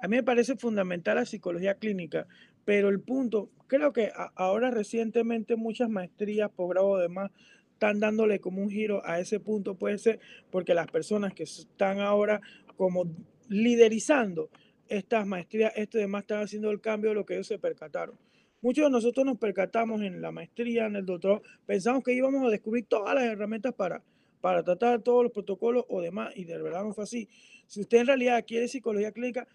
A 0.00 0.08
mí 0.08 0.16
me 0.16 0.22
parece 0.24 0.56
fundamental 0.56 1.14
la 1.14 1.26
psicología 1.26 1.74
clínica, 1.74 2.26
pero 2.64 2.88
el 2.88 3.00
punto, 3.00 3.50
creo 3.66 3.92
que 3.92 4.10
ahora 4.34 4.70
recientemente 4.70 5.56
muchas 5.56 5.88
maestrías, 5.88 6.50
posgrado 6.50 6.98
demás, 6.98 7.30
están 7.72 7.98
dándole 7.98 8.38
como 8.38 8.62
un 8.62 8.70
giro 8.70 9.04
a 9.04 9.18
ese 9.18 9.40
punto, 9.40 9.74
puede 9.74 9.98
ser 9.98 10.20
porque 10.50 10.74
las 10.74 10.86
personas 10.86 11.34
que 11.34 11.42
están 11.42 11.98
ahora 12.00 12.40
como 12.76 13.04
liderizando 13.48 14.50
estas 14.88 15.26
maestrías, 15.26 15.72
esto 15.74 15.98
demás 15.98 16.22
están 16.22 16.42
haciendo 16.42 16.70
el 16.70 16.80
cambio 16.80 17.10
de 17.10 17.16
lo 17.16 17.26
que 17.26 17.34
ellos 17.34 17.48
se 17.48 17.58
percataron. 17.58 18.16
Muchos 18.60 18.84
de 18.84 18.90
nosotros 18.90 19.26
nos 19.26 19.38
percatamos 19.38 20.00
en 20.02 20.22
la 20.22 20.30
maestría, 20.30 20.86
en 20.86 20.94
el 20.94 21.04
doctorado, 21.04 21.42
pensamos 21.66 22.04
que 22.04 22.12
íbamos 22.12 22.46
a 22.46 22.50
descubrir 22.50 22.86
todas 22.86 23.14
las 23.16 23.24
herramientas 23.24 23.74
para, 23.74 24.04
para 24.40 24.62
tratar 24.62 25.02
todos 25.02 25.24
los 25.24 25.32
protocolos 25.32 25.84
o 25.88 26.00
demás, 26.00 26.32
y 26.36 26.44
de 26.44 26.62
verdad 26.62 26.84
no 26.84 26.92
fue 26.92 27.02
así. 27.02 27.28
Si 27.66 27.80
usted 27.80 27.98
en 27.98 28.06
realidad 28.06 28.44
quiere 28.46 28.68
psicología 28.68 29.10
clínica, 29.10 29.48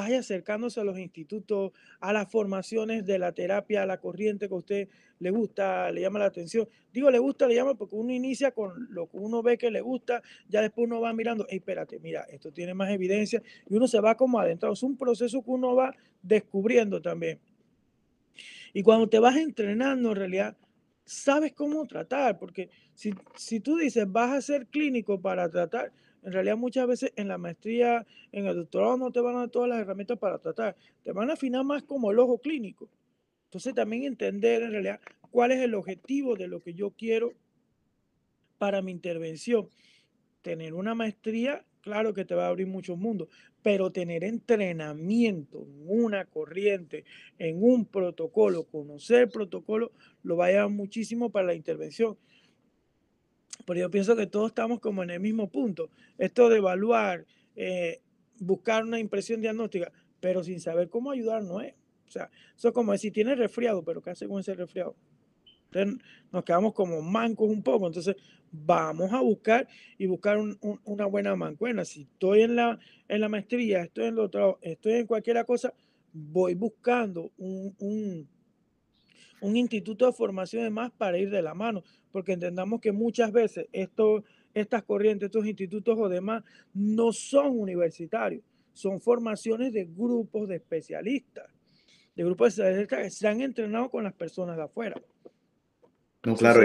vaya 0.00 0.20
acercándose 0.20 0.80
a 0.80 0.84
los 0.84 0.98
institutos, 0.98 1.72
a 2.00 2.12
las 2.12 2.30
formaciones 2.30 3.04
de 3.04 3.18
la 3.18 3.32
terapia, 3.32 3.82
a 3.82 3.86
la 3.86 3.98
corriente 3.98 4.48
que 4.48 4.54
a 4.54 4.56
usted 4.56 4.88
le 5.18 5.30
gusta, 5.30 5.90
le 5.92 6.00
llama 6.00 6.18
la 6.18 6.26
atención. 6.26 6.66
Digo, 6.92 7.10
le 7.10 7.18
gusta, 7.18 7.46
le 7.46 7.54
llama 7.54 7.74
porque 7.74 7.96
uno 7.96 8.12
inicia 8.12 8.52
con 8.52 8.88
lo 8.90 9.08
que 9.08 9.18
uno 9.18 9.42
ve 9.42 9.58
que 9.58 9.70
le 9.70 9.82
gusta, 9.82 10.22
ya 10.48 10.62
después 10.62 10.86
uno 10.86 11.00
va 11.00 11.12
mirando, 11.12 11.46
hey, 11.48 11.58
espérate, 11.58 11.98
mira, 12.00 12.22
esto 12.30 12.50
tiene 12.50 12.72
más 12.72 12.90
evidencia, 12.90 13.42
y 13.68 13.74
uno 13.74 13.86
se 13.86 14.00
va 14.00 14.16
como 14.16 14.40
adentrado. 14.40 14.72
Es 14.72 14.82
un 14.82 14.96
proceso 14.96 15.42
que 15.42 15.50
uno 15.50 15.74
va 15.74 15.94
descubriendo 16.22 17.02
también. 17.02 17.38
Y 18.72 18.82
cuando 18.82 19.08
te 19.08 19.18
vas 19.18 19.36
entrenando, 19.36 20.10
en 20.10 20.16
realidad, 20.16 20.56
sabes 21.04 21.52
cómo 21.52 21.86
tratar, 21.86 22.38
porque 22.38 22.70
si, 22.94 23.12
si 23.36 23.60
tú 23.60 23.76
dices, 23.76 24.10
vas 24.10 24.32
a 24.32 24.40
ser 24.40 24.66
clínico 24.68 25.20
para 25.20 25.50
tratar, 25.50 25.92
en 26.22 26.32
realidad 26.32 26.56
muchas 26.56 26.86
veces 26.86 27.12
en 27.16 27.28
la 27.28 27.38
maestría, 27.38 28.06
en 28.32 28.46
el 28.46 28.56
doctorado 28.56 28.96
no 28.96 29.10
te 29.10 29.20
van 29.20 29.36
a 29.36 29.38
dar 29.40 29.50
todas 29.50 29.68
las 29.68 29.80
herramientas 29.80 30.18
para 30.18 30.38
tratar, 30.38 30.76
te 31.02 31.12
van 31.12 31.30
a 31.30 31.34
afinar 31.34 31.64
más 31.64 31.82
como 31.82 32.10
el 32.10 32.18
ojo 32.18 32.38
clínico. 32.38 32.88
Entonces 33.44 33.74
también 33.74 34.04
entender 34.04 34.62
en 34.62 34.72
realidad 34.72 35.00
cuál 35.30 35.52
es 35.52 35.60
el 35.60 35.74
objetivo 35.74 36.36
de 36.36 36.48
lo 36.48 36.60
que 36.60 36.74
yo 36.74 36.90
quiero 36.90 37.32
para 38.58 38.82
mi 38.82 38.92
intervención. 38.92 39.68
Tener 40.42 40.74
una 40.74 40.94
maestría 40.94 41.64
claro 41.80 42.14
que 42.14 42.24
te 42.24 42.34
va 42.34 42.46
a 42.46 42.48
abrir 42.48 42.66
muchos 42.66 42.98
mundos, 42.98 43.28
pero 43.62 43.90
tener 43.90 44.24
entrenamiento 44.24 45.62
en 45.62 45.84
una 45.86 46.24
corriente, 46.26 47.04
en 47.38 47.62
un 47.62 47.86
protocolo, 47.86 48.64
conocer 48.64 49.22
el 49.22 49.28
protocolo, 49.30 49.92
lo 50.22 50.36
va 50.36 50.46
a 50.46 50.50
llevar 50.50 50.70
muchísimo 50.70 51.30
para 51.30 51.46
la 51.46 51.54
intervención. 51.54 52.16
Pero 53.70 53.82
yo 53.82 53.90
pienso 53.92 54.16
que 54.16 54.26
todos 54.26 54.48
estamos 54.48 54.80
como 54.80 55.04
en 55.04 55.10
el 55.10 55.20
mismo 55.20 55.48
punto. 55.48 55.90
Esto 56.18 56.48
de 56.48 56.56
evaluar, 56.56 57.24
eh, 57.54 58.00
buscar 58.40 58.82
una 58.82 58.98
impresión 58.98 59.40
diagnóstica, 59.40 59.92
pero 60.18 60.42
sin 60.42 60.58
saber 60.58 60.88
cómo 60.88 61.12
ayudar 61.12 61.44
no 61.44 61.60
es. 61.60 61.74
O 62.08 62.10
sea, 62.10 62.28
eso 62.56 62.66
es 62.66 62.74
como 62.74 62.90
decir, 62.90 63.12
tiene 63.12 63.36
resfriado, 63.36 63.84
pero 63.84 64.02
¿qué 64.02 64.10
hace 64.10 64.26
con 64.26 64.40
ese 64.40 64.54
resfriado? 64.54 64.96
Entonces 65.66 66.04
nos 66.32 66.42
quedamos 66.42 66.72
como 66.72 67.00
mancos 67.00 67.48
un 67.48 67.62
poco. 67.62 67.86
Entonces 67.86 68.16
vamos 68.50 69.12
a 69.12 69.20
buscar 69.20 69.68
y 69.96 70.06
buscar 70.06 70.38
una 70.82 71.06
buena 71.06 71.36
mancuena. 71.36 71.84
Si 71.84 72.02
estoy 72.02 72.42
en 72.42 72.56
la, 72.56 72.76
en 73.06 73.20
la 73.20 73.28
maestría, 73.28 73.82
estoy 73.82 74.06
en 74.06 74.16
lo 74.16 74.24
otro, 74.24 74.58
estoy 74.62 74.94
en 74.94 75.06
cualquier 75.06 75.46
cosa, 75.46 75.72
voy 76.12 76.54
buscando 76.54 77.30
un, 77.38 78.28
un 79.40 79.56
instituto 79.56 80.06
de 80.06 80.12
formación 80.12 80.64
de 80.64 80.70
más 80.70 80.90
para 80.92 81.18
ir 81.18 81.30
de 81.30 81.42
la 81.42 81.54
mano, 81.54 81.82
porque 82.12 82.32
entendamos 82.32 82.80
que 82.80 82.92
muchas 82.92 83.32
veces 83.32 83.66
esto, 83.72 84.24
estas 84.54 84.82
corrientes, 84.82 85.26
estos 85.26 85.46
institutos 85.46 85.98
o 85.98 86.08
demás 86.08 86.44
no 86.74 87.12
son 87.12 87.58
universitarios, 87.58 88.42
son 88.72 89.00
formaciones 89.00 89.72
de 89.72 89.84
grupos 89.84 90.48
de 90.48 90.56
especialistas, 90.56 91.46
de 92.14 92.24
grupos 92.24 92.56
de 92.56 92.62
especialistas 92.62 92.98
que 92.98 93.10
se 93.10 93.28
han 93.28 93.40
entrenado 93.40 93.90
con 93.90 94.04
las 94.04 94.14
personas 94.14 94.56
de 94.56 94.62
afuera. 94.64 95.00
No, 96.24 96.36
claro, 96.36 96.60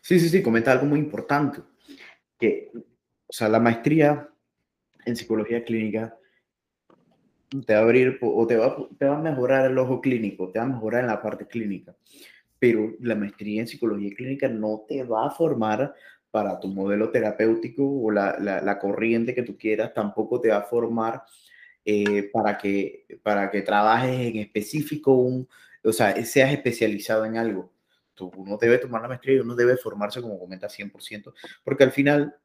sí, 0.00 0.18
sí, 0.18 0.28
sí, 0.28 0.42
comenta 0.42 0.72
algo 0.72 0.86
muy 0.86 0.98
importante, 0.98 1.60
que, 2.38 2.70
o 2.74 3.32
sea, 3.32 3.48
la 3.48 3.60
maestría 3.60 4.28
en 5.04 5.16
psicología 5.16 5.64
clínica 5.64 6.16
te 7.66 7.74
va 7.74 7.80
a 7.80 7.82
abrir 7.82 8.18
o 8.22 8.46
te 8.46 8.56
va, 8.56 8.76
te 8.98 9.06
va 9.06 9.18
a 9.18 9.22
mejorar 9.22 9.70
el 9.70 9.78
ojo 9.78 10.00
clínico, 10.00 10.50
te 10.50 10.58
va 10.58 10.64
a 10.64 10.68
mejorar 10.68 11.02
en 11.02 11.08
la 11.08 11.20
parte 11.20 11.46
clínica, 11.46 11.94
pero 12.58 12.92
la 13.00 13.14
maestría 13.14 13.60
en 13.60 13.68
psicología 13.68 14.14
clínica 14.16 14.48
no 14.48 14.84
te 14.88 15.04
va 15.04 15.26
a 15.26 15.30
formar 15.30 15.94
para 16.30 16.58
tu 16.58 16.68
modelo 16.68 17.10
terapéutico 17.10 17.84
o 17.84 18.10
la, 18.10 18.38
la, 18.40 18.78
corriente 18.78 19.34
que 19.34 19.42
tú 19.42 19.58
quieras, 19.58 19.92
tampoco 19.92 20.40
te 20.40 20.48
va 20.48 20.56
a 20.58 20.62
formar 20.62 21.22
eh, 21.84 22.30
para, 22.32 22.56
que, 22.56 23.06
para 23.22 23.50
que 23.50 23.60
trabajes 23.60 24.18
en 24.18 24.38
específico, 24.38 25.12
un, 25.12 25.46
o 25.84 25.92
sea, 25.92 26.24
seas 26.24 26.52
especializado 26.52 27.26
en 27.26 27.36
algo. 27.36 27.70
Uno 28.36 28.56
debe 28.56 28.78
tomar 28.78 29.02
la 29.02 29.08
maestría 29.08 29.36
y 29.36 29.40
uno 29.40 29.54
debe 29.54 29.76
formarse, 29.76 30.22
como 30.22 30.38
comenta, 30.38 30.68
100%, 30.68 31.34
porque 31.64 31.84
al 31.84 31.92
final 31.92 32.36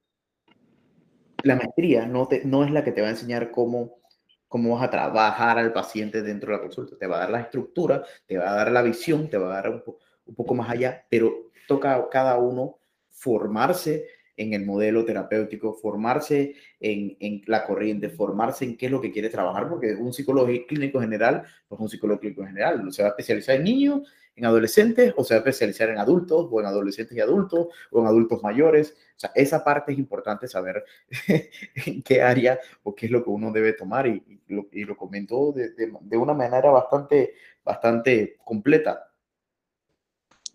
la 1.44 1.56
maestría 1.56 2.06
no, 2.06 2.28
te, 2.28 2.44
no 2.44 2.66
es 2.66 2.72
la 2.72 2.84
que 2.84 2.92
te 2.92 3.02
va 3.02 3.08
a 3.08 3.12
enseñar 3.12 3.52
cómo, 3.52 4.00
cómo 4.48 4.76
vas 4.76 4.84
a 4.84 4.90
trabajar 4.90 5.58
al 5.58 5.74
paciente 5.74 6.22
dentro 6.22 6.52
de 6.52 6.58
la 6.58 6.64
consulta. 6.64 6.98
Te 6.98 7.08
va 7.08 7.18
a 7.18 7.20
dar 7.20 7.30
la 7.30 7.42
estructura, 7.42 8.04
te 8.26 8.38
va 8.38 8.52
a 8.52 8.56
dar 8.56 8.72
la 8.72 8.82
visión, 8.82 9.30
te 9.30 9.38
va 9.38 9.52
a 9.52 9.62
dar 9.62 9.70
un, 9.70 9.84
un 10.26 10.36
poco 10.36 10.54
más 10.54 10.70
allá, 10.70 11.06
pero 11.10 11.52
toca 11.68 11.96
a 11.96 12.10
cada 12.10 12.38
uno 12.38 12.80
formarse 13.10 14.08
en 14.38 14.54
el 14.54 14.66
modelo 14.66 15.04
terapéutico, 15.04 15.74
formarse 15.74 16.56
en, 16.80 17.18
en, 17.20 17.42
la 17.48 17.66
corriente, 17.66 18.10
formarse 18.10 18.64
en 18.66 18.78
qué 18.78 18.86
es 18.86 18.92
lo 18.92 19.02
que 19.02 19.12
quiere 19.12 19.30
trabajar, 19.30 19.68
porque 19.68 19.96
un 19.96 20.14
psicólogo 20.14 20.48
clínico 20.68 21.02
general, 21.02 21.44
pues 21.68 21.82
un 21.82 21.90
psicólogo 21.90 22.20
clínico 22.20 22.46
general, 22.46 22.86
no 22.86 22.92
se 22.92 23.02
va 23.02 23.10
a 23.10 23.12
especializar 23.12 23.56
en 23.56 23.64
niños, 23.64 24.02
en 24.36 24.46
adolescentes, 24.46 25.14
o 25.18 25.24
se 25.24 25.34
va 25.34 25.40
a 25.40 25.40
especializar 25.40 25.90
en 25.90 25.98
adultos, 25.98 26.48
o 26.52 26.60
en 26.60 26.68
adolescentes 26.68 27.18
y 27.18 27.20
adultos, 27.20 27.68
o 27.90 28.00
en 28.00 28.06
adultos 28.06 28.42
mayores. 28.44 28.96
O 29.16 29.20
sea, 29.20 29.32
esa 29.34 29.64
parte 29.64 29.92
es 29.92 29.98
importante 29.98 30.48
saber 30.48 30.86
en 31.86 32.04
qué 32.04 32.22
área 32.22 32.60
o 32.84 32.94
qué 32.94 33.08
es 33.08 33.12
lo 33.12 33.24
que 33.24 33.32
uno 33.32 33.52
debe 33.52 33.74
tomar, 33.74 34.06
y, 34.06 34.24
lo, 34.48 34.68
y 34.72 34.84
lo, 34.84 34.96
comentó 34.96 35.52
de, 35.52 35.72
de, 35.76 36.18
una 36.18 36.36
manera 36.36 36.70
bastante, 36.70 37.34
bastante 37.64 38.38
completa. 38.46 39.12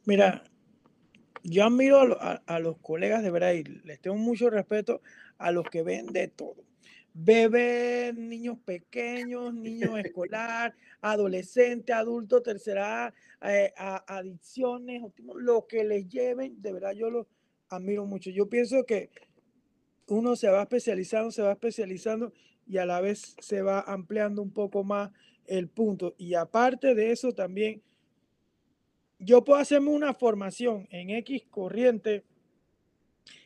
Mira, 0.04 0.44
yo 1.42 1.64
admiro 1.64 2.18
a, 2.20 2.58
los 2.60 2.78
colegas 2.78 3.22
de 3.22 3.30
verdad 3.30 3.52
y 3.52 3.64
les 3.64 4.00
tengo 4.00 4.16
mucho 4.16 4.50
respeto 4.50 5.00
a 5.38 5.50
los 5.50 5.68
que 5.68 5.82
ven 5.82 6.06
de 6.06 6.28
todo. 6.28 6.64
Bebés, 7.14 8.14
niños 8.14 8.58
pequeños, 8.64 9.52
niños 9.52 9.98
escolar, 10.04 10.74
adolescente, 11.00 11.92
adulto, 11.92 12.42
tercera, 12.42 13.12
eh, 13.42 13.72
adicciones, 13.76 15.02
lo 15.34 15.66
que 15.66 15.84
les 15.84 16.08
lleven, 16.08 16.60
de 16.62 16.72
verdad 16.72 16.92
yo 16.92 17.10
los 17.10 17.26
admiro 17.68 18.06
mucho. 18.06 18.30
Yo 18.30 18.48
pienso 18.48 18.84
que 18.84 19.10
uno 20.06 20.36
se 20.36 20.48
va 20.48 20.62
especializando, 20.62 21.30
se 21.30 21.42
va 21.42 21.52
especializando 21.52 22.32
y 22.66 22.78
a 22.78 22.86
la 22.86 23.00
vez 23.00 23.36
se 23.40 23.62
va 23.62 23.80
ampliando 23.80 24.42
un 24.42 24.52
poco 24.52 24.84
más 24.84 25.10
el 25.46 25.68
punto. 25.68 26.14
Y 26.18 26.34
aparte 26.34 26.94
de 26.94 27.12
eso 27.12 27.32
también 27.32 27.82
yo 29.24 29.44
puedo 29.44 29.60
hacerme 29.60 29.90
una 29.90 30.14
formación 30.14 30.88
en 30.90 31.10
X 31.10 31.44
corriente, 31.50 32.24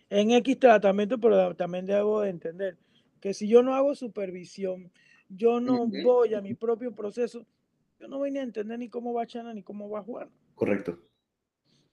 en 0.09 0.31
X 0.31 0.59
tratamiento, 0.59 1.19
pero 1.19 1.55
también 1.55 1.87
debo 1.87 2.23
de 2.23 2.31
entender 2.31 2.79
que 3.21 3.35
si 3.35 3.49
yo 3.49 3.63
no 3.63 3.75
hago 3.75 3.95
supervisión, 3.95 4.91
yo 5.29 5.61
no 5.61 5.87
voy 5.87 6.35
a 6.35 6.41
mi 6.41 6.55
propio 6.55 6.95
proceso, 6.95 7.47
yo 8.01 8.09
no 8.09 8.19
voy 8.19 8.37
a 8.37 8.43
entender 8.43 8.79
ni 8.79 8.89
cómo 8.89 9.13
va 9.13 9.27
Chana 9.27 9.53
ni 9.53 9.63
cómo 9.63 9.89
va 9.91 10.03
Juan. 10.03 10.31
Correcto. 10.55 10.99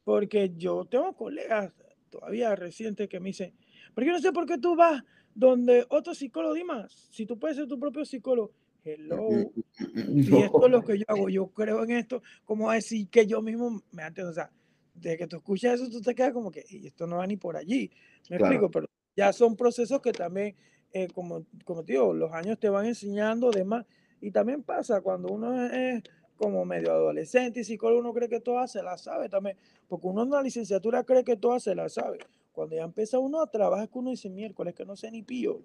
Porque 0.03 0.53
yo 0.55 0.85
tengo 0.85 1.13
colegas 1.13 1.71
todavía 2.09 2.55
recientes 2.55 3.09
que 3.09 3.19
me 3.19 3.29
dicen, 3.29 3.53
pero 3.93 4.07
yo 4.07 4.13
no 4.13 4.19
sé 4.19 4.31
por 4.31 4.45
qué 4.45 4.57
tú 4.57 4.75
vas 4.75 5.03
donde 5.33 5.85
otro 5.89 6.13
psicólogo, 6.13 6.53
Dimas, 6.53 7.09
si 7.11 7.25
tú 7.25 7.39
puedes 7.39 7.57
ser 7.57 7.67
tu 7.67 7.79
propio 7.79 8.05
psicólogo, 8.05 8.51
hello, 8.83 9.29
y 9.95 10.43
esto 10.43 10.65
es 10.65 10.71
lo 10.71 10.83
que 10.83 10.97
yo 10.99 11.05
hago, 11.07 11.29
yo 11.29 11.47
creo 11.47 11.83
en 11.83 11.91
esto, 11.91 12.21
como 12.45 12.71
decir 12.71 13.09
que 13.09 13.25
yo 13.25 13.41
mismo 13.41 13.81
me 13.91 14.03
antes, 14.03 14.25
o 14.25 14.33
sea, 14.33 14.51
de 14.93 15.17
que 15.17 15.27
tú 15.27 15.37
escuchas 15.37 15.79
eso, 15.79 15.89
tú 15.89 16.01
te 16.01 16.13
quedas 16.13 16.33
como 16.33 16.51
que, 16.51 16.65
y 16.69 16.87
esto 16.87 17.07
no 17.07 17.17
va 17.17 17.27
ni 17.27 17.37
por 17.37 17.57
allí, 17.57 17.91
me 18.29 18.37
explico, 18.37 18.69
pero 18.69 18.87
ya 19.15 19.31
son 19.33 19.55
procesos 19.55 20.01
que 20.01 20.11
también, 20.11 20.55
eh, 20.91 21.07
como, 21.13 21.45
como 21.65 21.83
te 21.83 21.93
digo, 21.93 22.13
los 22.13 22.31
años 22.31 22.59
te 22.59 22.69
van 22.69 22.85
enseñando, 22.85 23.51
demás, 23.51 23.85
y 24.21 24.31
también 24.31 24.63
pasa 24.63 25.01
cuando 25.01 25.29
uno 25.33 25.65
es 25.65 26.03
como 26.37 26.65
medio 26.65 26.91
adolescente 26.91 27.61
y 27.61 27.63
psicólogo, 27.63 28.01
uno 28.01 28.13
cree 28.13 28.29
que 28.29 28.39
todas 28.39 28.71
se 28.71 28.83
la 28.83 28.97
sabe 28.97 29.29
también, 29.29 29.57
porque 29.87 30.07
uno 30.07 30.23
en 30.23 30.29
la 30.29 30.41
licenciatura 30.41 31.03
cree 31.03 31.23
que 31.23 31.37
todas 31.37 31.63
se 31.63 31.75
la 31.75 31.89
sabe. 31.89 32.19
Cuando 32.51 32.75
ya 32.75 32.83
empieza 32.83 33.17
uno 33.17 33.41
a 33.41 33.47
trabajar, 33.47 33.89
que 33.89 33.97
uno 33.97 34.11
dice 34.11 34.29
miércoles 34.29 34.75
que 34.75 34.85
no 34.85 34.95
sé 34.95 35.09
ni 35.09 35.23
pío. 35.23 35.61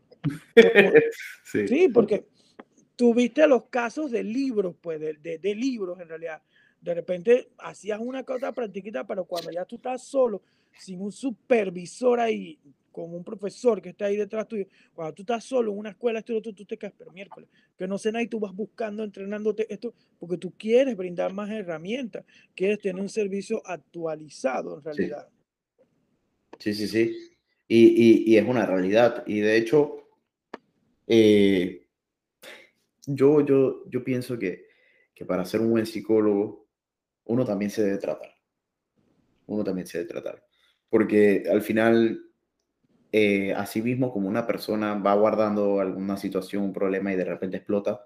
sí. 1.44 1.88
porque 1.92 2.26
tuviste 2.98 3.46
los 3.46 3.66
casos 3.66 4.10
de 4.10 4.24
libros, 4.24 4.74
pues, 4.80 4.98
de, 4.98 5.38
de, 5.38 5.54
libros 5.54 6.00
en 6.00 6.08
realidad. 6.08 6.42
De 6.80 6.94
repente 6.94 7.50
hacías 7.58 8.00
una 8.00 8.24
cosa 8.24 8.50
practiquita, 8.50 9.06
pero 9.06 9.24
cuando 9.24 9.52
ya 9.52 9.64
tú 9.64 9.76
estás 9.76 10.02
solo, 10.02 10.42
sin 10.76 11.00
un 11.00 11.12
supervisor 11.12 12.18
ahí, 12.18 12.58
con 12.90 13.14
un 13.14 13.22
profesor 13.22 13.80
que 13.80 13.90
está 13.90 14.06
ahí 14.06 14.16
detrás 14.16 14.48
tuyo, 14.48 14.66
cuando 14.92 15.14
tú 15.14 15.22
estás 15.22 15.44
solo 15.44 15.70
en 15.70 15.78
una 15.78 15.90
escuela, 15.90 16.22
tú, 16.22 16.42
tú, 16.42 16.52
te 16.52 16.76
quedas, 16.76 16.92
pero 16.98 17.12
miércoles, 17.12 17.48
que 17.78 17.86
no 17.86 17.98
sé 17.98 18.10
nada 18.10 18.24
y 18.24 18.26
tú 18.26 18.40
vas 18.40 18.52
buscando, 18.52 19.04
entrenándote 19.04 19.72
esto, 19.72 19.94
porque 20.18 20.36
tú 20.36 20.52
quieres 20.58 20.96
brindar 20.96 21.32
más 21.32 21.50
herramientas, 21.50 22.24
quieres 22.56 22.80
tener 22.80 23.00
un 23.00 23.08
servicio 23.08 23.62
actualizado 23.64 24.78
en 24.78 24.84
realidad. 24.84 25.28
Sí, 26.58 26.74
sí, 26.74 26.88
sí. 26.88 27.16
Y, 27.68 28.32
y, 28.32 28.36
es 28.36 28.44
una 28.44 28.66
realidad. 28.66 29.22
Y 29.24 29.38
de 29.38 29.56
hecho, 29.56 30.08
eh, 31.06 31.87
yo, 33.08 33.40
yo, 33.40 33.84
yo 33.88 34.04
pienso 34.04 34.38
que, 34.38 34.66
que 35.14 35.24
para 35.24 35.44
ser 35.44 35.60
un 35.60 35.70
buen 35.70 35.86
psicólogo, 35.86 36.66
uno 37.24 37.44
también 37.44 37.70
se 37.70 37.82
debe 37.82 37.98
tratar. 37.98 38.30
Uno 39.46 39.64
también 39.64 39.86
se 39.86 39.98
debe 39.98 40.10
tratar. 40.10 40.44
Porque 40.90 41.44
al 41.50 41.62
final 41.62 42.28
eh, 43.10 43.54
así 43.54 43.80
mismo 43.80 44.12
como 44.12 44.28
una 44.28 44.46
persona 44.46 44.94
va 44.94 45.14
guardando 45.14 45.80
alguna 45.80 46.16
situación, 46.18 46.64
un 46.64 46.72
problema 46.72 47.12
y 47.12 47.16
de 47.16 47.24
repente 47.24 47.56
explota, 47.56 48.04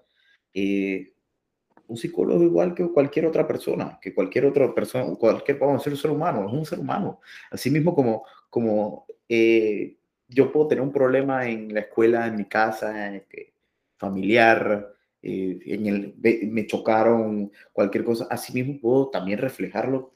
eh, 0.53 1.13
un 1.87 1.97
psicólogo 1.97 2.41
igual 2.43 2.73
que 2.73 2.87
cualquier 2.87 3.25
otra 3.25 3.45
persona, 3.45 3.99
que 4.01 4.13
cualquier 4.13 4.45
otra 4.45 4.73
persona, 4.73 5.13
cualquier, 5.15 5.59
vamos 5.59 5.83
ser 5.83 5.93
un 5.93 5.99
ser 5.99 6.11
humano, 6.11 6.47
es 6.47 6.53
un 6.53 6.65
ser 6.65 6.79
humano. 6.79 7.19
Así 7.51 7.69
mismo 7.69 7.93
como, 7.93 8.25
como 8.49 9.05
eh, 9.27 9.97
yo 10.29 10.51
puedo 10.51 10.67
tener 10.67 10.81
un 10.81 10.93
problema 10.93 11.47
en 11.49 11.73
la 11.73 11.81
escuela, 11.81 12.25
en 12.27 12.37
mi 12.37 12.45
casa, 12.45 13.11
familiar, 13.97 14.92
en 15.23 15.85
el, 15.87 16.15
me 16.51 16.67
chocaron, 16.67 17.51
cualquier 17.71 18.03
cosa, 18.03 18.27
así 18.29 18.53
mismo 18.53 18.79
puedo 18.79 19.09
también 19.09 19.39
reflejarlo 19.39 20.11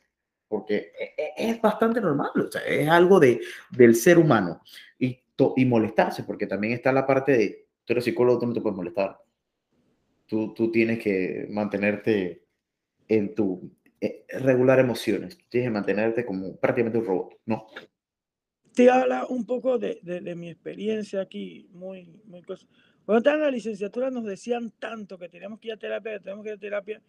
porque 0.48 0.92
e, 0.98 1.14
e, 1.18 1.50
es 1.50 1.62
bastante 1.62 2.00
normal, 2.02 2.30
es 2.66 2.88
algo 2.88 3.20
de, 3.20 3.42
del 3.72 3.96
ser 3.96 4.18
humano. 4.18 4.62
Y, 5.00 5.20
y 5.56 5.66
molestarse, 5.66 6.24
porque 6.24 6.48
también 6.48 6.74
está 6.74 6.92
la 6.92 7.06
parte 7.06 7.32
de, 7.34 7.68
tú 7.86 7.94
eres 7.94 8.06
psicólogo, 8.06 8.40
tú 8.40 8.48
no 8.48 8.54
te 8.54 8.62
puedes 8.62 8.78
molestar. 8.78 9.20
Tú, 10.26 10.54
tú 10.54 10.72
tienes 10.72 11.00
que 11.00 11.48
mantenerte 11.50 12.44
en 13.08 13.34
tu 13.34 13.72
eh, 14.02 14.26
regular 14.40 14.80
emociones, 14.80 15.38
tienes 15.50 15.70
que 15.70 15.74
mantenerte 15.74 16.26
como 16.26 16.58
prácticamente 16.58 17.00
un 17.00 17.06
robot, 17.06 17.34
¿no? 17.46 17.68
Te 18.74 18.90
habla 18.90 19.26
un 19.28 19.46
poco 19.46 19.78
de, 19.80 20.00
de, 20.04 20.22
de 20.22 20.36
mi 20.36 20.50
experiencia 20.50 21.22
aquí, 21.22 21.68
muy, 21.72 22.22
muy 22.26 22.44
cosa. 22.44 22.68
Cuando 23.08 23.20
estaba 23.20 23.38
en 23.38 23.44
la 23.44 23.52
licenciatura 23.52 24.12
nos 24.12 24.26
decían 24.26 24.70
tanto 24.80 25.18
que 25.18 25.30
teníamos 25.30 25.62
que 25.62 25.70
ir 25.70 25.74
a 25.76 25.78
terapia, 25.78 26.12
que 26.12 26.20
teníamos 26.20 26.44
que 26.44 26.50
ir 26.50 26.56
a 26.56 26.60
terapia, 26.60 27.02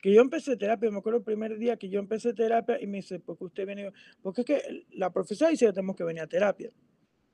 que 0.00 0.12
yo 0.12 0.20
empecé 0.20 0.56
terapia, 0.56 0.90
me 0.90 0.98
acuerdo 0.98 1.18
el 1.20 1.24
primer 1.24 1.56
día 1.58 1.76
que 1.76 1.88
yo 1.88 2.00
empecé 2.00 2.34
terapia 2.34 2.76
y 2.82 2.88
me 2.88 2.96
dice, 2.96 3.20
¿por 3.20 3.38
qué 3.38 3.44
usted 3.44 3.64
viene? 3.64 3.92
Porque 4.20 4.40
es 4.40 4.46
que 4.48 4.86
la 4.90 5.12
profesora 5.12 5.52
dice 5.52 5.66
que 5.66 5.72
tenemos 5.74 5.94
que 5.94 6.02
venir 6.02 6.22
a 6.22 6.26
terapia. 6.26 6.72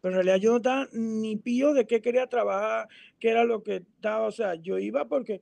Pero 0.03 0.13
en 0.13 0.17
realidad 0.17 0.37
yo 0.37 0.51
no 0.51 0.57
estaba 0.59 0.87
ni 0.93 1.37
pío 1.37 1.73
de 1.73 1.87
qué 1.87 2.03
quería 2.03 2.27
trabajar, 2.27 2.89
qué 3.19 3.31
era 3.31 3.45
lo 3.45 3.63
que 3.63 3.77
estaba, 3.77 4.27
o 4.27 4.33
sea, 4.33 4.55
yo 4.57 4.79
iba 4.79 5.09
porque 5.09 5.41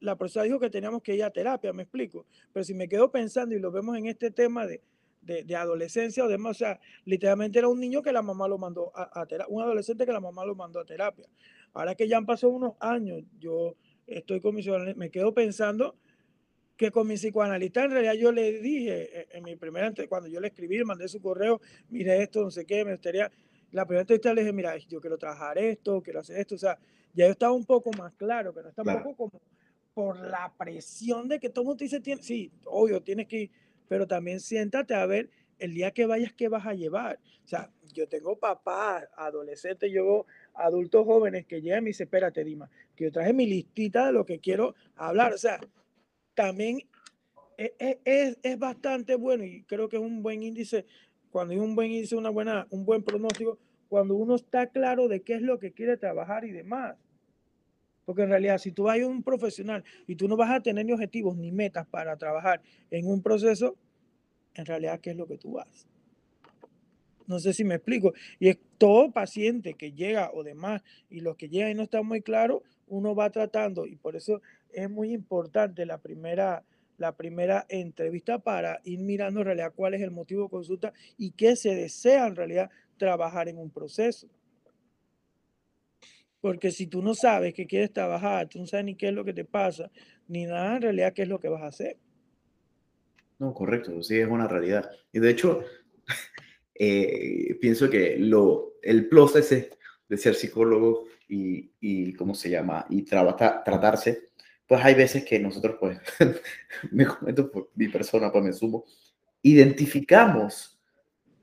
la 0.00 0.18
profesora 0.18 0.44
dijo 0.44 0.60
que 0.60 0.68
teníamos 0.68 1.00
que 1.00 1.14
ir 1.14 1.24
a 1.24 1.30
terapia, 1.30 1.72
me 1.72 1.84
explico. 1.84 2.26
Pero 2.52 2.62
si 2.62 2.74
me 2.74 2.90
quedo 2.90 3.10
pensando 3.10 3.54
y 3.54 3.58
lo 3.58 3.72
vemos 3.72 3.96
en 3.96 4.04
este 4.04 4.30
tema 4.30 4.66
de, 4.66 4.82
de, 5.22 5.56
adolescencia 5.56 6.22
o 6.26 6.28
demás, 6.28 6.56
o 6.56 6.58
sea, 6.58 6.80
literalmente 7.06 7.58
era 7.58 7.68
un 7.68 7.80
niño 7.80 8.02
que 8.02 8.12
la 8.12 8.20
mamá 8.20 8.46
lo 8.48 8.58
mandó 8.58 8.92
a, 8.94 9.18
a 9.18 9.24
terapia, 9.24 9.54
un 9.54 9.62
adolescente 9.62 10.04
que 10.04 10.12
la 10.12 10.20
mamá 10.20 10.44
lo 10.44 10.54
mandó 10.54 10.78
a 10.78 10.84
terapia. 10.84 11.24
Ahora 11.72 11.94
que 11.94 12.08
ya 12.08 12.16
han 12.16 12.26
pasado 12.26 12.52
unos 12.52 12.74
años, 12.80 13.22
yo 13.38 13.76
estoy 14.06 14.40
con 14.40 14.54
mi 14.54 14.62
me 14.96 15.10
quedo 15.10 15.32
pensando 15.32 15.96
que 16.76 16.90
con 16.90 17.06
mi 17.06 17.16
psicoanalista 17.16 17.84
en 17.84 17.90
realidad 17.90 18.14
yo 18.14 18.32
le 18.32 18.58
dije 18.60 19.20
eh, 19.20 19.28
en 19.32 19.44
mi 19.44 19.54
primera, 19.54 19.92
cuando 20.08 20.28
yo 20.28 20.40
le 20.40 20.48
escribí, 20.48 20.82
mandé 20.82 21.08
su 21.08 21.20
correo, 21.20 21.60
mire 21.90 22.22
esto, 22.22 22.42
no 22.42 22.50
sé 22.50 22.64
qué, 22.64 22.86
me 22.86 22.92
gustaría, 22.92 23.30
la 23.70 23.84
primera 23.84 24.00
entrevista 24.00 24.32
le 24.32 24.40
dije, 24.40 24.52
mira, 24.54 24.76
yo 24.78 24.98
quiero 24.98 25.18
trabajar 25.18 25.58
esto, 25.58 26.00
quiero 26.00 26.20
hacer 26.20 26.38
esto, 26.38 26.54
o 26.54 26.58
sea, 26.58 26.78
ya 27.12 27.26
yo 27.26 27.32
estaba 27.32 27.52
un 27.52 27.66
poco 27.66 27.90
más 27.98 28.14
claro, 28.14 28.54
que 28.54 28.62
no 28.62 28.70
está 28.70 28.82
un 28.82 29.02
poco 29.02 29.14
como 29.14 29.42
por 29.92 30.18
la 30.20 30.54
presión 30.56 31.28
de 31.28 31.38
que 31.38 31.50
todo 31.50 31.64
el 31.64 31.66
mundo 31.66 31.76
te 31.76 31.84
dice, 31.84 32.18
sí, 32.22 32.50
obvio, 32.64 33.02
tienes 33.02 33.26
que 33.26 33.36
ir, 33.42 33.50
pero 33.86 34.06
también 34.06 34.40
siéntate 34.40 34.94
a 34.94 35.04
ver 35.04 35.28
el 35.60 35.74
día 35.74 35.90
que 35.92 36.06
vayas, 36.06 36.32
qué 36.32 36.48
vas 36.48 36.66
a 36.66 36.74
llevar. 36.74 37.18
O 37.44 37.48
sea, 37.48 37.70
yo 37.92 38.08
tengo 38.08 38.38
papás, 38.38 39.08
adolescentes, 39.16 39.90
yo 39.92 40.26
adultos 40.54 41.04
jóvenes 41.04 41.46
que 41.46 41.60
llegan 41.60 41.80
y 41.80 41.82
me 41.82 41.90
dicen, 41.90 42.06
espérate, 42.06 42.44
Dima, 42.44 42.70
que 42.96 43.04
yo 43.04 43.12
traje 43.12 43.32
mi 43.32 43.46
listita 43.46 44.06
de 44.06 44.12
lo 44.12 44.24
que 44.24 44.38
quiero 44.38 44.74
hablar. 44.96 45.32
O 45.32 45.38
sea, 45.38 45.60
también 46.34 46.78
e, 47.58 47.74
e, 47.78 48.00
es, 48.04 48.38
es, 48.42 48.58
bastante 48.58 49.16
bueno 49.16 49.44
y 49.44 49.62
creo 49.64 49.88
que 49.88 49.96
es 49.96 50.02
un 50.02 50.22
buen 50.22 50.42
índice, 50.42 50.86
cuando 51.30 51.52
hay 51.52 51.60
un 51.60 51.74
buen 51.74 51.90
índice, 51.90 52.16
una 52.16 52.30
buena, 52.30 52.66
un 52.70 52.84
buen 52.84 53.02
pronóstico, 53.02 53.58
cuando 53.88 54.14
uno 54.14 54.36
está 54.36 54.68
claro 54.68 55.08
de 55.08 55.22
qué 55.22 55.34
es 55.34 55.42
lo 55.42 55.58
que 55.58 55.72
quiere 55.72 55.96
trabajar 55.96 56.44
y 56.44 56.52
demás. 56.52 56.96
Porque 58.04 58.22
en 58.22 58.30
realidad, 58.30 58.58
si 58.58 58.72
tú 58.72 58.84
vas 58.84 59.00
a 59.00 59.06
un 59.06 59.22
profesional 59.22 59.84
y 60.06 60.16
tú 60.16 60.26
no 60.26 60.36
vas 60.36 60.50
a 60.50 60.60
tener 60.60 60.86
ni 60.86 60.92
objetivos 60.92 61.36
ni 61.36 61.52
metas 61.52 61.86
para 61.86 62.16
trabajar 62.16 62.62
en 62.90 63.06
un 63.06 63.22
proceso, 63.22 63.76
en 64.54 64.66
realidad, 64.66 65.00
¿qué 65.00 65.10
es 65.10 65.16
lo 65.16 65.26
que 65.26 65.38
tú 65.38 65.52
vas? 65.52 65.86
No 67.26 67.38
sé 67.38 67.52
si 67.52 67.62
me 67.62 67.76
explico. 67.76 68.12
Y 68.40 68.48
es 68.48 68.58
todo 68.76 69.12
paciente 69.12 69.74
que 69.74 69.92
llega 69.92 70.32
o 70.32 70.42
demás, 70.42 70.82
y 71.08 71.20
los 71.20 71.36
que 71.36 71.48
llegan 71.48 71.70
y 71.70 71.74
no 71.74 71.84
están 71.84 72.04
muy 72.04 72.22
claros, 72.22 72.62
uno 72.88 73.14
va 73.14 73.30
tratando. 73.30 73.86
Y 73.86 73.96
por 73.96 74.16
eso 74.16 74.42
es 74.72 74.90
muy 74.90 75.12
importante 75.12 75.86
la 75.86 75.98
primera, 75.98 76.64
la 76.98 77.16
primera 77.16 77.66
entrevista 77.68 78.40
para 78.40 78.80
ir 78.84 78.98
mirando 78.98 79.40
en 79.40 79.46
realidad 79.46 79.72
cuál 79.74 79.94
es 79.94 80.02
el 80.02 80.10
motivo 80.10 80.44
de 80.44 80.50
consulta 80.50 80.92
y 81.16 81.30
qué 81.30 81.54
se 81.54 81.74
desea 81.74 82.26
en 82.26 82.34
realidad 82.34 82.68
trabajar 82.96 83.48
en 83.48 83.58
un 83.58 83.70
proceso. 83.70 84.28
Porque 86.40 86.72
si 86.72 86.86
tú 86.86 87.02
no 87.02 87.14
sabes 87.14 87.54
que 87.54 87.66
quieres 87.66 87.92
trabajar, 87.92 88.48
tú 88.48 88.58
no 88.58 88.66
sabes 88.66 88.86
ni 88.86 88.96
qué 88.96 89.08
es 89.08 89.14
lo 89.14 89.24
que 89.24 89.34
te 89.34 89.44
pasa, 89.44 89.90
ni 90.26 90.46
nada 90.46 90.76
en 90.76 90.82
realidad 90.82 91.12
qué 91.12 91.22
es 91.22 91.28
lo 91.28 91.38
que 91.38 91.48
vas 91.48 91.62
a 91.62 91.68
hacer. 91.68 91.96
No, 93.40 93.52
correcto, 93.52 94.00
sí, 94.04 94.20
es 94.20 94.28
una 94.28 94.46
realidad. 94.46 94.88
Y 95.12 95.18
de 95.18 95.30
hecho, 95.30 95.64
eh, 96.74 97.58
pienso 97.60 97.90
que 97.90 98.16
lo, 98.18 98.74
el 98.82 99.08
plus 99.08 99.34
ese 99.34 99.70
de 100.08 100.16
ser 100.16 100.36
psicólogo 100.36 101.06
y, 101.28 101.72
y 101.80 102.12
¿cómo 102.14 102.34
se 102.34 102.50
llama? 102.50 102.86
Y 102.88 103.02
tratarse 103.02 104.30
pues 104.70 104.84
hay 104.84 104.94
veces 104.94 105.24
que 105.24 105.36
nosotros, 105.40 105.78
pues, 105.80 105.98
me 106.92 107.04
comento 107.04 107.50
por 107.50 107.70
mi 107.74 107.88
persona, 107.88 108.30
pues 108.30 108.44
me 108.44 108.52
sumo, 108.52 108.84
identificamos 109.42 110.80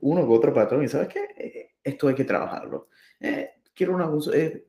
uno 0.00 0.22
u 0.24 0.32
otro 0.32 0.54
patrón 0.54 0.82
y 0.82 0.88
sabes 0.88 1.08
qué, 1.08 1.26
eh, 1.36 1.70
esto 1.84 2.08
hay 2.08 2.14
que 2.14 2.24
trabajarlo. 2.24 2.88
Eh, 3.20 3.50
quiero 3.74 3.94
una, 3.94 4.08
eh, 4.34 4.64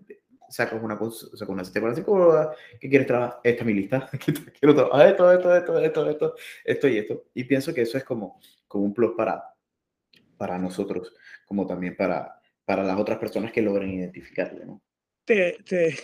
sacas 0.50 0.82
una, 0.82 0.98
sacas 0.98 1.50
una 1.50 1.64
sistema 1.64 1.90
de 1.90 1.96
psicóloga, 1.96 2.54
¿qué 2.80 2.90
quieres 2.90 3.08
trabajar? 3.08 3.40
Esta 3.44 3.62
es 3.62 3.66
mi 3.66 3.74
lista, 3.74 4.10
quiero 4.60 4.76
trabajar 4.76 5.08
esto, 5.08 5.32
esto, 5.32 5.56
esto, 5.56 5.80
esto, 5.80 6.10
esto, 6.10 6.36
esto 6.66 6.88
y 6.88 6.98
esto. 6.98 7.26
Y 7.34 7.44
pienso 7.46 7.74
que 7.74 7.82
eso 7.82 7.98
es 7.98 8.04
como, 8.04 8.40
como 8.68 8.86
un 8.86 8.94
plus 8.94 9.14
para, 9.16 9.44
para 10.38 10.58
nosotros, 10.58 11.14
como 11.46 11.66
también 11.68 11.96
para, 11.96 12.40
para 12.66 12.84
las 12.84 13.00
otras 13.00 13.18
personas 13.18 13.52
que 13.52 13.62
logren 13.62 13.92
identificarle, 13.92 14.66
¿no? 14.66 14.82
Te, 15.26 15.58
te, 15.64 15.96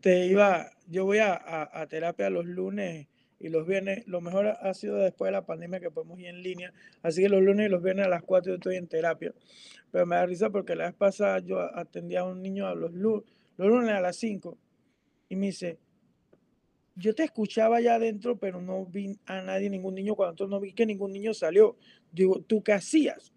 te 0.00 0.26
iba, 0.26 0.70
yo 0.86 1.04
voy 1.04 1.18
a, 1.18 1.68
a, 1.72 1.86
terapia 1.86 2.30
los 2.30 2.44
lunes 2.44 3.08
y 3.38 3.48
los 3.48 3.66
viernes. 3.66 4.06
Lo 4.06 4.20
mejor 4.20 4.46
ha 4.48 4.74
sido 4.74 4.96
después 4.96 5.28
de 5.28 5.32
la 5.32 5.46
pandemia 5.46 5.80
que 5.80 5.90
podemos 5.90 6.18
ir 6.18 6.26
en 6.26 6.42
línea. 6.42 6.72
Así 7.02 7.22
que 7.22 7.28
los 7.28 7.42
lunes 7.42 7.66
y 7.66 7.70
los 7.70 7.82
viernes 7.82 8.06
a 8.06 8.08
las 8.08 8.22
4 8.22 8.50
yo 8.50 8.54
estoy 8.56 8.76
en 8.76 8.88
terapia. 8.88 9.32
Pero 9.90 10.06
me 10.06 10.16
da 10.16 10.26
risa 10.26 10.50
porque 10.50 10.74
la 10.74 10.86
vez 10.86 10.94
pasada 10.94 11.38
yo 11.40 11.60
atendía 11.60 12.20
a 12.20 12.24
un 12.24 12.42
niño 12.42 12.66
a 12.66 12.74
los, 12.74 12.92
los 13.58 13.68
lunes 13.68 13.90
a 13.90 14.00
las 14.00 14.16
5 14.16 14.56
Y 15.28 15.36
me 15.36 15.46
dice, 15.46 15.78
yo 16.94 17.14
te 17.14 17.24
escuchaba 17.24 17.76
allá 17.76 17.96
adentro, 17.96 18.38
pero 18.38 18.60
no 18.60 18.86
vi 18.86 19.18
a 19.26 19.42
nadie, 19.42 19.68
ningún 19.68 19.94
niño, 19.94 20.14
cuando 20.14 20.46
no 20.46 20.58
vi 20.58 20.72
que 20.72 20.86
ningún 20.86 21.12
niño 21.12 21.34
salió. 21.34 21.76
Digo, 22.10 22.40
¿tú 22.40 22.62
qué 22.62 22.72
hacías? 22.72 23.32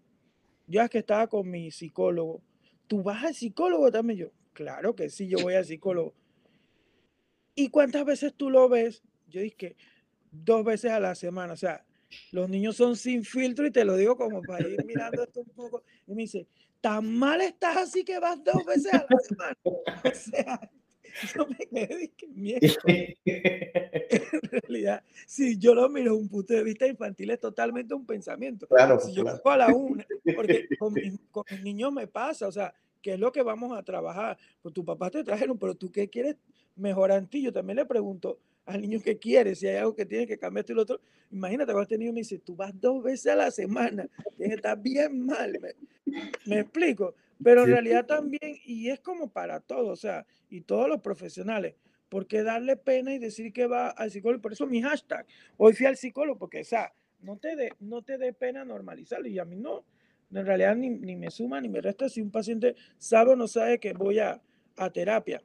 Yo 0.66 0.80
es 0.80 0.90
que 0.90 0.98
estaba 0.98 1.26
con 1.26 1.50
mi 1.50 1.70
psicólogo. 1.70 2.42
¿Tú 2.86 3.02
vas 3.02 3.22
al 3.24 3.34
psicólogo 3.34 3.90
también? 3.90 4.18
Yo, 4.18 4.32
claro 4.52 4.94
que 4.96 5.10
sí, 5.10 5.28
yo 5.28 5.38
voy 5.38 5.54
al 5.54 5.64
psicólogo. 5.64 6.14
¿Y 7.54 7.68
cuántas 7.68 8.04
veces 8.04 8.34
tú 8.34 8.48
lo 8.48 8.68
ves? 8.68 9.02
Yo 9.28 9.40
dije, 9.40 9.76
dos 10.30 10.64
veces 10.64 10.90
a 10.90 11.00
la 11.00 11.14
semana. 11.14 11.52
O 11.52 11.56
sea, 11.56 11.84
los 12.30 12.48
niños 12.48 12.76
son 12.76 12.96
sin 12.96 13.24
filtro 13.24 13.66
y 13.66 13.70
te 13.70 13.84
lo 13.84 13.96
digo 13.96 14.16
como 14.16 14.42
para 14.42 14.68
ir 14.68 14.84
mirando 14.84 15.22
esto 15.22 15.40
un 15.40 15.50
poco. 15.50 15.82
Y 16.06 16.14
me 16.14 16.22
dice, 16.22 16.46
tan 16.82 17.16
mal 17.16 17.40
estás 17.40 17.76
así 17.78 18.04
que 18.04 18.18
vas 18.18 18.42
dos 18.44 18.62
veces 18.66 18.92
a 18.92 19.06
la 19.08 19.18
semana. 19.20 19.56
O 20.04 20.14
sea, 20.14 20.70
yo 21.34 21.46
me 21.46 21.86
quedé 21.86 22.08
que 22.10 22.26
miedo. 22.28 22.60
en 23.24 24.50
realidad, 24.50 25.04
si 25.26 25.58
yo 25.58 25.74
lo 25.74 25.88
miro 25.88 26.12
desde 26.12 26.22
un 26.22 26.28
punto 26.28 26.54
de 26.54 26.64
vista 26.64 26.86
infantil, 26.86 27.30
es 27.30 27.40
totalmente 27.40 27.94
un 27.94 28.04
pensamiento. 28.04 28.66
Claro, 28.66 28.98
si 28.98 29.12
yo 29.12 29.22
claro. 29.22 29.40
a 29.44 29.56
la 29.56 29.66
una, 29.68 30.04
porque 30.34 30.66
con 30.78 30.92
mis, 30.94 31.18
con 31.30 31.44
mis 31.50 31.62
niños 31.62 31.92
me 31.92 32.06
pasa, 32.06 32.48
o 32.48 32.52
sea, 32.52 32.74
¿qué 33.00 33.14
es 33.14 33.20
lo 33.20 33.30
que 33.30 33.42
vamos 33.42 33.76
a 33.76 33.82
trabajar? 33.82 34.38
Pues 34.60 34.74
tu 34.74 34.84
papá 34.84 35.10
te 35.10 35.22
trajeron, 35.22 35.58
pero 35.58 35.74
tú 35.74 35.92
qué 35.92 36.08
quieres 36.08 36.36
mejorar 36.76 37.18
en 37.18 37.28
ti. 37.28 37.42
Yo 37.42 37.52
también 37.52 37.76
le 37.76 37.86
pregunto 37.86 38.38
al 38.66 38.80
niño 38.80 39.00
qué 39.02 39.18
quiere, 39.18 39.54
si 39.54 39.66
hay 39.66 39.76
algo 39.76 39.94
que 39.94 40.06
tiene 40.06 40.26
que 40.26 40.38
cambiar 40.38 40.62
esto 40.62 40.72
y 40.72 40.76
lo 40.76 40.82
otro. 40.82 41.00
Imagínate 41.30 41.72
cuando 41.72 41.82
este 41.82 41.98
niño 41.98 42.12
me 42.12 42.20
dice, 42.20 42.38
tú 42.38 42.54
vas 42.54 42.72
dos 42.80 43.02
veces 43.02 43.32
a 43.32 43.36
la 43.36 43.50
semana, 43.50 44.08
tienes 44.36 44.48
que 44.48 44.54
estar 44.54 44.80
bien 44.80 45.24
mal. 45.24 45.58
Me, 45.60 45.74
me 46.46 46.60
explico, 46.60 47.14
pero 47.42 47.64
en 47.64 47.70
realidad 47.70 48.06
también, 48.06 48.58
y 48.64 48.88
es 48.88 49.00
como 49.00 49.30
para 49.30 49.60
todos, 49.60 49.88
o 49.88 49.96
sea, 49.96 50.26
y 50.48 50.60
todos 50.60 50.88
los 50.88 51.00
profesionales, 51.00 51.74
¿por 52.08 52.26
qué 52.26 52.42
darle 52.42 52.76
pena 52.76 53.14
y 53.14 53.18
decir 53.18 53.52
que 53.52 53.66
va 53.66 53.88
al 53.88 54.10
psicólogo? 54.10 54.42
Por 54.42 54.52
eso 54.52 54.66
mi 54.66 54.82
hashtag, 54.82 55.26
hoy 55.56 55.72
fui 55.72 55.86
al 55.86 55.96
psicólogo, 55.96 56.38
porque, 56.38 56.60
o 56.60 56.64
sea, 56.64 56.92
no 57.20 57.38
te 57.38 57.56
dé 57.56 57.72
no 57.80 58.02
te 58.02 58.18
dé 58.18 58.32
pena 58.32 58.64
normalizarlo, 58.64 59.28
y 59.28 59.38
a 59.38 59.44
mí 59.44 59.56
no, 59.56 59.84
en 60.30 60.46
realidad 60.46 60.76
ni, 60.76 60.90
ni 60.90 61.16
me 61.16 61.30
suma 61.30 61.60
ni 61.60 61.68
me 61.68 61.80
resta 61.80 62.08
si 62.08 62.20
un 62.20 62.30
paciente 62.30 62.74
sabe 62.98 63.32
o 63.32 63.36
no 63.36 63.48
sabe 63.48 63.78
que 63.78 63.92
voy 63.92 64.18
a, 64.18 64.40
a 64.76 64.90
terapia. 64.90 65.42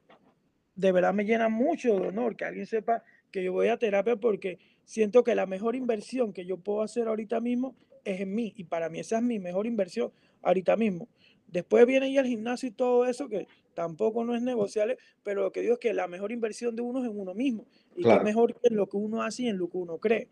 De 0.78 0.92
verdad 0.92 1.12
me 1.12 1.24
llena 1.24 1.48
mucho 1.48 1.98
de 1.98 2.06
honor 2.06 2.36
que 2.36 2.44
alguien 2.44 2.64
sepa 2.64 3.02
que 3.32 3.42
yo 3.42 3.52
voy 3.52 3.66
a 3.66 3.76
terapia 3.78 4.14
porque 4.14 4.60
siento 4.84 5.24
que 5.24 5.34
la 5.34 5.44
mejor 5.44 5.74
inversión 5.74 6.32
que 6.32 6.46
yo 6.46 6.56
puedo 6.56 6.82
hacer 6.82 7.08
ahorita 7.08 7.40
mismo 7.40 7.74
es 8.04 8.20
en 8.20 8.32
mí, 8.32 8.54
y 8.56 8.62
para 8.62 8.88
mí 8.88 9.00
esa 9.00 9.16
es 9.16 9.24
mi 9.24 9.40
mejor 9.40 9.66
inversión 9.66 10.12
ahorita 10.40 10.76
mismo. 10.76 11.08
Después 11.48 11.84
viene 11.84 12.12
ya 12.12 12.20
el 12.20 12.28
gimnasio 12.28 12.68
y 12.68 12.70
todo 12.72 13.06
eso, 13.06 13.28
que 13.28 13.48
tampoco 13.74 14.22
no 14.24 14.36
es 14.36 14.42
negociable, 14.42 14.98
pero 15.24 15.42
lo 15.42 15.50
que 15.50 15.62
digo 15.62 15.74
es 15.74 15.80
que 15.80 15.92
la 15.92 16.06
mejor 16.06 16.30
inversión 16.30 16.76
de 16.76 16.82
uno 16.82 17.00
es 17.00 17.10
en 17.10 17.18
uno 17.18 17.34
mismo. 17.34 17.66
Y 17.96 18.02
qué 18.02 18.02
Claro. 18.02 18.22
mejor 18.22 18.54
que 18.54 18.68
en 18.68 18.76
lo 18.76 18.86
que 18.86 18.98
uno 18.98 19.22
hace 19.22 19.42
y 19.42 19.48
en 19.48 19.58
lo 19.58 19.68
que 19.68 19.78
uno 19.78 19.98
cree. 19.98 20.28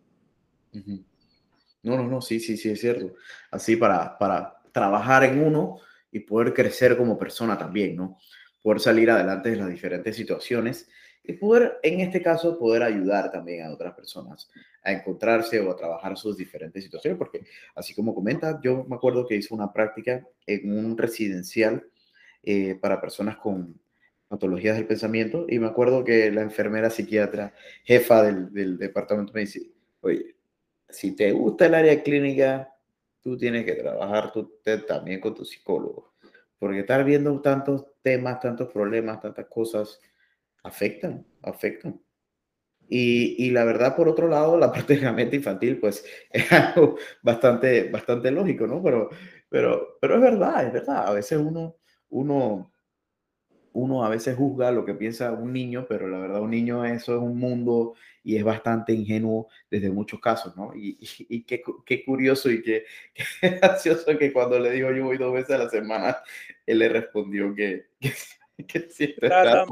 No, 1.82 1.96
no, 1.96 2.06
no, 2.06 2.20
sí, 2.22 2.38
sí, 2.38 2.56
sí, 2.56 2.70
es 2.70 2.80
cierto. 2.80 3.14
Así 3.50 3.74
para, 3.74 4.16
para 4.16 4.58
trabajar 4.70 5.24
en 5.24 5.42
uno 5.42 5.80
y 6.12 6.20
poder 6.20 6.54
crecer 6.54 6.96
como 6.96 7.18
persona 7.18 7.58
también, 7.58 7.96
¿no? 7.96 8.18
Poder 8.66 8.80
salir 8.80 9.08
adelante 9.10 9.50
de 9.50 9.56
las 9.56 9.68
diferentes 9.68 10.16
situaciones 10.16 10.88
y 11.22 11.34
poder, 11.34 11.78
en 11.84 12.00
este 12.00 12.20
caso, 12.20 12.58
poder 12.58 12.82
ayudar 12.82 13.30
también 13.30 13.64
a 13.64 13.72
otras 13.72 13.94
personas 13.94 14.50
a 14.82 14.90
encontrarse 14.90 15.60
o 15.60 15.70
a 15.70 15.76
trabajar 15.76 16.16
sus 16.16 16.36
diferentes 16.36 16.82
situaciones, 16.82 17.16
porque 17.16 17.44
así 17.76 17.94
como 17.94 18.12
comenta, 18.12 18.58
yo 18.62 18.84
me 18.88 18.96
acuerdo 18.96 19.24
que 19.26 19.36
hice 19.36 19.54
una 19.54 19.72
práctica 19.72 20.26
en 20.46 20.76
un 20.76 20.98
residencial 20.98 21.84
eh, 22.42 22.74
para 22.80 23.00
personas 23.00 23.36
con 23.36 23.78
patologías 24.28 24.76
del 24.76 24.86
pensamiento 24.88 25.46
y 25.48 25.60
me 25.60 25.68
acuerdo 25.68 26.02
que 26.02 26.32
la 26.32 26.42
enfermera 26.42 26.90
psiquiatra, 26.90 27.54
jefa 27.84 28.24
del, 28.24 28.52
del 28.52 28.78
departamento, 28.78 29.32
me 29.32 29.42
dice, 29.42 29.70
oye, 30.00 30.34
si 30.88 31.14
te 31.14 31.30
gusta 31.32 31.66
el 31.66 31.74
área 31.74 32.02
clínica, 32.02 32.68
tú 33.20 33.36
tienes 33.38 33.64
que 33.64 33.74
trabajar 33.74 34.32
tú 34.32 34.58
te- 34.64 34.78
también 34.78 35.20
con 35.20 35.34
tu 35.36 35.44
psicólogo, 35.44 36.14
porque 36.58 36.80
estar 36.80 37.04
viendo 37.04 37.40
tantos 37.40 37.86
temas, 38.02 38.40
tantos 38.40 38.68
problemas, 38.72 39.20
tantas 39.20 39.46
cosas, 39.46 40.00
afectan, 40.62 41.26
afectan. 41.42 42.00
Y, 42.88 43.44
y 43.44 43.50
la 43.50 43.64
verdad, 43.64 43.96
por 43.96 44.08
otro 44.08 44.28
lado, 44.28 44.58
la 44.58 44.72
parte 44.72 44.96
de 44.96 45.02
la 45.02 45.12
mente 45.12 45.36
infantil, 45.36 45.78
pues 45.78 46.04
es 46.30 46.50
algo 46.52 46.96
bastante, 47.22 47.90
bastante 47.90 48.30
lógico, 48.30 48.66
¿no? 48.66 48.82
Pero, 48.82 49.10
pero, 49.48 49.98
pero 50.00 50.14
es 50.16 50.20
verdad, 50.20 50.66
es 50.66 50.72
verdad. 50.72 51.08
A 51.08 51.12
veces 51.12 51.38
uno, 51.38 51.76
uno, 52.10 52.72
uno 53.76 54.04
a 54.04 54.08
veces 54.08 54.36
juzga 54.36 54.70
lo 54.72 54.84
que 54.86 54.94
piensa 54.94 55.32
un 55.32 55.52
niño, 55.52 55.86
pero 55.88 56.08
la 56.08 56.18
verdad 56.18 56.40
un 56.40 56.50
niño 56.50 56.84
eso 56.84 57.14
es 57.14 57.20
un 57.22 57.38
mundo 57.38 57.94
y 58.24 58.36
es 58.36 58.42
bastante 58.42 58.92
ingenuo 58.94 59.48
desde 59.70 59.90
muchos 59.90 60.18
casos, 60.20 60.56
¿no? 60.56 60.74
Y, 60.74 60.96
y, 60.98 61.36
y 61.36 61.42
qué, 61.44 61.62
qué 61.84 62.04
curioso 62.04 62.50
y 62.50 62.62
qué, 62.62 62.84
qué 63.40 63.50
gracioso 63.60 64.16
que 64.18 64.32
cuando 64.32 64.58
le 64.58 64.70
digo 64.72 64.90
yo 64.92 65.04
voy 65.04 65.18
dos 65.18 65.32
veces 65.34 65.50
a 65.56 65.58
la 65.58 65.68
semana, 65.68 66.16
él 66.64 66.78
le 66.78 66.88
respondió 66.88 67.54
que, 67.54 67.86
que, 68.00 68.12
que 68.66 68.80
siempre 68.90 69.28
Está. 69.28 69.66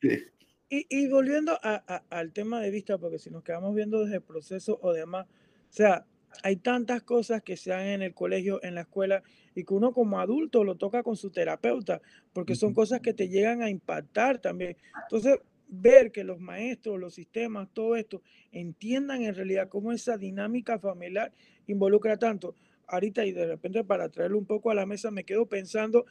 Sí, 0.00 0.24
Y, 0.68 0.86
y 0.90 1.08
volviendo 1.08 1.52
a- 1.62 1.84
a- 1.86 2.02
al 2.10 2.32
tema 2.32 2.60
de 2.60 2.70
vista, 2.70 2.98
porque 2.98 3.18
si 3.20 3.30
nos 3.30 3.44
quedamos 3.44 3.74
viendo 3.74 4.00
desde 4.00 4.16
el 4.16 4.22
proceso 4.22 4.78
o 4.82 4.92
demás, 4.92 5.26
o 5.26 5.72
sea, 5.72 6.04
hay 6.42 6.56
tantas 6.56 7.02
cosas 7.02 7.42
que 7.42 7.56
se 7.56 7.70
dan 7.70 7.86
en 7.86 8.02
el 8.02 8.14
colegio, 8.14 8.62
en 8.62 8.74
la 8.74 8.82
escuela, 8.82 9.22
y 9.54 9.64
que 9.64 9.74
uno 9.74 9.92
como 9.92 10.20
adulto 10.20 10.64
lo 10.64 10.76
toca 10.76 11.02
con 11.02 11.16
su 11.16 11.30
terapeuta, 11.30 12.00
porque 12.32 12.54
son 12.54 12.74
cosas 12.74 13.00
que 13.00 13.14
te 13.14 13.28
llegan 13.28 13.62
a 13.62 13.70
impactar 13.70 14.38
también. 14.38 14.76
Entonces, 15.02 15.38
ver 15.68 16.12
que 16.12 16.24
los 16.24 16.40
maestros, 16.40 16.98
los 16.98 17.14
sistemas, 17.14 17.68
todo 17.72 17.96
esto, 17.96 18.22
entiendan 18.52 19.22
en 19.22 19.34
realidad 19.34 19.68
cómo 19.68 19.92
esa 19.92 20.16
dinámica 20.16 20.78
familiar 20.78 21.32
involucra 21.66 22.16
tanto. 22.16 22.54
Ahorita 22.86 23.24
y 23.24 23.32
de 23.32 23.46
repente 23.46 23.82
para 23.82 24.08
traerlo 24.10 24.38
un 24.38 24.44
poco 24.44 24.70
a 24.70 24.74
la 24.74 24.86
mesa, 24.86 25.10
me 25.10 25.24
quedo 25.24 25.46
pensando 25.46 26.04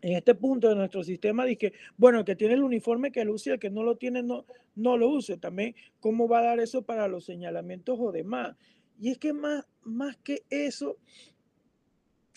en 0.00 0.16
este 0.16 0.34
punto 0.34 0.68
de 0.68 0.76
nuestro 0.76 1.02
sistema, 1.02 1.44
dije, 1.44 1.72
bueno, 1.96 2.20
el 2.20 2.24
que 2.24 2.36
tiene 2.36 2.54
el 2.54 2.62
uniforme 2.62 3.10
que 3.10 3.24
lo 3.24 3.34
use, 3.34 3.52
el 3.52 3.58
que 3.58 3.70
no 3.70 3.82
lo 3.82 3.96
tiene 3.96 4.22
no, 4.22 4.46
no 4.74 4.96
lo 4.96 5.08
use. 5.08 5.36
También, 5.36 5.74
¿cómo 6.00 6.28
va 6.28 6.40
a 6.40 6.44
dar 6.44 6.60
eso 6.60 6.82
para 6.82 7.08
los 7.08 7.24
señalamientos 7.24 7.98
o 8.00 8.12
demás? 8.12 8.56
Y 9.00 9.10
es 9.10 9.18
que 9.18 9.32
más, 9.32 9.64
más 9.82 10.16
que 10.18 10.42
eso, 10.50 10.98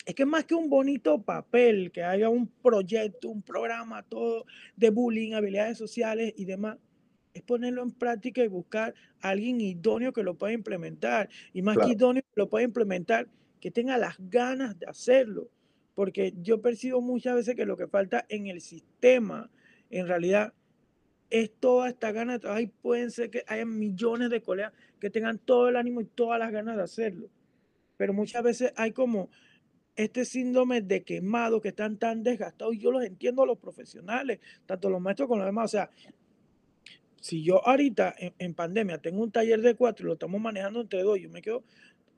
es 0.04 0.14
que 0.14 0.26
más 0.26 0.44
que 0.44 0.54
un 0.54 0.68
bonito 0.68 1.22
papel, 1.22 1.92
que 1.92 2.02
haya 2.02 2.28
un 2.28 2.48
proyecto, 2.48 3.28
un 3.28 3.42
programa, 3.42 4.02
todo 4.02 4.46
de 4.76 4.90
bullying, 4.90 5.32
habilidades 5.32 5.78
sociales 5.78 6.34
y 6.36 6.44
demás, 6.44 6.78
es 7.34 7.42
ponerlo 7.42 7.82
en 7.82 7.92
práctica 7.92 8.44
y 8.44 8.48
buscar 8.48 8.94
a 9.20 9.30
alguien 9.30 9.60
idóneo 9.60 10.12
que 10.12 10.22
lo 10.22 10.34
pueda 10.34 10.52
implementar. 10.52 11.28
Y 11.52 11.62
más 11.62 11.78
que 11.78 11.92
idóneo 11.92 12.22
que 12.22 12.40
lo 12.40 12.48
pueda 12.48 12.64
implementar, 12.64 13.28
que 13.60 13.70
tenga 13.70 13.96
las 13.96 14.16
ganas 14.18 14.78
de 14.78 14.86
hacerlo. 14.86 15.48
Porque 15.94 16.34
yo 16.40 16.60
percibo 16.62 17.00
muchas 17.00 17.34
veces 17.34 17.54
que 17.54 17.66
lo 17.66 17.76
que 17.76 17.86
falta 17.86 18.24
en 18.28 18.46
el 18.46 18.60
sistema, 18.60 19.50
en 19.90 20.06
realidad, 20.06 20.54
es 21.30 21.50
toda 21.50 21.88
esta 21.88 22.12
gana 22.12 22.34
de 22.34 22.38
trabajar 22.40 22.62
y 22.62 22.66
pueden 22.66 23.10
ser 23.10 23.30
que 23.30 23.42
haya 23.46 23.64
millones 23.64 24.30
de 24.30 24.42
colegas 24.42 24.72
que 25.00 25.10
tengan 25.10 25.38
todo 25.38 25.68
el 25.68 25.76
ánimo 25.76 26.00
y 26.00 26.04
todas 26.04 26.38
las 26.38 26.52
ganas 26.52 26.76
de 26.76 26.82
hacerlo. 26.82 27.30
Pero 27.96 28.12
muchas 28.12 28.42
veces 28.42 28.72
hay 28.76 28.92
como 28.92 29.30
este 29.96 30.24
síndrome 30.24 30.80
de 30.80 31.02
quemado 31.02 31.60
que 31.60 31.68
están 31.68 31.98
tan 31.98 32.22
desgastados 32.22 32.74
y 32.74 32.78
yo 32.78 32.90
los 32.90 33.04
entiendo 33.04 33.42
a 33.42 33.46
los 33.46 33.58
profesionales, 33.58 34.40
tanto 34.66 34.90
los 34.90 35.00
maestros 35.00 35.28
como 35.28 35.38
los 35.38 35.46
demás. 35.46 35.66
O 35.66 35.68
sea, 35.68 35.90
si 37.20 37.42
yo 37.42 37.66
ahorita 37.66 38.14
en, 38.18 38.34
en 38.38 38.54
pandemia 38.54 38.98
tengo 38.98 39.22
un 39.22 39.30
taller 39.30 39.60
de 39.60 39.74
cuatro 39.74 40.04
y 40.04 40.08
lo 40.08 40.14
estamos 40.14 40.40
manejando 40.40 40.80
entre 40.80 41.02
dos, 41.02 41.18
yo 41.20 41.30
me 41.30 41.40
quedo 41.40 41.62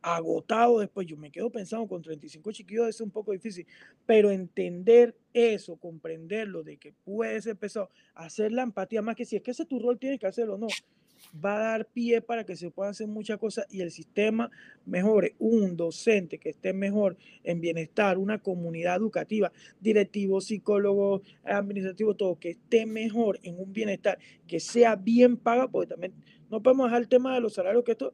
agotado 0.05 0.81
después, 0.81 1.07
yo 1.07 1.17
me 1.17 1.31
quedo 1.31 1.51
pensando 1.51 1.89
con 1.89 2.03
35 2.03 2.53
chiquillos 2.53 2.89
es 2.89 3.01
un 3.01 3.11
poco 3.11 3.33
difícil, 3.33 3.67
pero 4.05 4.31
entender 4.31 5.17
eso, 5.33 5.77
comprenderlo 5.77 6.63
de 6.63 6.77
que 6.77 6.93
puede 6.93 7.41
ser 7.41 7.57
pesado, 7.57 7.89
hacer 8.15 8.53
la 8.53 8.63
empatía, 8.63 9.01
más 9.01 9.17
que 9.17 9.25
si 9.25 9.37
es 9.37 9.43
que 9.43 9.53
ese 9.53 9.63
es 9.63 9.69
tu 9.69 9.79
rol, 9.79 9.99
tienes 9.99 10.21
que 10.21 10.27
hacerlo, 10.27 10.59
no, 10.59 10.67
va 11.43 11.57
a 11.57 11.71
dar 11.71 11.87
pie 11.87 12.21
para 12.21 12.45
que 12.45 12.55
se 12.55 12.71
puedan 12.71 12.91
hacer 12.91 13.07
muchas 13.07 13.39
cosas 13.39 13.67
y 13.71 13.81
el 13.81 13.91
sistema 13.91 14.51
mejore, 14.85 15.37
un 15.39 15.75
docente 15.75 16.37
que 16.39 16.51
esté 16.51 16.75
mejor 16.75 17.17
en 17.43 17.63
bienestar, 17.63 18.19
una 18.19 18.43
comunidad 18.43 18.97
educativa, 18.97 19.53
directivo, 19.81 20.43
psicólogo, 20.43 21.23
administrativo, 21.45 22.15
todo, 22.15 22.39
que 22.39 22.51
esté 22.51 22.85
mejor 22.85 23.41
en 23.43 23.59
un 23.59 23.73
bienestar, 23.73 24.19
que 24.47 24.61
sea 24.61 24.97
bien 24.97 25.39
paga, 25.39 25.67
porque 25.67 25.89
también 25.89 26.13
no 26.51 26.63
podemos 26.63 26.89
dejar 26.89 27.01
el 27.01 27.09
tema 27.09 27.35
de 27.35 27.41
los 27.41 27.55
salarios, 27.55 27.85
que 27.85 27.93
esto 27.93 28.13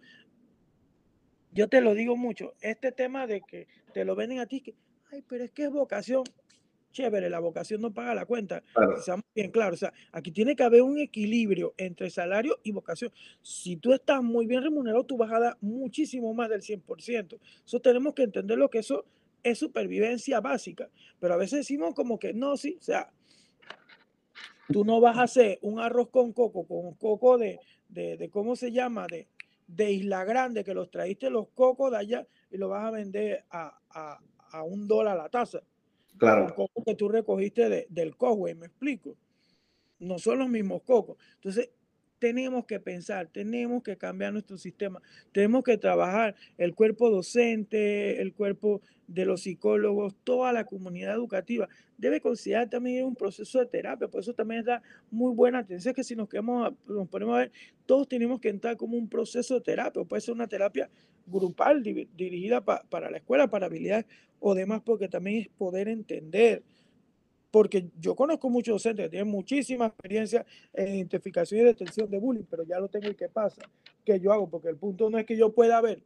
yo 1.53 1.69
te 1.69 1.81
lo 1.81 1.95
digo 1.95 2.17
mucho, 2.17 2.55
este 2.61 2.93
tema 2.93 3.27
de 3.27 3.41
que 3.43 3.67
te 3.93 4.05
lo 4.05 4.15
venden 4.15 4.41
a 4.41 4.47
ti, 4.47 4.61
que, 4.61 4.75
ay, 5.11 5.23
pero 5.29 5.45
es 5.45 5.53
que 5.53 5.65
es 5.65 5.71
vocación. 5.71 6.25
Chévere, 6.93 7.31
la 7.31 7.39
vocación 7.39 7.81
no 7.81 7.95
paga 7.95 8.15
la 8.17 8.27
cuenta. 8.27 8.63
claro. 8.73 8.99
Y 8.99 9.03
seamos 9.03 9.25
bien 9.33 9.53
claros, 9.53 9.75
o 9.75 9.79
sea, 9.79 9.93
aquí 10.11 10.33
tiene 10.33 10.57
que 10.57 10.65
haber 10.65 10.83
un 10.83 10.99
equilibrio 10.99 11.73
entre 11.77 12.11
salario 12.11 12.59
y 12.65 12.73
vocación. 12.73 13.13
Si 13.43 13.77
tú 13.77 13.93
estás 13.93 14.23
muy 14.23 14.47
bien 14.47 14.63
remunerado, 14.63 15.05
tú 15.05 15.17
vas 15.17 15.31
a 15.31 15.39
dar 15.39 15.57
muchísimo 15.61 16.35
más 16.35 16.49
del 16.49 16.63
100%. 16.63 17.39
Eso 17.65 17.81
tenemos 17.81 18.15
que 18.15 18.25
entender 18.25 18.59
lo 18.59 18.71
que 18.71 18.81
eso 18.81 19.05
es 19.45 19.59
supervivencia 19.59 20.41
básica. 20.41 20.89
Pero 21.21 21.35
a 21.35 21.37
veces 21.37 21.61
decimos 21.61 21.95
como 21.95 22.19
que 22.19 22.35
no, 22.35 22.57
sí, 22.57 22.77
o 22.81 22.83
sea, 22.83 23.13
Tú 24.73 24.85
no 24.85 25.01
vas 25.01 25.19
a 25.19 25.23
hacer 25.23 25.59
un 25.63 25.81
arroz 25.81 26.11
con 26.11 26.33
coco, 26.33 26.65
con 26.65 26.95
coco 26.95 27.39
de, 27.39 27.59
de, 27.89 28.29
¿cómo 28.31 28.55
se 28.55 28.71
llama? 28.71 29.07
De, 29.09 29.27
de 29.75 29.93
Isla 29.93 30.25
Grande, 30.25 30.65
que 30.65 30.75
los 30.75 30.91
traíste 30.91 31.31
los 31.31 31.49
cocos 31.49 31.91
de 31.93 31.99
allá 31.99 32.27
y 32.51 32.57
lo 32.57 32.69
vas 32.69 32.85
a 32.85 32.91
vender 32.91 33.45
a, 33.51 34.19
a, 34.53 34.63
un 34.65 34.89
dólar 34.89 35.17
la 35.17 35.29
taza. 35.29 35.63
Claro. 36.19 36.55
Que 36.85 36.95
tú 36.97 37.09
recogiste 37.09 37.87
del 37.89 38.17
cojo, 38.17 38.43
me 38.57 38.67
explico. 38.67 39.17
No 40.01 40.19
son 40.19 40.41
los 40.41 40.49
mismos 40.49 40.83
cocos. 40.83 41.17
Entonces, 41.37 41.71
tenemos 42.21 42.67
que 42.67 42.79
pensar, 42.79 43.27
tenemos 43.27 43.83
que 43.83 43.97
cambiar 43.97 44.33
nuestro 44.33 44.57
sistema, 44.59 45.03
tenemos 45.33 45.65
que 45.65 45.77
trabajar 45.79 46.37
el 46.59 46.75
cuerpo 46.75 47.11
docente, 47.11 48.21
el 48.21 48.35
cuerpo 48.35 48.83
de 49.09 49.25
los 49.25 49.41
psicólogos, 49.41 50.15
toda 50.23 50.53
la 50.53 50.67
comunidad 50.67 51.15
educativa. 51.15 51.69
Debe 51.99 52.21
considerar 52.21 52.71
también 52.71 53.07
un 53.07 53.17
proceso 53.17 53.59
de 53.59 53.67
terapia, 53.67 54.07
por 54.07 54.21
eso 54.21 54.35
también 54.35 54.65
da 54.65 54.83
muy 55.11 55.35
buena 55.35 55.61
atención 55.61 55.95
que 55.95 56.05
si 56.05 56.15
nos, 56.15 56.29
quedamos, 56.29 56.75
nos 56.87 57.09
ponemos 57.09 57.35
a 57.35 57.39
ver, 57.39 57.53
todos 57.87 58.07
tenemos 58.07 58.39
que 58.39 58.51
entrar 58.51 58.77
como 58.77 58.97
un 58.97 59.09
proceso 59.09 59.55
de 59.55 59.63
terapia, 59.63 60.05
puede 60.05 60.21
ser 60.21 60.35
una 60.35 60.47
terapia 60.47 60.91
grupal 61.27 61.83
dirigida 61.83 62.63
para 62.65 63.11
la 63.11 63.17
escuela, 63.17 63.49
para 63.49 63.67
habilidades 63.67 64.07
o 64.39 64.55
demás, 64.55 64.83
porque 64.85 65.09
también 65.09 65.43
es 65.43 65.49
poder 65.49 65.89
entender 65.89 66.63
porque 67.51 67.91
yo 67.99 68.15
conozco 68.15 68.49
muchos 68.49 68.75
docentes 68.75 69.07
que 69.07 69.11
tienen 69.11 69.29
muchísima 69.29 69.87
experiencia 69.87 70.47
en 70.73 70.95
identificación 70.95 71.61
y 71.61 71.65
detención 71.65 72.11
de 72.11 72.19
bullying, 72.19 72.45
pero 72.49 72.65
ya 72.65 72.79
lo 72.79 72.89
tengo 72.89 73.09
y 73.09 73.15
qué 73.15 73.29
pasa, 73.29 73.63
que 74.05 74.21
yo 74.21 74.33
hago, 74.33 74.49
porque 74.49 74.69
el 74.69 74.77
punto 74.77 75.11
no 75.11 75.19
es 75.19 75.27
que 75.27 75.37
yo 75.37 75.53
pueda 75.53 75.81
ver 75.81 76.03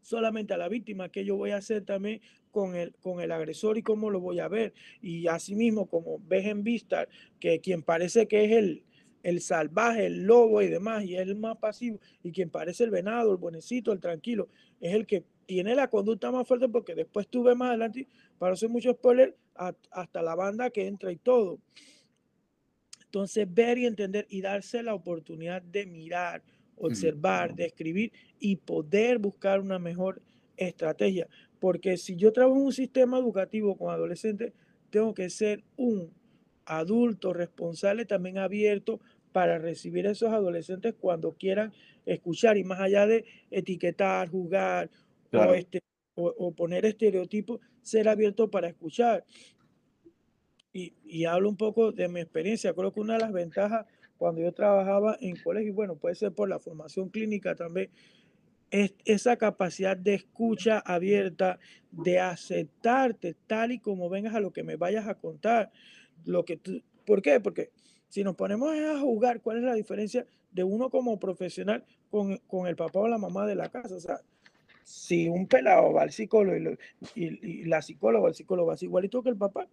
solamente 0.00 0.52
a 0.54 0.58
la 0.58 0.68
víctima, 0.68 1.08
que 1.08 1.24
yo 1.24 1.36
voy 1.36 1.50
a 1.50 1.56
hacer 1.56 1.84
también 1.84 2.20
con 2.50 2.76
el, 2.76 2.94
con 3.00 3.20
el 3.20 3.32
agresor 3.32 3.78
y 3.78 3.82
cómo 3.82 4.10
lo 4.10 4.20
voy 4.20 4.38
a 4.38 4.48
ver. 4.48 4.74
Y 5.00 5.26
asimismo, 5.26 5.86
como 5.86 6.20
ves 6.20 6.46
en 6.46 6.62
Vistar, 6.62 7.08
que 7.40 7.60
quien 7.60 7.82
parece 7.82 8.28
que 8.28 8.44
es 8.44 8.52
el, 8.52 8.84
el 9.22 9.40
salvaje, 9.40 10.06
el 10.06 10.24
lobo 10.24 10.62
y 10.62 10.68
demás, 10.68 11.04
y 11.04 11.16
es 11.16 11.22
el 11.22 11.36
más 11.36 11.56
pasivo, 11.56 11.98
y 12.22 12.32
quien 12.32 12.50
parece 12.50 12.84
el 12.84 12.90
venado, 12.90 13.32
el 13.32 13.38
buenecito, 13.38 13.92
el 13.92 14.00
tranquilo, 14.00 14.48
es 14.80 14.94
el 14.94 15.06
que 15.06 15.24
tiene 15.46 15.74
la 15.74 15.88
conducta 15.88 16.30
más 16.30 16.46
fuerte 16.46 16.68
porque 16.68 16.94
después 16.94 17.28
tuve 17.28 17.54
más 17.54 17.70
adelante, 17.70 18.06
para 18.38 18.54
hacer 18.54 18.68
mucho 18.68 18.92
spoiler, 18.92 19.36
hasta 19.54 20.22
la 20.22 20.34
banda 20.34 20.70
que 20.70 20.86
entra 20.86 21.12
y 21.12 21.16
todo. 21.16 21.58
Entonces, 23.04 23.46
ver 23.52 23.78
y 23.78 23.86
entender 23.86 24.26
y 24.28 24.40
darse 24.40 24.82
la 24.82 24.94
oportunidad 24.94 25.62
de 25.62 25.86
mirar, 25.86 26.42
observar, 26.76 27.54
de 27.54 27.66
escribir 27.66 28.12
y 28.40 28.56
poder 28.56 29.18
buscar 29.18 29.60
una 29.60 29.78
mejor 29.78 30.20
estrategia. 30.56 31.28
Porque 31.60 31.96
si 31.96 32.16
yo 32.16 32.32
trabajo 32.32 32.56
en 32.56 32.66
un 32.66 32.72
sistema 32.72 33.18
educativo 33.18 33.76
con 33.76 33.92
adolescentes, 33.92 34.52
tengo 34.90 35.14
que 35.14 35.30
ser 35.30 35.62
un 35.76 36.12
adulto 36.66 37.32
responsable, 37.32 38.04
también 38.04 38.38
abierto 38.38 39.00
para 39.32 39.58
recibir 39.58 40.06
a 40.06 40.12
esos 40.12 40.32
adolescentes 40.32 40.94
cuando 40.98 41.32
quieran 41.32 41.72
escuchar 42.06 42.56
y 42.56 42.64
más 42.64 42.80
allá 42.80 43.06
de 43.06 43.24
etiquetar, 43.50 44.28
jugar 44.28 44.90
o, 45.32 45.54
este, 45.54 45.80
o, 46.14 46.52
poner 46.52 46.86
estereotipos, 46.86 47.60
ser 47.82 48.08
abierto 48.08 48.50
para 48.50 48.68
escuchar. 48.68 49.24
Y, 50.72 50.94
y, 51.04 51.24
hablo 51.24 51.48
un 51.48 51.56
poco 51.56 51.92
de 51.92 52.08
mi 52.08 52.20
experiencia. 52.20 52.72
Creo 52.74 52.92
que 52.92 53.00
una 53.00 53.14
de 53.14 53.20
las 53.20 53.32
ventajas 53.32 53.86
cuando 54.16 54.40
yo 54.40 54.52
trabajaba 54.52 55.16
en 55.20 55.36
colegio, 55.36 55.74
bueno, 55.74 55.96
puede 55.96 56.14
ser 56.14 56.32
por 56.32 56.48
la 56.48 56.58
formación 56.58 57.08
clínica 57.08 57.54
también, 57.54 57.90
es 58.70 58.94
esa 59.04 59.36
capacidad 59.36 59.96
de 59.96 60.14
escucha 60.14 60.78
abierta, 60.80 61.58
de 61.90 62.18
aceptarte 62.18 63.36
tal 63.46 63.72
y 63.72 63.78
como 63.78 64.08
vengas 64.08 64.34
a 64.34 64.40
lo 64.40 64.52
que 64.52 64.64
me 64.64 64.76
vayas 64.76 65.06
a 65.06 65.14
contar. 65.14 65.70
Lo 66.24 66.44
que 66.44 66.56
tú, 66.56 66.82
¿Por 67.04 67.22
qué? 67.22 67.40
Porque 67.40 67.70
si 68.08 68.24
nos 68.24 68.34
ponemos 68.34 68.72
a 68.74 68.98
jugar, 68.98 69.40
¿cuál 69.40 69.58
es 69.58 69.64
la 69.64 69.74
diferencia 69.74 70.26
de 70.50 70.64
uno 70.64 70.90
como 70.90 71.18
profesional 71.18 71.84
con, 72.10 72.38
con 72.46 72.66
el 72.66 72.76
papá 72.76 73.00
o 73.00 73.08
la 73.08 73.18
mamá 73.18 73.46
de 73.46 73.54
la 73.54 73.68
casa? 73.68 73.94
O 73.94 74.00
sea, 74.00 74.20
si 74.84 75.28
un 75.28 75.46
pelado 75.46 75.92
va 75.92 76.02
al 76.02 76.12
psicólogo 76.12 76.76
y, 77.14 77.64
la 77.64 77.82
psicóloga, 77.82 78.28
el 78.28 78.34
psicólogo 78.34 78.72
es 78.72 78.82
igualito 78.82 79.22
que 79.22 79.30
el 79.30 79.36
papá, 79.36 79.66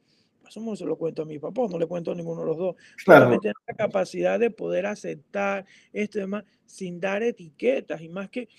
eso 0.48 0.62
no 0.62 0.76
se 0.76 0.86
lo 0.86 0.98
cuento 0.98 1.22
a 1.22 1.26
mi 1.26 1.38
papá, 1.38 1.68
no 1.70 1.78
le 1.78 1.86
cuento 1.86 2.12
a 2.12 2.16
ninguno 2.16 2.42
de 2.42 2.48
los 2.48 2.58
dos. 2.58 2.76
Claro. 3.04 3.38
Tener 3.40 3.56
la 3.68 3.74
capacidad 3.74 4.40
de 4.40 4.50
poder 4.50 4.86
aceptar 4.86 5.66
esto 5.94 6.18
y 6.18 6.22
demás 6.22 6.44
sin 6.66 7.00
dar 7.00 7.24
etiquetas 7.24 8.02
y 8.02 8.10
más 8.10 8.30
que 8.30 8.50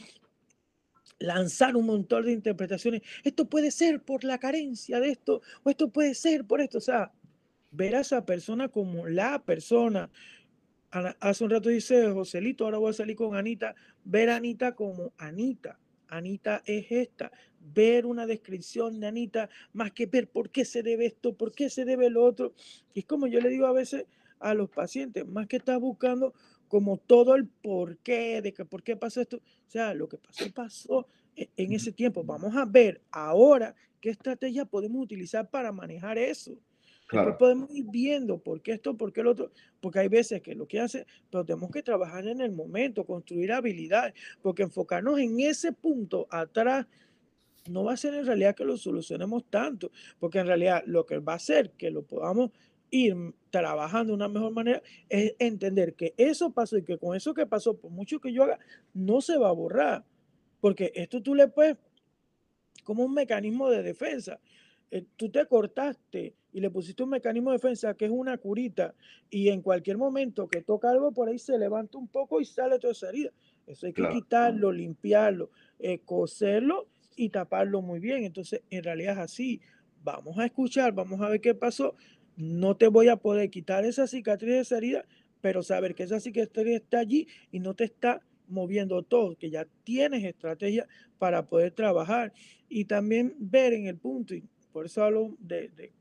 lanzar 1.18 1.76
un 1.76 1.86
montón 1.86 2.26
de 2.26 2.32
interpretaciones. 2.32 3.02
Esto 3.24 3.46
puede 3.46 3.70
ser 3.70 4.02
por 4.02 4.24
la 4.24 4.38
carencia 4.38 5.00
de 5.00 5.10
esto 5.10 5.42
o 5.62 5.70
esto 5.70 5.88
puede 5.88 6.14
ser 6.14 6.44
por 6.44 6.60
esto. 6.60 6.78
O 6.78 6.82
sea, 6.82 7.12
ver 7.70 7.96
a 7.96 8.00
esa 8.00 8.24
persona 8.24 8.68
como 8.68 9.06
la 9.06 9.42
persona. 9.42 10.10
Hace 11.20 11.44
un 11.44 11.50
rato 11.50 11.70
dice 11.70 12.10
Joselito, 12.10 12.64
ahora 12.64 12.78
voy 12.78 12.90
a 12.90 12.94
salir 12.94 13.16
con 13.16 13.34
Anita, 13.34 13.74
ver 14.04 14.28
a 14.28 14.36
Anita 14.36 14.74
como 14.74 15.12
Anita 15.16 15.78
Anita 16.12 16.62
es 16.66 16.86
esta, 16.90 17.32
ver 17.58 18.06
una 18.06 18.26
descripción 18.26 19.00
de 19.00 19.06
Anita 19.06 19.48
más 19.72 19.92
que 19.92 20.06
ver 20.06 20.28
por 20.28 20.50
qué 20.50 20.64
se 20.64 20.82
debe 20.82 21.06
esto, 21.06 21.34
por 21.34 21.52
qué 21.52 21.70
se 21.70 21.84
debe 21.84 22.10
lo 22.10 22.24
otro. 22.24 22.54
Y 22.94 23.00
es 23.00 23.06
como 23.06 23.26
yo 23.26 23.40
le 23.40 23.48
digo 23.48 23.66
a 23.66 23.72
veces 23.72 24.04
a 24.38 24.54
los 24.54 24.68
pacientes, 24.70 25.26
más 25.26 25.46
que 25.46 25.56
estás 25.56 25.80
buscando 25.80 26.34
como 26.68 26.98
todo 26.98 27.34
el 27.34 27.46
por 27.46 27.98
qué, 27.98 28.42
de 28.42 28.52
que 28.52 28.64
por 28.64 28.82
qué 28.82 28.96
pasó 28.96 29.20
esto. 29.20 29.38
O 29.38 29.70
sea, 29.70 29.94
lo 29.94 30.08
que 30.08 30.18
pasó, 30.18 30.52
pasó 30.52 31.06
e, 31.36 31.48
en 31.56 31.72
ese 31.72 31.92
tiempo. 31.92 32.24
Vamos 32.24 32.56
a 32.56 32.64
ver 32.64 33.00
ahora 33.10 33.74
qué 34.00 34.10
estrategia 34.10 34.64
podemos 34.64 35.02
utilizar 35.02 35.48
para 35.48 35.72
manejar 35.72 36.18
eso. 36.18 36.58
Claro. 37.12 37.36
podemos 37.36 37.70
ir 37.74 37.84
viendo 37.90 38.38
por 38.38 38.62
qué 38.62 38.72
esto, 38.72 38.96
por 38.96 39.12
qué 39.12 39.22
lo 39.22 39.32
otro, 39.32 39.52
porque 39.80 39.98
hay 39.98 40.08
veces 40.08 40.40
que 40.40 40.54
lo 40.54 40.66
que 40.66 40.80
hace, 40.80 41.06
pero 41.30 41.44
tenemos 41.44 41.70
que 41.70 41.82
trabajar 41.82 42.26
en 42.26 42.40
el 42.40 42.52
momento, 42.52 43.04
construir 43.04 43.52
habilidades, 43.52 44.14
porque 44.40 44.62
enfocarnos 44.62 45.18
en 45.18 45.38
ese 45.40 45.72
punto 45.72 46.26
atrás 46.30 46.86
no 47.68 47.84
va 47.84 47.92
a 47.92 47.96
ser 47.98 48.14
en 48.14 48.24
realidad 48.24 48.56
que 48.56 48.64
lo 48.64 48.78
solucionemos 48.78 49.44
tanto, 49.50 49.92
porque 50.18 50.38
en 50.38 50.46
realidad 50.46 50.82
lo 50.86 51.04
que 51.04 51.18
va 51.18 51.34
a 51.34 51.36
hacer 51.36 51.72
que 51.72 51.90
lo 51.90 52.02
podamos 52.02 52.50
ir 52.90 53.14
trabajando 53.50 54.12
de 54.12 54.16
una 54.16 54.28
mejor 54.28 54.52
manera 54.52 54.82
es 55.10 55.34
entender 55.38 55.94
que 55.94 56.14
eso 56.16 56.50
pasó 56.52 56.78
y 56.78 56.82
que 56.82 56.96
con 56.96 57.14
eso 57.14 57.34
que 57.34 57.46
pasó, 57.46 57.76
por 57.76 57.90
mucho 57.90 58.20
que 58.20 58.32
yo 58.32 58.44
haga, 58.44 58.58
no 58.94 59.20
se 59.20 59.36
va 59.36 59.50
a 59.50 59.52
borrar, 59.52 60.04
porque 60.60 60.92
esto 60.94 61.22
tú 61.22 61.34
le 61.34 61.48
puedes, 61.48 61.76
como 62.84 63.04
un 63.04 63.12
mecanismo 63.12 63.68
de 63.68 63.82
defensa, 63.82 64.40
eh, 64.90 65.04
tú 65.16 65.30
te 65.30 65.44
cortaste 65.46 66.34
y 66.52 66.60
le 66.60 66.70
pusiste 66.70 67.02
un 67.02 67.10
mecanismo 67.10 67.50
de 67.50 67.56
defensa 67.56 67.94
que 67.94 68.04
es 68.04 68.10
una 68.10 68.36
curita 68.36 68.94
y 69.30 69.48
en 69.48 69.62
cualquier 69.62 69.96
momento 69.96 70.48
que 70.48 70.62
toca 70.62 70.90
algo 70.90 71.12
por 71.12 71.28
ahí 71.28 71.38
se 71.38 71.58
levanta 71.58 71.98
un 71.98 72.08
poco 72.08 72.40
y 72.40 72.44
sale 72.44 72.78
toda 72.78 72.92
esa 72.92 73.08
herida. 73.08 73.30
Eso 73.66 73.86
hay 73.86 73.92
que 73.92 74.08
quitarlo, 74.08 74.72
limpiarlo, 74.72 75.50
eh, 75.78 76.00
coserlo 76.04 76.88
y 77.16 77.30
taparlo 77.30 77.80
muy 77.80 78.00
bien. 78.00 78.24
Entonces, 78.24 78.62
en 78.70 78.82
realidad 78.82 79.14
es 79.14 79.18
así. 79.18 79.60
Vamos 80.02 80.38
a 80.38 80.44
escuchar, 80.44 80.92
vamos 80.92 81.20
a 81.20 81.28
ver 81.28 81.40
qué 81.40 81.54
pasó. 81.54 81.94
No 82.36 82.76
te 82.76 82.88
voy 82.88 83.08
a 83.08 83.16
poder 83.16 83.50
quitar 83.50 83.84
esa 83.84 84.06
cicatriz 84.06 84.52
de 84.52 84.60
esa 84.60 84.78
herida, 84.78 85.04
pero 85.40 85.62
saber 85.62 85.94
que 85.94 86.02
esa 86.02 86.20
cicatriz 86.20 86.74
está 86.74 86.98
allí 86.98 87.28
y 87.50 87.60
no 87.60 87.74
te 87.74 87.84
está 87.84 88.20
moviendo 88.48 89.02
todo, 89.02 89.36
que 89.36 89.50
ya 89.50 89.66
tienes 89.84 90.24
estrategia 90.24 90.86
para 91.18 91.46
poder 91.46 91.72
trabajar 91.72 92.32
y 92.68 92.84
también 92.84 93.34
ver 93.38 93.72
en 93.72 93.86
el 93.86 93.96
punto, 93.96 94.34
por 94.72 94.86
eso 94.86 95.04
hablo 95.04 95.36
de, 95.38 95.92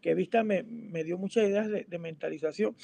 que 0.00 0.14
Vista 0.14 0.42
me, 0.44 0.62
dio 1.04 1.18
muchas 1.18 1.48
ideas 1.48 1.68
de, 1.68 1.98
mentalización. 1.98 2.76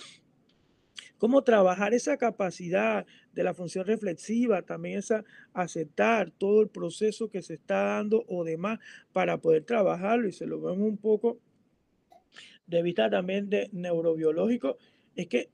Cómo 1.18 1.42
trabajar 1.42 1.94
esa 1.94 2.16
capacidad 2.16 3.06
de 3.32 3.42
la 3.42 3.54
función 3.54 3.86
reflexiva, 3.86 4.62
también 4.62 4.98
esa 4.98 5.24
aceptar 5.54 6.30
todo 6.30 6.60
el 6.62 6.68
proceso 6.68 7.28
que 7.30 7.42
se 7.42 7.54
está 7.54 7.82
dando 7.84 8.24
o 8.28 8.44
demás 8.44 8.78
para 9.12 9.38
poder 9.38 9.64
trabajarlo 9.64 10.28
y 10.28 10.32
se 10.32 10.46
lo 10.46 10.60
vemos 10.60 10.86
un 10.86 10.98
poco 10.98 11.38
de 12.66 12.82
vista 12.82 13.08
también 13.08 13.48
de 13.48 13.68
neurobiológico, 13.72 14.76
es 15.14 15.28
que 15.28 15.50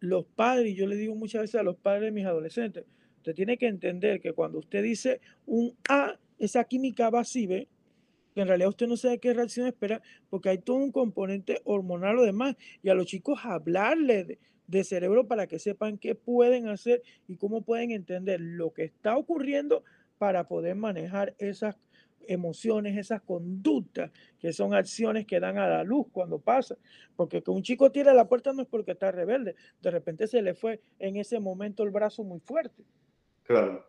los 0.00 0.24
padres, 0.24 0.74
yo 0.74 0.86
le 0.86 0.96
digo 0.96 1.14
muchas 1.14 1.42
veces 1.42 1.56
a 1.56 1.62
los 1.62 1.76
padres 1.76 2.04
de 2.04 2.12
mis 2.12 2.26
adolescentes, 2.26 2.84
usted 3.16 3.34
tiene 3.34 3.56
que 3.56 3.66
entender 3.66 4.20
que 4.20 4.32
cuando 4.32 4.58
usted 4.58 4.82
dice 4.82 5.20
un 5.46 5.76
A, 5.88 6.18
esa 6.38 6.64
química 6.64 7.10
va 7.10 7.20
así, 7.20 7.46
¿ve? 7.46 7.68
Que 8.34 8.40
en 8.40 8.48
realidad 8.48 8.68
usted 8.68 8.88
no 8.88 8.96
sabe 8.96 9.18
qué 9.18 9.32
reacción 9.32 9.66
espera, 9.66 10.02
porque 10.28 10.48
hay 10.48 10.58
todo 10.58 10.76
un 10.76 10.90
componente 10.90 11.60
hormonal 11.64 12.18
o 12.18 12.22
demás, 12.22 12.56
y 12.82 12.88
a 12.88 12.94
los 12.94 13.06
chicos 13.06 13.40
hablarle 13.44 14.38
de, 14.66 14.84
cerebro 14.84 15.28
para 15.28 15.46
que 15.46 15.58
sepan 15.58 15.98
qué 15.98 16.14
pueden 16.14 16.68
hacer 16.68 17.02
y 17.28 17.36
cómo 17.36 17.62
pueden 17.62 17.92
entender 17.92 18.40
lo 18.40 18.72
que 18.72 18.82
está 18.82 19.16
ocurriendo 19.16 19.84
para 20.18 20.48
poder 20.48 20.74
manejar 20.74 21.34
esas 21.38 21.76
emociones, 22.26 22.96
esas 22.96 23.22
conductas, 23.22 24.10
que 24.40 24.52
son 24.52 24.74
acciones 24.74 25.26
que 25.26 25.38
dan 25.38 25.58
a 25.58 25.68
la 25.68 25.84
luz 25.84 26.06
cuando 26.10 26.38
pasa. 26.38 26.76
Porque 27.14 27.42
que 27.42 27.50
un 27.50 27.62
chico 27.62 27.92
tire 27.92 28.12
la 28.14 28.26
puerta 28.26 28.52
no 28.52 28.62
es 28.62 28.68
porque 28.68 28.92
está 28.92 29.12
rebelde, 29.12 29.54
de 29.80 29.90
repente 29.90 30.26
se 30.26 30.42
le 30.42 30.54
fue 30.54 30.80
en 30.98 31.16
ese 31.16 31.38
momento 31.38 31.84
el 31.84 31.90
brazo 31.90 32.24
muy 32.24 32.40
fuerte. 32.40 32.82
Claro. 33.44 33.86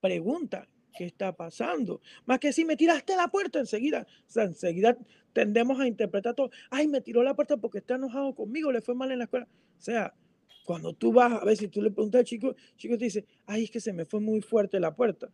Pregunta, 0.00 0.68
¿qué 0.96 1.04
está 1.04 1.34
pasando? 1.34 2.00
Más 2.26 2.38
que 2.38 2.52
si 2.52 2.64
me 2.64 2.76
tiraste 2.76 3.16
la 3.16 3.28
puerta 3.28 3.58
enseguida, 3.58 4.06
o 4.26 4.30
sea, 4.30 4.44
enseguida 4.44 4.96
tendemos 5.32 5.80
a 5.80 5.86
interpretar 5.86 6.34
todo, 6.34 6.50
ay, 6.70 6.88
me 6.88 7.00
tiró 7.00 7.22
la 7.22 7.34
puerta 7.34 7.56
porque 7.56 7.78
está 7.78 7.94
enojado 7.94 8.34
conmigo, 8.34 8.72
le 8.72 8.80
fue 8.80 8.94
mal 8.94 9.10
en 9.12 9.18
la 9.18 9.24
escuela. 9.24 9.48
O 9.78 9.82
sea, 9.82 10.14
cuando 10.64 10.92
tú 10.92 11.12
vas 11.12 11.32
a 11.32 11.44
ver 11.44 11.56
si 11.56 11.68
tú 11.68 11.82
le 11.82 11.90
preguntas 11.90 12.20
al 12.20 12.24
chico, 12.24 12.48
el 12.50 12.76
chico 12.76 12.98
te 12.98 13.04
dice, 13.04 13.24
ay, 13.46 13.64
es 13.64 13.70
que 13.70 13.80
se 13.80 13.92
me 13.92 14.04
fue 14.04 14.20
muy 14.20 14.40
fuerte 14.40 14.78
la 14.80 14.94
puerta. 14.94 15.30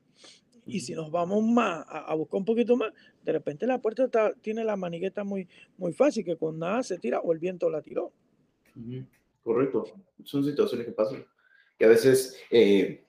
Y 0.66 0.80
si 0.80 0.94
nos 0.94 1.10
vamos 1.12 1.44
más 1.44 1.84
a, 1.88 2.12
buscar 2.14 2.38
un 2.38 2.44
poquito 2.44 2.76
más, 2.76 2.92
de 3.22 3.32
repente 3.32 3.66
la 3.66 3.80
puerta 3.80 4.34
tiene 4.40 4.64
la 4.64 4.76
manigueta 4.76 5.22
muy, 5.22 5.48
muy 5.78 5.92
fácil, 5.92 6.24
que 6.24 6.36
con 6.36 6.58
nada 6.58 6.82
se 6.82 6.98
tira 6.98 7.20
o 7.20 7.32
el 7.32 7.38
viento 7.38 7.70
la 7.70 7.82
tiró. 7.82 8.12
Correcto. 9.44 9.84
Son 10.24 10.44
situaciones 10.44 10.86
que 10.86 10.92
pasan. 10.92 11.24
Y 11.78 11.84
a 11.84 11.88
veces 11.88 12.36
eh, 12.50 13.05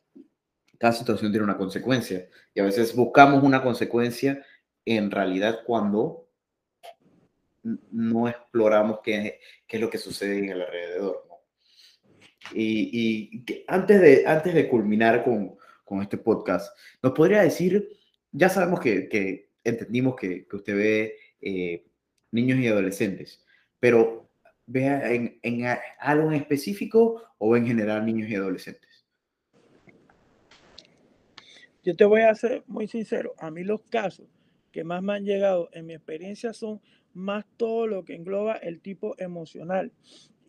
cada 0.78 0.94
situación 0.94 1.32
tiene 1.32 1.44
una 1.44 1.58
consecuencia. 1.58 2.28
Y 2.54 2.60
a 2.60 2.64
veces 2.64 2.95
buscamos 2.95 3.44
una 3.44 3.64
consecuencia 3.64 4.44
en 4.86 5.12
realidad 5.12 5.60
cuando 5.66 6.28
no 7.91 8.28
exploramos 8.28 8.99
qué, 9.04 9.40
qué 9.68 9.78
es 9.78 9.82
lo 9.82 9.90
que 9.90 9.98
sucede 9.98 10.40
en 10.40 10.49
el 10.49 10.62
alrededor. 10.62 11.28
Y, 12.54 13.44
antes, 13.68 14.02
de, 14.02 14.24
antes 14.26 14.54
de 14.54 14.70
culminar 14.70 15.24
con, 15.24 15.58
con, 15.84 16.02
este 16.02 16.18
podcast, 16.18 16.78
¿nos 17.02 17.12
podría 17.12 17.41
decir, 17.41 17.90
ya 18.32 18.48
sabemos 18.48 18.80
que, 18.80 19.10
que 19.10 19.49
entendimos 19.66 20.16
que, 20.16 20.48
que, 20.48 20.56
usted 20.56 20.76
ve 20.76 21.16
eh, 21.41 21.86
niños 22.32 22.60
y 22.60 22.68
adolescentes, 22.68 23.44
pero 23.80 24.30
vea 24.66 25.12
en, 25.12 25.40
en, 25.44 25.78
algo 25.99 26.32
en 26.32 26.36
específico 26.36 27.24
o 27.38 27.58
en 27.58 27.68
general 27.68 28.06
niños 28.06 28.30
y 28.30 28.36
adolescentes? 28.36 28.87
Yo 31.88 31.96
te 31.96 32.04
voy 32.04 32.24
a 32.24 32.36
ser 32.36 32.66
muy 32.68 32.86
sincero, 32.90 33.34
a 33.38 33.50
mí 33.50 33.64
los 33.64 33.82
casos 33.84 34.28
que 34.74 34.84
más 34.84 35.02
me 35.02 35.14
han 35.14 35.24
llegado 35.24 35.70
en 35.72 35.86
mi 35.86 35.94
experiencia 35.94 36.52
son 36.52 36.82
más 37.14 37.46
todo 37.56 37.88
lo 37.88 38.04
que 38.04 38.14
engloba 38.14 38.56
el 38.56 38.82
tipo 38.82 39.16
emocional. 39.20 39.94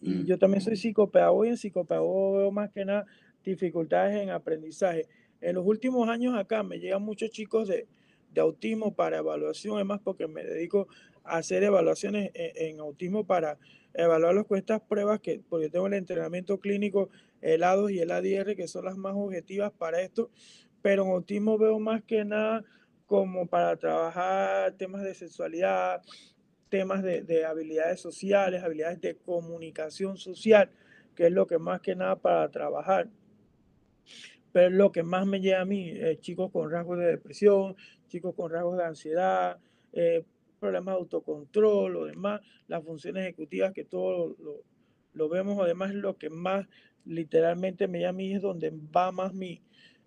Y 0.03 0.11
mm. 0.15 0.25
yo 0.25 0.39
también 0.41 0.63
soy 0.63 0.75
psicopedagogo 0.75 1.45
y 1.45 1.51
en 1.51 1.57
psicopedagogo 1.57 2.39
veo 2.39 2.51
más 2.51 2.73
que 2.73 2.85
nada 2.85 3.07
dificultades 3.45 4.21
en 4.21 4.31
aprendizaje. 4.31 5.07
En 5.41 5.55
los 5.55 5.65
últimos 5.65 6.09
años 6.09 6.35
acá 6.37 6.65
me 6.65 6.81
llegan 6.81 7.03
muchos 7.03 7.31
chicos 7.31 7.69
de, 7.69 7.87
de 8.35 8.41
autismo 8.41 8.97
para 8.97 9.19
evaluación, 9.19 9.77
además 9.77 10.01
porque 10.03 10.27
me 10.27 10.43
dedico 10.43 10.89
a 11.23 11.37
hacer 11.37 11.63
evaluaciones 11.63 12.33
en, 12.35 12.81
autismo 12.81 13.23
para 13.29 13.59
evaluarlos 13.95 14.45
con 14.49 14.59
estas 14.59 14.81
pruebas, 14.81 15.21
que, 15.21 15.41
porque 15.49 15.71
tengo 15.71 15.87
el 15.87 15.95
entrenamiento 15.95 16.59
clínico, 16.59 17.11
el 17.41 17.63
A2 17.63 17.95
y 17.95 18.01
el 18.01 18.11
ADR, 18.11 18.57
que 18.57 18.67
son 18.67 18.87
las 18.87 18.97
más 18.97 19.15
objetivas 19.15 19.71
para 19.71 20.01
esto, 20.01 20.31
pero 20.83 21.05
en 21.05 21.11
autismo 21.11 21.59
veo 21.59 21.79
más 21.79 22.03
que 22.03 22.25
nada 22.25 22.65
como 23.07 23.47
para 23.47 23.77
trabajar 23.77 24.73
temas 24.73 25.03
de 25.03 25.15
sexualidad, 25.15 26.03
temas 26.69 27.03
de, 27.03 27.45
habilidades 27.47 28.01
sociales, 28.01 28.63
habilidades 28.63 29.01
de 29.01 29.17
comunicación 29.17 30.19
social, 30.19 30.71
que 31.15 31.27
es 31.27 31.33
lo 31.33 31.47
que 31.47 31.59
más 31.59 31.81
que 31.81 31.97
nada 31.97 32.17
para 32.17 32.51
trabajar. 32.51 33.09
Pero 34.53 34.71
lo 34.71 34.93
que 34.93 35.03
más 35.03 35.27
me 35.27 35.41
llega 35.41 35.63
a 35.63 35.65
mí, 35.65 35.95
chicos 36.21 36.51
con 36.53 36.71
rasgos 36.71 36.99
de 36.99 37.07
depresión, 37.07 37.77
chicos 38.09 38.35
con 38.35 38.51
rasgos 38.51 38.77
de 38.77 38.85
ansiedad, 38.85 39.59
eh, 39.93 40.25
problemas 40.61 40.95
de 40.95 41.01
autocontrol 41.01 41.97
o 41.97 42.05
demás, 42.05 42.43
las 42.67 42.85
funciones 42.85 43.25
ejecutivas 43.25 43.73
que 43.73 43.85
todo 43.85 44.37
lo, 44.39 44.63
lo 45.15 45.29
vemos, 45.29 45.59
además 45.61 45.95
lo 45.95 46.19
que 46.19 46.29
más 46.29 46.67
literalmente 47.05 47.89
me 47.89 48.01
llama 48.01 48.11
a 48.11 48.13
mí 48.13 48.35
es 48.35 48.43
donde 48.43 48.71
va 48.71 49.13
más 49.13 49.33
mi, 49.33 49.63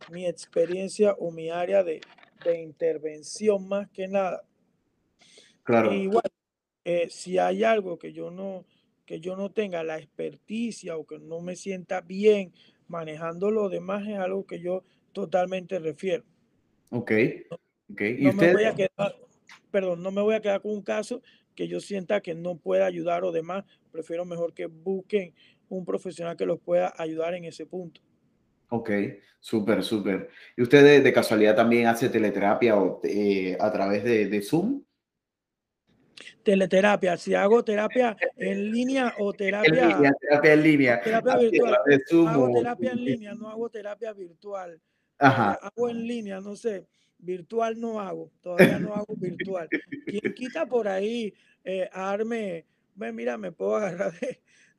mi 0.09 0.25
experiencia 0.25 1.13
o 1.13 1.31
mi 1.31 1.49
área 1.49 1.83
de, 1.83 2.01
de 2.43 2.61
intervención 2.61 3.67
más 3.67 3.89
que 3.89 4.07
nada. 4.07 4.43
Claro. 5.63 5.93
igual, 5.93 6.23
eh, 6.83 7.07
si 7.09 7.37
hay 7.37 7.63
algo 7.63 7.99
que 7.99 8.13
yo 8.13 8.31
no 8.31 8.65
que 9.05 9.19
yo 9.19 9.35
no 9.35 9.51
tenga 9.51 9.83
la 9.83 9.97
experticia 9.97 10.95
o 10.95 11.05
que 11.05 11.19
no 11.19 11.41
me 11.41 11.55
sienta 11.55 12.01
bien 12.01 12.53
manejando 12.87 13.51
lo 13.51 13.67
demás 13.67 14.07
es 14.07 14.17
algo 14.17 14.45
que 14.45 14.59
yo 14.59 14.83
totalmente 15.11 15.79
refiero. 15.79 16.23
Ok. 16.89 17.11
okay. 17.89 18.15
¿Y 18.19 18.25
no 18.25 18.33
me 18.33 18.53
voy 18.53 18.63
a 18.63 18.73
quedar, 18.73 19.15
perdón, 19.69 20.01
no 20.01 20.11
me 20.11 20.21
voy 20.21 20.35
a 20.35 20.41
quedar 20.41 20.61
con 20.61 20.71
un 20.71 20.81
caso 20.81 21.21
que 21.55 21.67
yo 21.67 21.79
sienta 21.79 22.21
que 22.21 22.35
no 22.35 22.57
pueda 22.57 22.85
ayudar 22.85 23.23
o 23.23 23.31
demás. 23.31 23.65
Prefiero 23.91 24.25
mejor 24.25 24.53
que 24.53 24.67
busquen 24.67 25.33
un 25.69 25.85
profesional 25.85 26.35
que 26.37 26.45
los 26.45 26.59
pueda 26.59 26.93
ayudar 26.97 27.33
en 27.33 27.45
ese 27.45 27.65
punto. 27.65 28.01
Ok, 28.73 28.89
súper, 29.39 29.83
súper. 29.83 30.29
¿Y 30.55 30.61
usted 30.61 31.03
de, 31.03 31.13
casualidad 31.13 31.55
también 31.55 31.87
hace 31.87 32.07
teleterapia 32.07 32.77
o, 32.77 33.01
eh, 33.03 33.57
a 33.59 33.71
través 33.71 34.03
de, 34.03 34.27
de 34.27 34.41
Zoom? 34.41 34.83
teleterapia, 36.43 37.17
si 37.17 37.33
hago 37.35 37.63
terapia 37.63 38.15
en 38.37 38.71
línea 38.71 39.13
o 39.19 39.33
terapia, 39.33 39.83
en 39.83 39.89
línea, 39.89 40.13
terapia 40.19 40.53
en 40.53 40.63
línea, 40.63 41.01
terapia 41.01 41.37
virtual. 41.37 41.77
hago 42.27 42.51
terapia 42.53 42.91
en 42.91 43.05
línea, 43.05 43.33
no 43.35 43.49
hago 43.49 43.69
terapia 43.69 44.13
virtual. 44.13 44.81
Ajá. 45.19 45.53
Hago 45.61 45.89
en 45.89 46.07
línea, 46.07 46.39
no 46.39 46.55
sé, 46.55 46.87
virtual 47.19 47.79
no 47.79 47.99
hago, 47.99 48.31
todavía 48.41 48.79
no 48.79 48.93
hago 48.93 49.15
virtual. 49.17 49.67
Quien 50.05 50.33
quita 50.33 50.65
por 50.65 50.87
ahí, 50.87 51.33
eh, 51.63 51.89
arme, 51.91 52.65
mira, 52.95 53.37
me 53.37 53.51
puedo 53.51 53.75
agarrar 53.75 54.13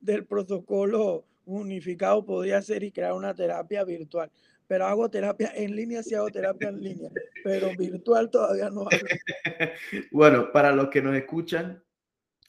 del 0.01 0.25
protocolo 0.27 1.27
unificado, 1.45 2.25
podría 2.25 2.63
ser 2.63 2.83
y 2.85 2.93
crear 2.93 3.13
una 3.13 3.35
terapia 3.35 3.85
virtual 3.85 4.31
pero 4.73 4.87
hago 4.87 5.11
terapia 5.11 5.53
en 5.55 5.77
línea, 5.77 6.03
sí 6.03 6.15
hago 6.15 6.31
terapia 6.31 6.71
en 6.71 6.83
línea, 6.83 7.11
pero 7.45 7.77
virtual 7.77 8.31
todavía 8.31 8.71
no 8.71 8.83
hago. 8.83 8.91
bueno, 10.11 10.51
para 10.51 10.73
los 10.73 10.89
que 10.89 11.03
nos 11.03 11.15
escuchan, 11.15 11.85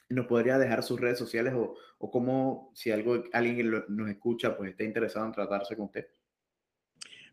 ¿nos 0.07 0.25
podría 0.25 0.57
dejar 0.57 0.83
sus 0.83 1.01
redes 1.01 1.17
sociales 1.17 1.53
o, 1.53 1.75
o 1.97 2.09
cómo, 2.09 2.71
si 2.75 2.91
algo, 2.91 3.25
alguien 3.33 3.71
nos 3.89 4.09
escucha, 4.09 4.55
pues 4.55 4.71
está 4.71 4.85
interesado 4.85 5.25
en 5.25 5.33
tratarse 5.33 5.75
con 5.75 5.87
usted? 5.87 6.07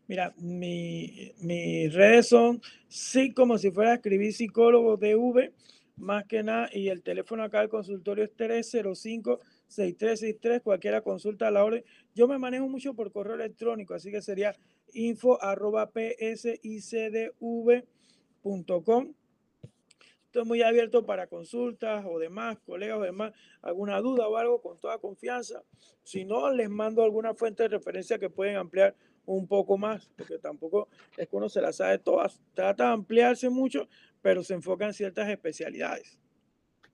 Mira, 0.07 0.33
mi, 0.35 1.31
mis 1.37 1.93
redes 1.93 2.27
son, 2.27 2.61
sí, 2.89 3.33
como 3.33 3.57
si 3.57 3.71
fuera 3.71 3.91
a 3.91 3.95
escribir 3.95 4.33
psicólogo 4.33 4.97
DV, 4.97 5.53
más 5.95 6.25
que 6.25 6.43
nada, 6.43 6.69
y 6.73 6.89
el 6.89 7.01
teléfono 7.01 7.43
acá 7.43 7.61
del 7.61 7.69
consultorio 7.69 8.25
es 8.25 8.35
305 8.35 9.39
6363, 9.71 10.61
cualquiera 10.61 11.01
consulta 11.01 11.47
a 11.47 11.51
la 11.51 11.63
orden. 11.63 11.83
Yo 12.13 12.27
me 12.27 12.37
manejo 12.37 12.67
mucho 12.67 12.93
por 12.93 13.11
correo 13.11 13.35
electrónico, 13.35 13.93
así 13.93 14.11
que 14.11 14.21
sería 14.21 14.53
info 14.93 15.39
psicdv.com. 15.39 17.33
Estoy 20.25 20.45
muy 20.45 20.61
abierto 20.61 21.05
para 21.05 21.27
consultas 21.27 22.05
o 22.07 22.17
demás, 22.17 22.57
colegas 22.65 22.99
o 22.99 23.01
demás, 23.01 23.33
alguna 23.61 23.99
duda 23.99 24.27
o 24.29 24.37
algo, 24.37 24.61
con 24.61 24.79
toda 24.79 24.97
confianza. 24.97 25.63
Si 26.03 26.23
no, 26.23 26.49
les 26.51 26.69
mando 26.69 27.03
alguna 27.03 27.33
fuente 27.33 27.63
de 27.63 27.69
referencia 27.69 28.17
que 28.17 28.29
pueden 28.29 28.55
ampliar 28.55 28.95
un 29.25 29.47
poco 29.47 29.77
más, 29.77 30.09
porque 30.17 30.37
tampoco 30.37 30.87
es 31.17 31.27
que 31.27 31.35
uno 31.35 31.49
se 31.49 31.61
la 31.61 31.73
sabe 31.73 31.99
todas. 31.99 32.41
Trata 32.53 32.85
de 32.85 32.93
ampliarse 32.93 33.49
mucho, 33.49 33.89
pero 34.21 34.43
se 34.43 34.53
enfoca 34.53 34.85
en 34.85 34.93
ciertas 34.93 35.29
especialidades. 35.29 36.20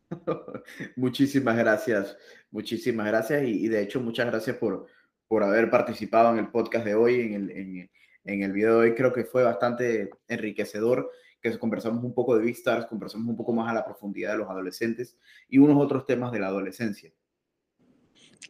muchísimas 0.96 1.58
gracias, 1.58 2.18
muchísimas 2.52 3.08
gracias 3.08 3.44
y, 3.44 3.68
de 3.68 3.82
hecho 3.82 4.00
muchas 4.00 4.28
gracias 4.28 4.58
por, 4.58 4.88
por 5.28 5.44
haber 5.44 5.70
participado 5.70 6.32
en 6.32 6.40
el 6.40 6.50
podcast 6.50 6.86
de 6.86 6.96
hoy, 6.96 7.22
en 7.22 7.34
el, 7.34 7.90
en, 8.24 8.44
el 8.44 8.52
video 8.52 8.80
de 8.80 8.90
hoy. 8.90 8.96
Creo 8.96 9.14
que 9.14 9.26
fue 9.26 9.44
bastante 9.44 10.10
enriquecedor, 10.28 11.10
que 11.42 11.58
conversamos 11.58 12.04
un 12.04 12.14
poco 12.14 12.38
de 12.38 12.44
Vistars, 12.44 12.86
conversamos 12.86 13.28
un 13.28 13.38
poco 13.38 13.54
más 13.54 13.70
a 13.70 13.74
la 13.74 13.86
profundidad 13.86 14.32
de 14.32 14.40
los 14.40 14.50
adolescentes 14.50 15.18
y 15.48 15.58
unos 15.58 15.78
otros 15.84 16.06
temas 16.06 16.32
de 16.32 16.40
la 16.40 16.48
adolescencia. 16.48 17.12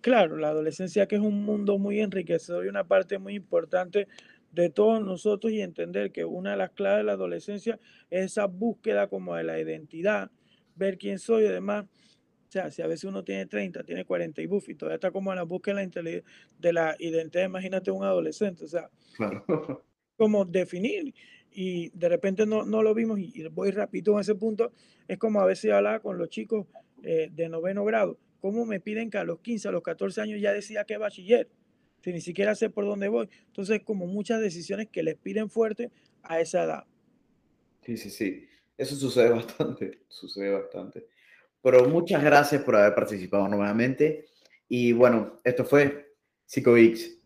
Claro, 0.01 0.38
la 0.38 0.49
adolescencia 0.49 1.07
que 1.07 1.15
es 1.15 1.21
un 1.21 1.43
mundo 1.43 1.77
muy 1.77 1.99
enriquecedor 1.99 2.65
y 2.65 2.69
una 2.69 2.88
parte 2.88 3.17
muy 3.17 3.35
importante 3.35 4.07
de 4.51 4.69
todos 4.69 5.03
nosotros 5.03 5.51
y 5.51 5.61
entender 5.61 6.11
que 6.11 6.25
una 6.25 6.51
de 6.51 6.57
las 6.57 6.71
claves 6.71 6.99
de 6.99 7.03
la 7.03 7.13
adolescencia 7.13 7.79
es 8.09 8.25
esa 8.25 8.45
búsqueda 8.45 9.07
como 9.07 9.35
de 9.35 9.43
la 9.43 9.59
identidad, 9.59 10.31
ver 10.78 10.98
quién 10.98 11.20
soy 11.20 11.45
y 11.45 11.49
demás. 11.49 11.86
O 11.86 12.52
sea, 12.52 12.72
si 12.72 12.82
a 12.82 12.88
veces 12.88 13.04
uno 13.04 13.24
tiene 13.24 13.45
30, 13.45 13.84
tiene 13.84 14.06
40 14.06 14.41
y 14.41 14.45
buff 14.45 14.70
y 14.70 14.76
todavía 14.76 14.95
está 14.95 15.12
como 15.12 15.32
en 15.32 15.38
la 15.38 15.44
búsqueda 15.44 15.86
de 15.86 16.74
la 16.74 16.95
identidad, 16.99 17.45
imagínate 17.45 17.91
un 17.91 18.06
adolescente, 18.06 18.64
o 18.64 18.68
sea, 18.68 18.90
claro. 19.18 19.44
como 20.16 20.45
definir 20.45 21.14
y 21.52 21.90
de 21.90 22.08
repente 22.08 22.45
no, 22.45 22.66
no 22.66 22.84
lo 22.84 22.94
vimos 22.94 23.20
y, 23.20 23.44
voy 23.49 23.72
rápido 23.72 24.14
en 24.14 24.22
ese 24.22 24.36
punto, 24.36 24.72
es 25.08 25.18
como 25.18 25.41
a 25.41 25.45
veces 25.45 25.72
hablaba 25.72 25.99
con 25.99 26.18
los 26.18 26.30
chicos 26.30 26.68
eh, 27.04 27.30
de 27.34 27.49
noveno 27.49 27.84
grado, 27.84 28.18
cómo 28.40 28.66
me 28.66 28.80
piden 28.80 29.10
que 29.10 29.18
a 29.18 29.24
los 29.24 29.40
15, 29.40 29.68
a 29.68 29.72
los 29.72 29.82
14 29.84 30.22
años 30.22 30.40
ya 30.40 30.54
decía 30.54 30.86
que 30.86 30.98
bachiller, 30.98 31.49
si 32.02 32.14
ni 32.14 32.22
siquiera 32.22 32.56
sé 32.56 32.70
por 32.70 32.86
dónde 32.86 33.08
voy. 33.10 33.28
Entonces, 33.48 33.82
como 33.84 34.08
muchas 34.08 34.40
decisiones 34.40 34.88
que 34.88 35.04
les 35.04 35.16
piden 35.16 35.49
fuerte 35.49 35.91
a 36.24 36.40
esa 36.40 36.64
edad. 36.64 36.84
Sí, 37.82 37.98
sí, 37.98 38.10
sí. 38.10 38.47
Eso 38.78 38.95
sucede 38.95 39.30
bastante, 39.32 40.06
sucede 40.08 40.52
bastante. 40.52 41.08
Pero 41.62 41.90
muchas 41.90 42.24
gracias 42.24 42.64
por 42.64 42.76
haber 42.76 42.95
participado 42.95 43.48
nuevamente. 43.48 44.26
Y 44.70 44.94
bueno, 44.94 45.40
esto 45.44 45.66
fue 45.66 46.16
PsicoX. 46.45 47.18